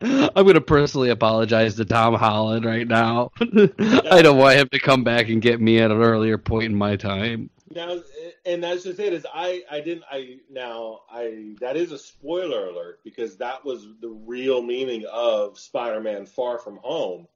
I'm 0.36 0.46
gonna 0.46 0.60
personally 0.60 1.10
apologize 1.10 1.74
to 1.74 1.84
Tom 1.84 2.14
Holland 2.14 2.64
right 2.64 2.86
now. 2.86 3.32
I 3.40 4.22
don't 4.22 4.38
want 4.38 4.56
him 4.56 4.68
to 4.68 4.78
come 4.78 5.02
back 5.02 5.28
and 5.28 5.42
get 5.42 5.60
me 5.60 5.80
at 5.80 5.90
an 5.90 6.00
earlier 6.00 6.38
point 6.38 6.66
in 6.66 6.76
my 6.76 6.94
time. 6.94 7.50
Now, 7.74 8.00
and 8.46 8.62
that's 8.62 8.84
just 8.84 9.00
it. 9.00 9.12
Is 9.12 9.26
I 9.32 9.62
I 9.70 9.80
didn't 9.80 10.04
I 10.10 10.38
now 10.50 11.00
I 11.10 11.56
that 11.60 11.76
is 11.76 11.92
a 11.92 11.98
spoiler 11.98 12.68
alert 12.68 13.00
because 13.04 13.36
that 13.38 13.64
was 13.64 13.86
the 14.00 14.08
real 14.08 14.62
meaning 14.62 15.04
of 15.10 15.58
Spider-Man 15.58 16.26
Far 16.26 16.58
From 16.58 16.78
Home. 16.78 17.26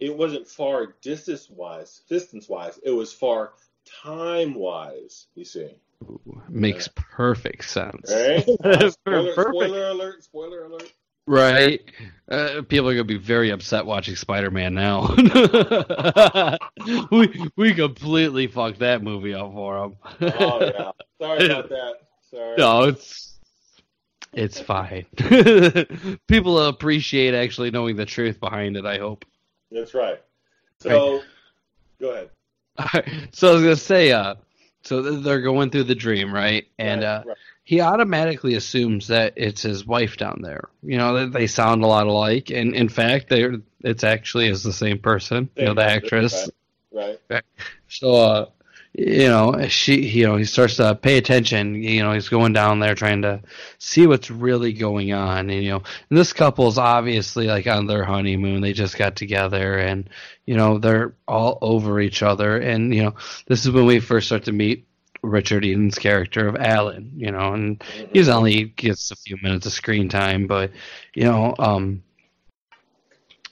It 0.00 0.16
wasn't 0.16 0.48
far 0.48 0.94
distance 1.00 1.48
wise, 1.48 2.02
distance 2.08 2.48
wise. 2.48 2.78
It 2.82 2.90
was 2.90 3.12
far 3.12 3.52
time 4.02 4.54
wise. 4.54 5.26
You 5.34 5.44
see, 5.44 5.76
makes 6.48 6.88
yeah. 6.88 7.02
perfect 7.10 7.64
sense. 7.68 8.10
Right? 8.12 8.42
Spoiler, 8.92 9.32
spoiler 9.32 9.88
alert! 9.88 10.24
Spoiler 10.24 10.64
alert! 10.64 10.92
Right. 11.26 11.80
Uh, 12.28 12.62
people 12.62 12.88
are 12.88 12.94
gonna 12.94 13.04
be 13.04 13.18
very 13.18 13.50
upset 13.50 13.84
watching 13.84 14.16
Spider-Man 14.16 14.74
now. 14.74 15.14
we 17.10 17.50
we 17.56 17.74
completely 17.74 18.46
fucked 18.46 18.78
that 18.78 19.02
movie 19.02 19.34
up 19.34 19.52
for 19.52 19.80
them. 19.80 19.96
oh 20.40 20.60
yeah. 20.60 20.90
Sorry 21.20 21.44
about 21.50 21.68
that. 21.68 21.94
Sorry. 22.30 22.56
No, 22.56 22.84
it's 22.84 23.38
it's 24.32 24.58
fine. 24.60 25.04
people 26.26 26.58
appreciate 26.66 27.34
actually 27.34 27.70
knowing 27.70 27.96
the 27.96 28.06
truth 28.06 28.40
behind 28.40 28.76
it. 28.76 28.86
I 28.86 28.98
hope. 28.98 29.24
That's 29.70 29.94
right. 29.94 30.20
So, 30.78 31.16
right. 31.16 31.22
go 32.00 32.10
ahead. 32.10 32.30
So 33.32 33.50
I 33.50 33.54
was 33.54 33.62
gonna 33.62 33.76
say, 33.76 34.10
uh, 34.12 34.36
so 34.82 35.02
they're 35.02 35.40
going 35.40 35.70
through 35.70 35.84
the 35.84 35.94
dream, 35.94 36.32
right? 36.32 36.66
And 36.78 37.02
right, 37.02 37.06
uh, 37.06 37.22
right 37.26 37.36
he 37.64 37.80
automatically 37.80 38.54
assumes 38.54 39.08
that 39.08 39.34
it's 39.36 39.62
his 39.62 39.86
wife 39.86 40.16
down 40.16 40.40
there. 40.42 40.68
You 40.82 40.98
know, 40.98 41.28
they 41.28 41.46
sound 41.46 41.84
a 41.84 41.86
lot 41.86 42.06
alike, 42.06 42.50
and 42.50 42.74
in 42.74 42.88
fact, 42.88 43.28
they 43.28 43.46
it's 43.80 44.04
actually 44.04 44.48
is 44.48 44.62
the 44.62 44.72
same 44.72 44.98
person. 44.98 45.48
Same 45.56 45.62
you 45.62 45.64
know, 45.66 45.74
the 45.74 45.84
actress. 45.84 46.50
Right. 46.92 47.20
right. 47.28 47.44
So, 47.88 48.14
uh, 48.14 48.46
you 48.94 49.28
know, 49.28 49.68
she, 49.68 50.06
you 50.06 50.26
know, 50.26 50.36
he 50.36 50.44
starts 50.44 50.76
to 50.76 50.94
pay 50.94 51.16
attention. 51.16 51.82
You 51.82 52.02
know, 52.02 52.12
he's 52.12 52.28
going 52.28 52.52
down 52.52 52.78
there 52.78 52.94
trying 52.94 53.22
to 53.22 53.40
see 53.78 54.06
what's 54.06 54.30
really 54.30 54.74
going 54.74 55.12
on. 55.12 55.48
And 55.48 55.64
you 55.64 55.70
know, 55.70 55.82
and 56.10 56.18
this 56.18 56.32
couple's 56.32 56.76
obviously 56.76 57.46
like 57.46 57.66
on 57.66 57.86
their 57.86 58.04
honeymoon. 58.04 58.60
They 58.60 58.74
just 58.74 58.98
got 58.98 59.16
together, 59.16 59.78
and 59.78 60.10
you 60.44 60.56
know, 60.56 60.78
they're 60.78 61.14
all 61.26 61.58
over 61.62 62.00
each 62.00 62.22
other. 62.22 62.58
And 62.58 62.94
you 62.94 63.04
know, 63.04 63.14
this 63.46 63.64
is 63.64 63.70
when 63.70 63.86
we 63.86 63.98
first 63.98 64.26
start 64.26 64.44
to 64.44 64.52
meet 64.52 64.86
Richard 65.22 65.64
Eden's 65.64 65.98
character 65.98 66.48
of 66.48 66.56
Alan, 66.56 67.12
you 67.16 67.30
know, 67.30 67.54
and 67.54 67.82
he's 68.12 68.28
only 68.28 68.64
gets 68.64 69.10
a 69.10 69.16
few 69.16 69.38
minutes 69.42 69.66
of 69.66 69.72
screen 69.72 70.08
time, 70.08 70.46
but 70.46 70.70
you 71.14 71.24
know, 71.24 71.54
um, 71.58 72.02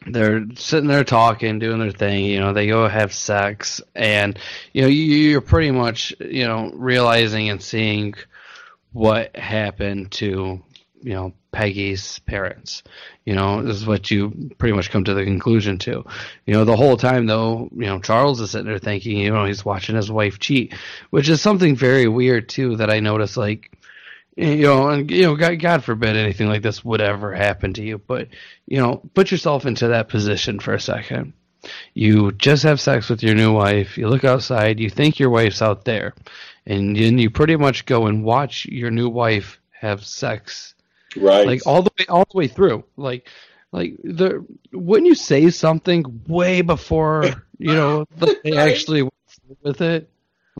they're 0.06 0.44
sitting 0.56 0.88
there 0.88 1.04
talking, 1.04 1.58
doing 1.58 1.78
their 1.78 1.90
thing. 1.90 2.24
You 2.24 2.40
know, 2.40 2.52
they 2.52 2.66
go 2.66 2.88
have 2.88 3.12
sex, 3.12 3.80
and 3.94 4.38
you 4.72 4.82
know, 4.82 4.88
you're 4.88 5.40
pretty 5.40 5.70
much 5.70 6.14
you 6.20 6.46
know 6.46 6.70
realizing 6.74 7.50
and 7.50 7.62
seeing 7.62 8.14
what 8.92 9.36
happened 9.36 10.10
to 10.12 10.62
you 11.02 11.12
know 11.12 11.32
Peggy's 11.52 12.18
parents. 12.20 12.82
You 13.24 13.34
know, 13.34 13.62
this 13.62 13.76
is 13.76 13.86
what 13.86 14.10
you 14.10 14.50
pretty 14.58 14.74
much 14.74 14.90
come 14.90 15.04
to 15.04 15.14
the 15.14 15.24
conclusion 15.24 15.78
to. 15.78 16.04
You 16.46 16.54
know, 16.54 16.64
the 16.64 16.76
whole 16.76 16.96
time 16.96 17.26
though, 17.26 17.68
you 17.72 17.86
know, 17.86 18.00
Charles 18.00 18.40
is 18.40 18.52
sitting 18.52 18.66
there 18.66 18.78
thinking, 18.78 19.18
you 19.18 19.30
know, 19.30 19.44
he's 19.44 19.64
watching 19.64 19.96
his 19.96 20.10
wife 20.10 20.38
cheat, 20.38 20.74
which 21.10 21.28
is 21.28 21.40
something 21.40 21.76
very 21.76 22.08
weird 22.08 22.48
too 22.48 22.76
that 22.76 22.90
I 22.90 23.00
noticed. 23.00 23.36
Like, 23.36 23.72
you 24.40 24.62
know, 24.62 24.88
and 24.88 25.10
you 25.10 25.22
know, 25.22 25.36
God, 25.36 25.58
God 25.60 25.84
forbid 25.84 26.16
anything 26.16 26.48
like 26.48 26.62
this 26.62 26.84
would 26.84 27.00
ever 27.00 27.32
happen 27.34 27.72
to 27.74 27.82
you, 27.82 27.98
but 27.98 28.28
you 28.66 28.78
know, 28.78 29.02
put 29.14 29.30
yourself 29.30 29.66
into 29.66 29.88
that 29.88 30.08
position 30.08 30.60
for 30.60 30.74
a 30.74 30.80
second. 30.80 31.32
You 31.94 32.32
just 32.32 32.62
have 32.62 32.80
sex 32.80 33.08
with 33.10 33.22
your 33.22 33.34
new 33.34 33.52
wife. 33.52 33.98
You 33.98 34.08
look 34.08 34.24
outside. 34.24 34.80
You 34.80 34.88
think 34.88 35.18
your 35.18 35.30
wife's 35.30 35.60
out 35.60 35.84
there, 35.84 36.14
and 36.66 36.96
then 36.96 37.18
you 37.18 37.30
pretty 37.30 37.56
much 37.56 37.84
go 37.84 38.06
and 38.06 38.24
watch 38.24 38.64
your 38.66 38.90
new 38.90 39.08
wife 39.08 39.60
have 39.72 40.04
sex 40.04 40.74
Right. 41.16 41.46
like 41.46 41.66
all 41.66 41.82
the 41.82 41.90
way 41.98 42.06
all 42.08 42.24
the 42.30 42.38
way 42.38 42.46
through 42.46 42.84
like 42.96 43.28
like 43.72 43.96
the 44.04 44.46
wouldn't 44.72 45.08
you 45.08 45.16
say 45.16 45.50
something 45.50 46.22
way 46.28 46.60
before 46.62 47.24
you 47.58 47.74
know 47.74 48.04
that 48.18 48.40
they 48.44 48.56
actually 48.56 49.02
went 49.02 49.14
with 49.62 49.80
it 49.80 50.08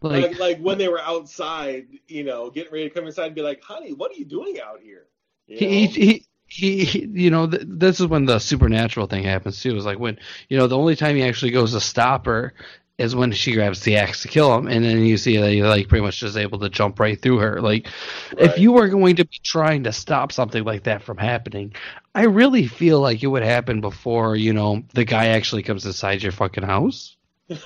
like 0.03 0.23
like, 0.23 0.39
like 0.39 0.59
when 0.59 0.79
they 0.79 0.89
were 0.89 1.01
outside, 1.01 1.87
you 2.09 2.25
know, 2.25 2.51
getting 2.51 2.73
ready 2.73 2.89
to 2.89 2.95
come 2.95 3.07
inside 3.07 3.27
and 3.27 3.35
be 3.35 3.43
like, 3.43 3.63
"Honey, 3.63 3.93
what 3.93 4.11
are 4.11 4.15
you 4.15 4.25
doing 4.25 4.61
out 4.61 4.81
here?" 4.83 5.07
You 5.47 5.59
he, 5.59 5.67
know? 5.67 5.93
he 5.93 6.27
he 6.47 6.85
he 6.85 7.07
you 7.13 7.31
know 7.31 7.47
th- 7.47 7.63
this 7.67 8.01
is 8.01 8.07
when 8.07 8.25
the 8.25 8.39
supernatural 8.39 9.07
thing 9.07 9.25
happens 9.25 9.61
too. 9.61 9.77
Is 9.77 9.85
like 9.85 9.99
when 9.99 10.19
you 10.49 10.59
know 10.59 10.67
the 10.67 10.79
only 10.79 10.97
time 10.97 11.17
he 11.17 11.23
actually 11.23 11.53
goes 11.53 11.73
to 11.73 11.81
stop 11.81 12.27
her 12.27 12.55
is 12.99 13.17
when 13.17 13.33
she 13.33 13.53
grabs 13.53 13.81
the 13.81 13.97
axe 13.97 14.21
to 14.21 14.29
kill 14.29 14.55
him 14.55 14.67
and 14.67 14.85
then 14.85 15.03
you 15.03 15.17
see 15.17 15.39
that 15.39 15.51
he 15.51 15.63
like 15.63 15.89
pretty 15.89 16.05
much 16.05 16.21
just 16.21 16.37
able 16.37 16.59
to 16.59 16.69
jump 16.69 17.01
right 17.01 17.21
through 17.23 17.39
her. 17.39 17.61
Like 17.61 17.89
if 18.37 18.59
you 18.59 18.73
were 18.73 18.89
going 18.89 19.17
to 19.17 19.25
be 19.25 19.41
trying 19.43 19.85
to 19.85 19.93
stop 19.93 20.33
something 20.33 20.65
like 20.65 20.83
that 20.83 21.03
from 21.03 21.17
happening 21.17 21.73
i 22.15 22.25
really 22.25 22.67
feel 22.67 23.01
like 23.01 23.23
it 23.23 23.29
would 23.29 23.43
happen 23.43 23.81
before 23.81 24.37
you 24.37 24.53
know 24.53 24.83
the 24.95 25.05
guy 25.05 25.29
actually 25.29 25.63
comes 25.63 25.87
inside 25.87 26.23
your 26.23 26.33
fucking 26.33 26.65
house. 26.65 27.17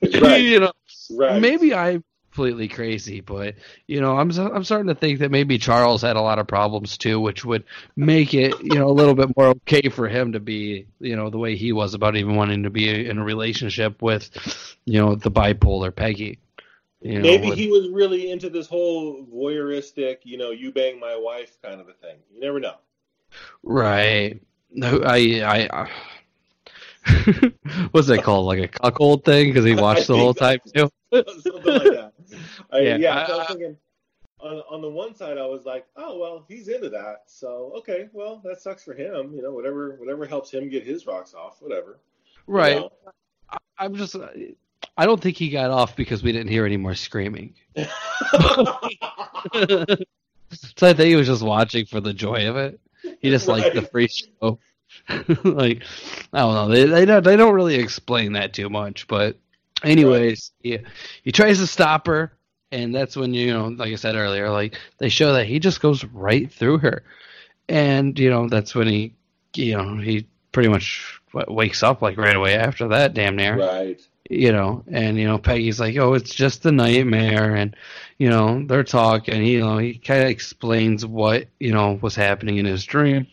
Right, 0.22 0.42
you 0.42 0.60
know 0.60 0.72
right. 1.10 1.40
maybe 1.40 1.74
I'm 1.74 2.04
completely 2.30 2.68
crazy, 2.68 3.20
but 3.20 3.56
you 3.86 4.00
know, 4.00 4.16
I'm 4.16 4.30
I'm 4.38 4.64
starting 4.64 4.88
to 4.88 4.94
think 4.94 5.18
that 5.18 5.30
maybe 5.30 5.58
Charles 5.58 6.02
had 6.02 6.16
a 6.16 6.20
lot 6.20 6.38
of 6.38 6.46
problems 6.46 6.96
too, 6.96 7.20
which 7.20 7.44
would 7.44 7.64
make 7.96 8.34
it 8.34 8.54
you 8.62 8.78
know 8.78 8.88
a 8.88 8.92
little 8.92 9.14
bit 9.14 9.36
more 9.36 9.48
okay 9.48 9.88
for 9.88 10.08
him 10.08 10.32
to 10.32 10.40
be 10.40 10.86
you 11.00 11.16
know 11.16 11.30
the 11.30 11.38
way 11.38 11.56
he 11.56 11.72
was 11.72 11.94
about 11.94 12.16
even 12.16 12.36
wanting 12.36 12.62
to 12.62 12.70
be 12.70 13.06
in 13.08 13.18
a 13.18 13.24
relationship 13.24 14.00
with 14.00 14.30
you 14.84 15.00
know 15.00 15.14
the 15.14 15.30
bipolar 15.30 15.94
Peggy. 15.94 16.38
You 17.02 17.14
know, 17.14 17.22
Maybe 17.22 17.48
with- 17.48 17.58
he 17.58 17.70
was 17.70 17.88
really 17.88 18.30
into 18.30 18.50
this 18.50 18.66
whole 18.66 19.24
voyeuristic, 19.24 20.18
you 20.24 20.36
know, 20.36 20.50
you 20.50 20.70
bang 20.70 21.00
my 21.00 21.16
wife 21.16 21.56
kind 21.62 21.80
of 21.80 21.88
a 21.88 21.94
thing. 21.94 22.16
You 22.30 22.40
never 22.40 22.60
know. 22.60 22.74
right. 23.62 24.40
No, 24.72 25.00
I 25.04 25.16
I. 25.72 25.90
What's 27.92 28.08
that 28.08 28.22
called? 28.22 28.46
Like 28.46 28.58
a 28.60 28.68
cuckold 28.68 29.24
thing? 29.24 29.48
Because 29.48 29.64
he 29.64 29.74
watched 29.80 30.06
the 30.06 30.16
whole 30.16 30.34
time 30.34 30.58
too. 30.74 30.90
Something 31.12 31.62
like 31.64 31.82
that. 31.82 32.12
I, 32.72 32.78
Yeah. 32.80 32.96
yeah, 32.96 33.26
so 33.26 33.34
I 33.34 33.36
was 33.38 33.46
thinking, 33.48 33.76
on, 34.40 34.62
on 34.70 34.80
the 34.82 34.88
one 34.90 35.14
side, 35.14 35.38
I 35.38 35.46
was 35.46 35.64
like, 35.64 35.86
oh 35.96 36.18
well, 36.18 36.44
he's 36.48 36.68
into 36.68 36.88
that, 36.90 37.22
so 37.26 37.72
okay, 37.78 38.08
well 38.12 38.40
that 38.44 38.60
sucks 38.60 38.84
for 38.84 38.94
him. 38.94 39.32
You 39.34 39.42
know, 39.42 39.52
whatever, 39.52 39.96
whatever 39.98 40.26
helps 40.26 40.50
him 40.50 40.68
get 40.68 40.84
his 40.86 41.06
rocks 41.06 41.34
off, 41.34 41.60
whatever. 41.60 41.98
You 42.46 42.54
Right. 42.54 42.76
know? 42.76 42.90
I- 43.50 43.58
I'm 43.78 43.94
just. 43.96 44.14
I 44.96 45.06
don't 45.06 45.20
think 45.20 45.36
he 45.36 45.48
got 45.50 45.70
off 45.70 45.96
because 45.96 46.22
we 46.22 46.32
didn't 46.32 46.48
hear 46.48 46.66
any 46.66 46.76
more 46.76 46.94
screaming. 46.94 47.54
So 50.52 50.88
I 50.88 50.92
think 50.94 51.08
he 51.08 51.16
was 51.16 51.28
just 51.28 51.42
watching 51.42 51.86
for 51.86 52.00
the 52.00 52.12
joy 52.12 52.48
of 52.48 52.56
it. 52.56 52.80
He 53.20 53.30
just 53.30 53.46
liked 53.48 53.74
the 53.74 53.82
free 53.82 54.08
show. 54.08 54.58
like 55.44 55.82
I 56.32 56.40
don't 56.40 56.54
know. 56.54 56.68
They 56.68 56.84
they 56.84 57.04
don't 57.04 57.24
they 57.24 57.36
don't 57.36 57.54
really 57.54 57.76
explain 57.76 58.34
that 58.34 58.52
too 58.52 58.68
much, 58.68 59.06
but 59.06 59.36
anyways, 59.82 60.52
he 60.60 60.78
he 61.22 61.32
tries 61.32 61.58
to 61.58 61.66
stop 61.66 62.06
her, 62.06 62.32
and 62.72 62.94
that's 62.94 63.16
when 63.16 63.34
you 63.34 63.52
know, 63.52 63.68
like 63.68 63.92
I 63.92 63.96
said 63.96 64.16
earlier, 64.16 64.50
like 64.50 64.78
they 64.98 65.08
show 65.08 65.32
that 65.34 65.46
he 65.46 65.58
just 65.58 65.80
goes 65.80 66.04
right 66.04 66.50
through 66.50 66.78
her, 66.78 67.02
and 67.68 68.18
you 68.18 68.30
know 68.30 68.48
that's 68.48 68.74
when 68.74 68.88
he 68.88 69.14
you 69.54 69.76
know 69.76 69.96
he 69.96 70.26
pretty 70.52 70.68
much 70.68 71.20
wakes 71.48 71.82
up 71.82 72.02
like 72.02 72.16
right 72.16 72.36
away 72.36 72.54
after 72.54 72.88
that, 72.88 73.14
damn 73.14 73.36
near 73.36 73.56
right. 73.56 74.00
you 74.28 74.52
know, 74.52 74.84
and 74.90 75.18
you 75.18 75.26
know, 75.26 75.38
Peggy's 75.38 75.80
like, 75.80 75.96
"Oh, 75.96 76.14
it's 76.14 76.34
just 76.34 76.66
a 76.66 76.72
nightmare," 76.72 77.54
and 77.54 77.74
you 78.18 78.28
know, 78.28 78.64
they're 78.66 78.84
talking. 78.84 79.44
You 79.44 79.60
know, 79.60 79.78
he 79.78 79.94
kind 79.94 80.22
of 80.22 80.28
explains 80.28 81.06
what 81.06 81.46
you 81.58 81.72
know 81.72 81.98
was 82.00 82.14
happening 82.14 82.58
in 82.58 82.66
his 82.66 82.84
dream, 82.84 83.26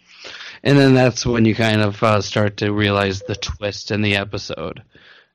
and 0.68 0.78
then 0.78 0.94
that's 0.94 1.26
when 1.26 1.46
you 1.46 1.56
kind 1.56 1.80
of 1.80 2.04
uh, 2.04 2.20
start 2.20 2.58
to 2.58 2.74
realize 2.74 3.22
the 3.22 3.38
twist 3.38 3.90
in 3.90 4.02
the 4.02 4.18
episode. 4.18 4.84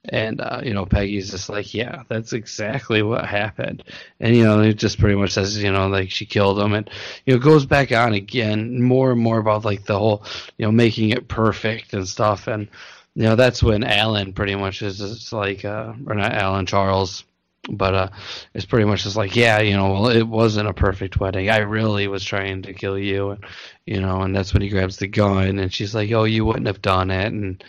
And 0.04 0.42
uh, 0.42 0.60
you 0.62 0.74
know, 0.74 0.84
Peggy's 0.84 1.30
just 1.30 1.48
like, 1.48 1.72
"Yeah, 1.72 2.02
that's 2.09 2.34
exactly 2.34 3.02
what 3.02 3.24
happened," 3.24 3.82
and 4.20 4.36
you 4.36 4.44
know, 4.44 4.60
it 4.60 4.74
just 4.74 4.98
pretty 4.98 5.14
much 5.14 5.30
says, 5.30 5.62
you 5.62 5.72
know, 5.72 5.88
like 5.88 6.10
she 6.10 6.26
killed 6.26 6.59
him, 6.59 6.74
and 6.74 6.90
you 7.24 7.32
know, 7.32 7.40
goes 7.40 7.64
back 7.64 7.92
on 7.92 8.12
again 8.12 8.82
more 8.82 9.12
and 9.12 9.20
more 9.20 9.38
about 9.38 9.64
like 9.64 9.84
the 9.86 9.98
whole, 9.98 10.24
you 10.59 10.66
know, 10.66 10.72
making 10.72 11.10
it 11.10 11.28
perfect 11.28 11.94
and 11.94 12.06
stuff, 12.06 12.46
and 12.46 12.68
you 13.14 13.22
know 13.22 13.36
that's 13.36 13.62
when 13.62 13.84
Alan 13.84 14.34
pretty 14.34 14.56
much 14.56 14.82
is 14.82 14.98
just 14.98 15.32
like 15.32 15.64
uh 15.64 15.94
or 16.06 16.14
not 16.14 16.32
Alan 16.32 16.66
Charles 16.66 17.24
but 17.70 17.94
uh 17.94 18.09
it's 18.55 18.64
pretty 18.64 18.84
much 18.84 19.05
just 19.05 19.16
like 19.16 19.36
yeah 19.36 19.60
you 19.60 19.76
know 19.76 19.93
well 19.93 20.09
it 20.09 20.26
wasn't 20.26 20.68
a 20.68 20.74
perfect 20.74 21.20
wedding. 21.20 21.48
I 21.48 21.59
really 21.59 22.09
was 22.09 22.24
trying 22.24 22.62
to 22.62 22.74
kill 22.74 22.98
you 22.98 23.30
and 23.30 23.44
you 23.86 24.01
know 24.01 24.22
and 24.22 24.34
that's 24.34 24.52
when 24.52 24.62
he 24.62 24.68
grabs 24.68 24.97
the 24.97 25.06
gun 25.06 25.59
and 25.59 25.72
she's 25.72 25.94
like 25.94 26.10
oh 26.12 26.24
you 26.24 26.44
wouldn't 26.44 26.66
have 26.66 26.82
done 26.82 27.10
it. 27.10 27.32
And 27.32 27.62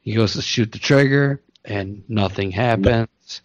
he 0.00 0.14
goes 0.14 0.34
to 0.34 0.42
shoot 0.42 0.72
the 0.72 0.78
trigger 0.78 1.42
and 1.64 2.02
nothing 2.08 2.50
happens. 2.50 3.42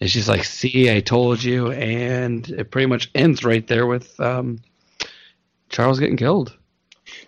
And 0.00 0.10
she's 0.10 0.28
like 0.28 0.44
see 0.44 0.94
I 0.94 1.00
told 1.00 1.42
you. 1.42 1.72
And 1.72 2.48
it 2.48 2.70
pretty 2.70 2.86
much 2.86 3.10
ends 3.14 3.44
right 3.44 3.66
there 3.66 3.86
with 3.86 4.18
um 4.20 4.60
Charles 5.68 5.98
getting 5.98 6.16
killed. 6.16 6.56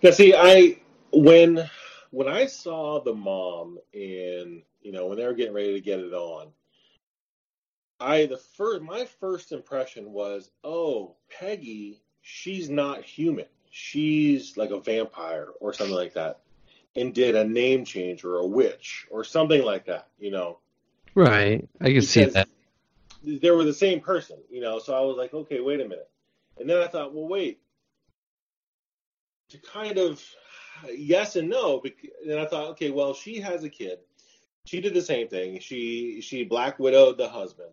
Now, 0.02 0.10
see, 0.10 0.34
I 0.36 0.78
when 1.12 1.68
when 2.10 2.28
I 2.28 2.46
saw 2.46 3.00
the 3.00 3.14
mom 3.14 3.78
in 3.92 4.62
you 4.82 4.92
know 4.92 5.06
when 5.06 5.18
they 5.18 5.26
were 5.26 5.34
getting 5.34 5.54
ready 5.54 5.74
to 5.74 5.80
get 5.80 6.00
it 6.00 6.12
on, 6.12 6.48
I 8.00 8.26
the 8.26 8.36
first 8.36 8.82
my 8.82 9.06
first 9.20 9.52
impression 9.52 10.12
was, 10.12 10.50
oh, 10.62 11.16
Peggy, 11.30 12.00
she's 12.22 12.70
not 12.70 13.04
human. 13.04 13.46
She's 13.70 14.56
like 14.56 14.70
a 14.70 14.80
vampire 14.80 15.48
or 15.60 15.72
something 15.72 15.94
like 15.94 16.14
that, 16.14 16.40
and 16.96 17.14
did 17.14 17.34
a 17.34 17.44
name 17.44 17.84
change 17.84 18.24
or 18.24 18.36
a 18.36 18.46
witch 18.46 19.06
or 19.10 19.24
something 19.24 19.62
like 19.62 19.86
that. 19.86 20.08
You 20.18 20.30
know, 20.30 20.58
right 21.14 21.68
I 21.80 21.92
can 21.92 22.02
see 22.02 22.24
that 22.24 22.48
they 23.22 23.50
were 23.50 23.64
the 23.64 23.74
same 23.74 24.00
person. 24.00 24.38
You 24.50 24.60
know, 24.60 24.78
so 24.78 24.94
I 24.94 25.00
was 25.00 25.16
like, 25.16 25.34
okay, 25.34 25.60
wait 25.60 25.80
a 25.80 25.88
minute, 25.88 26.08
and 26.58 26.68
then 26.70 26.78
I 26.78 26.86
thought, 26.86 27.12
well, 27.14 27.28
wait, 27.28 27.60
to 29.50 29.58
kind 29.58 29.98
of 29.98 30.22
yes 30.94 31.36
and 31.36 31.48
no. 31.48 31.80
bec- 31.80 32.06
And 32.24 32.38
I 32.38 32.46
thought, 32.46 32.70
okay, 32.70 32.90
well, 32.90 33.14
she 33.14 33.40
has 33.40 33.64
a 33.64 33.68
kid. 33.68 33.98
She 34.64 34.80
did 34.80 34.94
the 34.94 35.02
same 35.02 35.28
thing. 35.28 35.60
She 35.60 36.20
she 36.20 36.44
black 36.44 36.78
widowed 36.78 37.18
the 37.18 37.28
husband. 37.28 37.70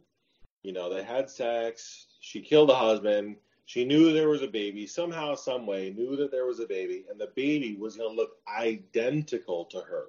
You 0.66 0.74
know, 0.74 0.92
they 0.92 1.04
had 1.04 1.30
sex. 1.30 2.08
She 2.22 2.42
killed 2.42 2.70
the 2.70 2.76
husband. 2.76 3.36
She 3.66 3.86
knew 3.86 4.12
there 4.12 4.30
was 4.30 4.42
a 4.42 4.48
baby. 4.48 4.88
Somehow, 4.88 5.36
some 5.36 5.68
way, 5.68 5.94
knew 5.96 6.16
that 6.16 6.32
there 6.32 6.48
was 6.48 6.60
a 6.60 6.66
baby, 6.66 7.06
and 7.08 7.22
the 7.22 7.30
baby 7.36 7.78
was 7.80 7.96
going 7.98 8.10
to 8.10 8.16
look 8.16 8.38
identical 8.48 9.66
to 9.66 9.80
her. 9.82 10.06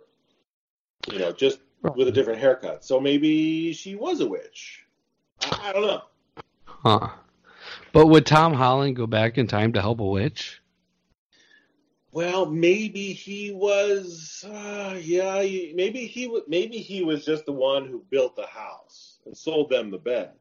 You 1.13 1.19
know, 1.19 1.33
just 1.33 1.59
with 1.95 2.09
a 2.09 2.11
different 2.13 2.41
haircut. 2.41 2.87
So 2.87 2.99
maybe 2.99 3.75
she 3.75 3.97
was 3.97 4.21
a 4.21 4.27
witch. 4.27 4.87
I, 5.43 5.69
I 5.69 5.73
don't 5.75 5.87
know. 5.87 6.03
Huh. 6.65 7.11
But 7.93 8.07
would 8.07 8.25
Tom 8.25 8.55
Holland 8.55 8.97
go 8.97 9.07
back 9.07 9.37
in 9.37 9.47
time 9.47 9.75
to 9.75 9.83
help 9.83 10.01
a 10.01 10.07
witch? 10.07 10.63
Well, 12.13 12.47
maybe 12.47 13.13
he 13.13 13.53
was. 13.53 14.43
Uh, 14.49 14.99
yeah, 15.03 15.43
maybe 15.75 16.07
he 16.07 16.29
wa- 16.29 16.41
maybe 16.49 16.79
he 16.79 17.05
was 17.05 17.27
just 17.27 17.45
the 17.45 17.53
one 17.53 17.87
who 17.87 18.03
built 18.09 18.37
the 18.37 18.47
house 18.47 19.19
and 19.27 19.37
sold 19.37 19.69
them 19.69 19.91
the 19.91 19.99
bed. 19.99 20.33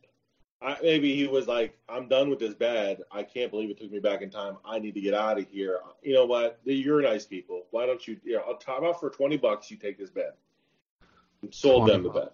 I, 0.62 0.78
maybe 0.82 1.16
he 1.16 1.28
was 1.28 1.48
like, 1.48 1.78
"I'm 1.90 2.08
done 2.08 2.30
with 2.30 2.40
this 2.40 2.54
bed. 2.54 3.02
I 3.12 3.24
can't 3.24 3.52
believe 3.52 3.70
it 3.70 3.78
took 3.80 3.92
me 3.92 4.00
back 4.00 4.22
in 4.22 4.30
time. 4.30 4.58
I 4.66 4.80
need 4.80 4.94
to 4.96 5.02
get 5.02 5.14
out 5.14 5.38
of 5.38 5.48
here." 5.50 5.80
You 6.02 6.14
know 6.14 6.26
what? 6.26 6.60
You're 6.64 7.02
nice 7.02 7.26
people. 7.26 7.66
Why 7.72 7.86
don't 7.86 8.06
you? 8.08 8.18
You 8.24 8.38
know, 8.38 8.44
I'll 8.48 8.58
top 8.58 8.84
out 8.84 9.00
for 9.00 9.10
twenty 9.10 9.38
bucks. 9.38 9.70
You 9.70 9.78
take 9.78 9.98
this 9.98 10.10
bed. 10.10 10.32
Sold 11.52 11.90
them 11.90 12.02
the 12.04 12.10
20 12.10 12.26
bed. 12.26 12.32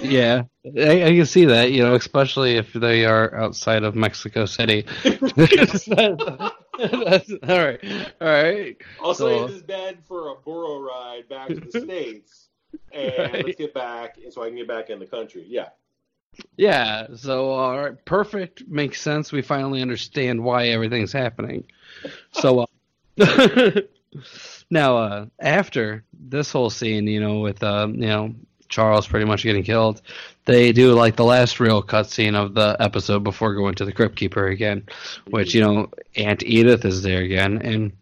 Yeah, 0.00 0.42
I, 0.76 1.02
I 1.04 1.14
can 1.16 1.26
see 1.26 1.44
that. 1.44 1.70
You 1.72 1.82
know, 1.82 1.94
especially 1.94 2.56
if 2.56 2.72
they 2.72 3.04
are 3.04 3.34
outside 3.34 3.82
of 3.84 3.94
Mexico 3.94 4.46
City. 4.46 4.84
That's- 5.04 5.88
all 5.88 7.58
right, 7.58 7.80
all 8.20 8.28
right. 8.28 8.76
I'll 9.02 9.14
So- 9.14 9.46
save 9.46 9.54
this 9.54 9.62
bed 9.62 9.98
for 10.06 10.30
a 10.30 10.34
burro 10.36 10.80
ride 10.80 11.28
back 11.28 11.48
to 11.48 11.56
the 11.56 11.80
states, 11.82 12.48
and 12.92 13.12
Right. 13.34 13.44
let's 13.46 13.56
get 13.58 13.74
back 13.74 14.16
so 14.30 14.42
I 14.42 14.48
can 14.48 14.56
get 14.56 14.68
back 14.68 14.90
in 14.90 14.98
the 14.98 15.06
country. 15.06 15.44
Yeah. 15.46 15.68
Yeah, 16.56 17.08
so 17.16 17.50
all 17.50 17.78
right, 17.78 18.04
perfect 18.04 18.66
makes 18.68 19.00
sense. 19.00 19.32
We 19.32 19.42
finally 19.42 19.82
understand 19.82 20.42
why 20.42 20.68
everything's 20.68 21.12
happening. 21.12 21.64
So 22.32 22.66
uh, 23.18 23.70
now, 24.70 24.96
uh, 24.96 25.26
after 25.40 26.04
this 26.12 26.50
whole 26.52 26.70
scene, 26.70 27.06
you 27.06 27.20
know, 27.20 27.40
with 27.40 27.62
uh, 27.62 27.88
you 27.90 28.06
know 28.06 28.34
Charles 28.68 29.06
pretty 29.06 29.26
much 29.26 29.42
getting 29.42 29.62
killed, 29.62 30.00
they 30.46 30.72
do 30.72 30.94
like 30.94 31.16
the 31.16 31.24
last 31.24 31.60
real 31.60 31.82
cutscene 31.82 32.34
of 32.34 32.54
the 32.54 32.76
episode 32.80 33.24
before 33.24 33.54
going 33.54 33.74
to 33.76 33.84
the 33.84 33.92
Crypt 33.92 34.16
Keeper 34.16 34.46
again, 34.46 34.86
which 35.30 35.54
you 35.54 35.60
know 35.60 35.90
Aunt 36.16 36.42
Edith 36.42 36.84
is 36.84 37.02
there 37.02 37.22
again, 37.22 37.60
and 37.62 37.92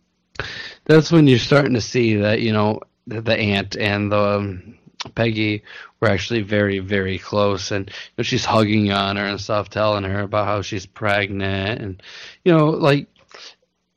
that's 0.85 1.11
when 1.11 1.27
you're 1.27 1.39
starting 1.39 1.75
to 1.75 1.81
see 1.81 2.17
that 2.17 2.41
you 2.41 2.53
know 2.53 2.81
the, 3.07 3.21
the 3.21 3.37
aunt 3.37 3.77
and 3.77 4.13
the 4.13 4.19
um, 4.39 4.79
Peggy 5.15 5.63
were 6.01 6.09
actually 6.09 6.43
very, 6.43 6.79
very 6.79 7.19
close, 7.19 7.71
and 7.71 7.89
you 7.89 7.95
know, 8.19 8.23
she's 8.23 8.45
hugging 8.45 8.93
on 8.93 9.17
her 9.17 9.25
and 9.25 9.41
stuff, 9.41 9.71
telling 9.71 10.05
her 10.05 10.21
about 10.21 10.47
how 10.47 10.63
she's 10.63 10.87
pregnant, 10.87 11.81
and 11.81 12.03
you 12.45 12.53
know, 12.57 12.71
like 12.71 13.09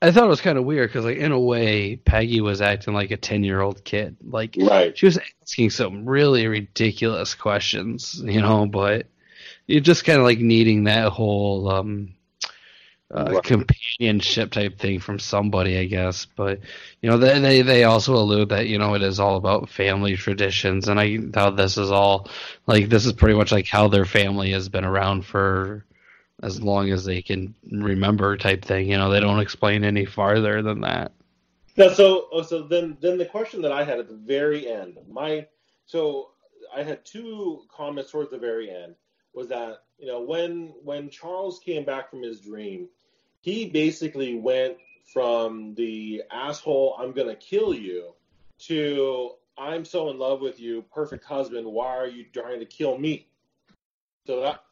I 0.02 0.10
thought 0.10 0.24
it 0.24 0.28
was 0.28 0.42
kind 0.42 0.58
of 0.58 0.64
weird 0.64 0.90
because, 0.90 1.06
like, 1.06 1.16
in 1.16 1.32
a 1.32 1.40
way, 1.40 1.96
Peggy 1.96 2.42
was 2.42 2.60
acting 2.60 2.92
like 2.92 3.10
a 3.10 3.16
ten-year-old 3.16 3.84
kid. 3.84 4.16
Like, 4.22 4.54
Right. 4.58 4.96
she 4.96 5.06
was 5.06 5.18
asking 5.42 5.70
some 5.70 6.04
really 6.04 6.46
ridiculous 6.46 7.34
questions, 7.34 8.20
you 8.22 8.42
know, 8.42 8.66
but 8.66 9.06
you're 9.66 9.80
just 9.80 10.04
kind 10.04 10.18
of 10.18 10.24
like 10.24 10.40
needing 10.40 10.84
that 10.84 11.10
whole 11.10 11.70
um, 11.70 12.14
uh, 13.14 13.30
Right. 13.30 13.44
companionship 13.44 14.50
type 14.50 14.78
thing 14.78 14.98
from 14.98 15.18
somebody, 15.20 15.78
I 15.78 15.84
guess. 15.84 16.26
But 16.26 16.60
you 17.00 17.08
know, 17.08 17.16
they, 17.16 17.38
they 17.38 17.62
they 17.62 17.84
also 17.84 18.14
allude 18.16 18.48
that 18.48 18.66
you 18.66 18.78
know 18.78 18.94
it 18.94 19.02
is 19.02 19.20
all 19.20 19.36
about 19.36 19.70
family 19.70 20.16
traditions, 20.16 20.88
and 20.88 20.98
I 20.98 21.18
how 21.32 21.50
this 21.50 21.78
is 21.78 21.90
all 21.90 22.28
like 22.66 22.88
this 22.88 23.06
is 23.06 23.12
pretty 23.12 23.36
much 23.36 23.52
like 23.52 23.68
how 23.68 23.88
their 23.88 24.04
family 24.04 24.50
has 24.50 24.68
been 24.68 24.84
around 24.84 25.24
for 25.24 25.84
as 26.42 26.60
long 26.60 26.90
as 26.90 27.04
they 27.04 27.22
can 27.22 27.54
remember, 27.70 28.36
type 28.36 28.64
thing. 28.64 28.90
You 28.90 28.98
know, 28.98 29.10
they 29.10 29.20
don't 29.20 29.40
explain 29.40 29.84
any 29.84 30.04
farther 30.04 30.60
than 30.62 30.80
that. 30.80 31.12
Now, 31.76 31.88
so 31.88 32.28
oh, 32.32 32.42
so 32.42 32.62
then 32.62 32.96
then 33.00 33.18
the 33.18 33.26
question 33.26 33.62
that 33.62 33.72
I 33.72 33.84
had 33.84 33.98
at 33.98 34.08
the 34.08 34.16
very 34.16 34.68
end, 34.68 34.98
my 35.08 35.46
so 35.86 36.30
I 36.74 36.82
had 36.82 37.04
two 37.04 37.62
comments 37.68 38.10
towards 38.10 38.30
the 38.30 38.38
very 38.38 38.70
end 38.70 38.96
was 39.34 39.48
that 39.48 39.78
you 39.98 40.06
know 40.06 40.20
when 40.20 40.74
when 40.82 41.10
Charles 41.10 41.60
came 41.60 41.84
back 41.84 42.10
from 42.10 42.22
his 42.22 42.40
dream, 42.40 42.88
he 43.44 43.66
basically 43.66 44.34
went 44.36 44.78
from 45.12 45.74
the 45.74 46.22
asshole 46.32 46.96
I'm 46.98 47.12
gonna 47.12 47.36
kill 47.36 47.74
you 47.74 48.14
to 48.60 49.32
I'm 49.58 49.84
so 49.84 50.08
in 50.10 50.18
love 50.18 50.40
with 50.40 50.58
you, 50.58 50.82
perfect 50.92 51.24
husband. 51.24 51.66
Why 51.66 51.94
are 51.94 52.06
you 52.06 52.24
trying 52.32 52.58
to 52.60 52.66
kill 52.66 52.96
me? 52.96 53.28
So 54.26 54.40
that 54.40 54.64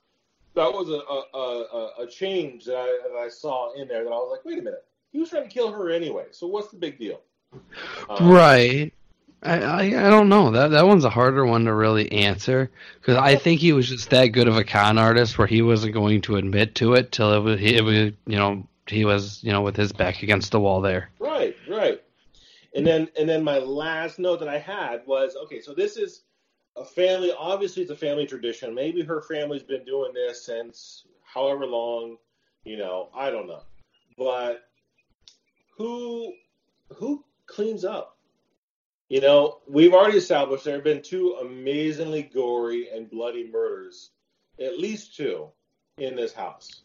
that 0.55 0.73
was 0.73 0.89
a 0.89 1.39
a, 1.39 2.03
a, 2.03 2.05
a 2.05 2.07
change 2.11 2.65
that 2.65 2.77
I, 2.79 3.09
that 3.09 3.19
I 3.19 3.29
saw 3.29 3.75
in 3.75 3.89
there 3.89 4.05
that 4.05 4.11
I 4.11 4.17
was 4.17 4.31
like, 4.33 4.45
wait 4.47 4.59
a 4.59 4.63
minute, 4.63 4.85
he 5.13 5.19
was 5.19 5.29
trying 5.29 5.45
to 5.45 5.51
kill 5.51 5.71
her 5.71 5.91
anyway. 5.91 6.27
So 6.31 6.47
what's 6.47 6.71
the 6.71 6.79
big 6.79 6.99
deal? 6.99 7.21
Um, 8.09 8.27
Right. 8.27 8.95
I, 9.45 9.87
I 9.87 10.09
don't 10.09 10.29
know 10.29 10.53
that 10.53 10.69
that 10.69 10.87
one's 10.87 11.05
a 11.05 11.11
harder 11.11 11.45
one 11.45 11.65
to 11.65 11.75
really 11.75 12.11
answer 12.13 12.71
because 13.01 13.17
I 13.17 13.35
think 13.35 13.61
he 13.61 13.73
was 13.73 13.89
just 13.89 14.11
that 14.11 14.29
good 14.29 14.47
of 14.47 14.57
a 14.57 14.63
con 14.63 14.99
artist 14.99 15.37
where 15.37 15.49
he 15.49 15.63
wasn't 15.63 15.95
going 15.95 16.23
to 16.23 16.37
admit 16.37 16.77
to 16.77 16.95
it 16.95 17.11
till 17.11 17.33
it 17.33 17.41
was 17.41 17.59
he 17.59 17.75
it 17.75 17.83
was 17.83 18.13
you 18.27 18.37
know 18.37 18.67
he 18.87 19.05
was 19.05 19.43
you 19.43 19.51
know 19.51 19.63
with 19.63 19.77
his 19.77 19.93
back 19.93 20.23
against 20.23 20.53
the 20.53 20.61
wall 20.61 20.81
there. 20.81 21.11
Right, 21.19 21.57
right. 21.69 22.01
And 22.75 22.87
then 22.87 23.09
and 23.19 23.29
then 23.29 23.43
my 23.43 23.59
last 23.59 24.21
note 24.21 24.39
that 24.41 24.49
I 24.49 24.59
had 24.59 25.03
was 25.07 25.35
okay, 25.45 25.61
so 25.61 25.75
this 25.75 25.97
is 25.97 26.23
a 26.77 26.85
family 26.85 27.33
obviously 27.37 27.83
it's 27.83 27.91
a 27.91 27.97
family 27.97 28.27
tradition. 28.27 28.75
Maybe 28.75 29.03
her 29.03 29.23
family's 29.23 29.65
been 29.65 29.85
doing 29.85 30.13
this 30.15 30.47
since 30.47 31.05
however 31.25 31.67
long, 31.67 32.17
you 32.63 32.77
know, 32.77 33.09
I 33.13 33.31
don't 33.31 33.49
know. 33.49 33.63
But 34.17 34.63
who 35.77 36.33
who 36.95 37.25
cleans 37.47 37.85
up? 37.85 38.19
You 39.13 39.21
know, 39.21 39.59
we've 39.69 39.93
already 39.93 40.17
established 40.17 40.65
there 40.65 40.77
have 40.77 40.85
been 40.85 41.03
two 41.03 41.37
amazingly 41.39 42.23
gory 42.23 42.89
and 42.89 43.11
bloody 43.11 43.47
murders, 43.47 44.09
at 44.59 44.79
least 44.79 45.15
two, 45.15 45.49
in 45.99 46.17
this 46.17 46.33
house. 46.33 46.81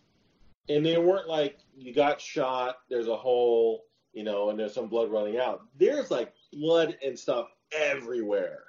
And 0.67 0.85
they 0.85 0.97
weren't 0.97 1.29
like 1.29 1.59
you 1.77 1.93
got 1.93 2.19
shot, 2.19 2.79
there's 2.89 3.07
a 3.07 3.15
hole, 3.15 3.85
you 4.11 4.25
know, 4.25 4.49
and 4.49 4.59
there's 4.59 4.73
some 4.73 4.89
blood 4.89 5.09
running 5.09 5.39
out. 5.39 5.61
There's 5.79 6.11
like 6.11 6.33
blood 6.51 6.97
and 7.01 7.17
stuff 7.17 7.47
everywhere. 7.71 8.59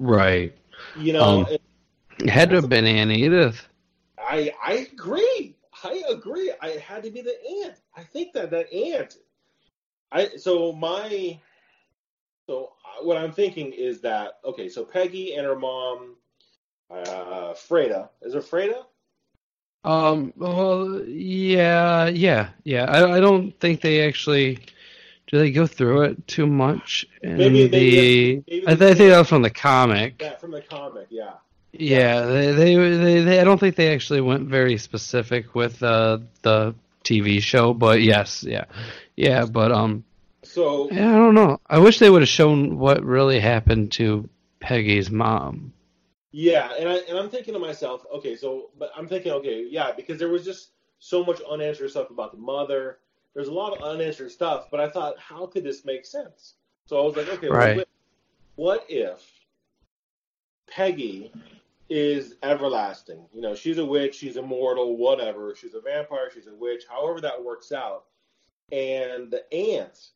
Right. 0.00 0.52
You 0.98 1.12
know, 1.12 1.22
Um, 1.22 1.46
It 2.18 2.28
had 2.28 2.50
to 2.50 2.56
have 2.56 2.68
been 2.68 2.86
Aunt 2.86 3.12
Edith. 3.12 3.68
I 4.18 4.52
I 4.60 4.88
agree. 4.92 5.54
I 5.84 6.02
agree. 6.08 6.52
I 6.60 6.70
it 6.70 6.80
had 6.80 7.04
to 7.04 7.12
be 7.12 7.22
the 7.22 7.36
aunt. 7.64 7.76
I 7.96 8.02
think 8.02 8.32
that 8.32 8.50
that 8.50 8.72
aunt. 8.72 9.16
I 10.10 10.30
so 10.38 10.72
my 10.72 11.38
so 12.50 12.72
what 13.02 13.16
I'm 13.16 13.30
thinking 13.32 13.72
is 13.72 14.00
that 14.00 14.40
okay. 14.44 14.68
So 14.68 14.84
Peggy 14.84 15.34
and 15.36 15.46
her 15.46 15.54
mom, 15.54 16.16
uh, 16.90 17.54
Freda. 17.54 18.08
Is 18.22 18.34
it 18.34 18.42
Freda? 18.42 18.84
Um. 19.84 20.32
Well, 20.36 21.00
yeah, 21.06 22.08
yeah, 22.08 22.48
yeah. 22.64 22.84
I 22.86 23.16
I 23.16 23.20
don't 23.20 23.52
think 23.60 23.82
they 23.82 24.04
actually 24.06 24.58
do. 25.28 25.38
They 25.38 25.52
go 25.52 25.66
through 25.68 26.02
it 26.02 26.26
too 26.26 26.46
much 26.48 27.06
in 27.22 27.36
Maybe- 27.36 27.68
the. 27.68 27.70
maybe- 27.70 28.44
maybe 28.48 28.66
I 28.66 28.74
think 28.74 28.98
that 28.98 29.18
was 29.18 29.28
from 29.28 29.42
the 29.42 29.50
comic. 29.50 30.20
Yeah, 30.20 30.36
from 30.36 30.50
the 30.50 30.60
comic. 30.62 31.06
Yeah. 31.10 31.34
Yeah, 31.72 32.22
they, 32.26 32.50
they, 32.50 32.74
they, 32.74 33.20
they, 33.20 33.40
I 33.40 33.44
don't 33.44 33.58
think 33.60 33.76
they 33.76 33.94
actually 33.94 34.22
went 34.22 34.48
very 34.48 34.76
specific 34.76 35.54
with 35.54 35.80
uh, 35.84 36.18
the 36.42 36.74
TV 37.04 37.40
show, 37.40 37.74
but 37.74 38.02
yes, 38.02 38.42
yeah, 38.42 38.64
yeah, 39.14 39.44
but 39.46 39.70
um, 39.70 40.02
So 40.50 40.90
yeah, 40.90 41.10
I 41.10 41.16
don't 41.16 41.34
know. 41.34 41.60
I 41.68 41.78
wish 41.78 41.98
they 41.98 42.10
would 42.10 42.22
have 42.22 42.28
shown 42.28 42.78
what 42.78 43.04
really 43.04 43.38
happened 43.38 43.92
to 43.92 44.28
Peggy's 44.58 45.10
mom. 45.10 45.72
Yeah, 46.32 46.72
and 46.78 46.88
I 46.88 46.96
and 47.08 47.18
I'm 47.18 47.30
thinking 47.30 47.54
to 47.54 47.60
myself, 47.60 48.04
okay, 48.14 48.36
so 48.36 48.70
but 48.78 48.90
I'm 48.96 49.06
thinking, 49.06 49.32
okay, 49.32 49.66
yeah, 49.68 49.92
because 49.92 50.18
there 50.18 50.28
was 50.28 50.44
just 50.44 50.70
so 50.98 51.24
much 51.24 51.40
unanswered 51.48 51.90
stuff 51.90 52.10
about 52.10 52.32
the 52.32 52.38
mother. 52.38 52.98
There's 53.34 53.48
a 53.48 53.52
lot 53.52 53.72
of 53.72 53.82
unanswered 53.82 54.32
stuff, 54.32 54.66
but 54.70 54.80
I 54.80 54.88
thought, 54.88 55.18
how 55.18 55.46
could 55.46 55.62
this 55.62 55.84
make 55.84 56.04
sense? 56.04 56.54
So 56.86 57.00
I 57.00 57.04
was 57.04 57.16
like, 57.16 57.28
okay, 57.28 57.48
Right. 57.48 57.76
what- 57.76 57.88
what 58.56 58.84
if 58.90 59.24
Peggy 60.66 61.32
is 61.88 62.34
everlasting? 62.42 63.24
You 63.32 63.40
know, 63.40 63.54
she's 63.54 63.78
a 63.78 63.86
witch, 63.86 64.16
she's 64.16 64.36
immortal, 64.36 64.96
whatever. 64.96 65.54
She's 65.54 65.74
a 65.74 65.80
vampire, 65.80 66.30
she's 66.32 66.48
a 66.48 66.54
witch, 66.54 66.84
however 66.88 67.20
that 67.22 67.42
works 67.42 67.72
out. 67.72 68.04
And 68.70 69.30
the 69.30 69.50
aunt 69.52 70.10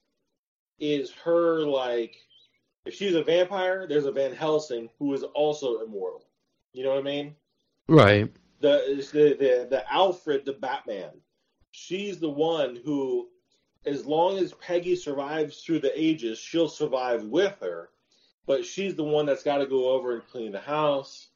is 0.78 1.12
her 1.24 1.60
like 1.60 2.16
if 2.84 2.94
she's 2.94 3.14
a 3.14 3.22
vampire, 3.22 3.86
there's 3.86 4.04
a 4.04 4.12
Van 4.12 4.34
Helsing 4.34 4.90
who 4.98 5.12
is 5.14 5.22
also 5.22 5.82
immortal. 5.82 6.24
You 6.72 6.84
know 6.84 6.90
what 6.90 6.98
I 6.98 7.02
mean? 7.02 7.34
Right. 7.88 8.30
The 8.60 9.04
the 9.12 9.36
the, 9.38 9.66
the 9.70 9.92
Alfred, 9.92 10.44
the 10.44 10.52
Batman. 10.52 11.10
She's 11.70 12.18
the 12.18 12.30
one 12.30 12.78
who, 12.84 13.28
as 13.84 14.06
long 14.06 14.38
as 14.38 14.52
Peggy 14.54 14.96
survives 14.96 15.62
through 15.62 15.80
the 15.80 15.98
ages, 16.00 16.38
she'll 16.38 16.68
survive 16.68 17.24
with 17.24 17.56
her. 17.60 17.90
But 18.46 18.64
she's 18.64 18.94
the 18.94 19.04
one 19.04 19.26
that's 19.26 19.42
got 19.42 19.58
to 19.58 19.66
go 19.66 19.88
over 19.90 20.14
and 20.14 20.26
clean 20.26 20.52
the 20.52 20.60
house. 20.60 21.28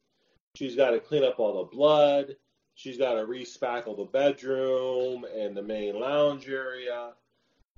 She's 0.54 0.76
got 0.76 0.90
to 0.90 1.00
clean 1.00 1.24
up 1.24 1.38
all 1.38 1.64
the 1.64 1.76
blood. 1.76 2.36
She's 2.74 2.98
got 2.98 3.14
to 3.14 3.26
respackle 3.26 3.96
the 3.96 4.04
bedroom 4.04 5.24
and 5.24 5.56
the 5.56 5.62
main 5.62 5.98
lounge 5.98 6.48
area. 6.48 7.12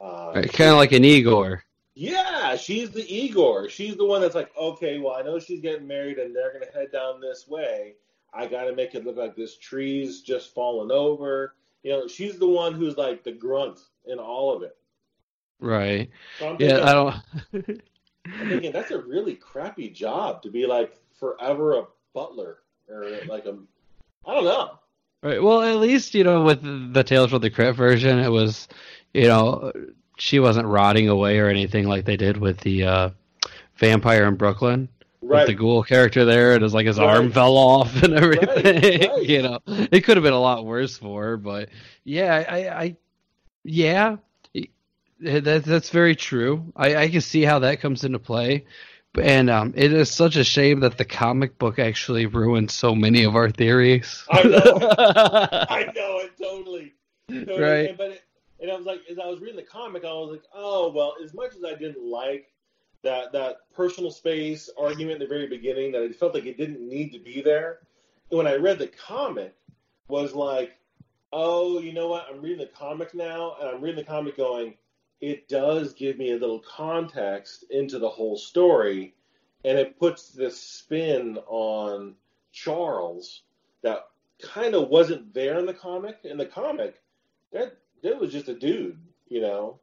Uh, 0.01 0.33
Kind 0.53 0.71
of 0.71 0.77
like 0.77 0.93
an 0.93 1.05
Igor. 1.05 1.63
yeah, 1.95 2.57
she's 2.57 2.91
the 2.91 3.05
Igor. 3.13 3.69
She's 3.69 3.97
the 3.97 4.05
one 4.07 4.21
that's 4.21 4.35
like, 4.35 4.51
okay, 4.57 4.99
well, 4.99 5.15
I 5.15 5.23
know 5.23 5.39
she's 5.39 5.61
getting 5.61 5.87
married 5.87 6.19
and 6.19 6.35
they're 6.35 6.53
going 6.53 6.65
to 6.65 6.73
head 6.73 6.91
down 6.93 7.21
this 7.21 7.47
way. 7.47 7.95
I 8.33 8.47
got 8.47 8.65
to 8.65 8.75
make 8.75 8.95
it 8.95 9.05
look 9.05 9.17
like 9.17 9.37
this 9.37 9.57
tree's 9.59 10.23
just 10.23 10.55
fallen 10.55 10.91
over. 10.91 11.55
You 11.83 11.91
know, 11.93 12.07
she's 12.07 12.39
the 12.39 12.47
one 12.49 12.75
who's 12.75 12.97
like 12.97 13.25
the 13.25 13.33
grunt 13.33 13.81
in 14.07 14.19
all 14.19 14.55
of 14.57 14.63
it. 14.63 14.77
Right. 15.59 16.11
So 16.39 16.57
thinking, 16.57 16.69
Yeah, 16.69 16.85
I 16.85 16.93
don't. 16.93 17.15
I'm 18.27 18.49
thinking 18.49 18.73
that's 18.73 18.91
a 18.93 19.01
really 19.01 19.35
crappy 19.35 19.89
job 19.91 20.43
to 20.43 20.51
be 20.51 20.67
like 20.67 20.97
forever 21.19 21.79
a 21.79 21.85
butler 22.15 22.59
or 22.89 23.05
like 23.29 23.45
a, 23.47 23.59
I 24.27 24.35
don't 24.35 24.45
know. 24.45 24.79
Right. 25.23 25.43
Well, 25.43 25.61
at 25.63 25.77
least 25.77 26.15
you 26.15 26.25
know 26.25 26.45
with 26.45 26.63
the 26.95 27.03
Tales 27.03 27.31
from 27.31 27.43
the 27.43 27.51
Crypt 27.51 27.77
version, 27.77 28.19
it 28.19 28.31
was, 28.31 28.69
you 29.15 29.29
know, 29.29 29.73
she 30.19 30.39
wasn't 30.41 30.67
rotting 30.67 31.09
away 31.09 31.39
or 31.39 31.49
anything 31.49 31.87
like 31.89 32.05
they 32.05 32.17
did 32.17 32.37
with 32.37 32.59
the 32.61 32.85
uh, 32.85 33.11
vampire 33.77 34.27
in 34.27 34.37
Brooklyn. 34.37 34.89
Right. 35.23 35.41
With 35.41 35.49
the 35.49 35.55
ghoul 35.55 35.83
character 35.83 36.25
there, 36.25 36.55
it 36.55 36.63
was 36.63 36.73
like 36.75 36.87
his 36.87 36.99
Right. 36.99 37.09
arm 37.17 37.31
fell 37.31 37.57
off 37.57 38.03
and 38.03 38.15
everything. 38.15 39.11
right. 39.11 39.23
you 39.23 39.43
know, 39.43 39.61
it 39.67 40.01
could 40.03 40.17
have 40.17 40.25
been 40.25 40.33
a 40.33 40.41
lot 40.41 40.65
worse 40.65 40.97
for 40.97 41.23
her, 41.23 41.37
but 41.37 41.69
yeah, 42.05 42.45
I, 42.49 42.57
I 42.83 42.97
yeah, 43.63 44.17
that, 45.21 45.63
that's 45.65 45.91
very 45.91 46.17
true. 46.17 46.73
I, 46.75 46.97
I 46.97 47.09
can 47.11 47.21
see 47.21 47.43
how 47.43 47.59
that 47.61 47.81
comes 47.81 48.05
into 48.05 48.19
play, 48.19 48.65
And 49.21 49.51
um, 49.51 49.75
it 49.77 49.93
is 49.93 50.11
such 50.11 50.37
a 50.37 50.45
shame 50.45 50.81
that 50.81 50.97
the 50.97 51.05
comic 51.05 51.59
book 51.59 51.79
actually 51.79 52.25
ruined 52.27 52.71
so 52.71 52.95
many 52.95 53.25
of 53.25 53.37
our 53.37 53.51
theories. 53.51 54.25
I 54.31 54.43
know. 54.45 54.59
I 54.99 55.93
know 55.95 56.19
it 56.21 56.33
totally. 56.41 56.95
totally. 57.29 57.61
Right. 57.61 57.97
But 57.99 58.11
it, 58.13 58.23
and 58.61 58.71
I 58.71 58.77
was 58.77 58.87
like, 58.87 59.01
as 59.11 59.19
I 59.19 59.27
was 59.27 59.41
reading 59.41 59.57
the 59.57 59.63
comic, 59.63 60.05
I 60.05 60.13
was 60.13 60.31
like, 60.31 60.45
oh 60.55 60.91
well. 60.91 61.15
As 61.23 61.35
much 61.35 61.55
as 61.55 61.65
I 61.65 61.75
didn't 61.75 62.05
like 62.05 62.53
that 63.03 63.33
that 63.33 63.59
personal 63.75 64.11
space 64.11 64.69
argument 64.79 65.23
in 65.23 65.29
the 65.29 65.35
very 65.35 65.47
beginning, 65.47 65.93
that 65.93 66.03
I 66.03 66.13
felt 66.13 66.35
like 66.35 66.47
it 66.47 66.59
didn't 66.59 66.87
need 66.87 67.13
to 67.13 67.19
be 67.19 67.41
there. 67.41 67.81
When 68.29 68.47
I 68.47 68.57
read 68.57 68.79
the 68.79 68.87
comic, 68.87 69.55
was 70.09 70.35
like, 70.35 70.77
oh, 71.33 71.79
you 71.81 71.93
know 71.93 72.09
what? 72.09 72.27
I'm 72.31 72.43
reading 72.43 72.59
the 72.59 72.67
comic 72.67 73.15
now, 73.15 73.57
and 73.61 73.69
I'm 73.69 73.81
reading 73.81 74.01
the 74.01 74.11
comic 74.11 74.37
going, 74.37 74.75
it 75.21 75.49
does 75.49 75.95
give 75.95 76.19
me 76.19 76.33
a 76.33 76.39
little 76.39 76.61
context 76.61 77.65
into 77.71 77.99
the 77.99 78.09
whole 78.09 78.37
story, 78.37 79.15
and 79.65 79.79
it 79.79 79.99
puts 79.99 80.31
this 80.31 80.61
spin 80.61 81.39
on 81.47 82.15
Charles 82.53 83.43
that 83.83 84.07
kind 84.43 84.75
of 84.75 84.89
wasn't 84.89 85.33
there 85.33 85.59
in 85.59 85.67
the 85.67 85.75
comic. 85.75 86.19
In 86.25 86.39
the 86.39 86.47
comic, 86.47 87.01
that 87.53 87.77
that 88.03 88.19
was 88.21 88.33
just 88.33 88.49
a 88.49 88.55
dude, 88.55 88.99
you 89.29 89.41
know, 89.41 89.79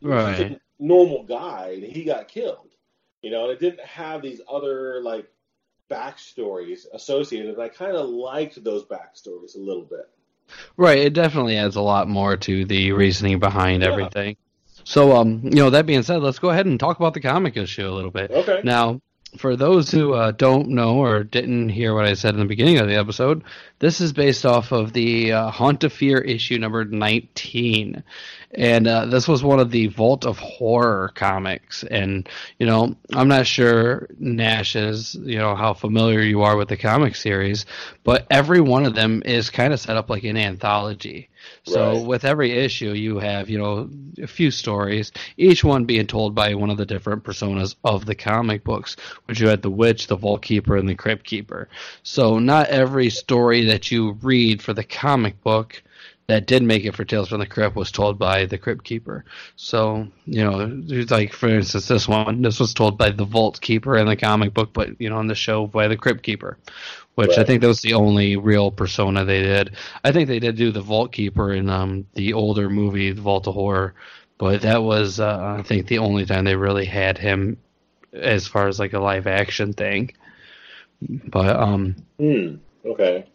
He 0.00 0.08
was 0.08 0.36
just 0.36 0.40
Right. 0.40 0.52
a 0.52 0.60
normal 0.78 1.24
guy, 1.24 1.72
and 1.74 1.84
he 1.84 2.04
got 2.04 2.28
killed, 2.28 2.70
you 3.22 3.30
know. 3.30 3.44
And 3.44 3.52
it 3.52 3.60
didn't 3.60 3.80
have 3.86 4.22
these 4.22 4.40
other 4.50 5.00
like 5.02 5.30
backstories 5.90 6.86
associated. 6.92 7.52
And 7.54 7.62
I 7.62 7.68
kind 7.68 7.96
of 7.96 8.08
liked 8.08 8.62
those 8.64 8.84
backstories 8.84 9.56
a 9.56 9.60
little 9.60 9.84
bit. 9.84 10.08
Right, 10.76 10.98
it 10.98 11.12
definitely 11.14 11.56
adds 11.56 11.76
a 11.76 11.80
lot 11.80 12.08
more 12.08 12.36
to 12.36 12.64
the 12.64 12.92
reasoning 12.92 13.38
behind 13.38 13.82
Yeah. 13.82 13.88
everything. 13.90 14.36
So, 14.84 15.12
um, 15.16 15.40
you 15.44 15.50
know, 15.50 15.70
that 15.70 15.86
being 15.86 16.02
said, 16.02 16.22
let's 16.22 16.38
go 16.38 16.50
ahead 16.50 16.66
and 16.66 16.78
talk 16.80 16.98
about 16.98 17.14
the 17.14 17.20
comic 17.20 17.56
issue 17.56 17.86
a 17.88 17.90
little 17.90 18.10
bit. 18.10 18.30
Okay. 18.30 18.60
Now, 18.64 19.00
for 19.38 19.56
those 19.56 19.90
who 19.90 20.12
uh, 20.12 20.30
don't 20.32 20.68
know 20.68 20.98
or 20.98 21.24
didn't 21.24 21.70
hear 21.70 21.94
what 21.94 22.04
I 22.04 22.14
said 22.14 22.34
in 22.34 22.40
the 22.40 22.46
beginning 22.46 22.78
of 22.78 22.88
the 22.88 22.96
episode, 22.96 23.42
this 23.78 24.00
is 24.00 24.12
based 24.12 24.44
off 24.44 24.72
of 24.72 24.92
the 24.92 25.32
uh, 25.32 25.50
Haunt 25.50 25.84
of 25.84 25.92
Fear 25.92 26.18
issue 26.18 26.58
number 26.58 26.84
19. 26.84 28.02
And 28.54 28.86
uh, 28.86 29.06
this 29.06 29.26
was 29.26 29.42
one 29.42 29.58
of 29.58 29.70
the 29.70 29.86
Vault 29.86 30.26
of 30.26 30.38
Horror 30.38 31.10
comics. 31.14 31.82
And, 31.82 32.28
you 32.58 32.66
know, 32.66 32.94
I'm 33.14 33.28
not 33.28 33.46
sure, 33.46 34.08
Nash, 34.18 34.76
is, 34.76 35.14
you 35.14 35.38
know, 35.38 35.56
how 35.56 35.72
familiar 35.72 36.20
you 36.20 36.42
are 36.42 36.56
with 36.56 36.68
the 36.68 36.76
comic 36.76 37.16
series, 37.16 37.64
but 38.04 38.26
every 38.30 38.60
one 38.60 38.84
of 38.84 38.94
them 38.94 39.22
is 39.24 39.48
kind 39.48 39.72
of 39.72 39.80
set 39.80 39.96
up 39.96 40.10
like 40.10 40.24
an 40.24 40.36
anthology. 40.36 41.30
So 41.64 41.98
Right. 41.98 42.06
with 42.06 42.24
every 42.24 42.52
issue, 42.52 42.92
you 42.92 43.18
have 43.18 43.48
you 43.48 43.58
know 43.58 43.88
a 44.22 44.26
few 44.26 44.50
stories, 44.50 45.12
each 45.36 45.64
one 45.64 45.84
being 45.84 46.06
told 46.06 46.34
by 46.34 46.54
one 46.54 46.70
of 46.70 46.76
the 46.76 46.86
different 46.86 47.24
personas 47.24 47.74
of 47.84 48.06
the 48.06 48.14
comic 48.14 48.64
books. 48.64 48.96
Which 49.26 49.40
you 49.40 49.48
had 49.48 49.62
the 49.62 49.70
witch, 49.70 50.06
the 50.06 50.16
vault 50.16 50.42
keeper, 50.42 50.76
and 50.76 50.88
the 50.88 50.94
crypt 50.94 51.24
keeper. 51.24 51.68
So 52.02 52.38
not 52.38 52.68
every 52.68 53.10
story 53.10 53.64
that 53.66 53.90
you 53.90 54.12
read 54.22 54.62
for 54.62 54.72
the 54.72 54.84
comic 54.84 55.42
book 55.42 55.82
that 56.28 56.46
did 56.46 56.62
make 56.62 56.84
it 56.84 56.94
for 56.94 57.04
Tales 57.04 57.28
from 57.28 57.40
the 57.40 57.46
Crypt 57.46 57.76
was 57.76 57.90
told 57.90 58.18
by 58.18 58.46
the 58.46 58.56
crypt 58.58 58.84
keeper. 58.84 59.24
So 59.56 60.08
you 60.24 60.44
know, 60.44 60.82
like 61.10 61.32
for 61.32 61.48
instance, 61.48 61.88
this 61.88 62.08
one, 62.08 62.42
this 62.42 62.60
was 62.60 62.72
told 62.74 62.96
by 62.96 63.10
the 63.10 63.24
vault 63.24 63.60
keeper 63.60 63.96
in 63.96 64.06
the 64.06 64.16
comic 64.16 64.54
book, 64.54 64.70
but 64.72 65.00
you 65.00 65.10
know, 65.10 65.16
on 65.16 65.26
the 65.26 65.34
show 65.34 65.66
by 65.66 65.88
the 65.88 65.96
crypt 65.96 66.22
keeper 66.22 66.58
which 67.14 67.36
I 67.36 67.44
think 67.44 67.60
that 67.60 67.68
was 67.68 67.82
the 67.82 67.94
only 67.94 68.36
real 68.36 68.70
persona 68.70 69.24
they 69.24 69.42
did. 69.42 69.76
I 70.02 70.12
think 70.12 70.28
they 70.28 70.38
did 70.38 70.56
do 70.56 70.70
the 70.72 70.80
Vault 70.80 71.12
Keeper 71.12 71.52
in 71.52 71.68
um, 71.68 72.06
the 72.14 72.32
older 72.32 72.70
movie, 72.70 73.12
The 73.12 73.20
Vault 73.20 73.46
of 73.46 73.54
Horror, 73.54 73.94
but 74.38 74.62
that 74.62 74.82
was, 74.82 75.20
uh, 75.20 75.56
I 75.58 75.62
think, 75.62 75.86
the 75.86 75.98
only 75.98 76.24
time 76.26 76.44
they 76.44 76.56
really 76.56 76.86
had 76.86 77.18
him 77.18 77.58
as 78.12 78.46
far 78.46 78.68
as 78.68 78.78
like 78.78 78.92
a 78.92 78.98
live 78.98 79.26
action 79.26 79.72
thing. 79.72 80.12
But 81.00 81.56
um, 81.56 81.96
Hmm. 82.18 82.56
Okay. 82.84 83.26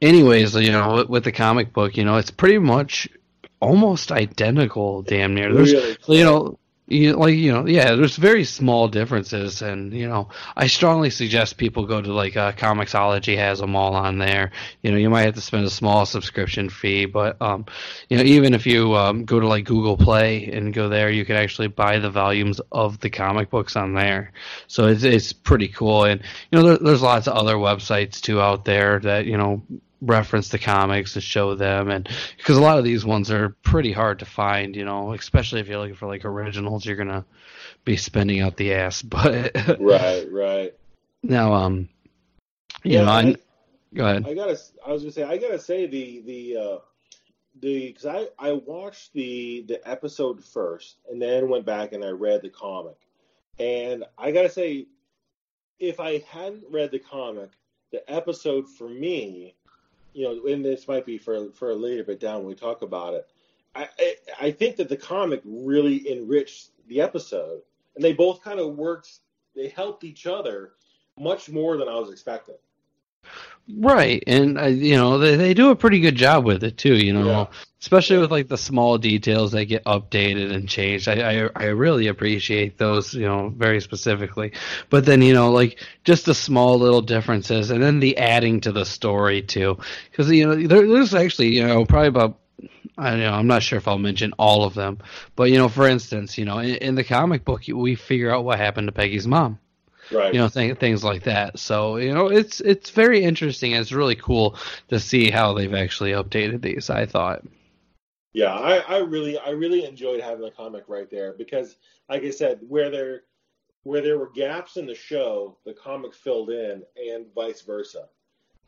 anyways, 0.00 0.54
you 0.54 0.70
know, 0.72 0.96
with, 0.96 1.08
with 1.08 1.24
the 1.24 1.32
comic 1.32 1.72
book, 1.72 1.96
you 1.96 2.04
know, 2.04 2.16
it's 2.16 2.30
pretty 2.30 2.58
much 2.58 3.08
almost 3.60 4.12
identical, 4.12 5.02
damn 5.02 5.34
near. 5.34 5.52
There's, 5.52 5.72
Really 5.72 5.96
you 6.08 6.24
know, 6.24 6.58
you, 6.88 7.12
like 7.14 7.34
you 7.34 7.52
know, 7.52 7.66
yeah, 7.66 7.94
there's 7.94 8.16
very 8.16 8.44
small 8.44 8.88
differences, 8.88 9.60
and 9.60 9.92
you 9.92 10.08
know, 10.08 10.28
I 10.56 10.68
strongly 10.68 11.10
suggest 11.10 11.58
people 11.58 11.86
go 11.86 12.00
to 12.00 12.12
like 12.12 12.36
uh, 12.36 12.52
Comixology 12.52 13.36
has 13.36 13.58
them 13.58 13.76
all 13.76 13.94
on 13.94 14.18
there. 14.18 14.52
You 14.82 14.92
know, 14.92 14.96
you 14.96 15.10
might 15.10 15.22
have 15.22 15.34
to 15.34 15.42
spend 15.42 15.66
a 15.66 15.70
small 15.70 16.06
subscription 16.06 16.70
fee, 16.70 17.04
but 17.04 17.40
um, 17.42 17.66
you 18.08 18.16
know, 18.16 18.22
even 18.22 18.54
if 18.54 18.66
you 18.66 18.94
um, 18.94 19.26
go 19.26 19.38
to 19.38 19.46
like 19.46 19.66
Google 19.66 19.98
Play 19.98 20.46
and 20.46 20.72
go 20.72 20.88
there, 20.88 21.10
you 21.10 21.26
can 21.26 21.36
actually 21.36 21.68
buy 21.68 21.98
the 21.98 22.10
volumes 22.10 22.58
of 22.72 23.00
the 23.00 23.10
comic 23.10 23.50
books 23.50 23.76
on 23.76 23.92
there. 23.92 24.32
So 24.66 24.86
it's 24.86 25.02
it's 25.02 25.34
pretty 25.34 25.68
cool, 25.68 26.04
and 26.04 26.22
you 26.50 26.58
know, 26.58 26.68
there, 26.68 26.78
there's 26.78 27.02
lots 27.02 27.26
of 27.26 27.34
other 27.34 27.56
websites 27.56 28.20
too 28.20 28.40
out 28.40 28.64
there 28.64 28.98
that 29.00 29.26
you 29.26 29.36
know 29.36 29.62
reference 30.00 30.48
the 30.50 30.58
comics 30.58 31.14
and 31.16 31.22
show 31.24 31.54
them 31.56 31.88
and 31.90 32.08
because 32.36 32.56
a 32.56 32.60
lot 32.60 32.78
of 32.78 32.84
these 32.84 33.04
ones 33.04 33.30
are 33.32 33.50
pretty 33.62 33.90
hard 33.90 34.20
to 34.20 34.24
find 34.24 34.76
you 34.76 34.84
know 34.84 35.12
especially 35.12 35.60
if 35.60 35.66
you're 35.66 35.78
looking 35.80 35.94
for 35.96 36.06
like 36.06 36.24
originals 36.24 36.86
you're 36.86 36.94
gonna 36.96 37.24
be 37.84 37.96
spending 37.96 38.40
out 38.40 38.56
the 38.56 38.72
ass 38.74 39.02
but 39.02 39.56
Right. 39.80 40.26
Right. 40.30 40.74
now 41.24 41.52
um 41.52 41.88
you 42.84 42.92
Yeah, 42.92 43.02
know 43.04 43.10
I- 43.10 43.20
I, 43.22 43.36
go 43.94 44.04
ahead 44.04 44.26
I 44.26 44.34
gotta. 44.34 44.58
I 44.86 44.92
was 44.92 45.02
gonna 45.02 45.12
say. 45.12 45.22
I 45.24 45.36
gotta 45.38 45.58
say 45.58 45.86
the 45.86 46.20
the 46.20 46.56
uh, 46.56 46.78
the 47.60 47.88
because 47.88 48.06
I 48.06 48.28
I 48.38 48.52
watched 48.52 49.12
the 49.14 49.64
the 49.66 49.80
episode 49.88 50.44
first 50.44 50.98
and 51.10 51.20
then 51.20 51.48
went 51.48 51.64
back 51.66 51.92
and 51.92 52.04
I 52.04 52.10
read 52.10 52.42
the 52.42 52.50
comic, 52.50 52.96
and 53.58 54.04
I 54.16 54.30
gotta 54.30 54.50
say, 54.50 54.86
if 55.80 55.98
I 56.00 56.18
hadn't 56.18 56.64
read 56.70 56.90
the 56.92 56.98
comic, 57.00 57.50
the 57.90 58.08
episode 58.12 58.68
for 58.68 58.88
me, 58.88 59.54
you 60.18 60.24
know, 60.24 60.52
and 60.52 60.64
this 60.64 60.88
might 60.88 61.06
be 61.06 61.16
for 61.16 61.52
for 61.52 61.70
a 61.70 61.76
later 61.76 62.02
bit 62.02 62.18
down 62.18 62.38
when 62.38 62.48
we 62.48 62.54
talk 62.56 62.82
about 62.82 63.14
it. 63.14 63.28
I 63.74 63.88
I, 63.98 64.14
I 64.40 64.50
think 64.50 64.76
that 64.76 64.88
the 64.88 64.96
comic 64.96 65.40
really 65.44 66.10
enriched 66.10 66.70
the 66.88 67.00
episode, 67.00 67.62
and 67.94 68.04
they 68.04 68.12
both 68.12 68.42
kind 68.42 68.58
of 68.58 68.76
worked. 68.76 69.20
They 69.54 69.68
helped 69.68 70.02
each 70.02 70.26
other 70.26 70.72
much 71.16 71.48
more 71.48 71.76
than 71.76 71.88
I 71.88 71.94
was 71.94 72.10
expecting. 72.10 72.56
Right 73.76 74.24
and 74.26 74.58
uh, 74.58 74.64
you 74.64 74.96
know 74.96 75.18
they, 75.18 75.36
they 75.36 75.52
do 75.52 75.70
a 75.70 75.76
pretty 75.76 76.00
good 76.00 76.14
job 76.14 76.44
with 76.44 76.64
it 76.64 76.78
too 76.78 76.94
you 76.94 77.12
know. 77.12 77.26
Yeah. 77.26 77.46
especially 77.80 78.16
with 78.16 78.30
like 78.30 78.48
the 78.48 78.56
small 78.56 78.96
details 78.96 79.52
that 79.52 79.66
get 79.66 79.84
updated 79.84 80.52
and 80.54 80.68
changed. 80.68 81.06
I, 81.06 81.44
I 81.44 81.50
i 81.54 81.64
really 81.66 82.06
appreciate 82.06 82.78
those 82.78 83.12
you 83.12 83.26
know 83.26 83.50
very 83.50 83.80
specifically. 83.80 84.52
But 84.88 85.04
then 85.04 85.20
you 85.22 85.34
know 85.34 85.50
like 85.50 85.84
just 86.04 86.24
the 86.24 86.34
small 86.34 86.78
little 86.78 87.02
differences 87.02 87.70
and 87.70 87.82
then 87.82 88.00
the 88.00 88.16
adding 88.16 88.60
to 88.62 88.72
the 88.72 88.84
story 88.84 89.42
too. 89.42 89.78
Because 90.10 90.30
you 90.30 90.46
know 90.46 90.54
there, 90.66 90.86
there's 90.86 91.14
actually 91.14 91.54
you 91.54 91.66
know 91.66 91.84
probably 91.84 92.08
about 92.08 92.38
I 92.96 93.10
don't 93.10 93.20
know. 93.20 93.32
I'm 93.32 93.46
not 93.46 93.62
sure 93.62 93.78
if 93.78 93.86
I'll 93.86 93.98
mention 93.98 94.32
all 94.38 94.64
of 94.64 94.74
them, 94.74 94.98
but 95.36 95.50
you 95.50 95.58
know, 95.58 95.68
for 95.68 95.86
instance, 95.86 96.36
you 96.36 96.44
know, 96.44 96.58
in, 96.58 96.74
in 96.76 96.94
the 96.96 97.04
comic 97.04 97.44
book, 97.44 97.62
we 97.72 97.94
figure 97.94 98.34
out 98.34 98.44
what 98.44 98.58
happened 98.58 98.88
to 98.88 98.92
Peggy's 98.92 99.28
mom 99.28 99.60
Right. 100.10 100.32
you 100.32 100.40
know 100.40 100.48
th- 100.48 100.78
things 100.78 101.04
like 101.04 101.24
that 101.24 101.58
so 101.58 101.96
you 101.96 102.14
know 102.14 102.28
it's 102.28 102.60
it's 102.60 102.90
very 102.90 103.22
interesting 103.22 103.72
it's 103.72 103.92
really 103.92 104.16
cool 104.16 104.56
to 104.88 104.98
see 104.98 105.30
how 105.30 105.52
they've 105.52 105.74
actually 105.74 106.12
updated 106.12 106.62
these 106.62 106.90
i 106.90 107.06
thought 107.06 107.42
Yeah, 108.32 108.54
I, 108.54 108.78
I 108.78 108.98
really 108.98 109.38
I 109.38 109.50
really 109.50 109.84
enjoyed 109.84 110.20
having 110.20 110.44
the 110.44 110.50
comic 110.50 110.84
right 110.86 111.10
there 111.10 111.34
because, 111.36 111.76
like 112.08 112.22
I 112.22 112.30
said, 112.30 112.60
where 112.68 112.90
there 112.90 113.22
where 113.84 114.02
there 114.02 114.18
were 114.18 114.30
gaps 114.30 114.76
in 114.76 114.86
the 114.86 114.94
show, 114.94 115.56
the 115.64 115.72
comic 115.72 116.14
filled 116.14 116.50
in, 116.50 116.82
and 116.96 117.26
vice 117.34 117.62
versa. 117.62 118.08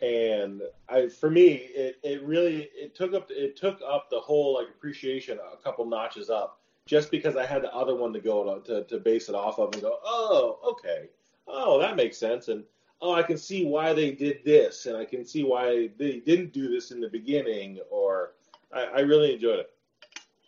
And 0.01 0.63
I, 0.89 1.09
for 1.09 1.31
me, 1.31 1.53
it, 1.53 1.97
it 2.03 2.23
really 2.23 2.71
it 2.75 2.95
took 2.95 3.13
up 3.13 3.31
it 3.31 3.57
took 3.57 3.81
up 3.87 4.09
the 4.09 4.19
whole 4.19 4.55
like 4.55 4.69
appreciation 4.69 5.39
a 5.39 5.63
couple 5.63 5.85
notches 5.85 6.31
up 6.31 6.61
just 6.87 7.11
because 7.11 7.37
I 7.37 7.45
had 7.45 7.63
the 7.63 7.73
other 7.75 7.95
one 7.95 8.13
to 8.15 8.21
go 8.21 8.61
to, 8.61 8.83
to, 8.83 8.85
to 8.85 8.99
base 8.99 9.29
it 9.29 9.35
off 9.35 9.59
of 9.59 9.73
and 9.75 9.83
go, 9.83 9.99
oh, 10.05 10.59
okay, 10.73 11.11
oh 11.47 11.81
that 11.81 11.97
makes 11.97 12.19
sense, 12.19 12.49
and 12.49 12.65
oh 13.01 13.15
I 13.15 13.23
can 13.23 13.39
see 13.39 13.65
why 13.65 13.93
they 13.93 14.13
did 14.13 14.45
this, 14.45 14.87
and 14.87 14.97
I 14.97 15.05
can 15.05 15.25
see 15.25 15.43
why 15.45 15.91
they 15.99 16.19
didn't 16.21 16.53
do 16.53 16.69
this 16.69 16.91
in 16.91 17.01
the 17.01 17.09
beginning, 17.09 17.81
or 17.91 18.33
I, 18.73 18.85
I 18.85 19.01
really 19.01 19.35
enjoyed 19.35 19.61
it. 19.61 19.71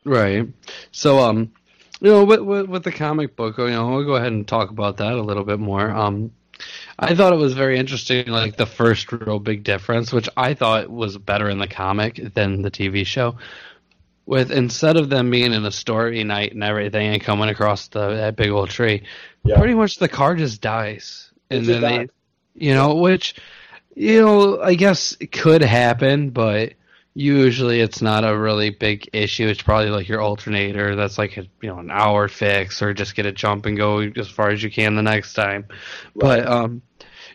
right 0.05 0.49
so 0.91 1.19
um 1.21 1.53
you 2.01 2.11
know 2.11 2.25
with, 2.25 2.41
with 2.41 2.67
with 2.69 2.83
the 2.85 2.93
comic 2.93 3.37
book 3.37 3.59
you 3.59 3.71
know 3.71 3.89
we'll 3.91 4.05
go 4.05 4.17
ahead 4.17 4.33
and 4.33 4.47
talk 4.47 4.71
about 4.71 4.97
that 4.97 5.13
a 5.13 5.23
little 5.23 5.45
bit 5.45 5.61
more 5.61 5.91
um 5.91 6.33
I 6.99 7.15
thought 7.15 7.33
it 7.33 7.37
was 7.37 7.55
very 7.55 7.79
interesting, 7.79 8.29
like 8.29 8.57
the 8.57 8.67
first 8.67 9.11
real 9.11 9.41
big 9.41 9.65
difference, 9.65 10.13
which 10.13 10.29
I 10.37 10.55
thought 10.55 10.89
was 10.91 11.19
better 11.19 11.49
in 11.49 11.59
the 11.59 11.67
comic 11.67 12.21
than 12.35 12.63
the 12.63 12.71
TV 12.71 13.05
show. 13.05 13.37
With 14.25 14.53
instead 14.53 14.97
of 14.97 15.09
them 15.11 15.31
being 15.31 15.53
in 15.53 15.65
a 15.65 15.73
story 15.73 16.23
night 16.23 16.53
and 16.53 16.63
everything 16.63 17.13
and 17.13 17.21
coming 17.23 17.49
across 17.49 17.89
the 17.89 18.09
that 18.15 18.37
big 18.37 18.51
old 18.51 18.71
tree, 18.71 19.03
Yeah. 19.45 19.59
pretty 19.59 19.75
much 19.75 19.97
the 19.97 20.09
car 20.09 20.37
just 20.37 20.61
dies, 20.61 21.31
and 21.51 21.67
then 21.67 21.81
they, 21.81 22.09
you 22.55 22.73
know, 22.73 22.95
which, 22.95 23.35
you 23.97 24.21
know, 24.23 24.61
I 24.61 24.75
guess 24.75 25.17
it 25.21 25.33
could 25.33 25.63
happen, 25.63 26.31
but 26.31 26.75
usually 27.15 27.81
it's 27.81 28.01
not 28.01 28.25
a 28.25 28.37
really 28.37 28.71
big 28.71 29.09
issue. 29.13 29.47
It's 29.49 29.61
probably 29.61 29.91
like 29.91 30.09
your 30.09 30.23
alternator 30.23 30.97
that's 30.97 31.19
like 31.19 31.37
a 31.37 31.43
you 31.61 31.69
know 31.69 31.79
an 31.79 31.91
hour 31.91 32.29
fix, 32.29 32.81
or 32.81 32.95
just 32.95 33.15
get 33.17 33.27
a 33.27 33.33
jump 33.33 33.67
and 33.67 33.77
go 33.77 34.01
as 34.01 34.29
far 34.29 34.51
as 34.51 34.63
you 34.63 34.71
can 34.71 34.95
the 34.95 35.03
next 35.03 35.35
time. 35.35 35.67
But 36.15 36.47
um, 36.47 36.81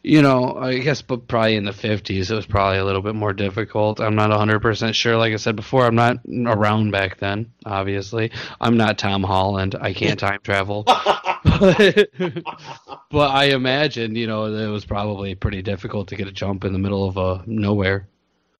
you 0.07 0.21
know, 0.21 0.55
I 0.55 0.77
guess, 0.79 1.01
but 1.01 1.27
probably 1.27 1.55
in 1.55 1.65
the 1.65 1.73
fifties, 1.73 2.31
it 2.31 2.35
was 2.35 2.45
probably 2.45 2.77
a 2.77 2.85
little 2.85 3.01
bit 3.01 3.15
more 3.15 3.33
difficult. 3.33 3.99
I'm 3.99 4.15
not 4.15 4.29
100 4.29 4.61
percent 4.61 4.95
sure. 4.95 5.17
Like 5.17 5.33
I 5.33 5.37
said 5.37 5.55
before, 5.55 5.85
I'm 5.85 5.95
not 5.95 6.19
around 6.25 6.91
back 6.91 7.17
then. 7.17 7.51
Obviously, 7.65 8.31
I'm 8.61 8.77
not 8.77 8.97
Tom 8.97 9.23
Holland. 9.23 9.75
I 9.79 9.93
can't 9.93 10.19
time 10.19 10.39
travel. 10.43 10.83
but, 10.83 12.09
but 13.11 13.31
I 13.31 13.45
imagine, 13.45 14.15
you 14.15 14.27
know, 14.27 14.45
it 14.45 14.67
was 14.67 14.85
probably 14.85 15.35
pretty 15.35 15.61
difficult 15.61 16.07
to 16.09 16.15
get 16.15 16.27
a 16.27 16.31
jump 16.31 16.63
in 16.63 16.73
the 16.73 16.79
middle 16.79 17.05
of 17.05 17.17
uh, 17.17 17.41
nowhere. 17.45 18.07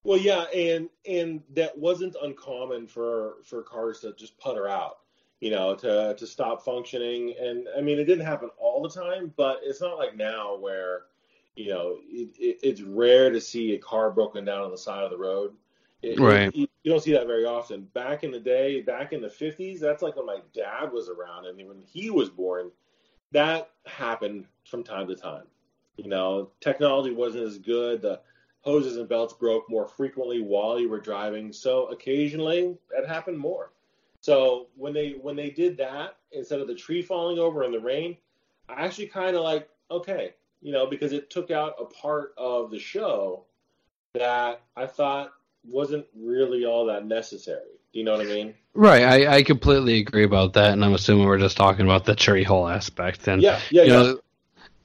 Well, 0.04 0.18
yeah, 0.18 0.44
and 0.56 0.90
and 1.06 1.44
that 1.54 1.78
wasn't 1.78 2.16
uncommon 2.22 2.88
for 2.88 3.36
for 3.44 3.62
cars 3.64 4.00
to 4.02 4.14
just 4.14 4.38
putter 4.38 4.68
out, 4.68 5.00
you 5.42 5.52
know, 5.52 5.76
to 5.76 6.16
to 6.18 6.26
stop 6.26 6.64
functioning. 6.64 7.36
And 7.38 7.68
I 7.78 7.82
mean, 7.82 8.00
it 8.00 8.06
didn't 8.06 8.26
happen 8.26 8.50
all 8.58 8.82
the 8.82 8.90
time, 8.90 9.34
but 9.36 9.60
it's 9.64 9.82
not 9.82 9.98
like 9.98 10.16
now 10.16 10.58
where, 10.58 11.04
you 11.58 11.70
know, 11.70 11.98
it, 12.08 12.30
it, 12.38 12.60
it's 12.62 12.82
rare 12.82 13.32
to 13.32 13.42
see 13.42 13.74
a 13.74 13.80
car 13.80 14.12
broken 14.12 14.46
down 14.46 14.62
on 14.62 14.72
the 14.72 14.78
side 14.78 15.04
of 15.04 15.10
the 15.10 15.18
road. 15.18 15.54
It, 16.04 16.20
Right. 16.20 16.56
you 16.56 16.68
don't 16.86 17.02
see 17.02 17.14
that 17.14 17.26
very 17.26 17.46
often. 17.46 17.82
Back 17.94 18.24
in 18.24 18.32
the 18.32 18.40
day, 18.40 18.82
back 18.82 19.12
in 19.12 19.22
the 19.22 19.28
50s, 19.28 19.80
that's 19.80 20.04
like 20.04 20.16
when 20.16 20.28
my 20.28 20.40
dad 20.54 20.92
was 20.92 21.10
around, 21.10 21.48
and 21.48 21.58
when 21.68 21.82
he 21.82 22.12
was 22.12 22.30
born, 22.30 22.72
that 23.32 23.72
happened 23.88 24.46
from 24.66 24.84
time 24.84 25.08
to 25.08 25.16
time. 25.16 25.46
You 25.98 26.08
know, 26.08 26.52
technology 26.62 27.12
wasn't 27.12 27.46
as 27.46 27.58
good. 27.58 28.04
The 28.04 28.22
hoses 28.62 28.98
and 28.98 29.10
belts 29.10 29.34
broke 29.34 29.68
more 29.70 29.88
frequently 29.88 30.42
while 30.42 30.80
you 30.80 30.90
were 30.90 31.00
driving, 31.00 31.52
so 31.52 31.88
occasionally 31.88 32.78
that 32.96 33.08
happened 33.08 33.40
more. 33.40 33.72
So 34.22 34.68
when 34.76 34.94
they 34.94 35.14
when 35.14 35.36
they 35.36 35.50
did 35.50 35.78
that 35.78 36.18
instead 36.32 36.60
of 36.60 36.68
the 36.68 36.76
tree 36.76 37.02
falling 37.02 37.40
over 37.40 37.64
in 37.64 37.72
the 37.72 37.80
rain, 37.80 38.18
I 38.70 38.86
actually 38.86 39.08
kind 39.08 39.36
of 39.36 39.42
like 39.42 39.70
okay, 39.90 40.34
you 40.68 40.74
know, 40.74 40.86
because 40.86 41.14
it 41.14 41.30
took 41.30 41.50
out 41.50 41.76
a 41.80 41.86
part 41.86 42.34
of 42.38 42.72
the 42.72 42.78
show 42.78 43.46
that 44.16 44.60
I 44.76 44.86
thought 44.86 45.32
wasn't 45.64 46.06
really 46.14 46.66
all 46.66 46.88
that 46.88 47.06
necessary. 47.06 47.80
Do 47.94 48.00
you 48.00 48.04
know 48.04 48.18
what 48.18 48.20
I 48.20 48.26
mean? 48.26 48.54
Right, 48.74 49.02
I, 49.02 49.38
I 49.38 49.44
completely 49.44 50.00
agree 50.00 50.26
about 50.26 50.54
that, 50.54 50.74
and 50.74 50.84
I'm 50.84 50.94
assuming 50.94 51.26
we're 51.26 51.38
just 51.38 51.56
talking 51.56 51.86
about 51.86 52.04
the 52.04 52.16
cherry 52.16 52.44
hole 52.44 52.68
aspect. 52.68 53.30
And 53.30 53.42
Yeah, 53.42 53.62
yeah, 53.72 53.84
you 53.84 53.88
yeah. 53.94 53.96
know, 53.96 54.20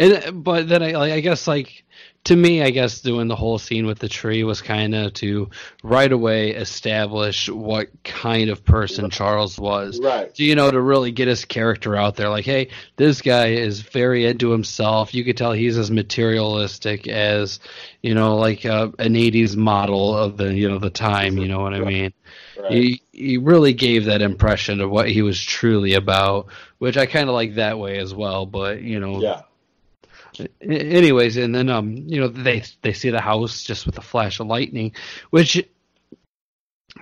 and 0.02 0.44
but 0.44 0.68
then 0.68 0.82
I 0.82 0.92
like 0.92 1.12
I 1.12 1.20
guess 1.20 1.46
like 1.46 1.84
to 2.24 2.36
me, 2.36 2.62
I 2.62 2.70
guess 2.70 3.00
doing 3.00 3.26
the 3.26 3.34
whole 3.34 3.58
scene 3.58 3.84
with 3.84 3.98
the 3.98 4.08
tree 4.08 4.44
was 4.44 4.62
kind 4.62 4.94
of 4.94 5.12
to 5.14 5.50
right 5.82 6.10
away 6.10 6.50
establish 6.50 7.48
what 7.48 7.88
kind 8.04 8.48
of 8.48 8.64
person 8.64 9.10
Charles 9.10 9.58
was. 9.58 9.98
Right. 10.00 10.34
So, 10.36 10.44
you 10.44 10.54
know, 10.54 10.70
to 10.70 10.80
really 10.80 11.10
get 11.10 11.26
his 11.26 11.44
character 11.44 11.96
out 11.96 12.14
there, 12.14 12.28
like, 12.28 12.44
hey, 12.44 12.68
this 12.96 13.22
guy 13.22 13.48
is 13.48 13.82
very 13.82 14.24
into 14.24 14.50
himself. 14.50 15.14
You 15.14 15.24
could 15.24 15.36
tell 15.36 15.50
he's 15.50 15.76
as 15.76 15.90
materialistic 15.90 17.08
as, 17.08 17.58
you 18.02 18.14
know, 18.14 18.36
like 18.36 18.64
uh, 18.64 18.90
an 19.00 19.14
'80s 19.14 19.56
model 19.56 20.16
of 20.16 20.36
the, 20.36 20.54
you 20.54 20.68
know, 20.68 20.78
the 20.78 20.90
time. 20.90 21.38
You 21.38 21.48
know 21.48 21.60
what 21.60 21.74
I 21.74 21.80
mean? 21.80 22.12
Right. 22.56 22.72
He 22.72 23.02
he 23.10 23.38
really 23.38 23.72
gave 23.72 24.04
that 24.04 24.22
impression 24.22 24.80
of 24.80 24.90
what 24.90 25.10
he 25.10 25.22
was 25.22 25.42
truly 25.42 25.94
about, 25.94 26.46
which 26.78 26.96
I 26.96 27.06
kind 27.06 27.28
of 27.28 27.34
like 27.34 27.56
that 27.56 27.80
way 27.80 27.98
as 27.98 28.14
well. 28.14 28.46
But 28.46 28.82
you 28.82 29.00
know, 29.00 29.20
Yeah. 29.20 29.42
Anyways, 30.60 31.36
and 31.36 31.54
then 31.54 31.68
um, 31.68 31.96
you 31.96 32.20
know, 32.20 32.28
they 32.28 32.62
they 32.82 32.92
see 32.92 33.10
the 33.10 33.20
house 33.20 33.62
just 33.64 33.86
with 33.86 33.98
a 33.98 34.02
flash 34.02 34.40
of 34.40 34.46
lightning, 34.46 34.92
which 35.30 35.66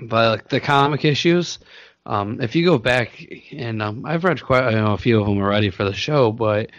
by 0.03 0.29
like 0.29 0.49
the 0.49 0.61
comic 0.61 1.05
issues, 1.05 1.59
um, 2.07 2.41
if 2.41 2.55
you 2.57 2.65
go 2.65 2.79
back 2.79 3.27
and 3.53 3.83
um, 3.83 4.05
I've 4.07 4.25
read 4.25 4.43
quite 4.43 4.65
I 4.65 4.73
know 4.73 4.93
a 4.93 4.99
few 4.99 5.21
of 5.21 5.27
them 5.27 5.39
already 5.39 5.71
for 5.71 5.85
the 5.85 5.93
show, 5.93 6.33
but 6.33 6.71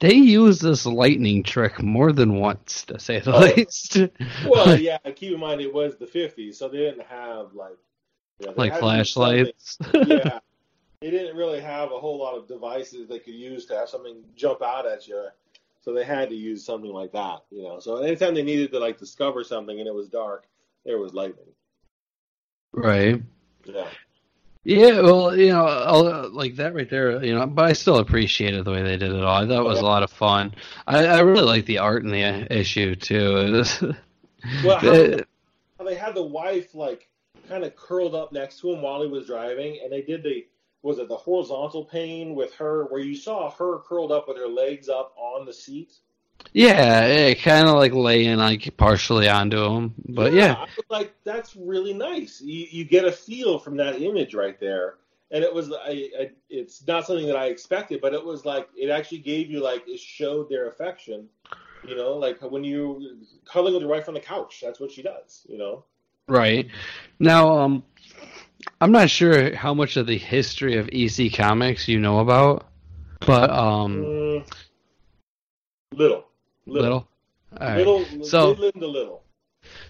they 0.00 0.14
use 0.14 0.60
this 0.60 0.84
lightning 0.84 1.42
trick 1.42 1.82
more 1.82 2.12
than 2.12 2.38
once, 2.38 2.84
to 2.86 2.98
say 2.98 3.20
the 3.20 3.34
Oh. 3.34 3.40
least. 3.40 3.96
Well, 4.46 4.78
yeah. 4.80 4.98
Keep 4.98 5.32
in 5.34 5.40
mind 5.40 5.60
it 5.60 5.72
was 5.72 5.96
the 5.96 6.06
'50s, 6.06 6.56
so 6.56 6.68
they 6.68 6.78
didn't 6.78 7.06
have 7.06 7.54
like 7.54 7.76
you 8.40 8.46
know, 8.46 8.54
like 8.56 8.72
had 8.72 8.80
to 8.80 8.96
use 8.98 9.12
flashlights. 9.14 9.78
yeah. 9.94 10.40
They 11.00 11.10
didn't 11.10 11.36
really 11.36 11.60
have 11.60 11.92
a 11.92 11.98
whole 11.98 12.18
lot 12.18 12.36
of 12.36 12.48
devices 12.48 13.08
they 13.08 13.18
could 13.18 13.34
use 13.34 13.66
to 13.66 13.76
have 13.76 13.88
something 13.88 14.24
jump 14.34 14.62
out 14.62 14.86
at 14.86 15.06
you. 15.06 15.26
So 15.86 15.92
they 15.94 16.04
had 16.04 16.30
to 16.30 16.34
use 16.34 16.64
something 16.64 16.90
like 16.92 17.12
that, 17.12 17.44
you 17.48 17.62
know. 17.62 17.78
So 17.78 17.98
anytime 17.98 18.34
they 18.34 18.42
needed 18.42 18.72
to 18.72 18.80
like 18.80 18.98
discover 18.98 19.44
something 19.44 19.78
and 19.78 19.86
it 19.86 19.94
was 19.94 20.08
dark, 20.08 20.48
there 20.84 20.98
was 20.98 21.14
lightning. 21.14 21.46
right. 22.72 23.22
Yeah. 23.64 23.88
Yeah, 24.64 25.00
well, 25.02 25.36
you 25.36 25.50
know, 25.52 25.64
I'll- 25.64 26.28
like 26.30 26.56
that 26.56 26.74
right 26.74 26.90
there, 26.90 27.24
you 27.24 27.36
know, 27.38 27.46
but 27.46 27.66
I 27.66 27.72
still 27.72 27.98
appreciated 27.98 28.64
the 28.64 28.72
way 28.72 28.82
they 28.82 28.96
did 28.96 29.12
it 29.12 29.22
all. 29.22 29.44
I 29.44 29.46
thought 29.46 29.60
it 29.60 29.64
was 29.68 29.78
a 29.78 29.84
lot 29.84 30.02
of 30.02 30.10
fun. 30.10 30.56
I, 30.88 31.06
I 31.06 31.20
really 31.20 31.42
like 31.44 31.66
the 31.66 31.78
art 31.78 32.02
in 32.02 32.10
the 32.10 32.52
issue 32.52 32.96
too. 32.96 33.52
Was, 33.52 33.80
Well, 34.64 34.78
how, 34.80 35.18
how 35.78 35.84
they 35.84 35.94
had 35.94 36.16
the 36.16 36.22
wife 36.24 36.74
like 36.74 37.08
kind 37.48 37.62
of 37.62 37.76
curled 37.76 38.16
up 38.16 38.32
next 38.32 38.58
to 38.62 38.72
him 38.72 38.82
while 38.82 39.02
he 39.02 39.08
was 39.08 39.26
driving, 39.28 39.78
and 39.84 39.92
they 39.92 40.02
did 40.02 40.24
the 40.24 40.44
was 40.82 40.98
it 40.98 41.08
the 41.08 41.16
horizontal 41.16 41.84
pane 41.84 42.34
with 42.34 42.54
her 42.54 42.84
where 42.84 43.00
you 43.00 43.16
saw 43.16 43.50
her 43.50 43.78
curled 43.80 44.12
up 44.12 44.28
with 44.28 44.36
her 44.36 44.48
legs 44.48 44.88
up 44.88 45.14
on 45.16 45.44
the 45.44 45.52
seat. 45.52 45.92
yeah, 46.52 47.04
it 47.04 47.40
kind 47.42 47.68
of 47.68 47.74
like 47.74 47.92
laying 47.92 48.36
like 48.36 48.76
partially 48.76 49.28
onto 49.28 49.64
him, 49.64 49.94
but 50.08 50.32
yeah, 50.32 50.54
I 50.54 50.62
was 50.62 50.84
like 50.88 51.14
that's 51.24 51.56
really 51.56 51.94
nice. 51.94 52.40
You 52.40 52.66
you 52.70 52.84
get 52.84 53.04
a 53.04 53.12
feel 53.12 53.58
from 53.58 53.76
that 53.78 54.00
image 54.00 54.34
right 54.34 54.58
there, 54.60 54.96
and 55.30 55.42
it 55.42 55.52
was 55.52 55.72
I, 55.72 56.10
I 56.18 56.30
it's 56.48 56.86
not 56.86 57.06
something 57.06 57.26
that 57.26 57.36
I 57.36 57.46
expected, 57.46 58.00
but 58.00 58.14
it 58.14 58.24
was 58.24 58.44
like 58.44 58.68
it 58.76 58.90
actually 58.90 59.18
gave 59.18 59.50
you 59.50 59.62
like 59.62 59.88
it 59.88 59.98
showed 60.00 60.48
their 60.48 60.68
affection. 60.68 61.28
You 61.86 61.96
know, 61.96 62.14
like 62.14 62.40
when 62.40 62.64
you 62.64 63.18
cuddling 63.44 63.74
with 63.74 63.82
your 63.82 63.90
wife 63.90 64.08
on 64.08 64.14
the 64.14 64.20
couch, 64.20 64.60
that's 64.62 64.80
what 64.80 64.90
she 64.90 65.02
does. 65.02 65.46
You 65.48 65.58
know. 65.58 65.84
right. 66.28 66.68
Now, 67.18 67.58
um, 67.58 67.84
I'm 68.80 68.92
not 68.92 69.08
sure 69.10 69.54
how 69.54 69.72
much 69.74 69.96
of 69.96 70.06
the 70.06 70.18
history 70.18 70.76
of 70.76 70.88
EC 70.92 71.32
Comics 71.32 71.88
you 71.88 71.98
know 71.98 72.18
about, 72.20 72.66
but 73.26 73.50
um, 73.50 73.96
Mm, 74.04 74.52
little, 75.94 76.24
little, 76.66 76.82
little, 76.82 77.08
all 77.60 77.66
right. 77.68 77.76
little, 77.78 78.24
So- 78.24 78.54
to 78.54 78.70
little. 78.86 79.22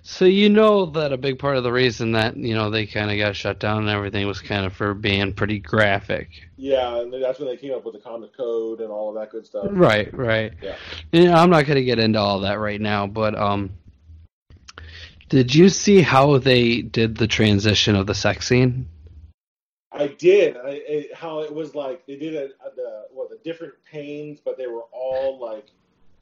So 0.03 0.25
you 0.25 0.49
know 0.49 0.87
that 0.87 1.13
a 1.13 1.19
big 1.19 1.39
part 1.39 1.57
of 1.59 1.65
the 1.65 1.73
reason 1.73 2.13
that 2.13 2.35
you 2.37 2.55
know 2.55 2.71
they 2.71 2.87
kind 2.87 3.11
of 3.11 3.19
got 3.19 3.37
shut 3.37 3.59
down 3.59 3.81
and 3.81 3.89
everything 3.91 4.27
was 4.27 4.41
kind 4.41 4.65
of 4.65 4.73
for 4.73 4.95
being 4.95 5.35
pretty 5.35 5.59
graphic. 5.59 6.29
Yeah, 6.57 7.01
and 7.01 7.13
that's 7.13 7.39
when 7.41 7.49
they 7.49 7.57
came 7.59 7.75
up 7.75 7.85
with 7.85 7.93
the 7.95 8.01
comic 8.01 8.35
code 8.35 8.81
and 8.81 8.91
all 8.91 9.11
of 9.11 9.17
that 9.17 9.31
good 9.31 9.45
stuff. 9.45 9.67
Right, 9.69 10.13
right. 10.15 10.53
Yeah. 10.63 10.77
And 11.13 11.31
I'm 11.31 11.51
not 11.51 11.67
going 11.67 11.77
to 11.77 11.85
get 11.85 11.99
into 11.99 12.19
all 12.19 12.41
that 12.41 12.59
right 12.59 12.81
now, 12.81 13.07
but 13.07 13.35
um, 13.37 13.71
did 15.29 15.55
you 15.55 15.69
see 15.69 16.03
how 16.03 16.39
they 16.39 16.83
did 16.83 17.17
the 17.17 17.27
transition 17.27 17.97
of 17.97 18.07
the 18.07 18.15
sex 18.15 18.47
scene? 18.49 18.89
I 19.93 20.09
did. 20.09 20.57
I, 20.57 20.71
it, 20.87 21.15
how 21.15 21.41
it 21.41 21.53
was 21.55 21.75
like 21.75 22.07
they 22.07 22.17
did 22.17 22.35
a, 22.35 22.45
a, 22.45 22.75
the 22.75 23.05
what 23.13 23.31
the 23.31 23.39
different 23.45 23.75
panes, 23.91 24.41
but 24.45 24.59
they 24.59 24.67
were 24.67 24.85
all 24.93 25.39
like 25.41 25.67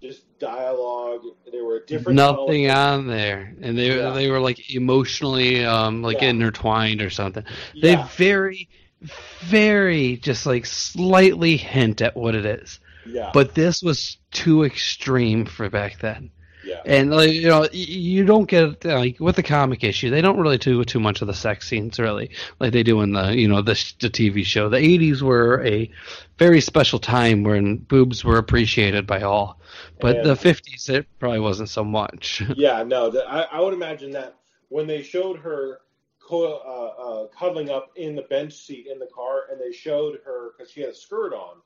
just 0.00 0.38
dialogue. 0.38 1.22
They 1.50 1.60
were 1.60 1.80
different. 1.84 2.16
Nothing 2.16 2.70
on 2.70 3.06
there, 3.08 3.54
and 3.60 3.76
they 3.76 3.96
Yeah. 3.96 4.10
they 4.10 4.30
were 4.30 4.40
like 4.40 4.72
emotionally 4.74 5.64
um 5.64 6.02
like 6.02 6.22
Yeah. 6.22 6.30
intertwined 6.30 7.02
or 7.02 7.10
something. 7.10 7.44
They 7.80 7.92
Yeah. 7.92 8.08
very, 8.16 8.68
very 9.40 10.18
just 10.18 10.46
like 10.46 10.66
slightly 10.66 11.56
hint 11.56 12.00
at 12.00 12.16
what 12.16 12.34
it 12.36 12.46
is, 12.46 12.78
Yeah. 13.04 13.30
but 13.34 13.54
this 13.54 13.82
was 13.82 14.18
too 14.30 14.62
extreme 14.64 15.46
for 15.46 15.68
back 15.68 15.98
then. 16.00 16.30
Yeah. 16.64 16.80
And 16.84 17.10
like, 17.10 17.32
you 17.32 17.48
know, 17.48 17.68
you 17.72 18.24
don't 18.24 18.48
get 18.48 18.84
like 18.84 19.20
with 19.20 19.36
the 19.36 19.42
comic 19.42 19.84
issue, 19.84 20.10
they 20.10 20.20
don't 20.20 20.38
really 20.38 20.58
do 20.58 20.84
too 20.84 21.00
much 21.00 21.20
of 21.20 21.26
the 21.28 21.34
sex 21.34 21.68
scenes, 21.68 21.98
really, 21.98 22.30
like 22.60 22.72
they 22.72 22.82
do 22.82 23.00
in 23.02 23.12
the 23.12 23.34
you 23.34 23.48
know 23.48 23.62
the, 23.62 23.74
the 24.00 24.10
TV 24.10 24.44
show. 24.44 24.68
The 24.68 24.78
'80s 24.78 25.22
were 25.22 25.64
a 25.64 25.90
very 26.38 26.60
special 26.60 26.98
time 26.98 27.44
when 27.44 27.76
boobs 27.76 28.24
were 28.24 28.38
appreciated 28.38 29.06
by 29.06 29.22
all, 29.22 29.60
but 30.00 30.16
And- 30.16 30.26
the 30.26 30.34
'50s 30.34 30.88
it 30.88 31.06
probably 31.18 31.40
wasn't 31.40 31.68
so 31.68 31.84
much. 31.84 32.42
Yeah, 32.56 32.82
no, 32.82 33.10
the, 33.10 33.24
I, 33.28 33.42
I 33.42 33.60
would 33.60 33.74
imagine 33.74 34.10
that 34.12 34.36
when 34.68 34.86
they 34.86 35.02
showed 35.02 35.38
her 35.38 35.80
co- 36.20 36.44
uh, 36.44 37.02
uh, 37.02 37.26
cuddling 37.38 37.70
up 37.70 37.90
in 37.96 38.14
the 38.14 38.22
bench 38.22 38.54
seat 38.54 38.86
in 38.90 38.98
the 38.98 39.08
car, 39.14 39.42
and 39.50 39.60
they 39.60 39.72
showed 39.72 40.20
her 40.24 40.52
because 40.56 40.72
she 40.72 40.80
had 40.80 40.90
a 40.90 40.94
skirt 40.94 41.32
on, 41.34 41.58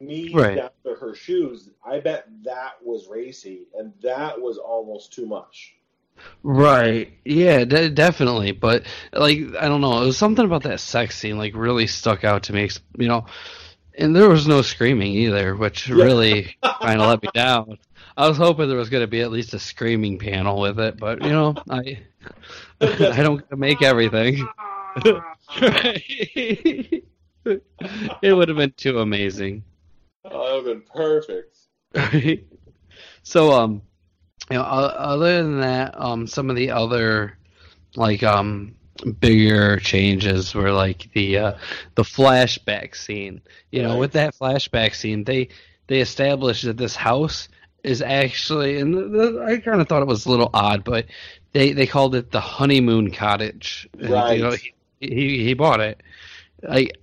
knees 0.00 0.34
Right. 0.34 0.56
down 0.56 0.70
to 0.84 0.94
her 0.94 1.14
shoes. 1.14 1.70
I 1.84 2.00
bet 2.00 2.26
that 2.44 2.74
was 2.84 3.08
racy, 3.08 3.66
and 3.78 3.92
that 4.02 4.40
was 4.40 4.58
almost 4.58 5.12
too 5.12 5.26
much. 5.26 5.74
Right. 6.42 7.12
Yeah, 7.24 7.64
de- 7.64 7.90
definitely. 7.90 8.52
But 8.52 8.84
like, 9.12 9.38
I 9.58 9.68
don't 9.68 9.80
know. 9.82 10.02
It 10.02 10.06
was 10.06 10.16
something 10.16 10.44
about 10.44 10.62
that 10.62 10.80
sex 10.80 11.18
scene 11.18 11.36
like 11.36 11.54
really 11.54 11.86
stuck 11.86 12.24
out 12.24 12.44
to 12.44 12.52
me. 12.54 12.70
You 12.98 13.08
know, 13.08 13.26
and 13.98 14.16
there 14.16 14.28
was 14.28 14.46
no 14.48 14.62
screaming 14.62 15.12
either, 15.12 15.54
which 15.54 15.88
really 15.88 16.56
kind 16.62 17.00
of 17.00 17.08
let 17.08 17.22
me 17.22 17.28
down. 17.34 17.78
I 18.16 18.28
was 18.28 18.38
hoping 18.38 18.68
there 18.68 18.78
was 18.78 18.88
going 18.88 19.02
to 19.02 19.06
be 19.06 19.20
at 19.20 19.30
least 19.30 19.52
a 19.52 19.58
screaming 19.58 20.18
panel 20.18 20.58
with 20.58 20.80
it, 20.80 20.98
but 20.98 21.22
you 21.22 21.30
know, 21.32 21.54
I 21.68 21.98
I 22.80 23.22
don't 23.22 23.44
make 23.58 23.82
everything. 23.82 24.46
it 25.54 27.02
would 28.22 28.48
have 28.48 28.56
been 28.56 28.72
too 28.76 29.00
amazing. 29.00 29.64
Oh, 30.30 30.44
that 30.44 30.54
would 30.64 30.66
have 30.66 30.78
been 30.78 30.82
perfect. 30.92 31.56
Right. 31.94 32.44
So, 33.22 33.52
um, 33.52 33.82
you 34.50 34.56
know, 34.56 34.62
other 34.62 35.42
than 35.42 35.60
that, 35.60 35.98
um, 36.00 36.26
some 36.26 36.50
of 36.50 36.56
the 36.56 36.70
other 36.70 37.36
like 37.96 38.22
um 38.22 38.74
bigger 39.20 39.78
changes 39.78 40.54
were 40.54 40.72
like 40.72 41.10
the 41.12 41.38
uh, 41.38 41.52
the 41.96 42.02
flashback 42.02 42.94
scene. 42.94 43.42
You 43.70 43.82
know, 43.82 43.94
Right. 43.94 43.98
with 43.98 44.12
that 44.12 44.34
flashback 44.34 44.94
scene, 44.94 45.24
they 45.24 45.48
they 45.88 46.00
established 46.00 46.64
that 46.64 46.76
this 46.76 46.96
house 46.96 47.48
is 47.82 48.02
actually, 48.02 48.78
and 48.78 48.94
the, 48.94 49.02
the, 49.08 49.44
I 49.44 49.58
kind 49.58 49.80
of 49.80 49.88
thought 49.88 50.02
it 50.02 50.08
was 50.08 50.26
a 50.26 50.30
little 50.30 50.50
odd, 50.54 50.84
but 50.84 51.06
they 51.52 51.72
they 51.72 51.86
called 51.86 52.14
it 52.14 52.30
the 52.30 52.40
honeymoon 52.40 53.10
cottage. 53.10 53.88
And, 53.98 54.10
Right. 54.10 54.36
You 54.36 54.42
know, 54.42 54.52
he, 54.52 54.72
he 55.00 55.44
he 55.44 55.54
bought 55.54 55.80
it. 55.80 56.02
Like, 56.62 56.96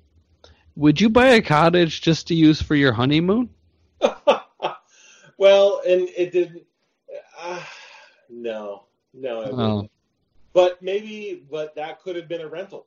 would 0.75 0.99
you 0.99 1.09
buy 1.09 1.27
a 1.27 1.41
cottage 1.41 2.01
just 2.01 2.27
to 2.27 2.35
use 2.35 2.61
for 2.61 2.75
your 2.75 2.93
honeymoon? 2.93 3.49
well, 5.37 5.81
and 5.85 6.09
it 6.17 6.31
didn't. 6.31 6.63
Uh, 7.39 7.63
no, 8.29 8.83
no, 9.13 9.41
it 9.41 9.53
Oh. 9.53 9.75
wouldn't. 9.75 9.91
But 10.53 10.81
maybe, 10.83 11.43
but 11.49 11.75
that 11.75 12.01
could 12.01 12.15
have 12.15 12.27
been 12.27 12.41
a 12.41 12.47
rental. 12.47 12.85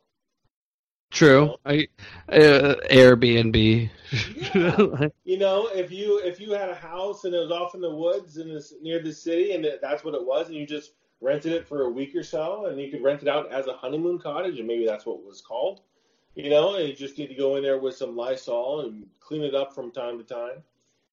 True. 1.11 1.57
I 1.65 1.89
uh, 2.29 2.75
Airbnb. 2.91 3.91
You 5.25 5.39
know, 5.39 5.69
if 5.69 5.91
you 5.91 6.21
if 6.25 6.41
you 6.41 6.53
had 6.53 6.69
a 6.69 6.75
house 6.75 7.25
and 7.25 7.35
it 7.35 7.39
was 7.39 7.51
off 7.51 7.75
in 7.75 7.81
the 7.81 7.95
woods 7.95 8.37
and 8.37 8.51
it's 8.51 8.73
near 8.81 9.03
the 9.03 9.13
city, 9.13 9.53
and 9.53 9.65
it, 9.65 9.81
that's 9.83 10.05
what 10.05 10.15
it 10.15 10.25
was, 10.25 10.47
and 10.47 10.57
you 10.57 10.67
just 10.67 10.93
rented 11.21 11.53
it 11.53 11.67
for 11.67 11.83
a 11.83 11.91
week 11.91 12.15
or 12.15 12.23
so, 12.23 12.67
and 12.67 12.81
you 12.81 12.91
could 12.91 13.03
rent 13.03 13.23
it 13.23 13.29
out 13.29 13.51
as 13.53 13.67
a 13.67 13.73
honeymoon 13.73 14.19
cottage, 14.19 14.59
and 14.59 14.69
maybe 14.69 14.87
that's 14.87 15.05
what 15.07 15.19
it 15.19 15.25
was 15.27 15.41
called. 15.41 15.81
You 16.37 16.51
know, 16.51 16.77
and 16.77 16.87
you 16.87 16.95
just 16.95 17.19
need 17.19 17.29
to 17.29 17.35
go 17.35 17.57
in 17.57 17.63
there 17.63 17.79
with 17.79 17.97
some 17.97 18.15
Lysol 18.15 18.83
and 18.83 19.07
clean 19.21 19.43
it 19.43 19.55
up 19.55 19.75
from 19.75 19.91
time 19.91 20.19
to 20.19 20.25
time. 20.25 20.63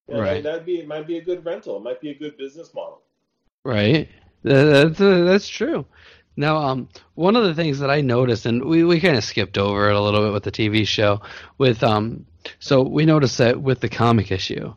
Know, 0.09 0.21
Right. 0.21 0.43
That'd 0.43 0.65
be 0.65 0.79
it. 0.79 0.87
Might 0.87 1.07
be 1.07 1.17
a 1.17 1.23
good 1.23 1.45
rental. 1.45 1.77
It 1.77 1.83
might 1.83 2.01
be 2.01 2.11
a 2.11 2.13
good 2.13 2.37
business 2.37 2.73
model. 2.73 3.01
Right. 3.63 4.09
That's 4.43 4.99
uh, 4.99 5.23
that's 5.23 5.47
true. 5.47 5.85
Now, 6.35 6.57
um, 6.57 6.89
one 7.13 7.35
of 7.35 7.45
the 7.45 7.53
things 7.53 7.79
that 7.79 7.89
I 7.89 8.01
noticed, 8.01 8.45
and 8.45 8.65
we, 8.65 8.83
we 8.83 8.99
kind 8.99 9.15
of 9.15 9.23
skipped 9.23 9.57
over 9.57 9.89
it 9.89 9.95
a 9.95 10.01
little 10.01 10.23
bit 10.23 10.33
with 10.33 10.43
the 10.43 10.51
TV 10.51 10.85
show, 10.85 11.21
with 11.57 11.83
um, 11.83 12.25
so 12.59 12.81
we 12.81 13.05
noticed 13.05 13.37
that 13.37 13.61
with 13.61 13.79
the 13.79 13.89
comic 13.89 14.31
issue, 14.31 14.73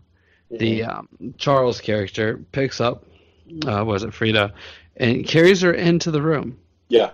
the 0.50 0.84
um, 0.84 1.08
Charles 1.38 1.80
character 1.80 2.38
picks 2.52 2.80
up, 2.80 3.04
uh, 3.66 3.84
was 3.84 4.04
it 4.04 4.12
Frida, 4.12 4.52
and 4.96 5.26
carries 5.26 5.62
her 5.62 5.72
into 5.72 6.10
the 6.10 6.22
room. 6.22 6.58
Yeah. 6.88 7.10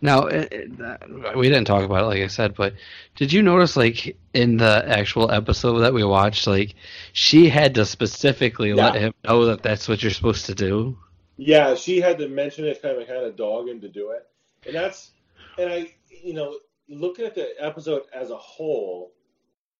Now, 0.00 0.26
it, 0.26 0.52
it, 0.52 0.78
that- 0.78 1.36
we 1.36 1.48
didn't 1.48 1.66
talk 1.66 1.84
about 1.84 2.02
it, 2.02 2.06
like 2.06 2.22
I 2.22 2.26
said, 2.26 2.54
but 2.54 2.74
did 3.16 3.32
you 3.32 3.42
notice, 3.42 3.76
like, 3.76 4.16
in 4.34 4.56
the 4.58 4.84
actual 4.86 5.30
episode 5.30 5.78
that 5.80 5.94
we 5.94 6.04
watched, 6.04 6.46
like, 6.46 6.74
she 7.12 7.48
had 7.48 7.74
to 7.76 7.84
specifically 7.86 8.74
let 8.74 8.94
him 8.94 9.14
know 9.24 9.46
that 9.46 9.62
that's 9.62 9.88
what 9.88 10.02
you're 10.02 10.10
supposed 10.12 10.46
to 10.46 10.54
do? 10.54 10.98
Yeah, 11.36 11.74
she 11.74 12.00
had 12.00 12.18
to 12.18 12.28
mention 12.28 12.64
it, 12.64 12.82
kind 12.82 13.00
of 13.00 13.08
kind 13.08 13.24
of 13.24 13.36
dog 13.36 13.68
him 13.68 13.80
to 13.80 13.88
do 13.88 14.10
it, 14.10 14.26
and 14.66 14.74
that's 14.74 15.10
and 15.58 15.72
I, 15.72 15.94
you 16.22 16.34
know, 16.34 16.58
looking 16.88 17.24
at 17.24 17.34
the 17.34 17.54
episode 17.58 18.02
as 18.12 18.30
a 18.30 18.36
whole, 18.36 19.12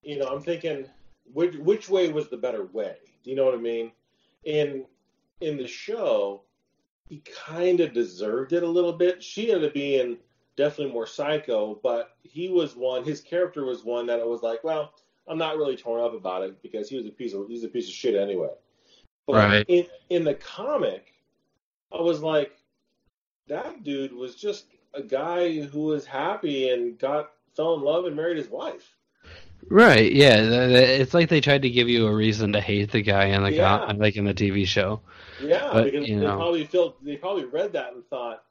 you 0.03 0.19
know, 0.19 0.27
I'm 0.27 0.41
thinking 0.41 0.87
which 1.33 1.55
which 1.57 1.89
way 1.89 2.11
was 2.11 2.29
the 2.29 2.37
better 2.37 2.65
way? 2.65 2.97
Do 3.23 3.31
you 3.31 3.37
know 3.37 3.45
what 3.45 3.55
I 3.55 3.59
mean? 3.59 3.93
In 4.45 4.87
in 5.41 5.57
the 5.57 5.67
show, 5.69 6.43
he 7.09 7.23
kind 7.47 7.81
of 7.81 7.93
deserved 7.93 8.53
it 8.53 8.63
a 8.63 8.69
little 8.69 8.93
bit. 8.93 9.23
She 9.23 9.51
ended 9.53 9.69
up 9.69 9.75
being 9.75 10.19
definitely 10.57 10.93
more 10.93 11.07
psycho, 11.07 11.79
but 11.83 12.17
he 12.23 12.49
was 12.49 12.77
one. 12.77 13.05
His 13.05 13.21
character 13.21 13.65
was 13.65 13.85
one 13.85 14.07
that 14.07 14.21
I 14.21 14.25
was 14.25 14.43
like, 14.43 14.65
well, 14.65 14.95
I'm 15.27 15.39
not 15.39 15.57
really 15.57 15.77
torn 15.77 16.03
up 16.03 16.15
about 16.15 16.43
it 16.43 16.63
because 16.63 16.89
he 16.89 16.97
was 16.97 17.07
a 17.07 17.11
piece 17.11 17.35
of 17.35 17.49
he's 17.49 17.65
a 17.65 17.69
piece 17.69 17.89
of 17.89 17.95
shit 17.95 18.15
anyway. 18.15 18.51
But 19.27 19.35
Right. 19.35 19.67
in 19.69 19.87
in 20.11 20.25
the 20.25 20.35
comic, 20.35 21.15
I 21.93 22.01
was 22.01 22.23
like, 22.23 22.53
that 23.49 23.83
dude 23.83 24.13
was 24.13 24.35
just 24.35 24.67
a 24.95 25.03
guy 25.03 25.61
who 25.61 25.83
was 25.83 26.07
happy 26.07 26.71
and 26.71 26.99
got 26.99 27.33
fell 27.55 27.75
in 27.75 27.83
love 27.83 28.07
and 28.07 28.17
married 28.17 28.37
his 28.37 28.49
wife. 28.49 28.97
Right, 29.69 30.13
yeah. 30.13 30.37
It's 30.37 31.15
like 31.15 31.29
they 31.29 31.41
tried 31.41 31.63
to 31.63 31.71
give 31.71 31.89
you 31.89 32.07
a 32.07 32.15
reason 32.15 32.53
to 32.53 32.61
hate 32.61 32.91
the 32.91 33.03
guy 33.03 33.27
in 33.27 33.43
the 33.43 33.53
Yeah. 33.53 33.93
like 33.97 34.17
in 34.17 34.25
the 34.25 34.35
TV 34.35 34.67
show. 34.67 35.01
Yeah, 35.43 35.71
But, 35.73 35.85
because 35.85 36.07
they 36.07 36.15
know. 36.15 36.37
probably 36.37 36.65
felt 36.65 37.05
they 37.05 37.17
probably 37.17 37.45
read 37.45 37.73
that 37.73 37.93
and 37.95 38.05
thought, 38.07 38.45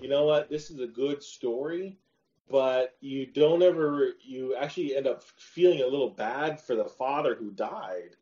you 0.00 0.08
know 0.08 0.24
what, 0.24 0.50
this 0.50 0.70
is 0.70 0.80
a 0.80 0.86
good 0.86 1.22
story, 1.22 1.96
but 2.50 2.96
you 3.00 3.26
don't 3.26 3.62
ever 3.62 4.12
you 4.20 4.54
actually 4.56 4.96
end 4.96 5.06
up 5.06 5.22
feeling 5.22 5.80
a 5.80 5.86
little 5.86 6.10
bad 6.10 6.60
for 6.60 6.74
the 6.74 6.84
father 6.84 7.34
who 7.34 7.50
died, 7.52 8.16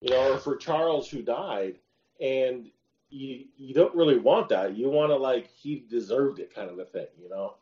you 0.00 0.10
know, 0.10 0.32
or 0.34 0.38
for 0.38 0.56
Charles 0.56 1.08
who 1.10 1.22
died, 1.22 1.78
and 2.20 2.70
you 3.10 3.44
you 3.56 3.74
don't 3.74 3.94
really 3.94 4.18
want 4.18 4.48
that. 4.50 4.76
You 4.76 4.88
want 4.90 5.10
to 5.10 5.16
like 5.16 5.48
he 5.48 5.84
deserved 5.88 6.38
it 6.38 6.54
kind 6.54 6.70
of 6.70 6.78
a 6.78 6.84
thing, 6.84 7.06
you 7.20 7.28
know. 7.28 7.54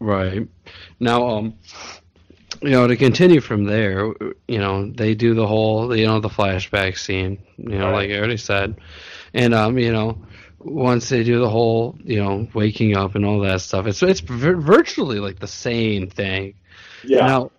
Right. 0.00 0.46
Now, 1.00 1.26
um, 1.28 1.54
you 2.62 2.70
know, 2.70 2.86
to 2.86 2.96
continue 2.96 3.40
from 3.40 3.64
there, 3.64 4.12
you 4.48 4.58
know, 4.58 4.90
they 4.90 5.14
do 5.14 5.34
the 5.34 5.46
whole, 5.46 5.94
you 5.96 6.06
know, 6.06 6.20
the 6.20 6.28
flashback 6.28 6.98
scene, 6.98 7.38
you 7.56 7.78
know, 7.78 7.90
Right. 7.90 8.08
like 8.08 8.10
I 8.10 8.18
already 8.18 8.36
said, 8.36 8.76
and 9.34 9.54
um, 9.54 9.78
you 9.78 9.92
know, 9.92 10.18
once 10.58 11.08
they 11.08 11.22
do 11.22 11.38
the 11.40 11.48
whole, 11.50 11.96
you 12.04 12.16
know, 12.22 12.48
waking 12.54 12.96
up 12.96 13.14
and 13.14 13.24
all 13.24 13.40
that 13.40 13.60
stuff, 13.60 13.86
it's 13.86 14.02
it's 14.02 14.20
vir- 14.20 14.56
virtually 14.60 15.20
like 15.20 15.38
the 15.38 15.46
same 15.46 16.08
thing. 16.08 16.54
Yeah. 17.04 17.26
Now, 17.26 17.50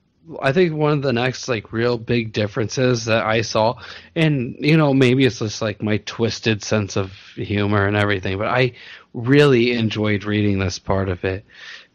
I 0.41 0.51
think 0.51 0.73
one 0.73 0.91
of 0.93 1.01
the 1.01 1.13
next 1.13 1.47
like 1.47 1.71
real 1.71 1.97
big 1.97 2.33
differences 2.33 3.05
that 3.05 3.25
I 3.25 3.41
saw, 3.41 3.75
and 4.15 4.55
you 4.59 4.77
know, 4.77 4.93
maybe 4.93 5.25
it's 5.25 5.39
just 5.39 5.61
like 5.61 5.81
my 5.81 5.97
twisted 6.05 6.63
sense 6.63 6.97
of 6.97 7.11
humor 7.35 7.85
and 7.85 7.95
everything, 7.95 8.37
but 8.37 8.47
I 8.47 8.73
really 9.13 9.71
enjoyed 9.71 10.23
reading 10.25 10.59
this 10.59 10.77
part 10.77 11.09
of 11.09 11.23
it. 11.23 11.45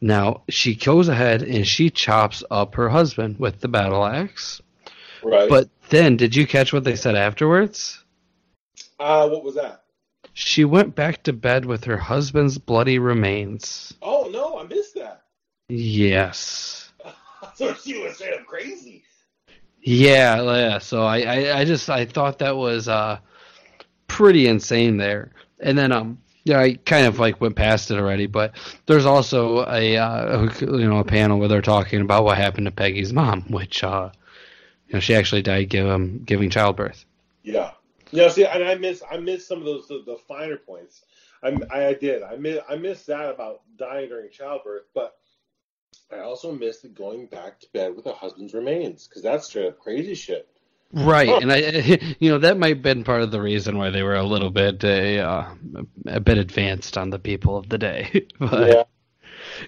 Now, 0.04 0.42
she 0.50 0.74
goes 0.74 1.08
ahead 1.08 1.40
and 1.40 1.66
she 1.66 1.88
chops 1.88 2.44
up 2.50 2.74
her 2.74 2.90
husband 2.90 3.38
with 3.38 3.60
the 3.60 3.68
battle 3.68 4.04
axe. 4.04 4.60
Right. 5.22 5.48
But 5.48 5.70
then, 5.88 6.18
did 6.18 6.36
you 6.36 6.46
catch 6.46 6.74
what 6.74 6.84
they 6.84 6.94
said 6.94 7.14
afterwards? 7.14 8.04
uh, 9.00 9.26
what 9.30 9.42
was 9.42 9.54
that? 9.54 9.84
She 10.34 10.66
went 10.66 10.94
back 10.94 11.22
to 11.22 11.32
bed 11.32 11.64
with 11.64 11.84
her 11.84 11.96
husband's 11.96 12.58
bloody 12.58 12.98
remains. 12.98 13.94
Oh 14.02 14.28
no, 14.30 14.58
I 14.58 14.64
missed 14.64 14.94
that. 14.96 15.22
Yes. 15.70 16.92
so 17.54 17.72
she 17.72 18.02
was 18.02 18.16
straight 18.16 18.34
up 18.34 18.44
crazy. 18.44 19.04
Yeah, 19.80 20.42
yeah. 20.42 20.78
So 20.80 21.04
I, 21.04 21.20
I, 21.20 21.58
I 21.60 21.64
just 21.64 21.88
I 21.88 22.04
thought 22.04 22.40
that 22.40 22.56
was 22.56 22.88
uh 22.88 23.20
pretty 24.06 24.48
insane 24.48 24.98
there. 24.98 25.32
And 25.60 25.78
then 25.78 25.92
um 25.92 26.18
yeah, 26.44 26.60
I 26.60 26.74
kind 26.74 27.06
of 27.06 27.18
like 27.18 27.40
went 27.40 27.56
past 27.56 27.90
it 27.90 27.98
already, 27.98 28.26
but 28.26 28.52
there's 28.86 29.06
also 29.06 29.66
a 29.66 29.96
uh, 29.96 30.50
you 30.60 30.86
know 30.86 30.98
a 30.98 31.04
panel 31.04 31.38
where 31.38 31.48
they're 31.48 31.62
talking 31.62 32.02
about 32.02 32.24
what 32.24 32.36
happened 32.36 32.66
to 32.66 32.70
Peggy's 32.70 33.12
mom, 33.12 33.42
which 33.48 33.82
uh 33.82 34.10
you 34.86 34.94
know 34.94 35.00
she 35.00 35.14
actually 35.14 35.42
died 35.42 35.74
um, 35.76 36.22
giving 36.24 36.50
childbirth. 36.50 37.04
Yeah. 37.42 37.72
Yeah. 38.10 38.28
See, 38.28 38.44
and 38.44 38.62
I 38.62 38.74
miss 38.74 39.02
I 39.10 39.16
miss 39.16 39.48
some 39.48 39.58
of 39.58 39.64
those 39.64 39.88
the, 39.88 40.02
the 40.04 40.18
finer 40.28 40.58
points. 40.58 41.02
I, 41.42 41.56
I 41.70 41.94
did. 41.94 42.22
I 42.22 42.36
miss 42.36 42.60
I 42.68 42.76
missed 42.76 43.06
that 43.06 43.30
about 43.30 43.62
dying 43.78 44.10
during 44.10 44.30
childbirth, 44.30 44.84
but 44.94 45.16
I 46.12 46.18
also 46.20 46.52
missed 46.52 46.92
going 46.94 47.26
back 47.26 47.60
to 47.60 47.66
bed 47.72 47.96
with 47.96 48.04
her 48.04 48.12
husband's 48.12 48.52
remains 48.52 49.08
because 49.08 49.22
that's 49.22 49.46
straight 49.46 49.68
up 49.68 49.78
crazy 49.78 50.14
shit. 50.14 50.46
Right, 50.94 51.28
and 51.42 51.52
I, 51.52 52.16
you 52.20 52.30
know, 52.30 52.38
that 52.38 52.56
might 52.58 52.68
have 52.76 52.82
been 52.82 53.04
part 53.04 53.22
of 53.22 53.30
the 53.30 53.40
reason 53.40 53.76
why 53.78 53.90
they 53.90 54.02
were 54.02 54.14
a 54.14 54.22
little 54.22 54.50
bit, 54.50 54.84
uh, 54.84 55.46
a 56.06 56.20
bit 56.20 56.38
advanced 56.38 56.96
on 56.96 57.10
the 57.10 57.18
people 57.18 57.56
of 57.56 57.68
the 57.68 57.78
day. 57.78 58.26
but, 58.38 58.68
Yeah. 58.68 58.82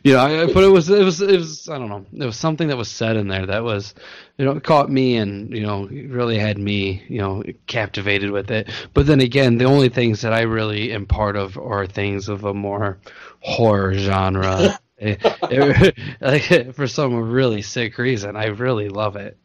you 0.04 0.12
know, 0.12 0.20
I, 0.20 0.46
but 0.52 0.62
it 0.64 0.68
was, 0.70 0.88
it 0.88 1.02
was, 1.04 1.20
it 1.20 1.36
was, 1.36 1.68
I 1.68 1.78
don't 1.78 1.88
know, 1.88 2.06
it 2.12 2.24
was 2.26 2.36
something 2.36 2.68
that 2.68 2.76
was 2.76 2.88
said 2.90 3.16
in 3.16 3.28
there 3.28 3.46
that 3.46 3.64
was, 3.64 3.94
you 4.38 4.44
know, 4.44 4.58
caught 4.60 4.90
me 4.90 5.16
and 5.16 5.50
you 5.52 5.62
know, 5.62 5.86
really 5.86 6.38
had 6.38 6.58
me, 6.58 7.02
you 7.08 7.18
know, 7.18 7.42
captivated 7.66 8.30
with 8.30 8.50
it. 8.50 8.70
But 8.94 9.06
then 9.06 9.20
again, 9.20 9.58
the 9.58 9.64
only 9.64 9.88
things 9.88 10.20
that 10.20 10.32
I 10.32 10.42
really 10.42 10.92
am 10.92 11.06
part 11.06 11.36
of 11.36 11.56
are 11.58 11.86
things 11.86 12.28
of 12.28 12.44
a 12.44 12.54
more 12.54 12.98
horror 13.40 13.94
genre. 13.94 14.78
It- 14.98 15.20
it- 15.50 15.98
like, 16.20 16.74
for 16.74 16.86
some 16.86 17.14
really 17.30 17.62
sick 17.62 17.98
reason, 17.98 18.36
I 18.36 18.46
really 18.46 18.88
love 18.88 19.16
it. 19.16 19.36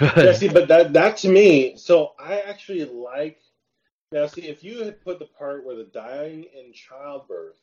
Yeah, 0.00 0.32
see, 0.32 0.48
but 0.48 0.68
that 0.68 0.92
that 0.92 1.16
to 1.18 1.28
me, 1.28 1.76
so 1.76 2.12
I 2.18 2.40
actually 2.40 2.84
like. 2.84 3.40
Now, 4.10 4.26
see, 4.26 4.42
if 4.42 4.64
you 4.64 4.84
had 4.84 5.02
put 5.02 5.18
the 5.18 5.26
part 5.26 5.66
where 5.66 5.76
the 5.76 5.84
dying 5.84 6.44
in 6.44 6.72
childbirth 6.72 7.58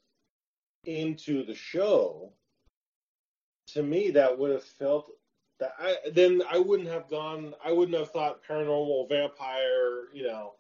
into 0.85 1.43
the 1.43 1.55
show, 1.55 2.33
to 3.67 3.81
me 3.81 4.11
that 4.11 4.37
would 4.37 4.51
have 4.51 4.63
felt 4.63 5.11
that 5.59 5.73
I 5.79 5.95
then 6.13 6.41
I 6.51 6.59
wouldn't 6.59 6.89
have 6.89 7.09
gone. 7.09 7.53
I 7.63 7.71
wouldn't 7.71 7.97
have 7.97 8.11
thought 8.11 8.41
paranormal 8.47 9.09
vampire, 9.09 10.09
you 10.13 10.23
know, 10.23 10.53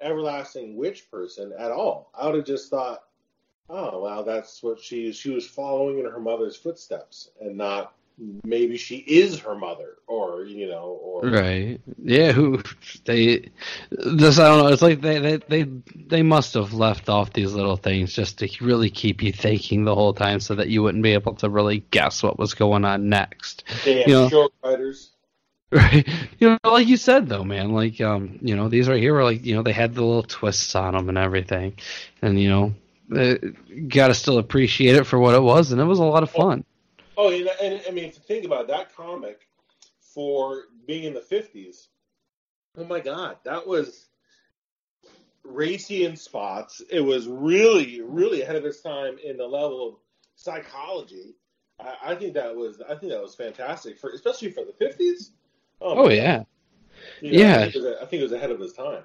everlasting 0.00 0.76
witch 0.76 1.10
person 1.10 1.52
at 1.58 1.70
all. 1.72 2.10
I 2.14 2.26
would 2.26 2.36
have 2.36 2.46
just 2.46 2.70
thought, 2.70 3.02
oh 3.68 4.00
wow, 4.02 4.22
that's 4.22 4.62
what 4.62 4.80
she 4.80 5.12
she 5.12 5.30
was 5.30 5.46
following 5.46 5.98
in 5.98 6.04
her 6.04 6.20
mother's 6.20 6.56
footsteps, 6.56 7.30
and 7.40 7.56
not 7.56 7.95
maybe 8.44 8.76
she 8.76 8.96
is 8.96 9.40
her 9.40 9.54
mother, 9.54 9.96
or 10.06 10.44
you 10.44 10.68
know, 10.68 10.98
or 11.02 11.28
Right. 11.28 11.80
Yeah. 12.02 12.32
Who 12.32 12.62
they? 13.04 13.50
This 13.90 14.38
I 14.38 14.48
don't 14.48 14.58
know. 14.64 14.68
It's 14.68 14.82
like 14.82 15.00
they 15.00 15.18
they 15.18 15.36
they 15.36 15.62
they 15.94 16.22
must 16.22 16.54
have 16.54 16.72
left 16.72 17.08
off 17.08 17.32
these 17.32 17.52
little 17.52 17.76
things 17.76 18.12
just 18.12 18.38
to 18.38 18.48
really 18.64 18.90
keep 18.90 19.22
you 19.22 19.32
thinking 19.32 19.84
the 19.84 19.94
whole 19.94 20.14
time, 20.14 20.40
so 20.40 20.54
that 20.54 20.68
you 20.68 20.82
wouldn't 20.82 21.02
be 21.04 21.12
able 21.12 21.34
to 21.36 21.48
really 21.50 21.80
guess 21.90 22.22
what 22.22 22.38
was 22.38 22.54
going 22.54 22.84
on 22.84 23.08
next. 23.08 23.64
You 23.84 24.06
know- 24.06 24.28
short 24.28 24.52
writers. 24.64 25.12
Right. 25.70 26.08
You 26.38 26.50
know, 26.50 26.70
like 26.70 26.86
you 26.86 26.98
said 26.98 27.28
though, 27.28 27.44
man. 27.44 27.72
Like 27.72 28.00
um, 28.00 28.38
you 28.42 28.54
know, 28.56 28.68
these 28.68 28.88
right 28.88 29.00
here 29.00 29.14
were 29.14 29.24
like 29.24 29.44
you 29.44 29.56
know 29.56 29.62
they 29.62 29.72
had 29.72 29.94
the 29.94 30.04
little 30.04 30.22
twists 30.22 30.74
on 30.74 30.92
them 30.94 31.08
and 31.08 31.16
everything, 31.18 31.78
and 32.20 32.38
you 32.38 32.50
know, 32.50 32.74
got 33.88 34.08
to 34.08 34.14
still 34.14 34.38
appreciate 34.38 34.96
it 34.96 35.04
for 35.04 35.18
what 35.18 35.34
it 35.34 35.42
was, 35.42 35.72
and 35.72 35.80
it 35.80 35.84
was 35.84 35.98
a 35.98 36.04
lot 36.04 36.22
of 36.22 36.30
fun. 36.30 36.64
Oh, 37.16 37.30
and, 37.30 37.48
and 37.62 37.80
I 37.88 37.90
mean, 37.90 38.04
if 38.04 38.16
you 38.16 38.22
think 38.22 38.44
about 38.44 38.62
it, 38.62 38.68
that 38.68 38.94
comic 38.94 39.48
for 40.00 40.64
being 40.86 41.04
in 41.04 41.14
the 41.14 41.20
fifties, 41.20 41.88
oh 42.76 42.84
my 42.84 43.00
god, 43.00 43.38
that 43.44 43.66
was 43.66 44.06
racy 45.44 46.04
in 46.04 46.16
spots. 46.16 46.82
It 46.90 47.00
was 47.00 47.26
really, 47.26 48.02
really 48.02 48.42
ahead 48.42 48.56
of 48.56 48.64
its 48.64 48.80
time 48.80 49.16
in 49.24 49.36
the 49.36 49.46
level 49.46 49.88
of 49.88 49.94
psychology. 50.34 51.34
I, 51.80 51.94
I 52.04 52.14
think 52.14 52.34
that 52.34 52.54
was, 52.54 52.80
I 52.80 52.94
think 52.96 53.12
that 53.12 53.22
was 53.22 53.34
fantastic 53.34 53.98
for, 53.98 54.10
especially 54.10 54.50
for 54.50 54.64
the 54.64 54.72
fifties. 54.72 55.32
Oh 55.80 56.10
yeah. 56.10 56.44
You 57.20 57.32
know, 57.32 57.38
yeah. 57.38 57.56
I 57.56 57.62
think, 57.62 57.76
it 57.76 57.82
was, 57.82 57.96
I 58.02 58.06
think 58.06 58.20
it 58.20 58.22
was 58.24 58.32
ahead 58.32 58.50
of 58.50 58.60
its 58.60 58.72
time. 58.72 59.02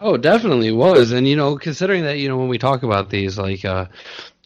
Oh, 0.00 0.16
definitely 0.16 0.70
was, 0.70 1.12
and 1.12 1.26
you 1.26 1.34
know, 1.34 1.56
considering 1.56 2.04
that 2.04 2.18
you 2.18 2.28
know 2.28 2.36
when 2.36 2.48
we 2.48 2.58
talk 2.58 2.84
about 2.84 3.10
these, 3.10 3.36
like, 3.38 3.64
uh, 3.64 3.86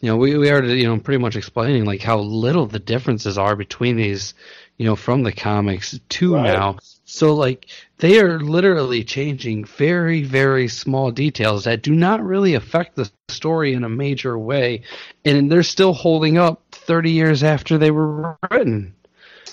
you 0.03 0.09
know, 0.09 0.17
we 0.17 0.37
we 0.37 0.49
are 0.49 0.61
you 0.61 0.85
know 0.85 0.99
pretty 0.99 1.21
much 1.21 1.37
explaining 1.37 1.85
like 1.85 2.01
how 2.01 2.19
little 2.19 2.65
the 2.65 2.77
differences 2.77 3.37
are 3.37 3.55
between 3.55 3.95
these, 3.95 4.33
you 4.75 4.85
know, 4.85 4.97
from 4.97 5.23
the 5.23 5.31
comics 5.31 5.97
to 6.09 6.35
Right. 6.35 6.43
now. 6.43 6.75
So 7.05 7.33
like 7.33 7.67
they 7.99 8.19
are 8.19 8.41
literally 8.41 9.05
changing 9.05 9.63
very 9.63 10.21
very 10.23 10.67
small 10.67 11.11
details 11.11 11.63
that 11.63 11.83
do 11.83 11.95
not 11.95 12.21
really 12.21 12.55
affect 12.55 12.97
the 12.97 13.09
story 13.29 13.71
in 13.71 13.85
a 13.85 13.89
major 13.89 14.37
way, 14.37 14.81
and 15.23 15.49
they're 15.49 15.63
still 15.63 15.93
holding 15.93 16.37
up 16.37 16.61
thirty 16.73 17.11
years 17.11 17.41
after 17.41 17.77
they 17.77 17.91
were 17.91 18.37
written. 18.51 18.93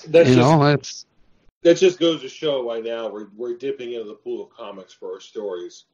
That's 0.05 0.27
you 0.27 0.35
just, 0.35 0.49
know, 0.49 0.65
that's 0.65 1.05
that 1.63 1.77
just 1.77 1.97
goes 1.97 2.19
to 2.23 2.27
show 2.27 2.65
why 2.65 2.81
now 2.81 3.09
we're 3.09 3.29
we're 3.37 3.55
dipping 3.55 3.93
into 3.93 4.09
the 4.09 4.15
pool 4.15 4.43
of 4.43 4.49
comics 4.49 4.91
for 4.91 5.13
our 5.13 5.21
stories, 5.21 5.85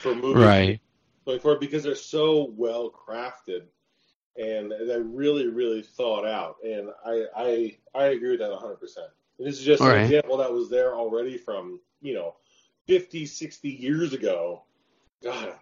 for 0.00 0.16
movies 0.16 0.42
right. 0.42 0.80
going 1.26 1.38
forward 1.38 1.60
because 1.60 1.84
they're 1.84 1.94
so 1.94 2.50
well 2.56 2.90
crafted 2.90 3.66
and 4.36 4.72
they're 4.88 5.02
really 5.02 5.48
really 5.48 5.82
thought 5.82 6.26
out. 6.26 6.56
And 6.64 6.88
I 7.04 7.24
I 7.36 7.78
I 7.94 8.04
agree 8.06 8.30
with 8.30 8.40
that 8.40 8.50
100. 8.50 8.76
percent 8.76 9.06
And 9.38 9.46
This 9.46 9.58
is 9.58 9.64
just 9.64 9.82
All 9.82 9.88
an 9.88 9.96
right. 9.96 10.04
example 10.04 10.36
that 10.38 10.52
was 10.52 10.68
there 10.70 10.94
already 10.94 11.36
from 11.38 11.80
you 12.00 12.14
know 12.14 12.34
50, 12.86 13.26
60 13.26 13.68
years 13.70 14.12
ago. 14.12 14.62
God, 15.22 15.54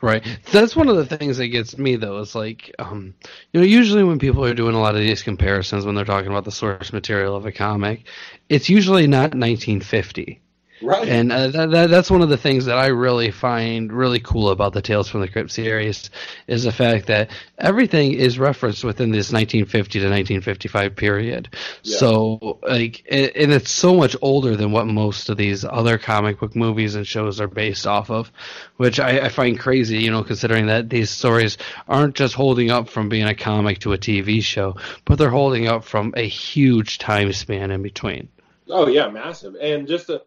Right. 0.00 0.24
That's 0.50 0.74
one 0.76 0.88
of 0.88 0.96
the 0.96 1.04
things 1.16 1.36
that 1.38 1.48
gets 1.48 1.76
me 1.78 1.96
though. 1.96 2.18
Is 2.20 2.34
like, 2.34 2.74
um, 2.78 3.14
you 3.52 3.60
know, 3.60 3.66
usually 3.66 4.02
when 4.04 4.18
people 4.18 4.44
are 4.44 4.54
doing 4.54 4.74
a 4.74 4.80
lot 4.80 4.94
of 4.94 5.00
these 5.00 5.22
comparisons 5.22 5.84
when 5.84 5.94
they're 5.94 6.04
talking 6.04 6.30
about 6.30 6.44
the 6.44 6.52
source 6.52 6.92
material 6.92 7.36
of 7.36 7.46
a 7.46 7.52
comic, 7.52 8.04
it's 8.48 8.68
usually 8.68 9.06
not 9.06 9.34
1950. 9.34 10.40
Right? 10.82 11.08
And 11.08 11.32
uh, 11.32 11.48
that, 11.48 11.70
that, 11.70 11.90
that's 11.90 12.10
one 12.10 12.22
of 12.22 12.28
the 12.28 12.36
things 12.36 12.66
that 12.66 12.78
I 12.78 12.86
really 12.86 13.30
find 13.30 13.92
really 13.92 14.20
cool 14.20 14.50
about 14.50 14.72
the 14.72 14.82
Tales 14.82 15.08
from 15.08 15.20
the 15.20 15.28
Crypt 15.28 15.50
series 15.50 16.10
is 16.46 16.64
the 16.64 16.72
fact 16.72 17.06
that 17.06 17.30
everything 17.58 18.12
is 18.12 18.38
referenced 18.38 18.84
within 18.84 19.10
this 19.10 19.32
1950 19.32 20.00
to 20.00 20.06
1955 20.06 20.96
period. 20.96 21.48
Yeah. 21.82 21.98
So, 21.98 22.58
like, 22.62 23.04
and 23.10 23.30
and 23.36 23.52
it's 23.52 23.70
so 23.70 23.94
much 23.94 24.16
older 24.22 24.56
than 24.56 24.72
what 24.72 24.86
most 24.86 25.28
of 25.28 25.36
these 25.36 25.64
other 25.64 25.98
comic 25.98 26.40
book 26.40 26.56
movies 26.56 26.94
and 26.94 27.06
shows 27.06 27.40
are 27.40 27.48
based 27.48 27.86
off 27.86 28.10
of, 28.10 28.30
which 28.76 29.00
I, 29.00 29.26
I 29.26 29.28
find 29.28 29.58
crazy, 29.58 29.98
you 29.98 30.10
know, 30.10 30.22
considering 30.24 30.66
that 30.66 30.88
these 30.88 31.10
stories 31.10 31.58
aren't 31.88 32.14
just 32.14 32.34
holding 32.34 32.70
up 32.70 32.88
from 32.88 33.08
being 33.08 33.26
a 33.26 33.34
comic 33.34 33.80
to 33.80 33.92
a 33.92 33.98
TV 33.98 34.42
show, 34.42 34.76
but 35.04 35.16
they're 35.16 35.30
holding 35.30 35.68
up 35.68 35.84
from 35.84 36.14
a 36.16 36.26
huge 36.26 36.98
time 36.98 37.32
span 37.32 37.70
in 37.70 37.82
between. 37.82 38.28
oh 38.68 38.88
yeah, 38.88 39.08
massive. 39.08 39.56
And 39.60 39.86
just 39.86 40.06
the 40.06 40.22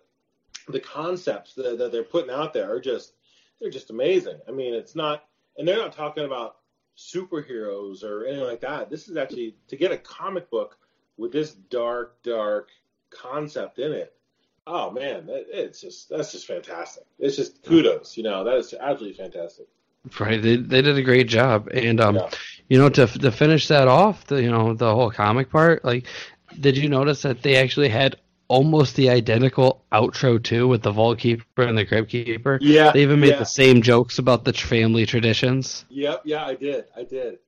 the 0.67 0.79
concepts 0.79 1.55
that, 1.55 1.77
that 1.77 1.91
they're 1.91 2.03
putting 2.03 2.31
out 2.31 2.53
there 2.53 2.71
are 2.73 2.79
just 2.79 3.13
they're 3.59 3.71
just 3.71 3.89
amazing. 3.89 4.39
I 4.47 4.51
mean, 4.51 4.73
it's 4.73 4.95
not, 4.95 5.23
and 5.57 5.67
they're 5.67 5.77
not 5.77 5.93
talking 5.93 6.25
about 6.25 6.57
superheroes 6.97 8.03
or 8.03 8.25
anything 8.25 8.45
like 8.45 8.61
that. 8.61 8.89
This 8.89 9.07
is 9.07 9.17
actually 9.17 9.55
to 9.67 9.75
get 9.75 9.91
a 9.91 9.97
comic 9.97 10.49
book 10.49 10.77
with 11.17 11.31
this 11.31 11.53
dark, 11.53 12.21
dark 12.23 12.69
concept 13.09 13.79
in 13.79 13.91
it. 13.91 14.13
Oh 14.65 14.91
man, 14.91 15.25
that, 15.27 15.45
it's 15.49 15.81
just 15.81 16.09
that's 16.09 16.31
just 16.31 16.47
fantastic. 16.47 17.03
It's 17.19 17.35
just 17.35 17.63
kudos, 17.63 18.15
you 18.17 18.23
know, 18.23 18.43
that 18.43 18.55
is 18.57 18.73
absolutely 18.73 19.17
fantastic. 19.17 19.67
Right, 20.19 20.41
they 20.41 20.57
they 20.57 20.81
did 20.81 20.97
a 20.97 21.01
great 21.01 21.27
job, 21.27 21.69
and 21.73 21.99
um, 22.01 22.15
Yeah. 22.15 22.29
you 22.69 22.77
know, 22.77 22.89
to 22.89 23.07
to 23.07 23.31
finish 23.31 23.67
that 23.67 23.87
off, 23.87 24.25
the 24.27 24.41
you 24.41 24.51
know 24.51 24.73
the 24.73 24.93
whole 24.93 25.11
comic 25.11 25.49
part, 25.49 25.83
like, 25.85 26.07
did 26.59 26.77
you 26.77 26.89
notice 26.89 27.21
that 27.21 27.41
they 27.41 27.55
actually 27.55 27.89
had 27.89 28.17
almost 28.53 28.95
the 28.95 29.09
identical 29.09 29.83
outro 29.91 30.41
too 30.41 30.67
with 30.67 30.83
the 30.83 30.91
Vault 30.91 31.17
Keeper 31.17 31.63
and 31.63 31.77
the 31.77 31.85
Crypt 31.85 32.09
Keeper? 32.09 32.59
Yeah, 32.61 32.91
they 32.91 33.01
even 33.01 33.19
made 33.19 33.29
yeah. 33.29 33.39
the 33.39 33.45
same 33.45 33.81
jokes 33.81 34.19
about 34.19 34.45
the 34.45 34.53
family 34.53 35.05
traditions. 35.05 35.85
Yep, 35.89 36.21
yeah, 36.25 36.45
I 36.45 36.55
did, 36.55 36.85
I 36.95 37.03
did, 37.03 37.39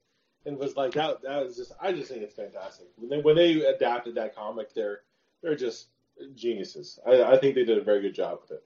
and 0.46 0.56
it 0.56 0.60
was 0.60 0.76
like 0.76 0.94
that. 0.94 1.22
That 1.22 1.46
was 1.46 1.56
just, 1.56 1.74
I 1.80 1.92
just 1.92 2.10
think 2.10 2.24
it's 2.24 2.36
fantastic. 2.36 2.88
When 2.98 3.10
they 3.10 3.22
when 3.22 3.36
they 3.36 3.64
adapted 3.66 4.16
that 4.16 4.36
comic, 4.36 4.74
they're 4.74 5.02
they're 5.42 5.56
just 5.56 5.88
geniuses. 6.36 7.00
I, 7.06 7.24
I 7.24 7.38
think 7.38 7.56
they 7.56 7.66
did 7.66 7.78
a 7.78 7.84
very 7.84 8.02
good 8.02 8.16
job 8.16 8.40
with 8.42 8.52
it. 8.52 8.64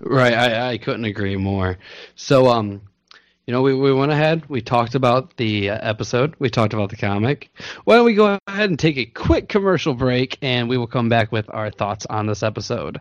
Right, 0.00 0.32
I 0.34 0.72
I 0.72 0.78
couldn't 0.78 1.04
agree 1.04 1.36
more. 1.36 1.78
So 2.14 2.46
um. 2.46 2.82
You 3.50 3.56
know, 3.56 3.62
we, 3.62 3.74
we 3.74 3.92
went 3.92 4.12
ahead, 4.12 4.48
we 4.48 4.60
talked 4.60 4.94
about 4.94 5.36
the 5.36 5.70
uh, 5.70 5.78
episode, 5.82 6.36
we 6.38 6.50
talked 6.50 6.72
about 6.72 6.90
the 6.90 6.96
comic. 6.96 7.52
Why 7.82 7.96
don't 7.96 8.04
we 8.04 8.14
go 8.14 8.38
ahead 8.46 8.70
and 8.70 8.78
take 8.78 8.96
a 8.96 9.06
quick 9.06 9.48
commercial 9.48 9.92
break 9.92 10.38
and 10.40 10.68
we 10.68 10.78
will 10.78 10.86
come 10.86 11.08
back 11.08 11.32
with 11.32 11.52
our 11.52 11.68
thoughts 11.72 12.06
on 12.06 12.26
this 12.26 12.44
episode. 12.44 13.00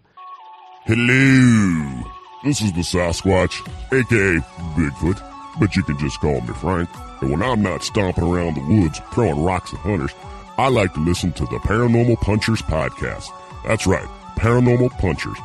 Hello, 0.85 2.03
this 2.43 2.61
is 2.63 2.73
the 2.73 2.81
Sasquatch, 2.81 3.61
aka 3.93 4.39
Bigfoot, 4.73 5.59
but 5.59 5.76
you 5.76 5.84
can 5.84 5.99
just 5.99 6.19
call 6.19 6.41
me 6.41 6.53
Frank. 6.55 6.89
And 7.21 7.30
when 7.30 7.43
I'm 7.43 7.61
not 7.61 7.84
stomping 7.84 8.23
around 8.23 8.55
the 8.55 8.81
woods 8.81 8.99
throwing 9.13 9.43
rocks 9.43 9.71
at 9.76 9.81
hunters, 9.81 10.15
I 10.57 10.69
like 10.69 10.95
to 10.95 10.99
listen 10.99 11.31
to 11.34 11.43
the 11.43 11.59
Paranormal 11.59 12.21
Punchers 12.21 12.63
podcast. 12.63 13.30
That's 13.67 13.85
right, 13.85 14.07
Paranormal 14.35 14.97
Punchers. 14.97 15.38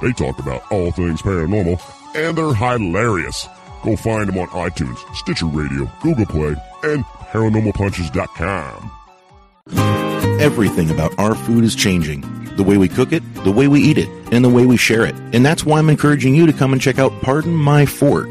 They 0.00 0.12
talk 0.12 0.38
about 0.38 0.62
all 0.72 0.92
things 0.92 1.20
paranormal, 1.20 1.78
and 2.16 2.38
they're 2.38 2.54
hilarious. 2.54 3.46
Go 3.82 3.96
find 3.96 4.28
them 4.28 4.38
on 4.38 4.48
iTunes, 4.48 4.98
Stitcher 5.14 5.46
Radio, 5.46 5.90
Google 6.02 6.26
Play, 6.26 6.56
and 6.82 7.04
ParanormalPunchers.com. 7.04 8.90
Everything 10.40 10.90
about 10.90 11.18
our 11.18 11.34
food 11.34 11.64
is 11.64 11.74
changing. 11.74 12.22
The 12.56 12.62
way 12.62 12.76
we 12.78 12.88
cook 12.88 13.12
it, 13.12 13.22
the 13.44 13.52
way 13.52 13.68
we 13.68 13.80
eat 13.80 13.98
it, 13.98 14.08
and 14.32 14.44
the 14.44 14.48
way 14.48 14.66
we 14.66 14.76
share 14.76 15.04
it. 15.04 15.14
And 15.32 15.44
that's 15.44 15.64
why 15.64 15.78
I'm 15.78 15.90
encouraging 15.90 16.34
you 16.34 16.46
to 16.46 16.52
come 16.52 16.72
and 16.72 16.80
check 16.80 16.98
out 16.98 17.12
Pardon 17.22 17.54
My 17.54 17.86
Fork. 17.86 18.30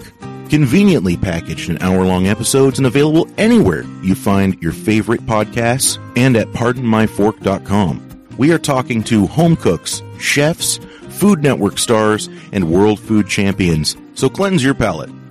Conveniently 0.49 1.17
packaged 1.17 1.69
in 1.69 1.81
hour 1.81 2.05
long 2.05 2.27
episodes 2.27 2.77
and 2.77 2.85
available 2.85 3.27
anywhere 3.37 3.83
you 4.03 4.13
find 4.15 4.61
your 4.61 4.71
favorite 4.71 5.21
podcasts 5.25 5.99
and 6.15 6.37
at 6.37 6.47
pardonmyfork.com. 6.49 8.27
We 8.37 8.51
are 8.51 8.59
talking 8.59 9.03
to 9.05 9.25
home 9.27 9.55
cooks, 9.55 10.01
chefs, 10.19 10.77
Food 11.09 11.41
Network 11.41 11.79
stars, 11.79 12.29
and 12.51 12.69
world 12.69 12.99
food 12.99 13.27
champions. 13.27 13.95
So 14.15 14.29
cleanse 14.29 14.63
your 14.63 14.75
palate 14.75 15.09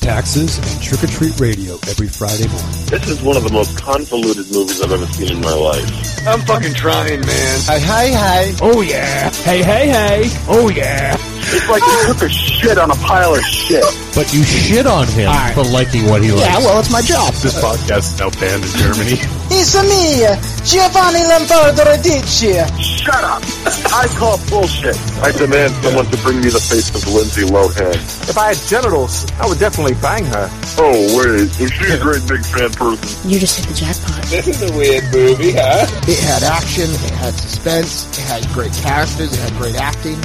taxes, 0.00 0.58
and 0.58 0.82
trick 0.82 1.02
or 1.04 1.06
treat 1.06 1.38
radio 1.40 1.74
every 1.88 2.08
Friday 2.08 2.48
morning. 2.48 2.86
This 2.86 3.08
is 3.08 3.22
one 3.22 3.36
of 3.36 3.44
the 3.44 3.52
most 3.52 3.76
convoluted 3.78 4.50
movies 4.52 4.80
I've 4.82 4.92
ever 4.92 5.06
seen 5.06 5.32
in 5.32 5.40
my 5.40 5.54
life. 5.54 6.26
I'm 6.26 6.40
fucking 6.40 6.74
trying, 6.74 7.20
man. 7.20 7.60
Hey, 7.60 7.80
hey, 7.80 8.12
hey. 8.12 8.54
Oh 8.60 8.80
yeah. 8.80 9.30
Hey, 9.30 9.62
hey, 9.62 9.88
hey. 9.88 10.22
Oh 10.48 10.68
yeah. 10.68 11.16
It's 11.50 11.68
like 11.68 11.82
you 11.82 12.12
took 12.12 12.22
a 12.22 12.28
shit 12.28 12.76
on 12.78 12.90
a 12.90 12.94
pile 12.96 13.34
of 13.34 13.42
shit. 13.42 13.84
But 14.14 14.32
you 14.34 14.42
shit 14.44 14.86
on 14.86 15.06
him 15.08 15.28
All 15.28 15.34
right. 15.34 15.54
for 15.54 15.64
liking 15.64 16.04
what 16.06 16.22
he 16.22 16.30
likes. 16.30 16.44
Yeah, 16.44 16.58
well, 16.58 16.78
it's 16.80 16.92
my 16.92 17.00
job. 17.00 17.32
This 17.34 17.54
podcast 17.56 18.12
is 18.14 18.18
now 18.18 18.30
banned 18.30 18.64
in 18.64 18.70
Germany. 18.76 19.16
It's 19.50 19.74
a 19.74 19.82
me, 19.82 20.28
Giovanni 20.62 21.24
Lombardo 21.24 21.82
Radice. 21.88 22.68
Shut 22.78 23.24
up. 23.24 23.40
I 23.96 24.06
call 24.18 24.36
bullshit. 24.50 24.94
I 25.24 25.32
demand 25.32 25.72
someone 25.82 26.04
to 26.04 26.18
bring 26.18 26.42
me 26.42 26.50
the 26.50 26.60
face 26.60 26.90
of 26.94 27.00
Lindsay 27.08 27.42
Lohan. 27.48 27.96
If 28.28 28.36
I 28.36 28.48
had 28.52 28.58
genitals, 28.68 29.24
I 29.40 29.48
would 29.48 29.58
definitely 29.58 29.94
bang 30.02 30.26
her. 30.26 30.50
Oh, 30.76 30.92
wait. 31.16 31.48
Is 31.58 31.72
she 31.72 31.86
a 31.90 31.98
great 31.98 32.28
big 32.28 32.44
fan 32.44 32.70
person? 32.76 33.30
You 33.30 33.40
just 33.40 33.58
hit 33.58 33.66
the 33.72 33.74
jackpot. 33.74 34.22
This 34.28 34.46
is 34.48 34.60
a 34.68 34.70
weird 34.76 35.04
movie, 35.14 35.52
huh? 35.56 35.88
It 36.06 36.20
had 36.20 36.42
action, 36.44 36.84
it 36.84 37.16
had 37.16 37.32
suspense, 37.32 38.04
it 38.18 38.24
had 38.28 38.46
great 38.52 38.72
characters, 38.84 39.32
it 39.32 39.40
had 39.40 39.52
great 39.56 39.76
acting. 39.80 40.20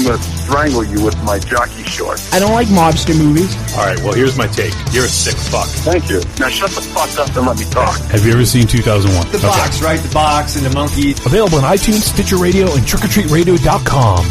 I'm 0.00 0.04
gonna 0.04 0.22
strangle 0.62 0.84
you 0.84 1.04
with 1.04 1.20
my 1.24 1.40
jockey 1.40 1.82
shorts. 1.82 2.32
I 2.32 2.38
don't 2.38 2.52
like 2.52 2.68
mobster 2.68 3.18
movies. 3.18 3.52
All 3.76 3.84
right, 3.84 3.98
well, 3.98 4.12
here's 4.12 4.38
my 4.38 4.46
take. 4.46 4.72
You're 4.92 5.06
a 5.06 5.08
sick 5.08 5.36
fuck. 5.36 5.66
Thank 5.66 6.08
you. 6.08 6.20
Now 6.38 6.48
shut 6.50 6.70
the 6.70 6.80
fuck 6.80 7.18
up 7.18 7.34
and 7.36 7.46
let 7.46 7.58
me 7.58 7.64
talk. 7.64 7.98
Have 8.10 8.24
you 8.24 8.32
ever 8.32 8.44
seen 8.44 8.68
2001? 8.68 9.32
The 9.32 9.38
box, 9.38 9.82
right? 9.82 9.98
The 9.98 10.14
box 10.14 10.54
and 10.54 10.64
the 10.64 10.70
monkey. 10.70 11.12
Available 11.26 11.58
on 11.58 11.64
iTunes, 11.64 12.02
Stitcher 12.02 12.36
Radio, 12.36 12.72
and 12.72 12.82
TrickOrTreatRadio.com. 12.82 14.24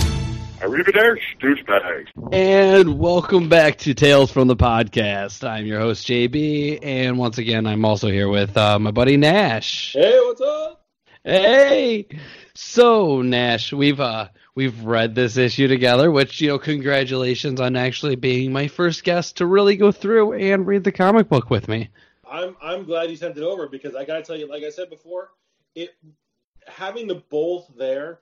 Arrivederci, 0.61 1.19
douchebags. 1.41 2.07
And 2.31 2.97
welcome 2.97 3.49
back 3.49 3.79
to 3.79 3.93
Tales 3.93 4.31
from 4.31 4.47
the 4.47 4.55
Podcast. 4.55 5.45
I'm 5.45 5.65
your 5.65 5.81
host, 5.81 6.07
JB, 6.07 6.79
and 6.81 7.17
once 7.17 7.39
again, 7.39 7.65
I'm 7.67 7.83
also 7.83 8.07
here 8.07 8.29
with 8.29 8.55
uh, 8.55 8.79
my 8.79 8.91
buddy 8.91 9.17
Nash. 9.17 9.93
Hey, 9.93 10.17
what's 10.21 10.39
up? 10.39 10.85
Hey! 11.25 12.07
So, 12.53 13.21
Nash, 13.21 13.73
we've 13.73 13.99
uh, 13.99 14.29
we've 14.55 14.83
read 14.83 15.15
this 15.15 15.37
issue 15.37 15.67
together, 15.67 16.11
which, 16.11 16.41
you 16.41 16.49
know, 16.49 16.59
congratulations 16.59 17.59
on 17.59 17.75
actually 17.75 18.15
being 18.15 18.51
my 18.51 18.67
first 18.67 19.03
guest 19.03 19.37
to 19.37 19.45
really 19.45 19.75
go 19.75 19.91
through 19.91 20.33
and 20.33 20.67
read 20.67 20.83
the 20.83 20.91
comic 20.91 21.29
book 21.29 21.49
with 21.49 21.67
me. 21.67 21.89
I'm 22.29 22.55
I'm 22.61 22.85
glad 22.85 23.09
you 23.09 23.17
sent 23.17 23.37
it 23.37 23.43
over 23.43 23.67
because 23.67 23.93
I 23.93 24.05
gotta 24.05 24.23
tell 24.23 24.37
you, 24.37 24.47
like 24.47 24.63
I 24.63 24.69
said 24.69 24.89
before, 24.89 25.31
it 25.75 25.89
having 26.65 27.07
the 27.07 27.15
both 27.29 27.69
there 27.77 28.21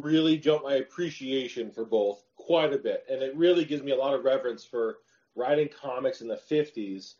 really 0.00 0.38
jumped 0.38 0.64
my 0.64 0.76
appreciation 0.76 1.70
for 1.70 1.84
both 1.84 2.24
quite 2.36 2.72
a 2.72 2.78
bit, 2.78 3.04
and 3.10 3.22
it 3.22 3.36
really 3.36 3.66
gives 3.66 3.82
me 3.82 3.92
a 3.92 3.96
lot 3.96 4.14
of 4.14 4.24
reverence 4.24 4.64
for 4.64 4.98
writing 5.36 5.68
comics 5.68 6.22
in 6.22 6.28
the 6.28 6.40
'50s 6.50 7.14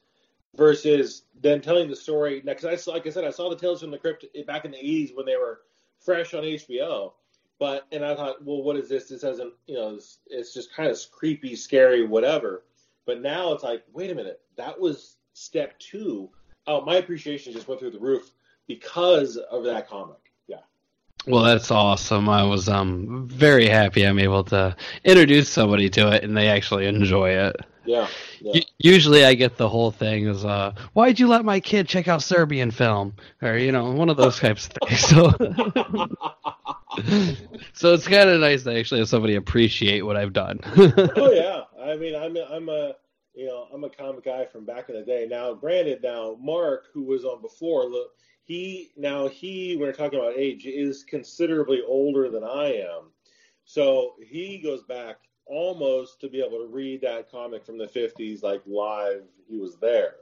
versus 0.56 1.24
then 1.38 1.60
telling 1.60 1.90
the 1.90 1.96
story. 1.96 2.40
Because 2.40 2.64
I 2.64 2.90
like 2.90 3.06
I 3.06 3.10
said, 3.10 3.24
I 3.24 3.30
saw 3.30 3.50
the 3.50 3.56
Tales 3.56 3.82
from 3.82 3.90
the 3.90 3.98
Crypt 3.98 4.24
back 4.46 4.64
in 4.64 4.70
the 4.70 4.78
'80s 4.78 5.14
when 5.14 5.26
they 5.26 5.36
were 5.36 5.60
fresh 6.00 6.32
on 6.32 6.42
HBO. 6.42 7.12
But 7.58 7.86
and 7.90 8.04
I 8.04 8.14
thought, 8.14 8.44
well, 8.44 8.62
what 8.62 8.76
is 8.76 8.88
this? 8.88 9.08
This 9.08 9.22
hasn't, 9.22 9.52
you 9.66 9.74
know, 9.74 9.96
it's, 9.96 10.18
it's 10.28 10.54
just 10.54 10.72
kind 10.74 10.88
of 10.90 10.98
creepy, 11.10 11.56
scary, 11.56 12.06
whatever. 12.06 12.64
But 13.04 13.20
now 13.20 13.52
it's 13.52 13.64
like, 13.64 13.84
wait 13.92 14.10
a 14.10 14.14
minute, 14.14 14.40
that 14.56 14.78
was 14.78 15.16
step 15.32 15.78
two. 15.78 16.30
Oh, 16.66 16.82
my 16.82 16.96
appreciation 16.96 17.52
just 17.52 17.66
went 17.66 17.80
through 17.80 17.92
the 17.92 17.98
roof 17.98 18.30
because 18.66 19.36
of 19.36 19.64
that 19.64 19.88
comic. 19.88 20.30
Yeah. 20.46 20.58
Well, 21.26 21.42
that's 21.42 21.70
awesome. 21.70 22.28
I 22.28 22.44
was 22.44 22.68
um 22.68 23.26
very 23.28 23.66
happy 23.66 24.04
I'm 24.04 24.18
able 24.18 24.44
to 24.44 24.76
introduce 25.04 25.48
somebody 25.48 25.90
to 25.90 26.12
it 26.12 26.22
and 26.22 26.36
they 26.36 26.48
actually 26.48 26.86
enjoy 26.86 27.30
it. 27.30 27.56
Yeah. 27.84 28.06
yeah. 28.40 28.52
U- 28.56 28.62
Usually 28.78 29.24
I 29.24 29.32
get 29.34 29.56
the 29.56 29.68
whole 29.68 29.90
thing 29.90 30.26
is 30.26 30.44
uh 30.44 30.74
why'd 30.92 31.18
you 31.18 31.26
let 31.26 31.44
my 31.44 31.58
kid 31.58 31.88
check 31.88 32.06
out 32.06 32.22
Serbian 32.22 32.70
film 32.70 33.14
or 33.42 33.56
you 33.56 33.72
know 33.72 33.90
one 33.90 34.10
of 34.10 34.16
those 34.16 34.38
types 34.38 34.68
of 34.68 34.88
things. 34.88 35.00
So 35.00 35.32
So 37.74 37.94
it's 37.94 38.08
kind 38.08 38.28
of 38.28 38.40
nice 38.40 38.64
to 38.64 38.76
actually 38.76 38.98
have 38.98 39.08
somebody 39.08 39.36
appreciate 39.36 40.02
what 40.02 40.16
I've 40.16 40.32
done. 40.32 40.58
oh 41.16 41.30
yeah. 41.32 41.62
I 41.80 41.96
mean, 41.96 42.16
I'm 42.16 42.36
a, 42.36 42.44
I'm 42.50 42.68
a 42.68 42.94
you 43.34 43.46
know 43.46 43.68
I'm 43.72 43.84
a 43.84 43.90
comic 43.90 44.24
guy 44.24 44.46
from 44.46 44.64
back 44.64 44.88
in 44.88 44.96
the 44.96 45.04
day. 45.04 45.26
Now, 45.30 45.54
granted, 45.54 46.02
now 46.02 46.36
Mark, 46.40 46.86
who 46.92 47.04
was 47.04 47.24
on 47.24 47.40
before, 47.40 47.84
look, 47.84 48.10
he 48.42 48.90
now 48.96 49.28
he 49.28 49.76
when 49.76 49.86
we're 49.86 49.92
talking 49.92 50.18
about 50.18 50.34
age 50.36 50.66
is 50.66 51.04
considerably 51.04 51.82
older 51.86 52.28
than 52.30 52.42
I 52.42 52.74
am, 52.74 53.10
so 53.64 54.14
he 54.20 54.58
goes 54.58 54.82
back 54.82 55.18
almost 55.46 56.20
to 56.20 56.28
be 56.28 56.40
able 56.40 56.58
to 56.58 56.66
read 56.66 57.00
that 57.02 57.30
comic 57.30 57.64
from 57.64 57.78
the 57.78 57.86
50s 57.86 58.42
like 58.42 58.62
live. 58.66 59.22
He 59.48 59.56
was 59.56 59.76
there, 59.76 60.16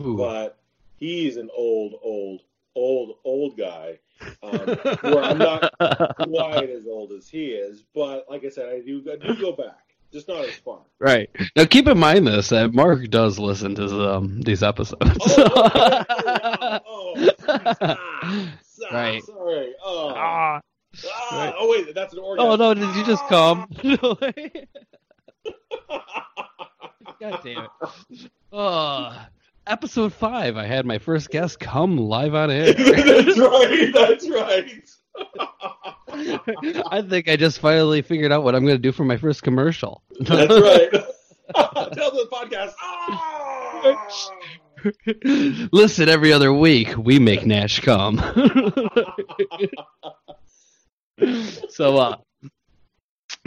Ooh. 0.00 0.16
but 0.16 0.58
he's 0.96 1.36
an 1.36 1.50
old, 1.56 1.94
old, 2.02 2.42
old, 2.74 3.18
old 3.24 3.56
guy. 3.56 3.98
Um, 4.42 4.58
where 5.02 5.22
I'm 5.22 5.38
not 5.38 5.72
quite 6.16 6.70
as 6.70 6.86
old 6.86 7.12
as 7.12 7.28
he 7.28 7.46
is, 7.48 7.84
but 7.94 8.24
like 8.28 8.44
I 8.44 8.48
said, 8.48 8.68
I 8.68 8.80
do 8.80 9.02
I 9.10 9.16
do 9.16 9.34
go 9.40 9.52
back, 9.52 9.78
just 10.12 10.28
not 10.28 10.44
as 10.44 10.54
far. 10.56 10.80
Right. 10.98 11.30
Now 11.56 11.64
keep 11.66 11.86
in 11.86 11.98
mind 11.98 12.26
this 12.26 12.48
that 12.48 12.74
Mark 12.74 13.08
does 13.10 13.38
listen 13.38 13.74
to 13.76 14.14
um, 14.14 14.40
these 14.42 14.62
episodes. 14.62 15.02
Oh, 15.20 16.04
ah, 17.48 18.58
right. 18.92 19.22
Sorry. 19.24 19.72
Oh. 19.84 20.12
Ah. 20.16 20.60
Ah, 21.06 21.36
Right. 21.44 21.54
oh 21.58 21.70
wait, 21.70 21.94
that's 21.94 22.12
an 22.14 22.18
orgasm. 22.18 22.50
Oh 22.50 22.56
no, 22.56 22.74
did 22.74 22.94
you 22.96 23.04
just 23.04 23.22
come? 23.28 23.68
God 27.20 27.40
damn 27.44 27.64
it. 27.64 27.70
Oh, 28.52 29.26
episode 29.68 30.12
five, 30.12 30.56
I 30.56 30.66
had 30.66 30.86
my 30.86 30.98
first 30.98 31.30
guest 31.30 31.60
come 31.60 31.96
live 31.98 32.34
on 32.34 32.50
air. 32.50 32.72
that's 32.74 33.38
right. 33.38 33.90
That's 33.92 34.28
right. 34.30 34.90
I 36.90 37.02
think 37.02 37.28
I 37.28 37.36
just 37.36 37.58
finally 37.60 38.02
figured 38.02 38.32
out 38.32 38.42
what 38.44 38.54
I'm 38.54 38.64
going 38.64 38.76
to 38.76 38.82
do 38.82 38.92
for 38.92 39.04
my 39.04 39.16
first 39.16 39.42
commercial. 39.42 40.02
That's 40.20 40.50
right. 40.62 40.90
Tell 41.92 42.10
the 42.10 42.26
podcast. 42.32 42.72
Ah! 42.80 44.30
Listen 45.72 46.08
every 46.08 46.32
other 46.32 46.52
week. 46.52 46.96
We 46.96 47.18
make 47.18 47.44
Nash 47.44 47.80
come. 47.80 48.18
so, 51.68 51.96
uh, 51.96 52.16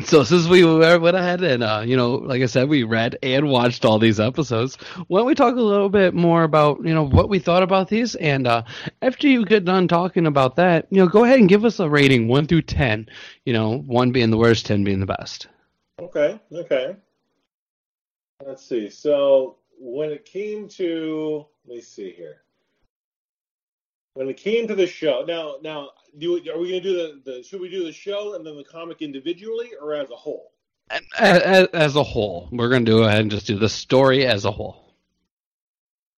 so 0.03 0.23
since 0.23 0.47
we 0.47 0.63
went 0.63 1.15
ahead 1.15 1.41
and, 1.41 1.63
uh, 1.63 1.83
you 1.85 1.97
know, 1.97 2.15
like 2.15 2.41
I 2.41 2.45
said, 2.45 2.69
we 2.69 2.83
read 2.83 3.17
and 3.23 3.49
watched 3.49 3.85
all 3.85 3.99
these 3.99 4.19
episodes. 4.19 4.75
Why 5.07 5.19
don't 5.19 5.27
we 5.27 5.35
talk 5.35 5.55
a 5.55 5.61
little 5.61 5.89
bit 5.89 6.13
more 6.13 6.43
about, 6.43 6.85
you 6.85 6.93
know, 6.93 7.03
what 7.03 7.29
we 7.29 7.39
thought 7.39 7.63
about 7.63 7.89
these? 7.89 8.15
And 8.15 8.47
uh, 8.47 8.63
after 9.01 9.27
you 9.27 9.45
get 9.45 9.65
done 9.65 9.87
talking 9.87 10.27
about 10.27 10.55
that, 10.57 10.87
you 10.89 10.97
know, 10.97 11.07
go 11.07 11.23
ahead 11.23 11.39
and 11.39 11.49
give 11.49 11.65
us 11.65 11.79
a 11.79 11.89
rating 11.89 12.27
one 12.27 12.47
through 12.47 12.63
ten. 12.63 13.07
You 13.45 13.53
know, 13.53 13.77
one 13.79 14.11
being 14.11 14.29
the 14.29 14.37
worst, 14.37 14.65
ten 14.65 14.83
being 14.83 14.99
the 14.99 15.05
best. 15.05 15.47
Okay. 15.99 16.39
Okay. 16.51 16.95
Let's 18.45 18.65
see. 18.65 18.89
So 18.89 19.57
when 19.79 20.11
it 20.11 20.25
came 20.25 20.67
to, 20.69 21.45
let 21.65 21.75
me 21.75 21.81
see 21.81 22.11
here. 22.11 22.41
When 24.13 24.27
it 24.27 24.37
came 24.37 24.67
to 24.67 24.75
the 24.75 24.87
show, 24.87 25.23
now, 25.27 25.55
now, 25.61 25.91
do 26.17 26.35
are 26.35 26.59
we 26.59 26.69
going 26.69 26.69
to 26.69 26.81
do 26.81 26.93
the, 26.93 27.21
the? 27.23 27.43
Should 27.43 27.61
we 27.61 27.69
do 27.69 27.83
the 27.83 27.93
show 27.93 28.35
and 28.35 28.45
then 28.45 28.57
the 28.57 28.63
comic 28.63 29.01
individually 29.01 29.71
or 29.81 29.93
as 29.93 30.09
a 30.09 30.15
whole? 30.15 30.51
As, 31.17 31.67
as 31.73 31.95
a 31.95 32.03
whole, 32.03 32.49
we're 32.51 32.67
going 32.69 32.85
to 32.85 32.91
go 32.91 33.03
ahead 33.03 33.21
and 33.21 33.31
just 33.31 33.47
do 33.47 33.57
the 33.57 33.69
story 33.69 34.25
as 34.25 34.43
a 34.43 34.51
whole. 34.51 34.93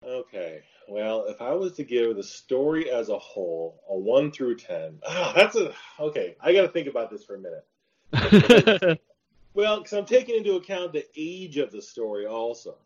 Okay. 0.03 0.63
Well, 0.89 1.27
if 1.29 1.43
I 1.43 1.53
was 1.53 1.75
to 1.75 1.85
give 1.85 2.17
the 2.17 2.23
story 2.23 2.91
as 2.91 3.11
a 3.11 3.19
whole 3.19 3.83
a 3.89 3.97
one 3.97 4.33
through 4.33 4.57
ten, 4.57 4.99
ah, 5.07 5.33
that's 5.37 5.57
a 5.57 5.75
okay. 6.01 6.37
I 6.41 6.55
got 6.55 6.63
to 6.63 6.69
think 6.69 6.89
about 6.89 7.11
this 7.11 7.25
for 7.25 7.37
a 7.37 7.39
minute. 7.39 9.01
Well, 9.55 9.79
because 9.79 9.93
I'm 9.93 10.07
taking 10.07 10.37
into 10.37 10.55
account 10.55 10.93
the 10.93 11.07
age 11.17 11.59
of 11.59 11.73
the 11.73 11.83
story 11.83 12.27
also. 12.27 12.77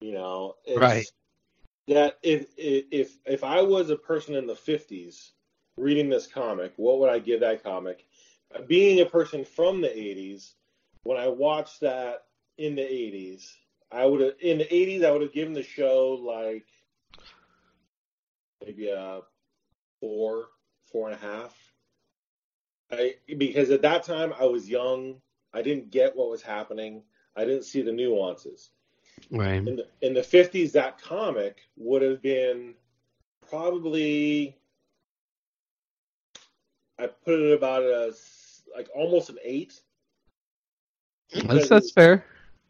You 0.00 0.12
know, 0.12 0.56
it's 0.64 0.80
Right. 0.80 1.06
That 1.88 2.18
if 2.22 2.46
if 2.56 3.18
if 3.26 3.44
I 3.44 3.60
was 3.60 3.90
a 3.90 3.96
person 3.96 4.34
in 4.34 4.46
the 4.46 4.54
50s 4.54 5.30
reading 5.76 6.08
this 6.08 6.26
comic, 6.26 6.72
what 6.76 6.98
would 7.00 7.10
I 7.10 7.18
give 7.18 7.40
that 7.40 7.62
comic? 7.62 8.06
Being 8.66 9.00
a 9.00 9.06
person 9.06 9.44
from 9.44 9.80
the 9.80 9.88
80s, 9.88 10.52
when 11.02 11.18
I 11.18 11.28
watched 11.28 11.80
that 11.80 12.24
in 12.56 12.76
the 12.76 12.82
80s, 12.82 13.50
I 13.90 14.06
would 14.06 14.20
have 14.20 14.34
in 14.40 14.58
the 14.58 14.64
80s 14.64 15.04
I 15.04 15.10
would 15.10 15.22
have 15.22 15.32
given 15.32 15.52
the 15.52 15.62
show 15.62 16.18
like 16.22 16.66
maybe 18.64 18.88
a 18.88 19.20
four, 20.00 20.48
four 20.90 21.10
and 21.10 21.16
a 21.16 21.20
half. 21.20 21.54
I 22.90 23.14
because 23.36 23.70
at 23.70 23.82
that 23.82 24.04
time 24.04 24.32
I 24.38 24.44
was 24.44 24.68
young. 24.68 25.20
I 25.52 25.62
didn't 25.62 25.90
get 25.90 26.16
what 26.16 26.30
was 26.30 26.42
happening. 26.42 27.02
I 27.36 27.44
didn't 27.44 27.64
see 27.64 27.82
the 27.82 27.92
nuances. 27.92 28.70
Right. 29.30 29.56
In 29.56 29.76
the 29.76 29.86
in 30.02 30.14
the 30.14 30.22
fifties, 30.22 30.72
that 30.72 31.00
comic 31.00 31.58
would 31.76 32.02
have 32.02 32.22
been 32.22 32.74
probably 33.48 34.56
I 36.98 37.06
put 37.06 37.40
it 37.40 37.52
about 37.52 37.82
a, 37.82 38.14
like 38.74 38.88
almost 38.94 39.30
an 39.30 39.38
eight. 39.42 39.80
That's, 41.46 41.68
that's 41.68 41.90
fair. 41.90 42.24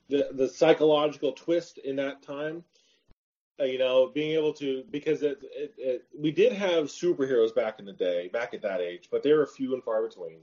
the 0.08 0.28
the 0.32 0.48
psychological 0.48 1.32
twist 1.32 1.78
in 1.78 1.96
that 1.96 2.22
time. 2.22 2.64
Uh, 3.60 3.64
you 3.64 3.78
know, 3.78 4.10
being 4.12 4.32
able 4.32 4.52
to 4.52 4.82
because 4.90 5.22
it, 5.22 5.38
it, 5.42 5.74
it, 5.78 6.04
we 6.18 6.32
did 6.32 6.52
have 6.52 6.86
superheroes 6.86 7.54
back 7.54 7.78
in 7.78 7.84
the 7.84 7.92
day, 7.92 8.28
back 8.32 8.52
at 8.52 8.62
that 8.62 8.80
age, 8.80 9.08
but 9.10 9.22
they 9.22 9.32
were 9.32 9.46
few 9.46 9.74
and 9.74 9.84
far 9.84 10.02
between. 10.02 10.38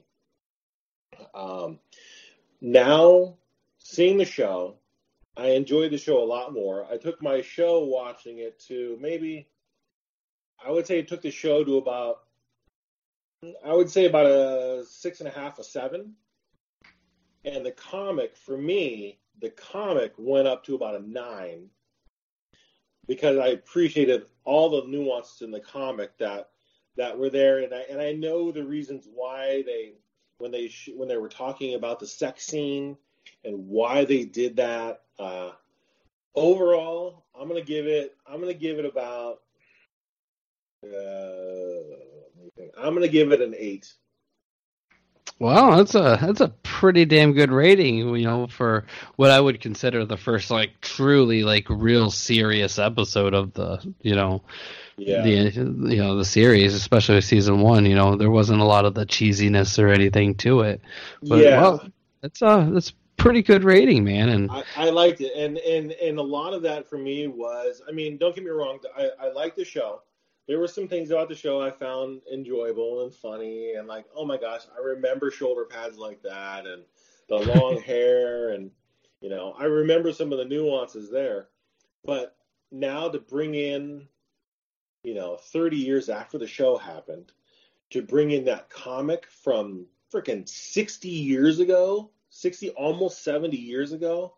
Um, 1.34 1.80
now 2.62 3.36
seeing 3.80 4.18
the 4.18 4.26
show, 4.26 4.76
I 5.42 5.54
enjoyed 5.54 5.92
the 5.92 5.98
show 5.98 6.24
a 6.24 6.24
lot 6.24 6.54
more. 6.54 6.86
I 6.92 6.98
took 6.98 7.20
my 7.20 7.42
show 7.42 7.84
watching 7.84 8.38
it 8.38 8.60
to 8.68 8.96
maybe, 9.02 9.48
I 10.64 10.70
would 10.70 10.86
say 10.86 11.00
it 11.00 11.08
took 11.08 11.24
the 11.24 11.32
show 11.32 11.64
to 11.64 11.78
about, 11.78 12.20
I 13.66 13.74
would 13.74 13.90
say 13.90 14.06
about 14.06 14.28
a 14.28 14.86
six 14.88 15.20
and 15.20 15.28
a 15.28 15.32
half, 15.32 15.58
a 15.58 15.64
seven. 15.64 16.14
And 17.44 17.66
the 17.66 17.72
comic, 17.72 18.38
for 18.38 18.56
me, 18.56 19.18
the 19.40 19.50
comic 19.50 20.14
went 20.16 20.48
up 20.48 20.64
to 20.66 20.76
about 20.76 21.02
a 21.02 21.10
nine 21.10 21.70
because 23.08 23.40
I 23.40 23.48
appreciated 23.48 24.26
all 24.44 24.70
the 24.70 24.88
nuances 24.88 25.42
in 25.42 25.50
the 25.50 25.60
comic 25.60 26.16
that 26.20 26.50
that 26.98 27.18
were 27.18 27.32
there, 27.32 27.60
and 27.64 27.74
I 27.74 27.80
and 27.90 28.00
I 28.00 28.12
know 28.12 28.52
the 28.52 28.64
reasons 28.64 29.08
why 29.12 29.64
they 29.66 29.94
when 30.38 30.52
they 30.52 30.68
sh- 30.68 30.92
when 30.96 31.08
they 31.08 31.18
were 31.18 31.30
talking 31.30 31.74
about 31.74 32.00
the 32.00 32.06
sex 32.06 32.46
scene 32.46 32.96
and 33.44 33.68
why 33.68 34.06
they 34.06 34.24
did 34.26 34.56
that. 34.58 35.02
Uh, 35.20 35.52
overall, 36.36 37.26
I'm 37.40 37.48
gonna 37.48 37.62
give 37.62 37.88
it. 37.88 38.16
I'm 38.28 38.40
gonna 38.40 38.54
give 38.54 38.80
it 38.80 38.86
about. 38.86 39.40
Uh, 40.84 41.82
I'm 42.78 42.94
gonna 42.94 43.08
give 43.08 43.32
it 43.32 43.42
an 43.42 43.54
eight. 43.58 43.94
Wow, 45.40 45.78
that's 45.78 45.96
a 45.96 46.18
that's 46.22 46.42
a 46.42 46.50
pretty 46.62 47.06
damn 47.06 47.34
good 47.34 47.52
rating, 47.52 47.98
you 47.98 48.26
know, 48.26 48.48
for 48.48 48.86
what 49.16 49.32
I 49.32 49.40
would 49.40 49.60
consider 49.60 50.06
the 50.06 50.18
first 50.18 50.52
like 50.52 50.80
truly 50.82 51.44
like 51.44 51.66
real 51.70 52.12
serious 52.12 52.78
episode 52.78 53.34
of 53.34 53.54
the, 53.54 53.80
you 54.02 54.16
know, 54.16 54.44
Yeah. 54.98 55.22
the 55.24 55.30
you 55.52 55.98
know 55.98 56.16
the 56.16 56.26
series, 56.26 56.76
especially 56.76 57.22
season 57.22 57.62
one. 57.62 57.86
You 57.86 57.96
know, 57.96 58.16
there 58.18 58.30
wasn't 58.30 58.62
a 58.62 58.66
lot 58.66 58.86
of 58.86 58.94
the 58.94 59.06
cheesiness 59.06 59.80
or 59.82 59.88
anything 59.88 60.36
to 60.36 60.62
it. 60.62 60.82
But, 61.24 61.38
Yeah. 61.38 61.60
well, 61.62 61.88
that's 62.22 62.42
uh 62.42 62.70
that's 62.72 62.94
pretty 63.22 63.42
good 63.42 63.64
rating, 63.64 64.04
man. 64.04 64.30
And 64.30 64.52
I, 64.52 64.64
I 64.76 64.90
liked 64.90 65.22
it, 65.22 65.32
and 65.36 65.58
and 65.60 65.92
and 65.92 66.18
a 66.18 66.24
lot 66.24 66.54
of 66.54 66.62
that 66.64 66.88
for 66.88 66.98
me 66.98 67.28
was, 67.28 67.82
I 67.88 67.92
mean, 67.92 68.18
don't 68.18 68.36
get 68.36 68.44
me 68.44 68.50
wrong, 68.50 68.80
I 68.98 69.10
I 69.20 69.32
liked 69.32 69.56
the 69.56 69.66
show. 69.66 70.02
There 70.48 70.60
were 70.60 70.68
some 70.68 70.88
things 70.88 71.12
about 71.12 71.30
the 71.30 71.36
show 71.36 71.62
I 71.62 71.70
found 71.72 72.22
enjoyable 72.32 73.04
and 73.04 73.14
funny, 73.14 73.74
and 73.76 73.88
like, 73.88 74.06
oh 74.16 74.26
my 74.26 74.38
gosh, 74.38 74.62
I 74.76 74.82
remember 74.84 75.32
shoulder 75.32 75.66
pads 75.66 75.98
like 75.98 76.22
that, 76.24 76.66
and 76.66 76.84
the 77.30 77.36
long 77.56 77.80
hair, 77.82 78.50
and 78.50 78.72
you 79.22 79.30
know, 79.30 79.56
I 79.58 79.66
remember 79.66 80.12
some 80.12 80.32
of 80.32 80.40
the 80.40 80.46
nuances 80.46 81.10
there. 81.10 81.50
But 82.04 82.36
now 82.72 83.10
to 83.10 83.20
bring 83.20 83.54
in, 83.54 84.08
you 85.04 85.14
know, 85.14 85.38
30 85.38 85.78
years 85.78 86.10
after 86.10 86.40
the 86.40 86.48
show 86.48 86.78
happened, 86.78 87.32
to 87.92 88.02
bring 88.02 88.32
in 88.32 88.46
that 88.46 88.70
comic 88.70 89.28
from 89.28 89.86
freaking 90.12 90.50
60 90.50 91.08
years 91.08 91.60
ago, 91.60 92.10
60 92.32 92.72
almost 92.72 93.24
70 93.24 93.58
years 93.58 93.92
ago. 93.92 94.34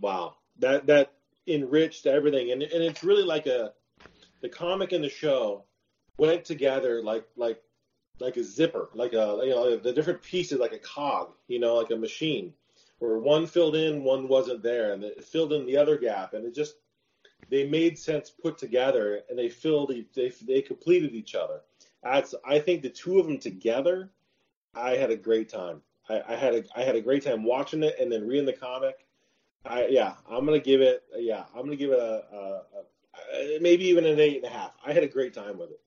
Wow. 0.00 0.36
That 0.58 0.86
that 0.86 1.12
enriched 1.46 2.06
everything 2.06 2.50
and 2.50 2.62
and 2.62 2.82
it's 2.82 3.04
really 3.04 3.22
like 3.22 3.46
a 3.46 3.72
the 4.42 4.48
comic 4.48 4.92
and 4.92 5.02
the 5.02 5.08
show 5.08 5.64
went 6.18 6.44
together 6.44 7.02
like 7.02 7.24
like 7.36 7.62
like 8.18 8.36
a 8.36 8.44
zipper, 8.44 8.88
like 8.94 9.12
a 9.12 9.40
you 9.42 9.50
know 9.50 9.76
the 9.76 9.92
different 9.92 10.22
pieces 10.22 10.58
like 10.58 10.72
a 10.72 10.78
cog, 10.78 11.32
you 11.48 11.58
know, 11.58 11.76
like 11.76 11.90
a 11.90 11.96
machine 11.96 12.52
where 12.98 13.18
one 13.18 13.46
filled 13.46 13.76
in, 13.76 14.02
one 14.02 14.26
wasn't 14.26 14.62
there 14.62 14.92
and 14.92 15.04
it 15.04 15.24
filled 15.24 15.52
in 15.52 15.66
the 15.66 15.76
other 15.76 15.98
gap 15.98 16.32
and 16.34 16.44
it 16.44 16.54
just 16.54 16.76
they 17.50 17.66
made 17.68 17.98
sense 17.98 18.30
put 18.30 18.58
together 18.58 19.20
and 19.28 19.38
they 19.38 19.48
filled 19.48 19.92
they 20.14 20.32
they 20.46 20.62
completed 20.62 21.14
each 21.14 21.34
other. 21.34 21.60
That's 22.02 22.34
I 22.44 22.58
think 22.58 22.82
the 22.82 22.90
two 22.90 23.18
of 23.18 23.26
them 23.26 23.38
together, 23.38 24.10
I 24.74 24.96
had 24.96 25.10
a 25.10 25.16
great 25.16 25.48
time. 25.48 25.82
I, 26.08 26.22
I 26.28 26.36
had 26.36 26.54
a 26.54 26.64
I 26.74 26.82
had 26.82 26.96
a 26.96 27.00
great 27.00 27.24
time 27.24 27.44
watching 27.44 27.82
it 27.82 27.96
and 28.00 28.10
then 28.10 28.26
reading 28.26 28.46
the 28.46 28.52
comic. 28.52 29.06
I 29.64 29.86
yeah, 29.86 30.14
I'm 30.30 30.44
gonna 30.44 30.60
give 30.60 30.80
it 30.80 31.02
yeah, 31.16 31.44
I'm 31.54 31.64
gonna 31.64 31.76
give 31.76 31.90
it 31.90 31.98
a, 31.98 32.24
a, 32.32 32.62
a 33.34 33.58
maybe 33.60 33.86
even 33.86 34.04
an 34.06 34.20
eight 34.20 34.36
and 34.36 34.44
a 34.44 34.56
half. 34.56 34.72
I 34.84 34.92
had 34.92 35.02
a 35.02 35.08
great 35.08 35.34
time 35.34 35.58
with 35.58 35.70
it. 35.70 35.80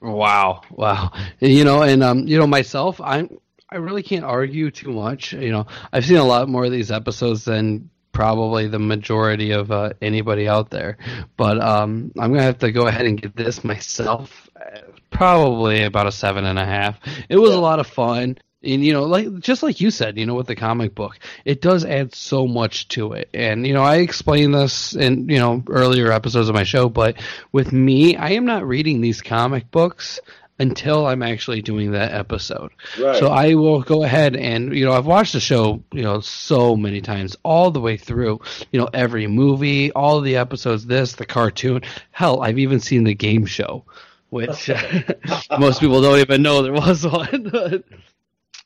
Wow, 0.00 0.62
wow. 0.70 1.12
You 1.40 1.64
know, 1.64 1.82
and 1.82 2.02
um, 2.02 2.26
you 2.26 2.38
know, 2.38 2.46
myself, 2.46 3.00
I'm 3.00 3.38
I 3.70 3.76
really 3.76 4.02
can't 4.02 4.24
argue 4.24 4.70
too 4.70 4.92
much. 4.92 5.32
You 5.32 5.50
know, 5.50 5.66
I've 5.92 6.04
seen 6.04 6.18
a 6.18 6.24
lot 6.24 6.48
more 6.48 6.64
of 6.64 6.70
these 6.70 6.90
episodes 6.90 7.44
than 7.44 7.90
probably 8.12 8.68
the 8.68 8.78
majority 8.78 9.50
of 9.50 9.70
uh, 9.70 9.94
anybody 10.00 10.46
out 10.48 10.70
there. 10.70 10.98
But 11.36 11.60
um, 11.60 12.12
I'm 12.18 12.32
gonna 12.32 12.42
have 12.42 12.58
to 12.58 12.72
go 12.72 12.86
ahead 12.86 13.06
and 13.06 13.20
give 13.20 13.34
this 13.34 13.64
myself 13.64 14.48
uh, 14.56 14.80
probably 15.10 15.84
about 15.84 16.06
a 16.06 16.12
seven 16.12 16.44
and 16.44 16.58
a 16.58 16.66
half. 16.66 16.98
It 17.28 17.36
was 17.36 17.54
a 17.54 17.60
lot 17.60 17.80
of 17.80 17.86
fun. 17.86 18.38
And 18.64 18.84
you 18.84 18.92
know, 18.92 19.04
like 19.04 19.40
just 19.40 19.62
like 19.62 19.80
you 19.80 19.90
said, 19.90 20.18
you 20.18 20.26
know, 20.26 20.34
with 20.34 20.46
the 20.46 20.56
comic 20.56 20.94
book, 20.94 21.18
it 21.44 21.60
does 21.60 21.84
add 21.84 22.14
so 22.14 22.46
much 22.46 22.88
to 22.88 23.12
it. 23.12 23.28
And 23.34 23.66
you 23.66 23.74
know, 23.74 23.82
I 23.82 23.96
explained 23.96 24.54
this 24.54 24.94
in 24.94 25.28
you 25.28 25.38
know 25.38 25.62
earlier 25.68 26.10
episodes 26.12 26.48
of 26.48 26.54
my 26.54 26.64
show, 26.64 26.88
but 26.88 27.16
with 27.52 27.72
me, 27.72 28.16
I 28.16 28.30
am 28.30 28.44
not 28.44 28.66
reading 28.66 29.00
these 29.00 29.22
comic 29.22 29.70
books 29.70 30.20
until 30.58 31.06
I'm 31.06 31.22
actually 31.22 31.62
doing 31.62 31.92
that 31.92 32.12
episode. 32.12 32.70
Right. 32.98 33.16
So 33.16 33.28
I 33.28 33.54
will 33.54 33.82
go 33.82 34.04
ahead 34.04 34.36
and 34.36 34.74
you 34.74 34.84
know 34.84 34.92
I've 34.92 35.06
watched 35.06 35.32
the 35.32 35.40
show 35.40 35.82
you 35.92 36.02
know 36.02 36.20
so 36.20 36.76
many 36.76 37.00
times 37.00 37.36
all 37.42 37.70
the 37.70 37.80
way 37.80 37.96
through 37.96 38.40
you 38.70 38.80
know 38.80 38.88
every 38.92 39.26
movie 39.26 39.90
all 39.92 40.20
the 40.20 40.36
episodes 40.36 40.86
this 40.86 41.14
the 41.14 41.26
cartoon 41.26 41.82
hell 42.12 42.42
I've 42.42 42.58
even 42.58 42.80
seen 42.80 43.04
the 43.04 43.14
game 43.14 43.46
show 43.46 43.84
which 44.30 44.70
most 45.58 45.80
people 45.80 46.00
don't 46.00 46.20
even 46.20 46.42
know 46.42 46.62
there 46.62 46.72
was 46.72 47.04
one 47.04 47.82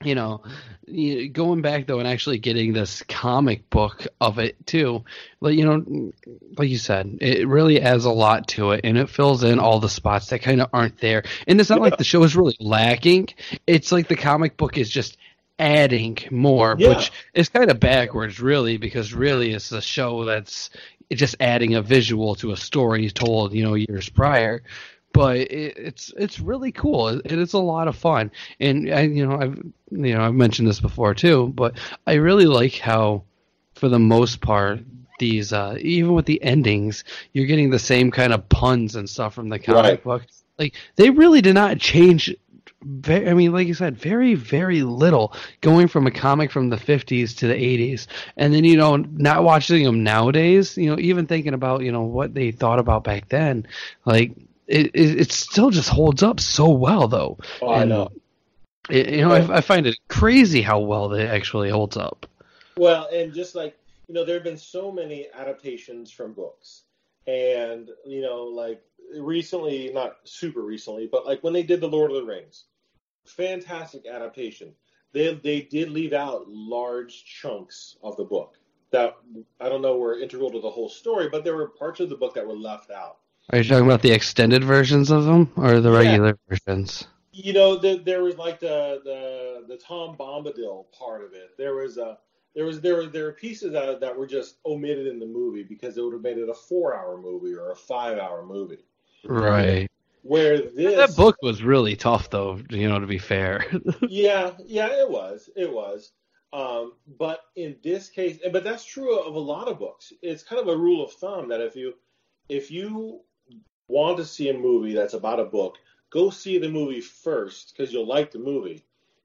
you 0.05 0.15
know 0.15 0.43
going 1.33 1.61
back 1.61 1.87
though 1.87 1.99
and 1.99 2.07
actually 2.07 2.39
getting 2.39 2.73
this 2.73 3.03
comic 3.09 3.69
book 3.69 4.07
of 4.21 4.39
it 4.39 4.55
too 4.65 5.05
like 5.41 5.57
you 5.57 5.65
know 5.65 6.13
like 6.57 6.69
you 6.69 6.79
said 6.79 7.19
it 7.21 7.49
really 7.49 7.81
adds 7.81 8.05
a 8.05 8.11
lot 8.11 8.47
to 8.47 8.71
it 8.71 8.83
and 8.85 8.97
it 8.97 9.11
fills 9.11 9.43
in 9.43 9.59
all 9.59 9.81
the 9.81 9.89
spots 9.89 10.29
that 10.29 10.39
kind 10.41 10.61
of 10.61 10.71
aren't 10.73 10.99
there. 10.99 11.25
And 11.49 11.61
it's 11.61 11.69
not 11.69 11.81
like 11.81 11.99
the 11.99 12.05
show 12.05 12.23
is 12.23 12.37
really 12.37 12.57
lacking. 12.61 13.29
It's 13.67 13.91
like 13.91 14.07
the 14.09 14.17
comic 14.17 14.57
book 14.57 14.79
is 14.79 14.89
just 14.89 15.17
adding 15.59 16.17
more 16.31 16.77
Yeah. 16.79 16.91
which 16.91 17.11
is 17.35 17.49
kind 17.49 17.69
of 17.71 17.81
backwards 17.81 18.41
really 18.41 18.77
because 18.77 19.13
really 19.13 19.51
it's 19.53 19.73
a 19.73 19.83
show 19.83 20.25
that's 20.25 20.71
just 21.11 21.35
adding 21.41 21.75
a 21.75 21.83
visual 21.83 22.37
to 22.37 22.53
a 22.53 22.57
story 22.57 23.11
told 23.11 23.53
you 23.53 23.65
know 23.65 23.75
years 23.75 24.09
prior 24.09 24.63
but 25.19 25.37
it, 25.39 25.77
it's 25.77 26.13
it's 26.17 26.41
really 26.41 26.73
cool. 26.73 27.09
It, 27.09 27.33
it's 27.33 27.55
a 27.55 27.59
lot 27.59 27.89
of 27.89 27.97
fun, 27.97 28.31
and 28.61 28.93
I, 28.93 29.03
you 29.03 29.27
know 29.27 29.37
I've 29.41 29.57
you 29.91 30.15
know 30.15 30.23
I've 30.25 30.35
mentioned 30.35 30.69
this 30.69 30.81
before 30.81 31.15
too, 31.15 31.49
but 31.57 31.79
I 32.07 32.15
really 32.15 32.47
like 32.47 32.75
how, 32.79 33.25
for 33.75 33.89
the 33.89 33.99
most 33.99 34.41
part, 34.41 34.81
these 35.19 35.53
uh, 35.53 35.77
even 35.81 36.15
with 36.15 36.27
the 36.27 36.43
endings, 36.43 37.05
you're 37.33 37.47
getting 37.47 37.71
the 37.71 37.79
same 37.79 38.11
kind 38.11 38.33
of 38.33 38.49
puns 38.49 38.95
and 38.97 39.09
stuff 39.09 39.35
from 39.35 39.49
the 39.49 39.59
comic 39.59 40.03
Right. 40.03 40.03
book. 40.03 40.25
Like 40.59 40.75
they 40.97 41.11
really 41.11 41.41
did 41.41 41.55
not 41.55 41.79
change. 41.79 42.35
Very, 42.85 43.29
I 43.29 43.35
mean, 43.35 43.53
like 43.53 43.67
you 43.67 43.75
said, 43.75 43.97
very, 43.97 44.35
very 44.35 44.83
little 44.83 45.35
going 45.61 45.89
from 45.89 46.07
a 46.07 46.13
comic 46.13 46.53
from 46.53 46.69
the 46.71 46.77
50s 46.77 47.35
to 47.37 47.49
the 47.49 47.55
80s. 47.55 48.07
And 48.37 48.55
then, 48.55 48.65
you 48.65 48.77
know, 48.77 48.97
not 48.97 49.43
watching 49.43 49.83
them 49.83 50.05
nowadays, 50.05 50.77
you 50.77 50.89
know, 50.89 50.99
even 51.01 51.27
thinking 51.27 51.55
about, 51.55 51.83
you 51.83 51.91
know, 51.91 52.03
what 52.03 52.35
they 52.35 52.53
thought 52.53 52.79
about 52.79 53.03
back 53.03 53.29
then, 53.31 53.67
like, 54.05 54.33
it, 54.69 54.87
it, 54.95 55.21
it 55.21 55.33
still 55.33 55.71
just 55.71 55.89
holds 55.89 56.23
up 56.23 56.41
so 56.41 56.69
well, 56.69 57.09
though. 57.09 57.39
Oh, 57.63 57.73
I 57.73 57.85
know. 57.85 58.11
It, 58.91 59.11
you 59.11 59.23
know, 59.23 59.33
I, 59.33 59.57
I 59.57 59.61
find 59.61 59.87
it 59.87 59.99
crazy 60.09 60.63
how 60.63 60.79
well 60.79 61.13
it 61.13 61.27
actually 61.27 61.71
holds 61.71 61.97
up. 61.97 62.27
Well, 62.77 63.09
and 63.13 63.33
just 63.35 63.55
like 63.55 63.77
you 64.07 64.15
know, 64.15 64.25
there 64.25 64.37
have 64.37 64.45
been 64.45 64.59
so 64.59 64.93
many 64.93 65.27
adaptations 65.35 66.11
from 66.11 66.33
books, 66.33 66.83
and 67.27 67.91
you 68.07 68.23
know, 68.23 68.45
like 68.45 68.83
recently, 69.19 69.91
not 69.93 70.17
super 70.25 70.63
recently, 70.63 71.09
but 71.11 71.27
like 71.27 71.43
when 71.43 71.53
they 71.53 71.63
did 71.63 71.81
the 71.81 71.89
Lord 71.89 72.11
of 72.11 72.17
the 72.19 72.25
Rings, 72.25 72.65
fantastic 73.25 74.07
adaptation. 74.07 74.73
They 75.13 75.35
they 75.35 75.63
did 75.63 75.91
leave 75.91 76.13
out 76.13 76.49
large 76.49 77.25
chunks 77.25 77.97
of 78.03 78.17
the 78.17 78.25
book 78.25 78.59
that 78.91 79.17
I 79.61 79.69
don't 79.69 79.83
know 79.83 79.97
were 79.97 80.19
integral 80.19 80.51
to 80.51 80.61
the 80.61 80.71
whole 80.71 80.89
story, 80.89 81.29
but 81.29 81.45
there 81.45 81.57
were 81.57 81.69
parts 81.69 82.01
of 82.01 82.09
the 82.09 82.17
book 82.17 82.35
that 82.35 82.47
were 82.47 82.55
left 82.55 82.91
out. 82.91 83.19
Are 83.51 83.59
you 83.59 83.65
talking 83.65 83.87
about 83.87 84.03
the 84.03 84.13
extended 84.13 84.63
versions 84.65 85.11
of 85.11 85.25
them 85.25 85.51
or 85.57 85.81
the 85.81 85.91
Yeah. 85.91 85.99
regular 85.99 86.39
versions? 86.49 87.07
You 87.33 87.53
know, 87.53 87.77
the, 87.77 87.97
there 87.97 88.23
was 88.23 88.37
like 88.37 88.61
the, 88.61 89.01
the 89.05 89.65
the 89.69 89.77
Tom 89.77 90.17
Bombadil 90.17 90.87
part 90.93 91.23
of 91.25 91.33
it. 91.35 91.57
There 91.57 91.75
was 91.77 91.97
a 91.99 92.19
there 92.55 92.65
was 92.65 92.81
there 92.81 92.97
were 92.97 93.07
there 93.07 93.25
were 93.25 93.33
pieces 93.33 93.73
that 93.73 94.01
that 94.01 94.17
were 94.17 94.27
just 94.27 94.57
omitted 94.67 95.07
in 95.07 95.19
the 95.19 95.27
movie 95.27 95.63
because 95.63 95.97
it 95.97 96.03
would 96.03 96.15
have 96.15 96.23
made 96.23 96.39
it 96.39 96.49
a 96.49 96.55
four 96.55 96.97
hour 96.97 97.17
movie 97.17 97.55
or 97.55 97.71
a 97.71 97.77
five 97.77 98.19
hour 98.19 98.45
movie. 98.45 98.85
Right. 99.25 99.89
Where 100.23 100.59
this 100.61 100.97
That 100.97 101.17
book 101.17 101.37
was 101.43 101.63
really 101.63 101.97
tough, 101.97 102.29
though. 102.31 102.61
You 102.71 102.89
know, 102.89 102.99
to 102.99 103.07
be 103.07 103.19
fair. 103.19 103.65
yeah, 104.09 104.53
yeah, 104.67 104.89
it 104.89 105.09
was, 105.09 105.49
it 105.57 105.73
was. 105.73 106.13
Um, 106.53 106.95
but 107.19 107.41
in 107.57 107.77
this 107.83 108.09
case, 108.09 108.39
but 108.53 108.65
that's 108.65 108.85
true 108.85 109.19
of 109.21 109.35
a 109.35 109.39
lot 109.39 109.69
of 109.69 109.79
books. 109.79 110.13
It's 110.23 110.43
kind 110.43 110.61
of 110.61 110.69
a 110.69 110.77
rule 110.77 111.05
of 111.05 111.13
thumb 111.13 111.49
that 111.51 111.61
if 111.61 111.77
you 111.77 111.95
if 112.49 112.71
you 112.71 113.21
want 113.89 114.19
to 114.19 114.25
see 114.25 114.51
a 114.51 114.55
movie 114.55 114.95
that's 114.95 115.15
about 115.15 115.41
a 115.41 115.45
book, 115.45 115.79
go 116.11 116.31
see 116.31 116.59
the 116.59 116.69
movie 116.69 117.01
first 117.01 117.75
because 117.77 117.93
you'll 117.93 118.07
like 118.07 118.31
the 118.31 118.39
movie. 118.39 118.85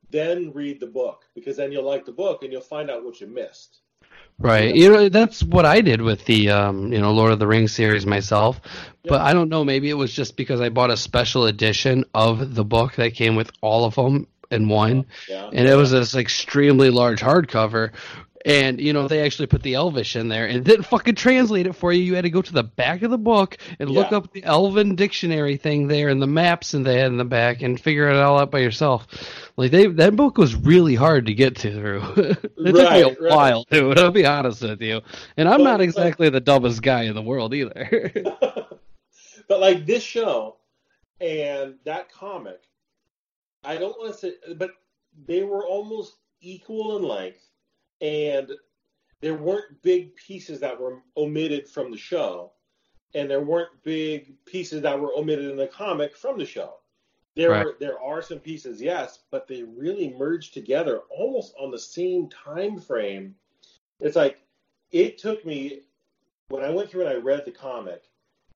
then 0.09 0.51
read 0.53 0.79
the 0.79 0.87
book 0.87 1.25
because 1.33 1.57
then 1.57 1.71
you'll 1.71 1.83
like 1.83 2.05
the 2.05 2.11
book 2.11 2.43
and 2.43 2.51
you'll 2.51 2.61
find 2.61 2.89
out 2.89 3.03
what 3.03 3.19
you 3.19 3.27
missed. 3.27 3.79
Right. 4.39 4.73
You 4.75 4.89
know, 4.89 5.09
that's 5.09 5.43
what 5.43 5.65
I 5.65 5.81
did 5.81 6.01
with 6.01 6.25
the 6.25 6.49
um, 6.49 6.91
you 6.93 6.99
know, 6.99 7.11
Lord 7.11 7.31
of 7.31 7.39
the 7.39 7.47
Rings 7.47 7.71
series 7.71 8.05
myself. 8.05 8.61
But 9.03 9.21
I 9.21 9.33
don't 9.33 9.49
know, 9.49 9.63
maybe 9.63 9.89
it 9.89 9.95
was 9.95 10.13
just 10.13 10.35
because 10.35 10.61
I 10.61 10.69
bought 10.69 10.91
a 10.91 10.97
special 10.97 11.45
edition 11.45 12.05
of 12.13 12.55
the 12.55 12.63
book 12.63 12.95
that 12.95 13.15
came 13.15 13.35
with 13.35 13.51
all 13.61 13.85
of 13.85 13.95
them 13.95 14.27
in 14.51 14.69
one. 14.69 15.05
Yeah. 15.27 15.49
And 15.51 15.67
it 15.67 15.75
was 15.75 15.91
this 15.91 16.15
extremely 16.15 16.89
large 16.89 17.21
hardcover. 17.21 17.91
And 18.45 18.81
you 18.81 18.91
know 18.91 19.07
they 19.07 19.21
actually 19.21 19.47
put 19.47 19.63
the 19.63 19.75
Elvish 19.75 20.17
in 20.17 20.27
there 20.27 20.45
and 20.45 20.65
didn't 20.65 20.83
fucking 20.83 21.15
translate 21.15 21.65
it 21.65 21.73
for 21.73 21.93
you. 21.93 22.03
You 22.03 22.15
had 22.15 22.23
to 22.25 22.29
go 22.29 22.41
to 22.41 22.51
the 22.51 22.63
back 22.63 23.01
of 23.01 23.09
the 23.09 23.17
book 23.17 23.57
and 23.79 23.89
look 23.89 24.11
up 24.11 24.33
the 24.33 24.43
Elven 24.43 24.95
dictionary 24.95 25.55
thing 25.55 25.87
there 25.87 26.09
and 26.09 26.21
the 26.21 26.27
maps 26.27 26.73
and 26.73 26.85
they 26.85 26.97
had 26.97 27.07
in 27.07 27.17
the 27.17 27.23
back 27.23 27.61
and 27.61 27.79
figure 27.79 28.09
it 28.09 28.17
all 28.17 28.37
out 28.37 28.51
by 28.51 28.59
yourself. 28.59 29.07
Like 29.55 29.71
they 29.71 29.87
that 29.87 30.17
book 30.17 30.37
was 30.37 30.55
really 30.55 30.95
hard 30.95 31.27
to 31.27 31.33
get 31.33 31.55
to 31.57 31.71
through. 31.73 32.01
it 32.17 32.41
took 32.41 32.65
me 32.65 32.71
a 33.01 33.05
Right, 33.07 33.21
right. 33.21 33.31
while, 33.33 33.65
dude. 33.71 33.97
I'll 33.97 34.11
be 34.11 34.25
honest 34.25 34.61
with 34.61 34.81
you. 34.81 34.99
And 35.37 35.47
I'm 35.47 35.59
But- 35.59 35.63
not 35.63 35.77
but- 35.77 35.83
exactly 35.85 36.29
the 36.29 36.41
dumbest 36.41 36.81
guy 36.81 37.03
in 37.03 37.15
the 37.15 37.21
world 37.21 37.53
either. 37.53 38.11
But 39.47 39.59
like 39.59 39.85
this 39.85 40.03
show 40.03 40.57
and 41.21 41.75
that 41.85 42.11
comic, 42.11 42.61
I 43.63 43.75
don't 43.77 43.97
want 43.99 44.13
to 44.13 44.19
say, 44.19 44.33
but 44.55 44.71
they 45.27 45.43
were 45.43 45.65
almost 45.65 46.13
equal 46.41 46.97
in 46.97 47.03
length, 47.03 47.39
and 48.03 48.51
there 49.21 49.33
weren't 49.33 49.81
big 49.81 50.13
pieces 50.17 50.59
that 50.59 50.77
were 50.77 51.01
omitted 51.15 51.67
from 51.69 51.89
the 51.89 51.97
show, 51.97 52.51
and 53.15 53.31
there 53.31 53.41
weren't 53.41 53.81
big 53.83 54.35
pieces 54.45 54.81
that 54.81 54.99
were 54.99 55.13
omitted 55.15 55.49
in 55.49 55.55
the 55.55 55.67
comic 55.67 56.15
from 56.15 56.37
the 56.37 56.45
show. 56.45 56.79
There 57.35 57.51
Right. 57.51 57.65
were 57.65 57.77
there 57.79 57.99
are 57.99 58.21
some 58.21 58.39
pieces, 58.39 58.81
yes, 58.81 59.23
but 59.31 59.47
they 59.47 59.63
really 59.63 60.09
merged 60.09 60.53
together 60.53 60.99
almost 61.09 61.55
on 61.57 61.71
the 61.71 61.79
same 61.79 62.29
time 62.29 62.77
frame. 62.77 63.35
It's 64.01 64.17
like 64.17 64.41
it 64.91 65.17
took 65.17 65.43
me 65.45 65.83
when 66.49 66.63
I 66.63 66.69
went 66.69 66.91
through 66.91 67.01
and 67.07 67.09
I 67.09 67.15
read 67.15 67.45
the 67.45 67.51
comic. 67.51 68.03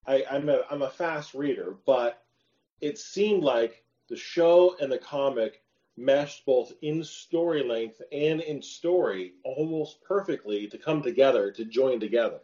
I, 0.06 0.26
I'm 0.30 0.50
a 0.50 0.64
I'm 0.70 0.82
a 0.82 0.90
fast 0.90 1.34
reader, 1.34 1.78
but 1.86 2.26
it 2.82 3.00
seemed 3.00 3.44
like 3.44 3.84
the 4.10 4.18
show 4.18 4.76
and 4.82 4.92
the 4.92 5.00
comic 5.00 5.64
meshed 5.98 6.46
both 6.46 6.72
in 6.82 7.04
story 7.04 7.64
length 7.64 8.02
and 8.12 8.40
in 8.42 8.62
story 8.62 9.34
almost 9.44 10.02
perfectly 10.04 10.68
to 10.68 10.78
come 10.78 11.02
together 11.02 11.52
to 11.52 11.66
join 11.66 12.00
together. 12.00 12.40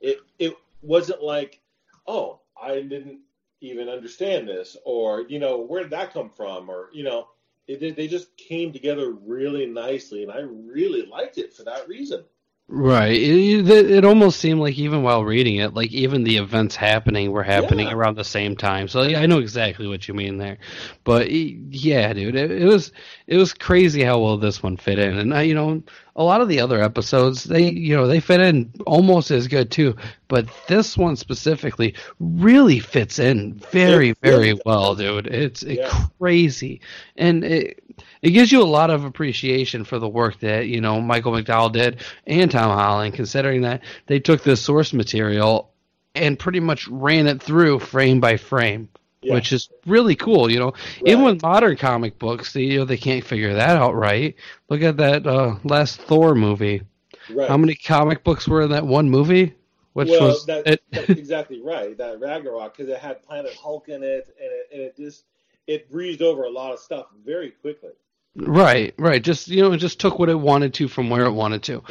It 0.00 0.18
it 0.38 0.56
wasn't 0.82 1.22
like, 1.22 1.60
oh, 2.06 2.40
I 2.60 2.80
didn't 2.80 3.20
even 3.60 3.88
understand 3.88 4.48
this, 4.48 4.76
or 4.84 5.22
you 5.22 5.38
know, 5.38 5.58
where 5.58 5.82
did 5.82 5.90
that 5.90 6.12
come 6.12 6.30
from, 6.30 6.70
or 6.70 6.88
you 6.92 7.02
know, 7.02 7.28
it, 7.66 7.96
they 7.96 8.06
just 8.06 8.36
came 8.36 8.72
together 8.72 9.10
really 9.10 9.66
nicely, 9.66 10.22
and 10.22 10.30
I 10.30 10.40
really 10.40 11.04
liked 11.06 11.38
it 11.38 11.52
for 11.52 11.64
that 11.64 11.88
reason. 11.88 12.24
Right. 12.68 13.12
It, 13.12 13.70
it, 13.70 13.90
it 13.92 14.04
almost 14.04 14.40
seemed 14.40 14.60
like 14.60 14.76
even 14.76 15.04
while 15.04 15.24
reading 15.24 15.56
it, 15.56 15.74
like 15.74 15.92
even 15.92 16.24
the 16.24 16.36
events 16.38 16.74
happening 16.74 17.30
were 17.30 17.44
happening 17.44 17.86
Yeah. 17.86 17.94
around 17.94 18.16
the 18.16 18.24
same 18.24 18.56
time. 18.56 18.88
So 18.88 19.02
yeah, 19.02 19.20
I 19.20 19.26
know 19.26 19.38
exactly 19.38 19.86
what 19.86 20.08
you 20.08 20.14
mean 20.14 20.36
there. 20.36 20.58
But 21.04 21.30
yeah, 21.30 22.12
dude, 22.12 22.34
it, 22.34 22.50
it 22.50 22.64
was 22.64 22.90
it 23.28 23.36
was 23.36 23.54
crazy 23.54 24.02
how 24.02 24.18
well 24.18 24.36
this 24.36 24.64
one 24.64 24.76
fit 24.76 24.98
in, 24.98 25.16
and 25.16 25.32
I, 25.32 25.42
you 25.42 25.54
know, 25.54 25.80
a 26.16 26.24
lot 26.24 26.40
of 26.40 26.48
the 26.48 26.60
other 26.60 26.82
episodes 26.82 27.44
they 27.44 27.70
you 27.70 27.94
know 27.94 28.06
they 28.06 28.20
fit 28.20 28.40
in 28.40 28.72
almost 28.86 29.30
as 29.30 29.46
good 29.46 29.70
too. 29.70 29.94
But 30.28 30.48
this 30.66 30.96
one 30.96 31.14
specifically 31.16 31.94
really 32.18 32.80
fits 32.80 33.18
in 33.18 33.54
very 33.54 34.12
very 34.22 34.58
well, 34.66 34.94
dude. 34.96 35.26
It's 35.28 35.62
Yeah. 35.62 35.88
crazy, 36.18 36.80
and 37.16 37.44
it 37.44 37.82
it 38.22 38.30
gives 38.30 38.50
you 38.50 38.62
a 38.62 38.64
lot 38.64 38.90
of 38.90 39.04
appreciation 39.04 39.84
for 39.84 39.98
the 39.98 40.08
work 40.08 40.40
that 40.40 40.66
you 40.66 40.80
know 40.80 41.00
Michael 41.00 41.32
McDowell 41.32 41.70
did 41.72 42.00
and 42.26 42.50
Tom 42.50 42.76
Holland, 42.76 43.14
considering 43.14 43.62
that 43.62 43.82
they 44.06 44.18
took 44.18 44.42
this 44.42 44.60
source 44.60 44.92
material 44.92 45.70
and 46.14 46.38
pretty 46.38 46.60
much 46.60 46.88
ran 46.88 47.26
it 47.26 47.42
through 47.42 47.78
frame 47.78 48.20
by 48.20 48.38
frame, 48.38 48.88
Yeah. 49.22 49.34
which 49.34 49.52
is 49.52 49.70
really 49.86 50.14
cool. 50.14 50.50
You 50.50 50.60
know, 50.60 50.72
even 51.04 51.24
with 51.24 51.42
modern 51.42 51.76
comic 51.76 52.18
books, 52.18 52.52
they, 52.52 52.62
you 52.62 52.78
know 52.78 52.84
they 52.84 52.96
can't 52.96 53.24
figure 53.24 53.54
that 53.54 53.76
out 53.76 53.94
right. 53.94 54.34
Look 54.68 54.82
at 54.82 54.98
that 54.98 55.26
uh, 55.26 55.56
last 55.64 56.00
Thor 56.00 56.34
movie. 56.34 56.82
Right. 57.30 57.48
How 57.48 57.56
many 57.56 57.74
comic 57.74 58.22
books 58.22 58.46
were 58.46 58.62
in 58.62 58.70
that 58.70 58.86
one 58.86 59.10
movie? 59.10 59.54
Which 59.94 60.10
well, 60.10 60.28
was 60.28 60.44
that, 60.46 60.66
it, 60.66 60.82
that's 60.90 61.08
exactly 61.08 61.60
right. 61.62 61.96
That 61.96 62.20
Ragnarok 62.20 62.76
because 62.76 62.92
it 62.92 62.98
had 62.98 63.22
Planet 63.22 63.54
Hulk 63.54 63.88
in 63.88 64.02
it, 64.02 64.28
and 64.38 64.50
it, 64.52 64.68
and 64.72 64.82
it 64.82 64.96
just 64.96 65.24
it 65.66 65.90
breezed 65.90 66.22
over 66.22 66.44
a 66.44 66.50
lot 66.50 66.72
of 66.72 66.78
stuff 66.78 67.06
very 67.24 67.50
quickly. 67.50 67.92
Right, 68.36 68.94
right. 68.98 69.22
Just 69.22 69.48
you 69.48 69.62
know, 69.62 69.72
it 69.72 69.78
just 69.78 69.98
took 69.98 70.18
what 70.18 70.28
it 70.28 70.38
wanted 70.38 70.74
to 70.74 70.88
from 70.88 71.08
where 71.08 71.24
it 71.24 71.32
wanted 71.32 71.62
to. 71.64 71.82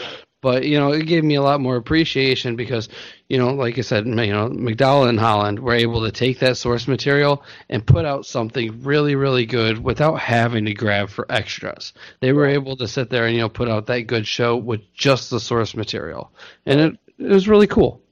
But 0.41 0.65
you 0.65 0.77
know, 0.77 0.91
it 0.91 1.07
gave 1.07 1.23
me 1.23 1.35
a 1.35 1.41
lot 1.41 1.59
more 1.59 1.75
appreciation 1.75 2.55
because 2.55 2.87
you 3.29 3.39
know, 3.39 3.55
like 3.55 3.79
I 3.79 3.81
said, 3.81 4.05
you 4.05 4.13
know, 4.13 4.49
McDowell 4.49 5.09
and 5.09 5.19
Holland 5.19 5.59
were 5.59 5.73
able 5.73 6.03
to 6.03 6.11
take 6.11 6.39
that 6.39 6.57
source 6.57 6.87
material 6.87 7.43
and 7.67 7.85
put 7.85 8.05
out 8.05 8.27
something 8.27 8.83
really, 8.83 9.15
really 9.15 9.47
good 9.47 9.83
without 9.83 10.19
having 10.19 10.65
to 10.65 10.75
grab 10.75 11.09
for 11.09 11.25
extras. 11.31 11.93
They 12.19 12.31
were 12.31 12.45
able 12.45 12.77
to 12.77 12.87
sit 12.87 13.09
there 13.09 13.25
and 13.25 13.35
you 13.35 13.41
know 13.41 13.49
put 13.49 13.69
out 13.69 13.87
that 13.87 14.01
good 14.01 14.27
show 14.27 14.55
with 14.55 14.81
just 14.93 15.31
the 15.31 15.39
source 15.39 15.75
material, 15.75 16.31
and 16.67 16.79
it 16.79 16.99
it 17.17 17.29
was 17.29 17.47
really 17.47 17.67
cool. 17.67 18.03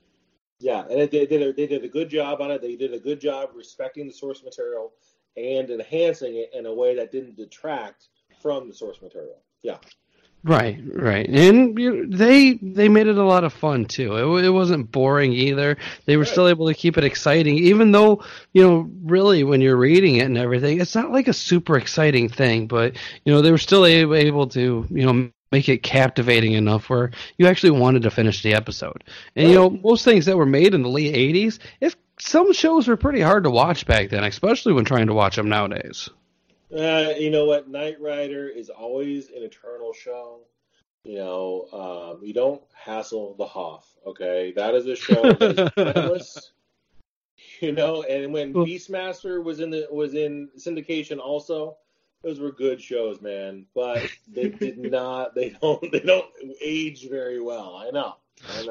Yeah, 0.60 0.86
and 0.90 1.02
they 1.02 1.26
did 1.28 1.42
a, 1.44 1.54
they 1.54 1.68
did 1.68 1.84
a 1.84 1.90
good 1.90 2.10
job 2.10 2.42
on 2.42 2.50
it. 2.50 2.64
They 2.64 2.78
did 2.78 2.94
a 2.94 3.00
good 3.00 3.22
job 3.22 3.50
respecting 3.54 4.08
the 4.08 4.14
source 4.14 4.44
material 4.44 4.94
and 5.38 5.70
enhancing 5.70 6.36
it 6.36 6.52
in 6.54 6.66
a 6.66 6.74
way 6.74 6.96
that 6.96 7.12
didn't 7.12 7.36
detract 7.36 8.08
from 8.44 8.68
the 8.68 8.74
source 8.76 9.02
material. 9.02 9.38
Yeah. 9.64 9.78
Right, 10.46 10.78
right, 10.94 11.26
and 11.30 11.80
you 11.80 12.06
know, 12.06 12.18
they 12.18 12.56
they 12.56 12.90
made 12.90 13.08
it 13.08 13.18
a 13.18 13.24
lot 13.24 13.46
of 13.46 13.54
fun 13.54 13.86
too. 13.86 14.18
It, 14.18 14.44
it 14.44 14.50
wasn't 14.50 14.92
boring 14.92 15.32
either. 15.32 15.78
They 16.06 16.18
were 16.18 16.26
still 16.26 16.50
able 16.50 16.68
to 16.68 16.74
keep 16.74 16.98
it 16.98 17.06
exciting, 17.06 17.58
even 17.60 17.94
though 17.94 18.26
you 18.52 18.62
know, 18.62 18.90
really, 19.06 19.46
when 19.46 19.62
you're 19.62 19.78
reading 19.78 20.18
it 20.18 20.26
and 20.26 20.38
everything, 20.38 20.82
it's 20.82 20.96
not 20.96 21.14
like 21.14 21.30
a 21.30 21.34
super 21.34 21.78
exciting 21.78 22.28
thing. 22.28 22.68
But 22.68 22.98
you 23.24 23.32
know, 23.32 23.42
they 23.42 23.52
were 23.52 23.58
still 23.58 23.86
able, 23.86 24.16
able 24.16 24.48
to 24.48 24.86
you 24.90 25.06
know 25.06 25.30
make 25.54 25.70
it 25.70 25.82
captivating 25.82 26.52
enough 26.52 26.90
where 26.90 27.12
you 27.38 27.48
actually 27.48 27.80
wanted 27.80 28.02
to 28.02 28.12
finish 28.12 28.44
the 28.44 28.54
episode. 28.54 29.06
And 29.38 29.48
you 29.48 29.56
know, 29.56 29.70
most 29.70 30.04
things 30.04 30.26
that 30.26 30.36
were 30.36 30.46
made 30.46 30.74
in 30.74 30.82
the 30.82 30.90
late 30.90 31.16
'80s, 31.16 31.60
if 31.80 31.96
some 32.20 32.52
shows 32.52 32.90
were 32.90 32.98
pretty 32.98 33.22
hard 33.22 33.46
to 33.46 33.50
watch 33.50 33.86
back 33.86 34.10
then, 34.10 34.26
especially 34.26 34.74
when 34.74 34.84
trying 34.84 35.08
to 35.08 35.14
watch 35.14 35.38
them 35.38 35.48
nowadays. 35.48 36.10
Uh, 36.74 37.14
you 37.18 37.30
know 37.30 37.46
what? 37.46 37.70
Knight 37.70 38.02
Rider 38.02 38.48
is 38.48 38.70
always 38.70 39.30
an 39.30 39.44
eternal 39.44 39.94
show. 39.94 40.40
You 41.04 41.18
know, 41.18 41.68
um, 42.18 42.26
you 42.26 42.34
don't 42.34 42.62
hassle 42.74 43.36
the 43.38 43.46
Hoff. 43.46 43.94
Okay, 44.08 44.54
that 44.56 44.74
is 44.74 44.88
a 44.88 44.96
show 44.96 45.22
that 45.22 46.12
is. 46.16 46.52
You 47.60 47.72
know, 47.72 48.04
and 48.04 48.34
when 48.34 48.54
Beastmaster 48.54 49.44
was 49.44 49.60
in 49.60 49.70
the 49.70 49.88
was 49.92 50.14
in 50.16 50.50
syndication, 50.58 51.20
also, 51.20 51.78
those 52.22 52.40
were 52.40 52.52
good 52.52 52.82
shows, 52.82 53.22
man. 53.22 53.66
But 53.74 54.10
they 54.28 54.50
did 54.50 54.78
not. 54.92 55.36
They 55.36 55.56
don't. 55.62 55.92
They 55.92 56.00
don't 56.00 56.26
age 56.62 57.10
very 57.10 57.42
well. 57.42 57.76
I 57.76 57.90
know. 57.92 58.16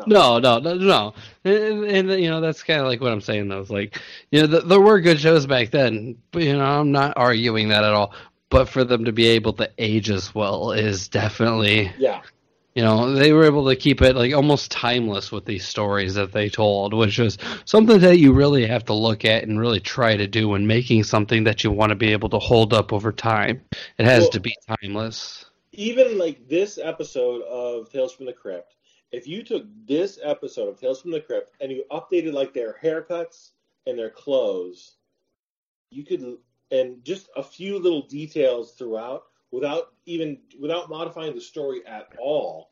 No, 0.06 0.38
no, 0.38 0.58
no, 0.58 0.74
no. 0.74 1.14
And, 1.44 1.84
and 1.84 2.10
you 2.22 2.30
know 2.30 2.40
that's 2.40 2.62
kind 2.62 2.80
of 2.80 2.86
like 2.86 3.00
what 3.00 3.12
I'm 3.12 3.20
saying. 3.20 3.48
Though, 3.48 3.60
It's 3.60 3.70
like 3.70 4.00
you 4.30 4.40
know 4.42 4.46
th- 4.46 4.64
there 4.64 4.80
were 4.80 5.00
good 5.00 5.20
shows 5.20 5.46
back 5.46 5.70
then, 5.70 6.16
but 6.30 6.42
you 6.42 6.56
know 6.56 6.64
I'm 6.64 6.92
not 6.92 7.14
arguing 7.16 7.68
that 7.68 7.84
at 7.84 7.92
all. 7.92 8.12
But 8.50 8.68
for 8.68 8.84
them 8.84 9.04
to 9.06 9.12
be 9.12 9.26
able 9.28 9.54
to 9.54 9.70
age 9.78 10.10
as 10.10 10.34
well 10.34 10.72
is 10.72 11.08
definitely 11.08 11.90
Yeah. 11.98 12.20
you 12.74 12.82
know 12.82 13.12
they 13.14 13.32
were 13.32 13.44
able 13.44 13.66
to 13.68 13.76
keep 13.76 14.02
it 14.02 14.14
like 14.14 14.34
almost 14.34 14.70
timeless 14.70 15.32
with 15.32 15.46
these 15.46 15.64
stories 15.66 16.14
that 16.14 16.32
they 16.32 16.48
told, 16.50 16.92
which 16.94 17.18
is 17.18 17.38
something 17.64 17.98
that 18.00 18.18
you 18.18 18.32
really 18.34 18.66
have 18.66 18.84
to 18.86 18.92
look 18.94 19.24
at 19.24 19.44
and 19.44 19.58
really 19.58 19.80
try 19.80 20.16
to 20.18 20.26
do 20.26 20.48
when 20.50 20.66
making 20.66 21.04
something 21.04 21.44
that 21.44 21.64
you 21.64 21.70
want 21.70 21.90
to 21.90 21.96
be 21.96 22.12
able 22.12 22.28
to 22.28 22.38
hold 22.38 22.74
up 22.74 22.92
over 22.92 23.10
time. 23.10 23.62
It 23.98 24.04
has 24.04 24.22
Well- 24.24 24.30
to 24.32 24.40
be 24.40 24.54
timeless. 24.68 25.46
even 25.72 26.18
like 26.18 26.46
this 26.48 26.76
episode 26.82 27.40
of 27.44 27.90
Tales 27.90 28.12
from 28.12 28.26
the 28.26 28.32
Crypt, 28.34 28.74
if 29.12 29.26
you 29.26 29.42
took 29.42 29.66
this 29.86 30.18
episode 30.22 30.68
of 30.68 30.80
Tales 30.80 31.02
from 31.02 31.10
the 31.10 31.20
Crypt 31.20 31.52
and 31.60 31.70
you 31.70 31.84
updated 31.90 32.32
like 32.32 32.52
their 32.52 32.78
haircuts 32.82 33.50
and 33.86 33.98
their 33.98 34.10
clothes, 34.10 34.96
you 35.90 36.04
could 36.04 36.38
and 36.70 37.04
just 37.04 37.28
a 37.36 37.42
few 37.42 37.78
little 37.78 38.02
details 38.02 38.72
throughout 38.72 39.24
without 39.50 39.92
even 40.06 40.38
without 40.60 40.88
modifying 40.88 41.34
the 41.34 41.40
story 41.40 41.86
at 41.86 42.08
all, 42.18 42.70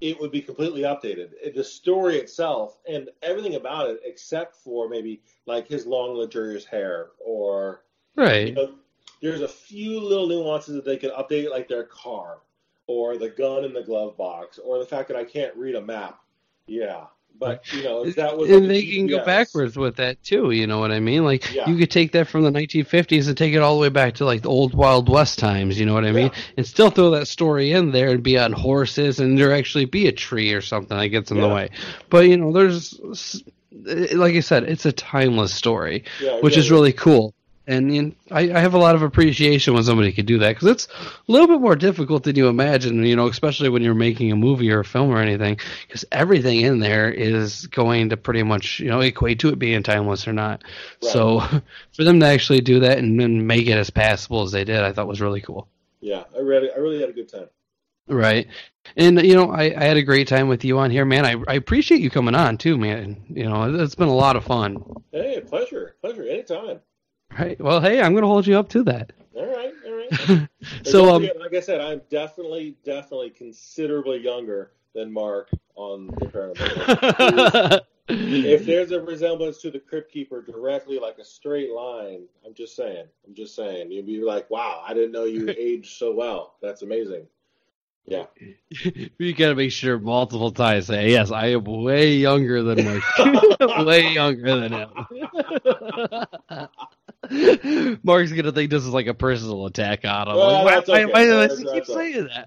it 0.00 0.18
would 0.20 0.32
be 0.32 0.40
completely 0.40 0.82
updated. 0.82 1.30
The 1.54 1.62
story 1.62 2.16
itself 2.16 2.78
and 2.88 3.10
everything 3.22 3.54
about 3.54 3.90
it, 3.90 4.00
except 4.04 4.56
for 4.56 4.88
maybe 4.88 5.22
like 5.46 5.68
his 5.68 5.86
long 5.86 6.16
luxurious 6.16 6.64
hair 6.64 7.10
or 7.24 7.84
Right. 8.16 8.48
you 8.48 8.54
know, 8.54 8.74
there's 9.20 9.40
a 9.40 9.48
few 9.48 10.00
little 10.00 10.28
nuances 10.28 10.74
that 10.74 10.84
they 10.84 10.96
could 10.96 11.12
update, 11.12 11.50
like 11.50 11.68
their 11.68 11.84
car, 11.84 12.38
or 12.86 13.16
the 13.16 13.30
gun 13.30 13.64
in 13.64 13.72
the 13.72 13.82
glove 13.82 14.16
box, 14.16 14.58
or 14.58 14.78
the 14.78 14.86
fact 14.86 15.08
that 15.08 15.16
I 15.16 15.24
can't 15.24 15.54
read 15.56 15.74
a 15.74 15.80
map. 15.80 16.20
Yeah, 16.66 17.04
But 17.38 17.70
you 17.72 17.82
know, 17.82 18.04
if 18.04 18.16
that 18.16 18.36
was 18.38 18.50
and 18.50 18.70
they 18.70 18.82
can 18.86 19.06
go 19.06 19.22
backwards 19.24 19.76
with 19.76 19.96
that 19.96 20.22
too. 20.22 20.50
You 20.50 20.66
know 20.66 20.78
what 20.78 20.92
I 20.92 21.00
mean? 21.00 21.24
Like 21.24 21.52
Yeah. 21.52 21.68
you 21.68 21.76
could 21.76 21.90
take 21.90 22.12
that 22.12 22.26
from 22.28 22.42
the 22.42 22.50
1950s 22.50 23.28
and 23.28 23.36
take 23.36 23.52
it 23.54 23.58
all 23.58 23.74
the 23.74 23.80
way 23.82 23.88
back 23.90 24.14
to 24.14 24.24
like 24.24 24.42
the 24.42 24.48
old 24.48 24.72
Wild 24.74 25.08
West 25.08 25.38
times. 25.38 25.78
You 25.78 25.84
know 25.86 25.92
what 25.94 26.04
I 26.06 26.12
mean? 26.12 26.30
And 26.56 26.66
still 26.66 26.90
throw 26.90 27.10
that 27.10 27.28
story 27.28 27.72
in 27.72 27.90
there 27.90 28.10
and 28.10 28.22
be 28.22 28.38
on 28.38 28.52
horses 28.52 29.20
and 29.20 29.36
there 29.38 29.52
actually 29.52 29.84
be 29.86 30.06
a 30.06 30.12
tree 30.12 30.52
or 30.52 30.62
something 30.62 30.96
that 30.96 31.08
gets 31.08 31.30
in 31.30 31.40
the 31.40 31.48
way. 31.48 31.70
But 32.08 32.28
you 32.28 32.36
know, 32.38 32.52
there's 32.52 32.98
eh, 33.88 34.14
like 34.14 34.34
I 34.34 34.40
said, 34.40 34.64
it's 34.64 34.86
a 34.86 34.92
timeless 34.92 35.52
story, 35.52 36.04
Yeah, 36.20 36.40
which 36.40 36.56
is 36.56 36.70
really 36.70 36.92
cool. 36.92 37.34
And 37.66 37.94
you 37.94 38.02
know, 38.02 38.12
I, 38.30 38.52
I 38.52 38.60
have 38.60 38.74
a 38.74 38.78
lot 38.78 38.94
of 38.94 39.02
appreciation 39.02 39.72
when 39.72 39.84
somebody 39.84 40.12
could 40.12 40.26
do 40.26 40.38
that 40.38 40.50
because 40.50 40.68
it's 40.68 40.88
a 41.28 41.32
little 41.32 41.46
bit 41.46 41.60
more 41.60 41.76
difficult 41.76 42.24
than 42.24 42.36
you 42.36 42.48
imagine. 42.48 43.04
You 43.04 43.16
know, 43.16 43.26
especially 43.26 43.70
when 43.70 43.82
you're 43.82 43.94
making 43.94 44.30
a 44.32 44.36
movie 44.36 44.70
or 44.70 44.80
a 44.80 44.84
film 44.84 45.10
or 45.10 45.18
anything, 45.18 45.58
because 45.86 46.04
everything 46.12 46.60
in 46.60 46.80
there 46.80 47.10
is 47.10 47.66
going 47.68 48.10
to 48.10 48.16
pretty 48.16 48.42
much 48.42 48.80
you 48.80 48.88
know 48.88 49.00
equate 49.00 49.38
to 49.40 49.48
it 49.48 49.58
being 49.58 49.82
timeless 49.82 50.28
or 50.28 50.32
not. 50.34 50.62
So 51.00 51.40
for 51.92 52.04
them 52.04 52.20
to 52.20 52.26
actually 52.26 52.60
do 52.60 52.80
that 52.80 52.98
and 52.98 53.18
then 53.18 53.46
make 53.46 53.66
it 53.66 53.78
as 53.78 53.90
passable 53.90 54.42
as 54.42 54.52
they 54.52 54.64
did, 54.64 54.82
I 54.82 54.92
thought 54.92 55.06
was 55.06 55.22
really 55.22 55.40
cool. 55.40 55.68
Yeah, 56.00 56.24
I 56.36 56.40
really, 56.40 56.70
I 56.70 56.76
really 56.76 57.00
had 57.00 57.08
a 57.08 57.14
good 57.14 57.30
time. 57.30 57.48
Right. 58.06 58.48
And 58.96 59.22
you 59.22 59.34
know, 59.34 59.50
I, 59.50 59.62
I 59.62 59.84
had 59.84 59.96
a 59.96 60.02
great 60.02 60.28
time 60.28 60.48
with 60.48 60.64
you 60.64 60.78
on 60.78 60.90
here, 60.90 61.06
man. 61.06 61.24
I, 61.24 61.42
I 61.48 61.54
appreciate 61.54 62.02
you 62.02 62.10
coming 62.10 62.34
on 62.34 62.58
too, 62.58 62.76
man. 62.76 63.16
You 63.30 63.44
know, 63.44 63.74
it's 63.74 63.94
been 63.94 64.08
a 64.08 64.14
lot 64.14 64.36
of 64.36 64.44
fun. 64.44 64.84
Hey, 65.10 65.40
pleasure, 65.40 65.96
pleasure, 66.02 66.24
anytime. 66.24 66.80
Right. 67.38 67.60
Well, 67.60 67.80
hey, 67.80 68.00
I'm 68.00 68.14
gonna 68.14 68.26
hold 68.26 68.46
you 68.46 68.58
up 68.58 68.68
to 68.70 68.82
that. 68.84 69.12
All 69.34 69.46
right, 69.46 69.74
all 69.86 69.92
right. 69.92 70.48
So, 70.84 71.10
um, 71.10 71.22
forget, 71.22 71.38
like 71.38 71.54
I 71.54 71.60
said, 71.60 71.80
I'm 71.80 72.00
definitely, 72.08 72.76
definitely 72.84 73.30
considerably 73.30 74.18
younger 74.18 74.72
than 74.94 75.12
Mark 75.12 75.50
on 75.74 76.06
the 76.06 76.26
Paranormal. 76.26 77.80
if 78.08 78.64
there's 78.64 78.92
a 78.92 79.00
resemblance 79.00 79.60
to 79.62 79.70
the 79.70 79.78
Crypt 79.78 80.10
Keeper 80.12 80.42
directly, 80.42 80.98
like 80.98 81.18
a 81.18 81.24
straight 81.24 81.70
line, 81.70 82.22
I'm 82.46 82.54
just 82.54 82.76
saying. 82.76 83.06
I'm 83.26 83.34
just 83.34 83.54
saying. 83.54 83.92
You'd 83.92 84.06
be 84.06 84.22
like, 84.22 84.48
"Wow, 84.50 84.82
I 84.86 84.94
didn't 84.94 85.12
know 85.12 85.24
you 85.24 85.50
aged 85.58 85.96
so 85.96 86.14
well. 86.14 86.54
That's 86.62 86.82
amazing." 86.82 87.26
Yeah. 88.06 88.26
you 89.18 89.32
gotta 89.34 89.54
make 89.54 89.72
sure 89.72 89.98
multiple 89.98 90.50
times 90.50 90.88
say, 90.88 91.10
yes, 91.10 91.30
I 91.30 91.46
am 91.48 91.64
way 91.64 92.12
younger 92.16 92.62
than 92.62 92.84
Mark. 92.84 93.86
way 93.86 94.12
younger 94.12 94.60
than 94.60 94.72
him. 94.72 94.90
Mark's 98.02 98.32
gonna 98.32 98.52
think 98.52 98.70
this 98.70 98.82
is 98.82 98.88
like 98.90 99.06
a 99.06 99.14
personal 99.14 99.66
attack 99.66 100.04
on 100.04 100.28
him. 100.28 100.36
Well, 100.36 100.64
Like, 100.64 100.74
that's 100.74 100.88
why, 100.88 101.04
okay. 101.04 101.12
why, 101.12 101.28
why 101.28 101.46
does 101.48 101.58
he 101.58 101.64
keep 101.72 101.86
saying 101.86 102.24
that? 102.24 102.46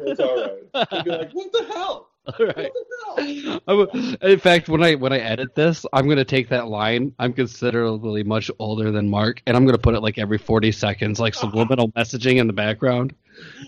It's 0.00 0.20
all 0.20 0.36
right. 0.36 1.04
Be 1.04 1.10
like, 1.10 1.30
"What 1.32 1.52
the 1.52 1.64
hell?" 1.72 2.08
All 2.38 2.44
right. 2.46 4.20
In 4.22 4.38
fact, 4.38 4.68
when 4.68 4.82
I 4.82 4.96
when 4.96 5.14
I 5.14 5.18
edit 5.18 5.54
this, 5.54 5.86
I'm 5.94 6.06
gonna 6.10 6.26
take 6.26 6.50
that 6.50 6.68
line. 6.68 7.14
I'm 7.18 7.32
considerably 7.32 8.22
much 8.22 8.50
older 8.58 8.90
than 8.90 9.08
Mark, 9.08 9.40
and 9.46 9.56
I'm 9.56 9.64
gonna 9.64 9.78
put 9.78 9.94
it 9.94 10.00
like 10.00 10.18
every 10.18 10.36
40 10.36 10.70
seconds, 10.72 11.18
like 11.18 11.34
subliminal 11.34 11.88
messaging 11.92 12.36
in 12.36 12.46
the 12.46 12.52
background. 12.52 13.14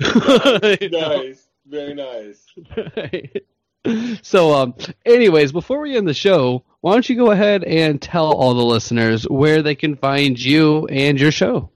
nice, 0.01 1.49
very 1.67 1.95
nice. 1.95 2.47
So, 4.21 4.53
um, 4.55 4.75
anyways, 5.07 5.53
before 5.53 5.81
we 5.81 5.97
end 5.97 6.07
the 6.07 6.13
show, 6.13 6.63
why 6.81 6.93
don't 6.93 7.09
you 7.09 7.17
go 7.17 7.31
ahead 7.31 7.65
and 7.65 8.01
tell 8.01 8.33
all 8.33 8.55
the 8.55 8.65
listeners 8.65 9.25
where 9.25 9.63
they 9.63 9.75
can 9.75 9.97
find 9.97 10.43
you 10.43 10.87
and 10.87 11.21
your 11.21 11.33
show? 11.33 11.71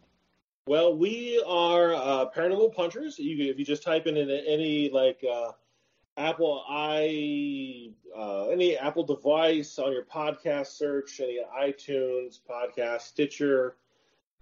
Well, 0.67 0.97
we 0.97 1.43
are 1.47 1.95
uh, 1.95 2.31
Paranormal 2.35 2.75
Punchers. 2.75 3.19
You, 3.19 3.51
if 3.51 3.59
you 3.59 3.65
just 3.67 3.83
type 3.83 4.07
in 4.07 4.17
any 4.17 4.89
like 4.91 5.23
uh, 5.31 5.53
Apple 6.17 6.65
i 6.69 7.91
uh, 8.17 8.47
any 8.47 8.77
Apple 8.79 9.05
device 9.05 9.79
on 9.79 9.93
your 9.93 10.05
podcast 10.05 10.69
search, 10.69 11.21
any 11.21 11.41
iTunes 11.61 12.39
podcast, 12.49 13.03
Stitcher, 13.03 13.77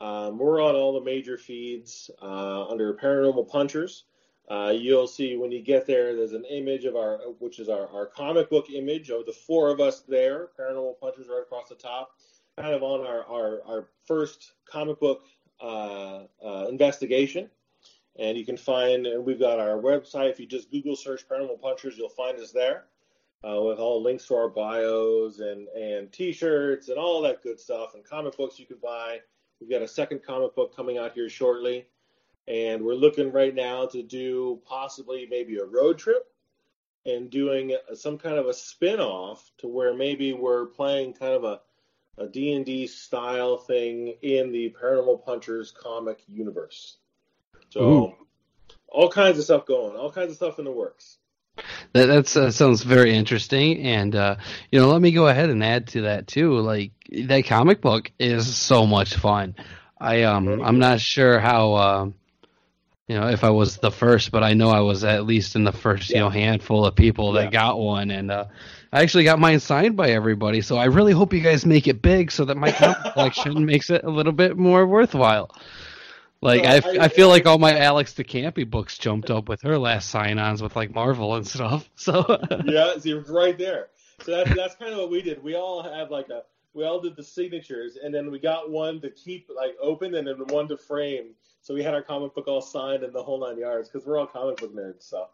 um, 0.00 0.38
we're 0.38 0.62
on 0.62 0.74
all 0.76 0.92
the 0.92 1.04
major 1.04 1.38
feeds 1.38 2.10
uh, 2.20 2.68
under 2.68 2.94
Paranormal 2.94 3.48
Punchers. 3.48 4.04
Uh, 4.52 4.68
you'll 4.68 5.06
see 5.06 5.34
when 5.34 5.50
you 5.50 5.62
get 5.62 5.86
there, 5.86 6.14
there's 6.14 6.34
an 6.34 6.44
image 6.44 6.84
of 6.84 6.94
our, 6.94 7.20
which 7.38 7.58
is 7.58 7.70
our, 7.70 7.88
our 7.88 8.04
comic 8.04 8.50
book 8.50 8.68
image 8.68 9.08
of 9.08 9.24
the 9.24 9.32
four 9.32 9.70
of 9.70 9.80
us 9.80 10.00
there, 10.00 10.50
Paranormal 10.58 11.00
Punchers 11.00 11.28
right 11.28 11.40
across 11.40 11.70
the 11.70 11.74
top, 11.74 12.10
kind 12.58 12.74
of 12.74 12.82
on 12.82 13.00
our, 13.00 13.24
our, 13.24 13.62
our 13.66 13.88
first 14.04 14.52
comic 14.70 15.00
book 15.00 15.22
uh, 15.62 16.24
uh, 16.44 16.66
investigation. 16.68 17.48
And 18.18 18.36
you 18.36 18.44
can 18.44 18.58
find, 18.58 19.08
we've 19.24 19.40
got 19.40 19.58
our 19.58 19.78
website. 19.78 20.28
If 20.28 20.38
you 20.38 20.44
just 20.44 20.70
Google 20.70 20.96
search 20.96 21.26
Paranormal 21.26 21.62
Punchers, 21.62 21.96
you'll 21.96 22.10
find 22.10 22.38
us 22.38 22.52
there 22.52 22.84
uh, 23.48 23.58
with 23.62 23.78
all 23.78 24.02
links 24.02 24.26
to 24.26 24.34
our 24.34 24.50
bios 24.50 25.38
and, 25.38 25.66
and 25.68 26.12
t-shirts 26.12 26.90
and 26.90 26.98
all 26.98 27.22
that 27.22 27.42
good 27.42 27.58
stuff 27.58 27.94
and 27.94 28.04
comic 28.04 28.36
books 28.36 28.58
you 28.58 28.66
can 28.66 28.76
buy. 28.82 29.20
We've 29.62 29.70
got 29.70 29.80
a 29.80 29.88
second 29.88 30.22
comic 30.22 30.54
book 30.54 30.76
coming 30.76 30.98
out 30.98 31.14
here 31.14 31.30
shortly. 31.30 31.86
And 32.48 32.82
we're 32.82 32.94
looking 32.94 33.30
right 33.30 33.54
now 33.54 33.86
to 33.86 34.02
do 34.02 34.60
possibly 34.66 35.26
maybe 35.30 35.58
a 35.58 35.64
road 35.64 35.98
trip 35.98 36.28
and 37.06 37.30
doing 37.30 37.76
some 37.94 38.18
kind 38.18 38.36
of 38.36 38.46
a 38.46 38.54
spin-off 38.54 39.50
to 39.58 39.68
where 39.68 39.94
maybe 39.94 40.32
we're 40.32 40.66
playing 40.66 41.14
kind 41.14 41.32
of 41.32 41.44
a, 41.44 41.60
a 42.18 42.26
D&D 42.28 42.86
style 42.86 43.58
thing 43.58 44.14
in 44.22 44.52
the 44.52 44.74
Paranormal 44.80 45.24
Punchers 45.24 45.72
comic 45.72 46.22
universe. 46.28 46.96
So 47.70 47.80
Ooh. 47.80 48.14
all 48.88 49.08
kinds 49.08 49.38
of 49.38 49.44
stuff 49.44 49.66
going, 49.66 49.96
all 49.96 50.12
kinds 50.12 50.30
of 50.30 50.36
stuff 50.36 50.58
in 50.58 50.64
the 50.64 50.72
works. 50.72 51.18
That 51.92 52.06
that's, 52.06 52.36
uh, 52.36 52.50
sounds 52.50 52.82
very 52.82 53.14
interesting, 53.14 53.82
and 53.82 54.16
uh, 54.16 54.36
you 54.70 54.80
know, 54.80 54.88
let 54.88 55.02
me 55.02 55.10
go 55.12 55.28
ahead 55.28 55.50
and 55.50 55.62
add 55.62 55.88
to 55.88 56.02
that 56.02 56.26
too. 56.26 56.58
Like 56.58 56.92
that 57.26 57.44
comic 57.44 57.82
book 57.82 58.10
is 58.18 58.56
so 58.56 58.86
much 58.86 59.14
fun. 59.14 59.56
I 60.00 60.22
um, 60.22 60.62
I'm 60.62 60.78
not 60.78 61.00
sure 61.00 61.38
how. 61.38 61.74
Uh, 61.74 62.10
you 63.08 63.18
know, 63.18 63.28
if 63.28 63.44
I 63.44 63.50
was 63.50 63.78
the 63.78 63.90
first, 63.90 64.30
but 64.30 64.42
I 64.42 64.54
know 64.54 64.70
I 64.70 64.80
was 64.80 65.04
at 65.04 65.26
least 65.26 65.56
in 65.56 65.64
the 65.64 65.72
first, 65.72 66.10
you 66.10 66.16
know, 66.16 66.28
handful 66.30 66.86
of 66.86 66.94
people 66.94 67.32
that 67.32 67.50
got 67.52 67.78
one, 67.78 68.10
and 68.10 68.30
uh, 68.30 68.46
I 68.92 69.02
actually 69.02 69.24
got 69.24 69.38
mine 69.38 69.60
signed 69.60 69.96
by 69.96 70.10
everybody. 70.10 70.60
So 70.62 70.76
I 70.76 70.84
really 70.86 71.12
hope 71.12 71.32
you 71.32 71.40
guys 71.40 71.66
make 71.66 71.88
it 71.88 72.00
big, 72.00 72.30
so 72.30 72.44
that 72.44 72.56
my 72.56 72.70
collection 73.12 73.64
makes 73.66 73.90
it 73.90 74.04
a 74.04 74.10
little 74.10 74.32
bit 74.32 74.56
more 74.56 74.86
worthwhile. 74.86 75.50
Like 76.40 76.62
Well, 76.62 76.80
I, 76.84 77.00
I- 77.00 77.04
I 77.04 77.08
feel 77.08 77.28
like 77.28 77.46
all 77.46 77.58
my 77.58 77.78
Alex 77.78 78.14
de 78.14 78.24
Campi 78.24 78.64
books 78.64 78.98
jumped 78.98 79.30
up 79.30 79.48
with 79.48 79.62
her 79.62 79.78
last 79.78 80.08
sign-ons 80.10 80.62
with 80.62 80.74
like 80.76 80.94
Marvel 80.94 81.34
and 81.34 81.46
stuff. 81.46 81.88
So 81.96 82.24
yeah, 82.64 82.98
see, 82.98 83.12
it's 83.12 83.28
right 83.28 83.56
there. 83.58 83.88
So 84.22 84.30
that's 84.36 84.54
that's 84.56 84.74
kind 84.76 84.92
of 84.92 84.98
what 84.98 85.10
we 85.10 85.22
did. 85.22 85.42
We 85.42 85.54
all 85.56 85.82
have 85.82 86.10
like 86.10 86.28
a 86.30 86.42
we 86.74 86.84
all 86.84 87.00
did 87.00 87.16
the 87.16 87.22
signatures, 87.22 87.96
and 88.02 88.14
then 88.14 88.30
we 88.30 88.38
got 88.38 88.70
one 88.70 89.00
to 89.02 89.10
keep 89.10 89.48
like 89.54 89.76
open, 89.80 90.14
and 90.14 90.26
then 90.26 90.36
one 90.48 90.66
to 90.68 90.76
frame. 90.76 91.34
So 91.62 91.74
we 91.74 91.82
had 91.82 91.94
our 91.94 92.02
comic 92.02 92.34
book 92.34 92.48
all 92.48 92.60
signed 92.60 93.02
and 93.04 93.12
the 93.12 93.22
whole 93.22 93.40
nine 93.40 93.58
yards 93.58 93.88
because 93.88 94.06
we're 94.06 94.18
all 94.18 94.26
comic 94.26 94.56
book 94.58 94.74
nerds. 94.74 95.08
So 95.08 95.28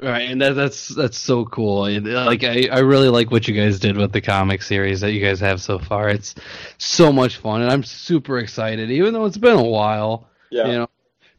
Right, 0.00 0.22
and 0.30 0.40
that, 0.42 0.54
that's 0.54 0.88
that's 0.88 1.16
so 1.18 1.44
cool. 1.44 1.84
And, 1.84 2.08
uh, 2.08 2.24
Like 2.26 2.42
I, 2.42 2.66
I 2.72 2.78
really 2.80 3.08
like 3.08 3.30
what 3.30 3.46
you 3.46 3.54
guys 3.54 3.78
did 3.78 3.96
with 3.96 4.10
the 4.10 4.20
comic 4.20 4.62
series 4.62 5.00
that 5.02 5.12
you 5.12 5.20
guys 5.24 5.38
have 5.40 5.60
so 5.62 5.78
far. 5.78 6.08
It's 6.08 6.34
so 6.78 7.12
much 7.12 7.36
fun, 7.36 7.62
and 7.62 7.70
I'm 7.70 7.84
super 7.84 8.38
excited. 8.38 8.90
Even 8.90 9.12
though 9.12 9.26
it's 9.26 9.38
been 9.38 9.56
a 9.58 9.62
while, 9.62 10.28
Yeah. 10.50 10.66
you 10.66 10.72
know, 10.72 10.88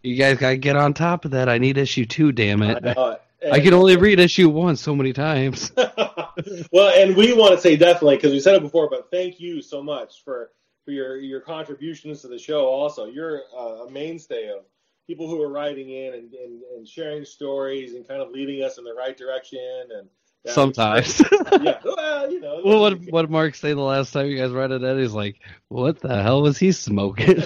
you 0.02 0.15
guys 0.15 0.38
got 0.38 0.52
to 0.52 0.57
get 0.57 0.78
on 0.78 0.94
top 0.94 1.26
of 1.26 1.32
that. 1.32 1.49
I 1.49 1.57
need 1.57 1.78
issue 1.78 2.06
two, 2.06 2.32
damn 2.32 2.61
it! 2.61 2.86
I. 2.86 3.18
I 3.52 3.60
can 3.60 3.74
only 3.74 3.98
read 3.98 4.22
issue 4.22 4.48
one 4.48 4.78
so 4.78 4.95
many 4.95 5.11
times. 5.11 5.74
well, 6.72 6.94
and 6.95 7.18
we 7.18 7.34
want 7.34 7.56
to 7.56 7.60
say 7.60 7.76
definitely 7.76 8.15
because 8.15 8.32
we 8.32 8.40
said 8.40 8.56
it 8.56 8.61
before, 8.61 8.90
but 8.90 9.11
thank 9.11 9.41
you 9.41 9.61
so 9.61 9.84
much 9.84 10.24
for 10.24 10.52
for 10.85 10.91
your 10.91 11.18
your 11.18 11.41
contributions 11.41 12.22
to 12.22 12.27
the 12.27 12.39
show. 12.39 12.65
Also, 12.65 13.05
you're 13.05 13.41
a 13.57 13.89
mainstay 13.89 14.49
of 14.49 14.65
people 15.07 15.30
who 15.30 15.41
are 15.41 15.49
writing 15.49 15.89
in 15.89 16.14
and, 16.14 16.34
and, 16.34 16.61
and 16.76 16.88
sharing 16.88 17.26
stories 17.26 17.93
and 17.93 18.07
kind 18.07 18.22
of 18.22 18.31
leading 18.31 18.64
us 18.64 18.77
in 18.77 18.84
the 18.84 18.93
right 18.93 19.18
direction. 19.18 19.88
And 19.97 20.10
Sometimes. 20.45 21.22
yeah, 21.61 21.80
well, 21.85 22.30
you 22.30 22.41
know, 22.41 22.61
well, 22.65 22.81
what 22.81 22.99
what 23.10 23.22
did 23.22 23.31
Mark 23.31 23.55
say 23.55 23.73
the 23.73 23.80
last 23.80 24.11
time 24.11 24.27
you 24.27 24.38
guys 24.38 24.51
read 24.51 24.72
it? 24.72 24.84
At? 24.84 24.97
He's 24.97 25.14
like, 25.14 25.39
"What 25.69 26.01
the 26.01 26.22
hell 26.22 26.41
was 26.41 26.57
he 26.57 26.73
smoking?" 26.73 27.38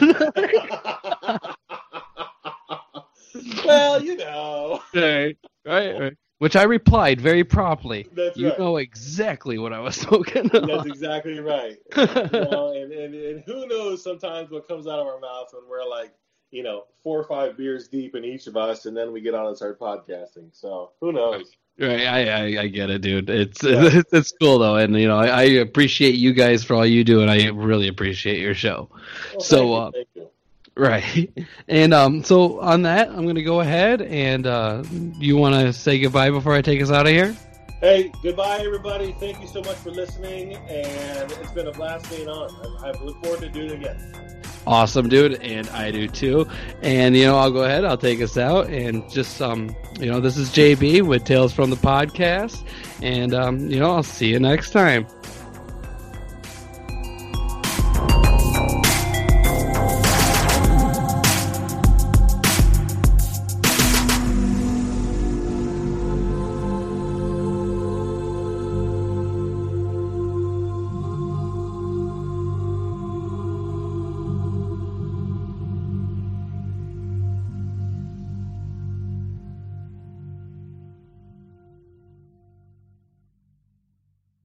well, 3.66 4.02
you 4.02 4.18
know. 4.18 4.82
right, 4.96 5.38
right, 5.64 6.00
right. 6.00 6.18
Which 6.40 6.56
I 6.56 6.64
replied 6.64 7.20
very 7.20 7.44
promptly. 7.44 8.08
That's 8.14 8.38
you 8.38 8.50
right. 8.50 8.60
know 8.60 8.78
exactly 8.78 9.58
what 9.58 9.74
I 9.74 9.80
was 9.80 9.96
smoking. 10.02 10.50
That's 10.54 10.86
exactly 10.86 11.40
right. 11.40 11.78
You 11.96 12.40
know, 12.40 12.74
and, 12.74 12.92
and, 12.92 13.16
and 13.16 13.44
who 13.46 13.68
knows 13.68 14.04
sometimes 14.04 14.52
what 14.52 14.68
comes 14.68 14.86
out 14.88 15.00
of 15.00 15.08
our 15.08 15.20
mouth 15.20 15.48
when 15.52 15.64
we're 15.68 15.88
like, 15.88 16.14
you 16.52 16.64
know, 16.64 16.86
four 17.04 17.20
or 17.20 17.24
five 17.24 17.58
beers 17.58 17.88
deep 17.88 18.16
in 18.16 18.24
each 18.24 18.48
of 18.48 18.56
us, 18.56 18.86
and 18.86 18.96
then 18.96 19.12
we 19.12 19.22
get 19.22 19.34
on 19.34 19.48
and 19.48 19.58
start 19.58 19.80
podcasting. 19.80 20.50
So 20.52 20.92
who 21.02 21.12
knows? 21.12 21.56
Right, 21.80 22.08
I, 22.08 22.30
I 22.30 22.62
I 22.62 22.68
get 22.68 22.90
it, 22.90 23.02
dude. 23.02 23.30
It's 23.30 23.60
it's, 23.64 24.14
it's 24.14 24.34
cool 24.40 24.60
though, 24.60 24.78
and 24.78 24.96
you 24.96 25.08
know 25.08 25.18
I, 25.18 25.28
I 25.28 25.44
appreciate 25.44 26.16
you 26.16 26.34
guys 26.34 26.64
for 26.64 26.76
all 26.76 26.86
you 26.86 27.04
do, 27.04 27.22
and 27.22 27.30
I 27.30 27.50
really 27.50 27.88
appreciate 27.88 28.40
your 28.40 28.56
show. 28.56 28.90
Well, 29.34 29.42
so, 29.42 29.66
you, 29.66 29.74
uh, 29.74 29.92
thank 29.92 30.08
you. 30.16 30.30
Right, 30.78 31.30
and 31.68 31.94
um, 31.94 32.24
so 32.24 32.60
on 32.60 32.84
that, 32.84 33.10
I'm 33.10 33.26
gonna 33.26 33.44
go 33.44 33.62
ahead 33.62 34.02
and 34.02 34.46
uh, 34.46 34.84
you 35.20 35.38
want 35.38 35.56
to 35.56 35.74
say 35.74 36.00
goodbye 36.00 36.30
before 36.30 36.54
I 36.54 36.62
take 36.62 36.82
us 36.82 36.92
out 36.92 37.06
of 37.06 37.12
here? 37.12 37.36
Hey, 37.80 38.12
goodbye, 38.24 38.58
everybody. 38.62 39.16
Thank 39.20 39.40
you 39.40 39.48
so 39.48 39.62
much 39.62 39.78
for 39.78 39.92
listening, 39.92 40.56
and 40.56 41.32
it's 41.32 41.52
been 41.52 41.68
a 41.68 41.72
blast 41.72 42.10
being 42.10 42.28
on. 42.28 42.50
I, 42.84 42.88
I 42.88 43.04
look 43.04 43.24
forward 43.24 43.42
to 43.42 43.50
doing 43.50 43.70
it 43.70 43.74
again. 43.74 44.28
Awesome, 44.66 45.08
dude, 45.08 45.36
and 45.42 45.70
I 45.70 45.92
do 45.92 46.08
too. 46.08 46.46
And 46.82 47.16
you 47.16 47.26
know, 47.26 47.38
I'll 47.38 47.52
go 47.52 47.64
ahead. 47.64 47.86
I'll 47.86 47.98
take 47.98 48.20
us 48.20 48.38
out, 48.38 48.68
and 48.70 49.08
just 49.10 49.42
um, 49.42 49.76
you 50.00 50.12
know, 50.12 50.20
this 50.20 50.38
is 50.38 50.50
JB 50.50 51.04
with 51.04 51.24
Tales 51.24 51.54
from 51.54 51.70
the 51.70 51.76
Podcast, 51.76 52.68
and 53.02 53.34
um, 53.34 53.70
you 53.70 53.80
know, 53.80 53.96
I'll 53.96 54.04
see 54.04 54.28
you 54.28 54.40
next 54.40 54.72
time. 54.72 55.08